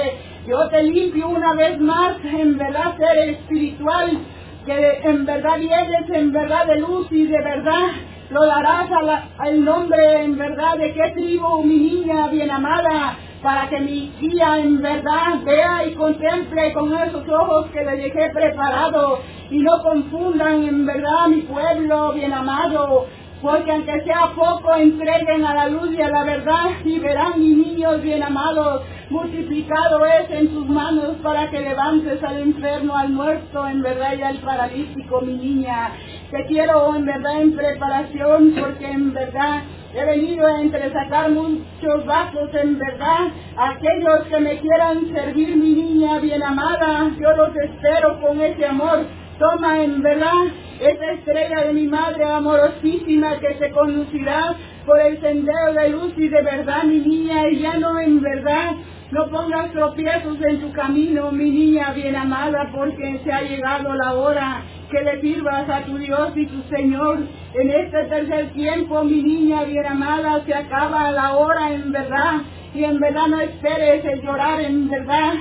Yo 0.46 0.68
te 0.68 0.82
limpio 0.82 1.28
una 1.28 1.54
vez 1.54 1.78
más 1.80 2.16
en 2.24 2.56
verdad 2.56 2.96
ser 2.96 3.30
espiritual 3.30 4.18
que 4.66 5.00
en 5.04 5.24
verdad 5.24 5.58
vienes 5.58 6.10
en 6.10 6.32
verdad 6.32 6.66
de 6.66 6.80
luz 6.80 7.06
y 7.10 7.24
de 7.24 7.40
verdad 7.40 7.88
lo 8.30 8.44
darás 8.44 8.90
al 9.38 9.64
nombre 9.64 10.24
en 10.24 10.36
verdad 10.36 10.76
de 10.76 10.92
qué 10.92 11.12
tribu 11.14 11.62
mi 11.62 11.76
niña 11.76 12.26
bien 12.28 12.50
amada 12.50 13.16
para 13.42 13.68
que 13.68 13.78
mi 13.78 14.12
guía 14.20 14.58
en 14.58 14.82
verdad 14.82 15.40
vea 15.44 15.86
y 15.86 15.94
contemple 15.94 16.72
con 16.72 16.92
esos 16.92 17.28
ojos 17.28 17.66
que 17.72 17.84
le 17.84 17.96
dejé 17.96 18.30
preparado. 18.30 19.20
Y 19.50 19.60
no 19.60 19.80
confundan 19.84 20.64
en 20.64 20.84
verdad 20.84 21.28
mi 21.28 21.42
pueblo 21.42 22.12
bien 22.14 22.32
amado 22.32 23.06
porque 23.42 23.70
aunque 23.70 24.02
sea 24.02 24.32
poco 24.34 24.74
entreguen 24.74 25.44
a 25.44 25.54
la 25.54 25.68
luz 25.68 25.92
y 25.92 26.00
a 26.00 26.08
la 26.08 26.24
verdad 26.24 26.70
y 26.84 26.98
verán 26.98 27.40
mis 27.40 27.56
niños 27.56 28.02
bien 28.02 28.22
amados 28.22 28.82
multiplicado 29.10 30.04
es 30.04 30.30
en 30.30 30.48
tus 30.48 30.68
manos 30.68 31.16
para 31.22 31.48
que 31.50 31.60
levantes 31.60 32.22
al 32.22 32.38
enfermo, 32.38 32.96
al 32.96 33.10
muerto, 33.10 33.66
en 33.66 33.82
verdad 33.82 34.14
y 34.18 34.22
al 34.22 34.38
paralítico, 34.38 35.20
mi 35.20 35.34
niña. 35.34 35.90
Te 36.30 36.44
quiero 36.46 36.94
en 36.94 37.04
verdad 37.04 37.40
en 37.40 37.56
preparación 37.56 38.54
porque 38.58 38.86
en 38.86 39.12
verdad 39.12 39.62
he 39.94 40.04
venido 40.04 40.46
a 40.46 40.60
entresacar 40.60 41.30
muchos 41.30 42.04
vasos 42.04 42.50
en 42.54 42.78
verdad. 42.78 43.28
Aquellos 43.56 44.26
que 44.28 44.40
me 44.40 44.58
quieran 44.58 45.12
servir, 45.12 45.56
mi 45.56 45.70
niña 45.70 46.18
bien 46.18 46.42
amada, 46.42 47.10
yo 47.18 47.36
los 47.36 47.54
espero 47.56 48.20
con 48.20 48.40
ese 48.40 48.66
amor. 48.66 49.06
Toma 49.38 49.82
en 49.82 50.02
verdad 50.02 50.46
esa 50.80 51.12
estrella 51.12 51.64
de 51.64 51.72
mi 51.74 51.86
madre 51.86 52.24
amorosísima 52.24 53.38
que 53.38 53.54
se 53.58 53.70
conducirá 53.70 54.54
por 54.86 55.00
el 55.00 55.20
sendero 55.20 55.72
de 55.74 55.88
luz 55.90 56.12
y 56.16 56.28
de 56.28 56.42
verdad, 56.42 56.84
mi 56.84 56.98
niña, 56.98 57.48
y 57.48 57.60
ya 57.60 57.74
no 57.78 57.98
en 58.00 58.22
verdad 58.22 58.76
no 59.10 59.28
pongas 59.28 59.70
tropiezos 59.70 60.36
en 60.40 60.60
tu 60.60 60.72
camino, 60.72 61.30
mi 61.30 61.50
niña 61.50 61.92
bien 61.92 62.16
amada, 62.16 62.70
porque 62.74 63.20
se 63.22 63.32
ha 63.32 63.42
llegado 63.42 63.94
la 63.94 64.14
hora 64.14 64.62
que 64.90 65.00
le 65.00 65.20
sirvas 65.20 65.68
a 65.68 65.84
tu 65.84 65.96
Dios 65.96 66.32
y 66.34 66.46
tu 66.46 66.62
Señor. 66.74 67.18
En 67.54 67.70
este 67.70 68.04
tercer 68.04 68.50
tiempo, 68.50 69.04
mi 69.04 69.22
niña 69.22 69.62
bien 69.62 69.86
amada, 69.86 70.42
se 70.44 70.54
acaba 70.54 71.12
la 71.12 71.36
hora 71.36 71.72
en 71.72 71.92
verdad. 71.92 72.40
Y 72.74 72.84
en 72.84 72.98
verdad 72.98 73.28
no 73.28 73.40
esperes 73.40 74.04
el 74.04 74.22
llorar 74.22 74.60
en 74.60 74.88
verdad, 74.90 75.34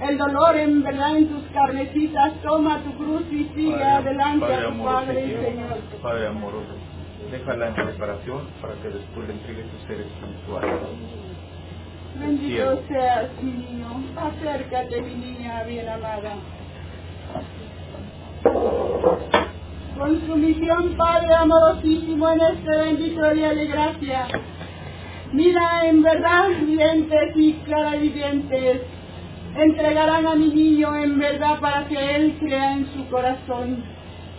el 0.00 0.18
dolor 0.18 0.56
en 0.56 0.82
verdad 0.82 1.16
en 1.16 1.28
tus 1.28 1.42
carnecitas. 1.52 2.32
Toma 2.42 2.78
tu 2.82 2.92
cruz 2.94 3.22
y 3.30 3.44
sigue 3.54 3.82
adelante 3.82 4.46
Padre 4.46 4.56
a 4.56 4.60
tu 4.60 4.68
amoroso, 4.68 5.06
Padre 5.06 5.26
y 5.26 5.44
Señor. 5.44 5.78
Padre 6.02 6.26
amoroso, 6.26 6.74
déjala 7.30 7.68
en 7.68 7.74
preparación 7.74 8.40
para 8.60 8.74
que 8.74 8.88
después 8.88 9.28
le 9.28 9.34
entregue 9.34 9.62
tu 9.62 9.86
ser 9.86 10.00
espiritual. 10.00 10.64
Bendito 12.18 12.82
seas, 12.88 13.30
mi 13.42 13.52
niño. 13.52 13.86
Acércate, 14.16 15.00
mi 15.02 15.14
niña 15.14 15.62
bien 15.64 15.88
amada. 15.88 16.34
Con 19.98 20.26
su 20.26 20.36
misión, 20.36 20.96
Padre 20.96 21.34
amorosísimo, 21.34 22.30
en 22.30 22.40
este 22.40 22.76
bendito 22.76 23.30
día 23.30 23.52
de 23.52 23.66
gracia. 23.66 24.26
Mira, 25.32 25.86
en 25.86 26.02
verdad, 26.02 26.48
videntes 26.66 27.36
y 27.36 27.52
claravidentes, 27.64 28.80
entregarán 29.56 30.26
a 30.26 30.34
mi 30.34 30.48
niño 30.48 30.96
en 30.96 31.18
verdad 31.18 31.60
para 31.60 31.86
que 31.88 32.16
él 32.16 32.36
crea 32.40 32.72
en 32.72 32.86
su 32.92 33.08
corazón. 33.08 33.82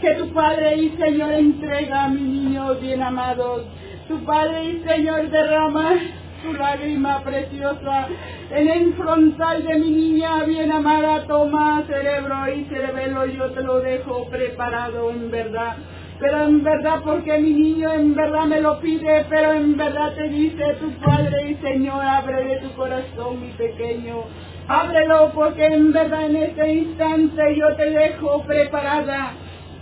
Que 0.02 0.16
tu 0.16 0.34
Padre 0.34 0.78
y 0.78 0.90
Señor 0.98 1.34
entrega 1.34 2.06
a 2.06 2.08
mi 2.10 2.22
niño 2.22 2.76
bien 2.76 3.04
amado. 3.04 3.66
Tu 4.08 4.24
Padre 4.26 4.66
y 4.66 4.84
Señor 4.84 5.30
derrama 5.30 5.94
su 6.42 6.54
lágrima 6.54 7.22
preciosa 7.24 8.08
en 8.50 8.68
el 8.68 8.94
frontal 8.96 9.64
de 9.64 9.76
mi 9.76 9.92
niña 9.92 10.44
bien 10.46 10.72
amada. 10.72 11.26
Toma 11.28 11.84
cerebro 11.88 12.52
y 12.52 12.66
cerebelo, 12.66 13.26
yo 13.28 13.52
te 13.52 13.62
lo 13.62 13.80
dejo 13.80 14.28
preparado 14.30 15.12
en 15.12 15.30
verdad. 15.30 15.78
Pero 16.20 16.44
en 16.44 16.64
verdad 16.64 17.02
porque 17.04 17.38
mi 17.40 17.52
niño 17.52 17.92
en 17.94 18.16
verdad 18.16 18.46
me 18.46 18.60
lo 18.60 18.80
pide, 18.80 19.26
pero 19.30 19.54
en 19.54 19.76
verdad 19.76 20.14
te 20.16 20.30
dice 20.30 20.64
tu 20.80 20.92
Padre 21.00 21.52
y 21.52 21.56
Señor, 21.56 22.04
abre 22.04 22.44
de 22.44 22.58
tu 22.58 22.72
corazón 22.74 23.42
mi 23.42 23.52
pequeño. 23.54 24.24
Ábrelo 24.72 25.32
porque 25.34 25.66
en 25.66 25.92
verdad 25.92 26.28
en 26.28 26.36
este 26.38 26.74
instante 26.74 27.58
yo 27.58 27.76
te 27.76 27.90
dejo 27.90 28.42
preparada, 28.44 29.34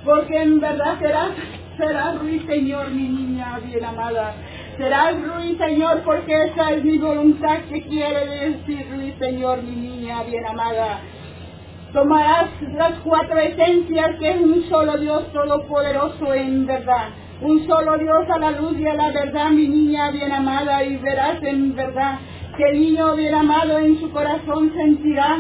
porque 0.04 0.36
en 0.36 0.60
verdad 0.60 0.98
serás, 0.98 1.30
serás 1.78 2.16
Señor, 2.48 2.90
mi 2.90 3.08
niña 3.08 3.60
bien 3.64 3.86
amada. 3.86 4.34
Serás 4.78 5.14
Señor, 5.60 6.02
porque 6.04 6.34
esa 6.46 6.72
es 6.72 6.84
mi 6.84 6.98
voluntad 6.98 7.60
que 7.70 7.84
quiere 7.84 8.26
decir 8.26 9.16
Señor, 9.20 9.62
mi 9.62 9.76
niña 9.76 10.24
bien 10.24 10.48
amada. 10.48 11.02
Tomarás 11.94 12.50
las 12.74 12.94
cuatro 13.04 13.38
esencias 13.38 14.16
que 14.20 14.32
es 14.32 14.42
un 14.42 14.68
solo 14.70 14.98
Dios 14.98 15.32
todopoderoso 15.32 16.34
en 16.34 16.66
verdad. 16.66 17.10
Un 17.42 17.64
solo 17.68 17.96
Dios 18.00 18.28
a 18.28 18.40
la 18.40 18.52
luz 18.52 18.76
y 18.80 18.88
a 18.88 18.96
la 18.96 19.12
verdad, 19.12 19.52
mi 19.52 19.68
niña 19.68 20.10
bien 20.10 20.32
amada, 20.32 20.84
y 20.84 20.98
verás 20.98 21.44
en 21.44 21.76
verdad 21.76 22.18
que 22.60 22.66
el 22.66 22.82
niño 22.82 23.16
bien 23.16 23.34
amado 23.34 23.80
en 23.80 23.98
su 24.02 24.12
corazón 24.12 24.74
sentirá 24.76 25.40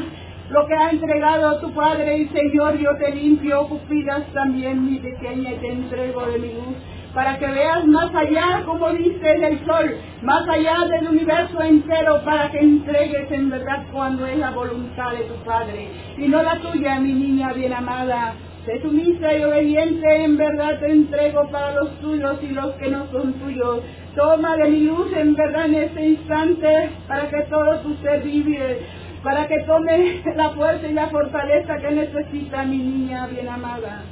lo 0.51 0.65
que 0.65 0.73
ha 0.73 0.89
entregado 0.89 1.59
tu 1.59 1.69
Padre 1.73 2.17
y 2.17 2.29
Señor, 2.29 2.77
yo 2.77 2.95
te 2.95 3.13
limpio, 3.13 3.67
pupilas 3.67 4.25
también, 4.33 4.89
mi 4.89 4.99
pequeña, 4.99 5.51
y 5.51 5.55
te 5.55 5.67
entrego 5.67 6.25
de 6.27 6.39
mi 6.39 6.53
luz, 6.53 6.77
para 7.13 7.37
que 7.37 7.45
veas 7.45 7.85
más 7.87 8.15
allá, 8.15 8.63
como 8.65 8.89
dice 8.93 9.33
el 9.33 9.65
sol, 9.65 9.97
más 10.21 10.47
allá 10.47 10.77
del 10.89 11.09
universo 11.09 11.61
entero, 11.61 12.21
para 12.23 12.49
que 12.51 12.59
entregues 12.59 13.29
en 13.31 13.49
verdad 13.49 13.83
cuando 13.91 14.25
es 14.25 14.37
la 14.37 14.51
voluntad 14.51 15.11
de 15.11 15.25
tu 15.25 15.35
Padre, 15.43 15.89
y 16.17 16.25
no 16.25 16.41
la 16.41 16.57
tuya, 16.61 17.01
mi 17.01 17.11
niña 17.11 17.51
bien 17.51 17.73
amada. 17.73 18.33
Sé 18.65 18.81
sumisa 18.81 19.33
y 19.33 19.43
obediente, 19.43 20.23
en 20.23 20.37
verdad 20.37 20.79
te 20.79 20.91
entrego 20.91 21.49
para 21.49 21.73
los 21.75 21.91
tuyos 22.01 22.37
y 22.43 22.47
los 22.49 22.71
que 22.73 22.89
no 22.89 23.07
son 23.11 23.33
tuyos. 23.33 23.79
Toma 24.15 24.57
de 24.57 24.69
mi 24.69 24.81
luz 24.81 25.11
en 25.15 25.33
verdad 25.33 25.65
en 25.65 25.75
este 25.75 26.07
instante 26.07 26.89
para 27.07 27.29
que 27.29 27.41
todo 27.43 27.79
tu 27.79 27.95
ser 28.03 28.21
vive, 28.21 28.81
para 29.23 29.47
que 29.47 29.59
tome 29.61 30.21
la 30.35 30.49
fuerza 30.49 30.87
y 30.87 30.93
la 30.93 31.07
fortaleza 31.07 31.77
que 31.77 31.91
necesita 31.91 32.63
mi 32.65 32.77
niña 32.77 33.27
bien 33.27 33.47
amada. 33.47 34.03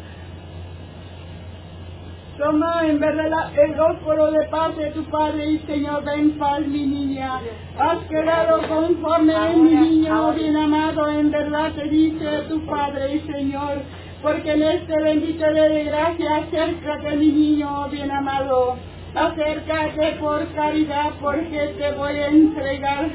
Toma 2.37 2.85
en 2.85 2.99
verdad 2.99 3.51
el 3.57 3.75
rósforo 3.75 4.29
de 4.29 4.45
paz 4.49 4.77
de 4.77 4.91
tu 4.91 5.03
Padre 5.05 5.53
y 5.53 5.59
Señor, 5.65 6.05
ven 6.05 6.37
paz 6.37 6.59
mi 6.67 6.85
niña. 6.85 7.41
Has 7.79 7.97
quedado 8.09 8.61
conforme 8.67 9.55
mi 9.55 9.71
niño 9.71 10.33
bien 10.33 10.55
amado, 10.55 11.09
en 11.09 11.31
verdad 11.31 11.71
te 11.73 11.89
dice 11.89 12.43
tu 12.47 12.63
Padre 12.67 13.15
y 13.15 13.19
Señor, 13.21 13.81
porque 14.21 14.51
en 14.51 14.63
este 14.63 15.01
bendito 15.01 15.53
día 15.53 15.69
de 15.69 15.83
gracia 15.85 16.35
acércate 16.37 17.15
mi 17.17 17.27
niño 17.27 17.87
bien 17.89 18.11
amado. 18.11 18.77
Acércate 19.13 20.17
por 20.19 20.45
caridad, 20.53 21.11
porque 21.21 21.75
te 21.77 21.91
voy 21.93 22.11
a 22.11 22.27
entregar 22.27 23.09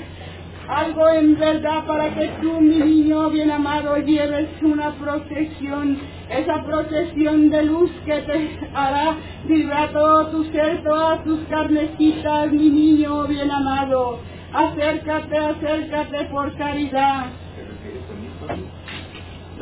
algo 0.68 1.08
en 1.08 1.38
verdad 1.38 1.84
para 1.86 2.14
que 2.14 2.28
tú, 2.40 2.60
mi 2.60 2.76
niño 2.76 3.30
bien 3.30 3.50
amado, 3.50 3.96
lleves 3.98 4.48
una 4.62 4.92
protección, 4.92 5.98
esa 6.30 6.62
protección 6.62 7.50
de 7.50 7.62
luz 7.64 7.90
que 8.06 8.20
te 8.22 8.58
hará 8.74 9.16
vibrar 9.44 9.92
todo 9.92 10.28
tu 10.28 10.44
ser, 10.44 10.82
todas 10.82 11.22
tus 11.24 11.40
carnecitas, 11.48 12.52
mi 12.52 12.70
niño 12.70 13.24
bien 13.26 13.50
amado. 13.50 14.20
Acércate, 14.52 15.36
acércate 15.36 16.24
por 16.26 16.56
caridad. 16.56 17.26
¿Te 17.56 17.64
refieres 17.64 18.02
a 18.10 18.14
mí, 18.14 18.28
Padre? 18.40 18.62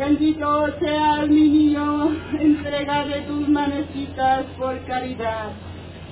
Bendito 0.00 0.66
seas 0.80 1.28
mi 1.28 1.46
niño, 1.50 2.08
entrega 2.38 3.04
de 3.04 3.20
tus 3.20 3.46
manecitas 3.50 4.46
por 4.56 4.82
caridad. 4.86 5.50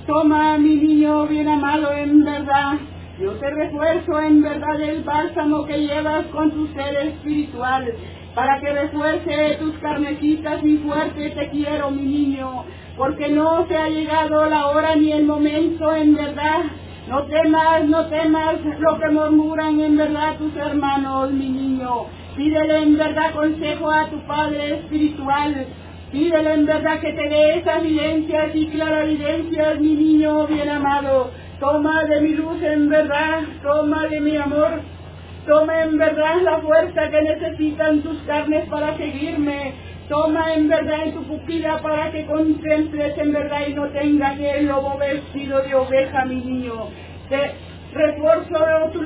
Toma 0.05 0.59
mi 0.59 0.75
niño 0.75 1.25
bien 1.25 1.47
amado 1.47 1.91
en 1.93 2.23
verdad. 2.23 2.73
Yo 3.19 3.31
te 3.39 3.49
refuerzo 3.49 4.19
en 4.21 4.43
verdad 4.43 4.79
el 4.79 5.03
bálsamo 5.03 5.65
que 5.65 5.87
llevas 5.87 6.23
con 6.27 6.51
tu 6.51 6.67
ser 6.67 7.07
espiritual, 7.07 7.91
para 8.35 8.59
que 8.59 8.73
refuerce 8.73 9.57
tus 9.59 9.73
carnecitas 9.79 10.63
y 10.63 10.77
fuerte 10.77 11.31
te 11.31 11.49
quiero 11.49 11.89
mi 11.89 12.03
niño, 12.03 12.65
porque 12.95 13.29
no 13.29 13.65
se 13.67 13.75
ha 13.75 13.89
llegado 13.89 14.45
la 14.45 14.67
hora 14.67 14.95
ni 14.97 15.13
el 15.13 15.25
momento 15.25 15.95
en 15.95 16.13
verdad. 16.13 16.61
No 17.07 17.23
temas, 17.23 17.85
no 17.85 18.05
temas 18.05 18.57
lo 18.77 18.99
que 18.99 19.09
murmuran 19.09 19.79
en 19.79 19.97
verdad 19.97 20.37
tus 20.37 20.55
hermanos, 20.55 21.31
mi 21.31 21.49
niño 21.49 22.18
Pídele 22.39 22.77
en 22.83 22.97
verdad 22.97 23.33
consejo 23.33 23.91
a 23.91 24.09
tu 24.09 24.17
Padre 24.19 24.75
espiritual. 24.75 25.67
Pídele 26.09 26.53
en 26.53 26.65
verdad 26.65 27.01
que 27.01 27.11
te 27.11 27.27
dé 27.27 27.59
esas 27.59 27.83
evidencias 27.83 28.55
y 28.55 28.67
clarividencias, 28.67 29.77
mi 29.81 29.93
niño 29.93 30.47
bien 30.47 30.69
amado. 30.69 31.31
Toma 31.59 32.05
de 32.05 32.21
mi 32.21 32.29
luz 32.29 32.63
en 32.63 32.87
verdad, 32.87 33.41
toma 33.61 34.07
de 34.07 34.21
mi 34.21 34.37
amor, 34.37 34.79
toma 35.45 35.83
en 35.83 35.97
verdad 35.97 36.41
la 36.41 36.59
fuerza 36.59 37.09
que 37.09 37.21
necesitan 37.23 38.03
tus 38.03 38.17
carnes 38.21 38.69
para 38.69 38.95
seguirme. 38.95 39.73
Toma 40.07 40.53
en 40.53 40.69
verdad 40.69 41.07
en 41.07 41.15
tu 41.15 41.23
pupila 41.23 41.81
para 41.81 42.09
que 42.09 42.25
contemples 42.25 43.17
en 43.17 43.33
verdad 43.33 43.67
y 43.67 43.73
no 43.73 43.89
tengas 43.89 44.39
el 44.39 44.65
lobo 44.65 44.97
vestido 44.97 45.61
de 45.61 45.75
oveja, 45.75 46.23
mi 46.23 46.35
niño. 46.35 46.87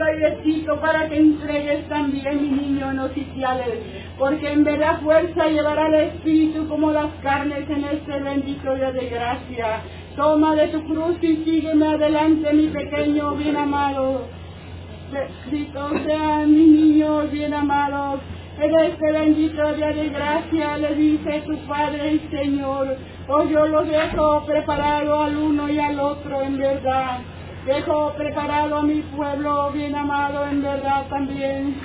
Airecito 0.04 0.80
para 0.80 1.10
que 1.10 1.18
entregues 1.18 1.88
también, 1.90 2.42
mi 2.42 2.50
niño, 2.50 2.92
en 2.92 3.00
oficiales. 3.00 3.80
Porque 4.18 4.52
en 4.52 4.64
verdad 4.64 5.02
fuerza 5.02 5.48
llevará 5.48 5.88
el 5.88 5.96
espíritu 5.96 6.68
como 6.68 6.92
las 6.92 7.12
carnes 7.22 7.70
en 7.70 7.84
este 7.84 8.20
bendito 8.20 8.76
día 8.76 8.92
de 8.92 9.10
gracia. 9.10 9.82
Toma 10.16 10.56
de 10.56 10.68
tu 10.68 10.84
cruz 10.84 11.18
y 11.22 11.38
sígueme 11.38 11.88
adelante, 11.88 12.54
mi 12.54 12.68
pequeño 12.68 13.36
bien 13.36 13.58
amado. 13.58 14.28
Cristo 15.50 15.90
sean 16.06 16.52
mis 16.52 16.68
niños 16.68 17.32
bien 17.32 17.54
amados. 17.54 18.20
En 18.60 18.80
este 18.80 19.12
bendito 19.12 19.74
día 19.74 19.90
de 19.90 20.10
gracia 20.10 20.78
le 20.78 20.96
dice 20.96 21.44
tu 21.46 21.58
Padre 21.68 22.14
y 22.14 22.20
Señor, 22.36 22.98
oh 23.28 23.44
yo 23.44 23.68
los 23.68 23.88
dejo 23.88 24.46
preparado 24.46 25.24
al 25.24 25.36
uno 25.36 25.70
y 25.70 25.80
al 25.80 26.00
otro 26.00 26.42
en 26.42 26.58
verdad. 26.58 27.20
Dejo 27.66 28.12
preparado 28.18 28.80
a 28.80 28.84
mi 28.84 29.02
pueblo 29.16 29.72
bien 29.72 29.96
amado 29.96 30.46
en 30.46 30.62
verdad 30.62 31.06
también, 31.10 31.76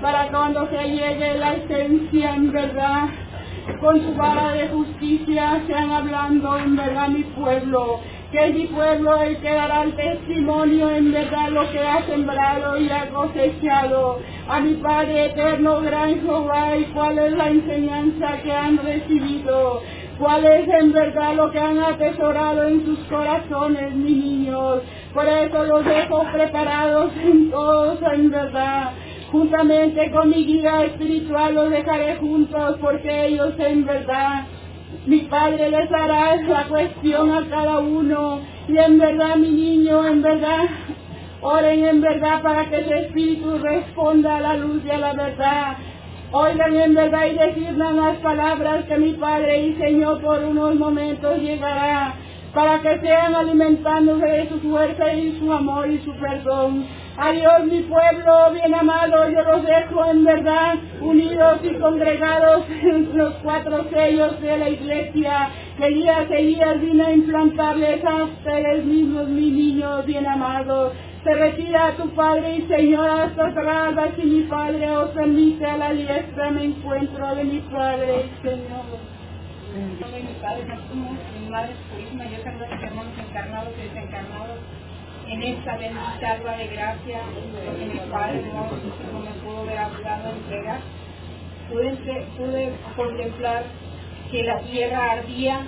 para 0.00 0.28
cuando 0.28 0.66
se 0.70 0.82
llegue 0.82 1.36
la 1.36 1.52
esencia 1.52 2.34
en 2.34 2.52
verdad, 2.52 3.08
con 3.78 4.00
su 4.00 4.14
vara 4.14 4.52
de 4.52 4.68
justicia 4.68 5.62
sean 5.66 5.90
hablando 5.90 6.56
en 6.56 6.76
verdad 6.76 7.08
mi 7.08 7.22
pueblo, 7.22 8.00
que 8.32 8.46
es 8.46 8.54
mi 8.54 8.64
pueblo 8.68 9.14
el 9.20 9.36
que 9.36 9.52
dará 9.52 9.82
el 9.82 9.94
testimonio 9.94 10.88
en 10.88 11.12
verdad 11.12 11.50
lo 11.50 11.70
que 11.70 11.80
ha 11.80 12.06
sembrado 12.06 12.78
y 12.78 12.88
ha 12.88 13.10
cosechado. 13.10 14.18
A 14.48 14.60
mi 14.60 14.72
Padre 14.76 15.26
eterno, 15.26 15.82
gran 15.82 16.18
Jehová, 16.22 16.78
y 16.78 16.84
cuál 16.94 17.18
es 17.18 17.32
la 17.32 17.50
enseñanza 17.50 18.40
que 18.42 18.52
han 18.52 18.78
recibido, 18.78 19.82
cuál 20.18 20.46
es 20.46 20.66
en 20.66 20.92
verdad 20.92 21.34
lo 21.34 21.50
que 21.50 21.60
han 21.60 21.78
atesorado 21.78 22.68
en 22.68 22.86
sus 22.86 22.98
corazones, 23.00 23.94
mis 23.94 24.16
niños. 24.16 24.80
Por 25.16 25.26
eso 25.26 25.64
los 25.64 25.82
dejo 25.82 26.26
preparados 26.30 27.10
en 27.16 27.50
todos 27.50 27.98
en 28.12 28.30
verdad. 28.30 28.90
Juntamente 29.32 30.10
con 30.10 30.28
mi 30.28 30.44
guía 30.44 30.84
espiritual 30.84 31.54
los 31.54 31.70
dejaré 31.70 32.16
juntos 32.16 32.76
porque 32.82 33.28
ellos 33.28 33.54
en 33.58 33.86
verdad 33.86 34.44
mi 35.06 35.20
Padre 35.20 35.70
les 35.70 35.88
dará 35.88 36.36
la 36.36 36.68
cuestión 36.68 37.32
a 37.32 37.48
cada 37.48 37.78
uno. 37.78 38.40
Y 38.68 38.76
en 38.76 38.98
verdad, 38.98 39.36
mi 39.36 39.48
niño, 39.52 40.06
en 40.06 40.20
verdad, 40.20 40.64
oren 41.40 41.84
en 41.86 42.00
verdad 42.02 42.42
para 42.42 42.68
que 42.68 42.84
su 42.84 42.92
espíritu 42.92 43.56
responda 43.56 44.36
a 44.36 44.40
la 44.40 44.56
luz 44.58 44.82
y 44.84 44.90
a 44.90 44.98
la 44.98 45.14
verdad. 45.14 45.76
Oigan 46.30 46.76
en 46.76 46.94
verdad 46.94 47.24
y 47.24 47.38
decirnos 47.38 47.94
las 47.94 48.16
palabras 48.18 48.84
que 48.84 48.98
mi 48.98 49.14
Padre 49.14 49.62
y 49.62 49.76
Señor 49.76 50.20
por 50.20 50.44
unos 50.44 50.74
momentos 50.74 51.38
llegará 51.38 52.16
para 52.56 52.80
que 52.80 52.98
sean 53.00 53.34
alimentándose 53.34 54.24
de 54.24 54.48
su 54.48 54.58
fuerza 54.60 55.12
y 55.12 55.38
su 55.38 55.52
amor 55.52 55.90
y 55.90 55.98
su 55.98 56.12
perdón. 56.14 56.86
Adiós 57.18 57.66
mi 57.66 57.80
pueblo 57.82 58.50
bien 58.54 58.74
amado, 58.74 59.28
yo 59.28 59.42
los 59.42 59.62
dejo 59.62 60.06
en 60.06 60.24
verdad 60.24 60.76
unidos 61.02 61.58
y 61.62 61.74
congregados 61.74 62.64
en 62.82 63.10
los 63.14 63.34
cuatro 63.42 63.84
sellos 63.90 64.40
de 64.40 64.56
la 64.56 64.70
iglesia. 64.70 65.50
Que 65.76 65.88
día 65.90 66.20
a 66.20 66.24
días 66.24 66.80
vine 66.80 67.04
a 67.04 67.12
implantarles 67.12 68.02
a 68.02 68.24
ustedes 68.24 68.86
mismos, 68.86 69.28
mis 69.28 69.52
niños 69.52 70.06
bien 70.06 70.26
amados. 70.26 70.94
Se 71.24 71.34
retira 71.34 71.94
tu 71.98 72.08
Padre 72.14 72.56
y 72.56 72.62
Señor 72.68 73.06
hasta 73.06 73.48
atrás, 73.48 73.94
si 74.16 74.22
mi 74.22 74.42
Padre 74.44 74.90
os 74.96 75.10
permite 75.10 75.66
a 75.66 75.76
la 75.76 75.92
diestra 75.92 76.50
me 76.52 76.64
encuentro 76.64 77.34
de 77.34 77.44
mi 77.44 77.58
Padre 77.60 78.30
Señor. 78.40 78.96
Madre 81.50 81.74
yo 81.96 82.42
saludo 82.42 82.64
a 82.64 82.86
hermanos 82.86 83.12
encarnados 83.18 83.72
y 83.78 83.82
desencarnados 83.82 84.58
en 85.28 85.42
esta 85.42 85.76
bendita 85.76 86.32
alba 86.32 86.56
de 86.56 86.66
gracia 86.66 87.20
que 87.78 87.84
mi 87.86 88.00
Padre 88.10 88.42
no 88.52 89.20
me 89.20 89.30
pudo 89.42 89.64
ver 89.64 89.78
hablado 89.78 90.30
entregar. 90.30 90.80
Pude, 91.68 91.92
pude 92.36 92.72
contemplar 92.96 93.64
que 94.30 94.42
la 94.42 94.58
tierra 94.60 95.12
ardía, 95.12 95.66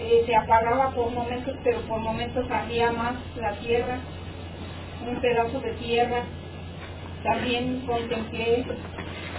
eh, 0.00 0.22
se 0.26 0.36
apagaba 0.36 0.90
por 0.90 1.10
momentos, 1.12 1.54
pero 1.62 1.80
por 1.82 2.00
momentos 2.00 2.50
ardía 2.50 2.90
más 2.90 3.14
la 3.36 3.52
tierra, 3.52 3.98
un 5.06 5.20
pedazo 5.20 5.60
de 5.60 5.72
tierra. 5.74 6.22
También 7.22 7.84
contemplé 7.86 8.64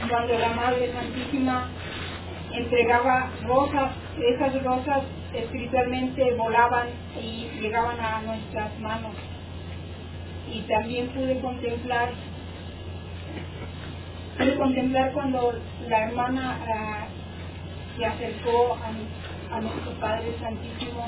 cuando 0.10 0.40
la 0.40 0.50
Madre 0.50 0.92
Santísima 0.94 1.70
entregaba 2.58 3.32
rosas, 3.44 3.92
esas 4.18 4.64
rosas 4.64 5.04
espiritualmente 5.34 6.34
volaban 6.36 6.88
y 7.22 7.50
llegaban 7.60 8.00
a 8.00 8.22
nuestras 8.22 8.80
manos. 8.80 9.14
Y 10.52 10.62
también 10.62 11.10
pude 11.10 11.40
contemplar, 11.40 12.10
pude 14.38 14.56
contemplar 14.58 15.12
cuando 15.12 15.54
la 15.88 16.00
hermana 16.08 16.60
ah, 16.68 17.08
se 17.98 18.06
acercó 18.06 18.78
a, 18.82 19.62
nuestro 19.62 19.92
Padre 20.02 20.36
Santísimo, 20.42 21.08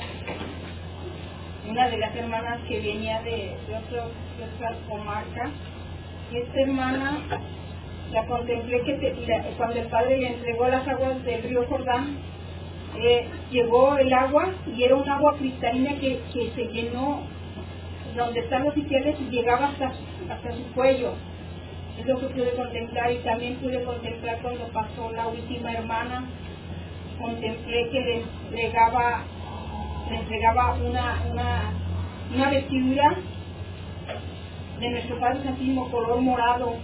una 1.68 1.88
de 1.88 1.98
las 1.98 2.16
hermanas 2.16 2.60
que 2.66 2.80
venía 2.80 3.20
de, 3.22 3.30
de, 3.30 3.56
de 3.68 3.76
otra 3.76 4.74
comarca. 4.88 5.50
Y 6.32 6.38
esta 6.38 6.60
hermana 6.60 7.18
la 8.12 8.24
contemplé 8.24 8.80
que 8.82 9.52
cuando 9.56 9.80
el 9.80 9.86
Padre 9.88 10.18
le 10.18 10.28
entregó 10.28 10.68
las 10.68 10.86
aguas 10.88 11.22
del 11.24 11.42
río 11.42 11.66
Jordán, 11.68 12.16
eh, 12.98 13.26
llegó 13.50 13.98
el 13.98 14.12
agua 14.12 14.48
y 14.74 14.82
era 14.82 14.96
un 14.96 15.08
agua 15.08 15.36
cristalina 15.36 15.94
que, 16.00 16.20
que 16.32 16.50
se 16.54 16.64
llenó 16.68 17.20
donde 18.16 18.40
están 18.40 18.64
los 18.64 18.72
oficiales 18.72 19.16
y 19.20 19.30
llegaba 19.30 19.68
hasta, 19.68 19.92
hasta 20.32 20.52
su 20.52 20.62
cuello. 20.74 21.12
Es 21.98 22.06
lo 22.06 22.18
que 22.18 22.26
pude 22.26 22.52
contemplar 22.52 23.12
y 23.12 23.18
también 23.18 23.56
pude 23.56 23.82
contemplar 23.84 24.38
cuando 24.40 24.64
pasó 24.68 25.12
la 25.12 25.26
última 25.26 25.72
hermana. 25.72 26.24
Contemplé 27.20 27.88
que 27.90 28.00
le 28.00 28.22
entregaba, 28.22 29.22
le 30.08 30.16
entregaba 30.16 30.74
una, 30.74 31.22
una, 31.30 31.72
una 32.34 32.50
vestidura 32.50 33.16
de 34.80 34.90
nuestro 34.90 35.18
Padre 35.18 35.42
Santísimo 35.42 35.90
color 35.90 36.20
morado 36.20 36.76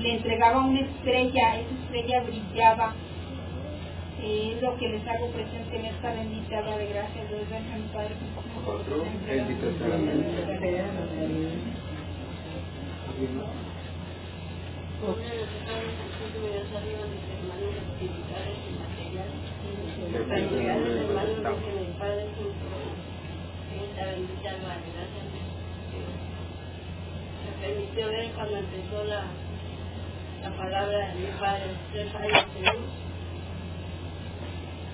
le 0.00 0.14
entregaba 0.14 0.64
una 0.64 0.80
estrella, 0.80 1.56
esa 1.56 1.74
estrella 1.84 2.22
brillaba 2.22 2.94
es 4.22 4.62
lo 4.62 4.76
que 4.76 4.88
les 4.88 5.06
hago 5.08 5.26
presente 5.28 5.76
en 5.76 5.84
esta 5.86 6.14
bendita 6.14 6.60
hora 6.60 6.76
de 6.76 6.86
gracias. 6.86 7.28
Dios 7.28 7.40
bendiga 7.50 7.74
a 7.74 7.78
mi 7.78 7.88
Padre. 7.88 8.14
Bendito 9.26 9.62
permitió 27.60 28.08
ver 28.08 28.30
cuando 28.32 28.56
empezó 28.56 29.04
la, 29.04 29.24
la 30.42 30.50
palabra 30.50 31.08
de 31.08 31.14
mi 31.14 31.26
Padre, 31.38 31.70
tres 31.92 32.14
años 32.14 32.44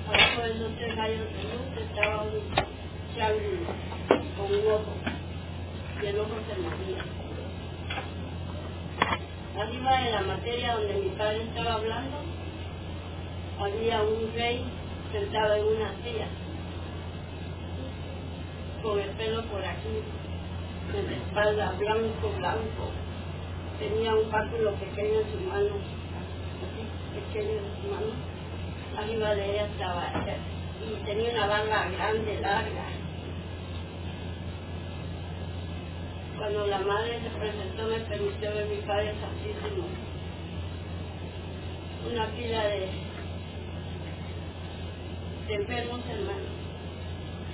abajo 0.08 0.42
de 0.42 0.52
esos 0.52 0.76
tres 0.76 0.96
rayos 0.96 1.20
de 1.20 1.42
luz 1.42 1.88
estaba 1.90 2.22
un 2.22 2.40
triángulo 3.12 3.66
con 4.36 4.46
un 4.46 4.72
ojo 4.72 4.92
y 6.02 6.06
el 6.06 6.18
ojo 6.20 6.34
se 6.48 6.60
movía. 6.60 7.04
Arriba 9.60 10.00
de 10.00 10.10
la 10.12 10.20
materia 10.22 10.74
donde 10.74 10.94
mi 10.94 11.08
padre 11.10 11.42
estaba 11.42 11.74
hablando, 11.74 12.16
había 13.60 14.02
un 14.02 14.32
rey 14.34 14.64
sentado 15.12 15.54
en 15.54 15.64
una 15.64 15.90
silla, 16.04 16.28
con 18.82 19.00
el 19.00 19.10
pelo 19.10 19.42
por 19.46 19.64
aquí, 19.64 20.02
en 20.94 21.06
la 21.06 21.16
espalda 21.16 21.72
blanco, 21.78 22.32
blanco. 22.38 23.07
Tenía 23.78 24.14
un 24.14 24.30
báculo 24.30 24.74
pequeño 24.74 25.20
en 25.20 25.32
su 25.32 25.38
mano, 25.48 25.76
así, 26.64 26.82
pequeño 27.14 27.52
en 27.58 27.82
su 27.82 27.88
mano 27.94 28.38
arriba 28.98 29.34
de 29.34 29.50
ella 29.50 29.66
estaba 29.66 30.12
y 30.80 31.04
tenía 31.04 31.30
una 31.30 31.46
barba 31.46 31.88
grande, 31.90 32.40
larga. 32.40 32.84
Cuando 36.36 36.66
la 36.66 36.78
madre 36.80 37.20
se 37.22 37.30
presentó 37.38 37.86
me 37.86 38.00
permitió 38.00 38.54
ver 38.54 38.66
mi 38.66 38.76
Padre 38.82 39.14
Santísimo 39.20 39.86
una 42.10 42.26
fila 42.28 42.64
de, 42.64 42.88
de 45.48 45.54
enfermos 45.54 46.00
hermanos 46.08 46.52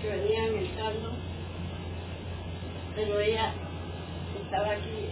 que 0.00 0.08
venían 0.10 0.54
entrando, 0.54 1.12
pero 2.94 3.20
ella 3.20 3.52
estaba 4.44 4.72
aquí 4.72 5.08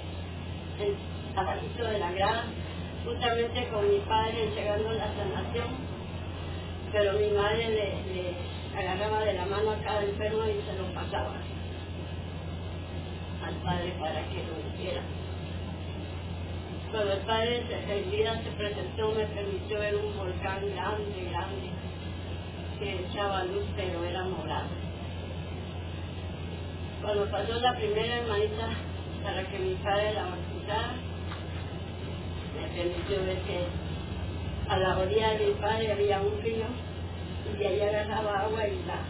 en, 0.82 1.38
abajito 1.38 1.84
de 1.84 1.98
la 1.98 2.12
grada, 2.12 2.44
justamente 3.04 3.68
con 3.68 3.88
mi 3.90 3.98
padre 4.00 4.44
entregando 4.44 4.92
la 4.92 5.06
sanación, 5.14 5.68
pero 6.92 7.12
mi 7.14 7.28
madre 7.30 7.68
le, 7.68 8.14
le 8.14 8.34
agarraba 8.78 9.24
de 9.24 9.34
la 9.34 9.46
mano 9.46 9.70
a 9.72 9.76
cada 9.82 10.02
enfermo 10.04 10.44
y 10.44 10.60
se 10.66 10.76
lo 10.78 10.92
pasaba 10.94 11.34
al 13.44 13.54
padre 13.56 13.92
para 13.98 14.20
que 14.28 14.42
lo 14.44 14.74
hiciera. 14.74 15.02
Cuando 16.90 17.12
el 17.14 17.20
padre 17.20 17.62
se- 17.68 17.98
el 17.98 18.10
día 18.10 18.34
se 18.42 18.50
presentó, 18.52 19.12
me 19.12 19.24
permitió 19.26 19.78
ver 19.80 19.96
un 19.96 20.16
volcán 20.16 20.60
grande, 20.74 21.28
grande, 21.30 21.70
que 22.78 23.00
echaba 23.06 23.44
luz, 23.44 23.64
pero 23.76 24.04
era 24.04 24.24
morado. 24.24 24.68
Cuando 27.02 27.30
pasó 27.30 27.54
la 27.60 27.74
primera 27.74 28.16
hermanita 28.18 28.68
para 29.24 29.42
que 29.48 29.58
mi 29.58 29.74
padre 29.76 30.12
la 30.14 30.24
me 32.54 32.66
permitió 32.76 33.24
ver 33.24 33.38
que 33.42 33.66
a 34.68 34.76
la 34.78 34.98
orilla 34.98 35.30
de 35.34 35.46
mi 35.46 35.52
padre 35.54 35.92
había 35.92 36.20
un 36.20 36.40
río 36.42 36.66
y 37.52 37.58
de 37.58 37.66
ahí 37.66 37.80
agarraba 37.80 38.40
agua 38.40 38.66
y 38.66 38.82
la, 38.86 39.02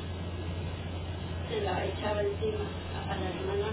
se 1.49 1.61
la 1.61 1.85
echaba 1.85 2.23
encima 2.23 2.65
a, 2.97 3.13
a 3.13 3.17
la 3.17 3.29
hermana. 3.29 3.73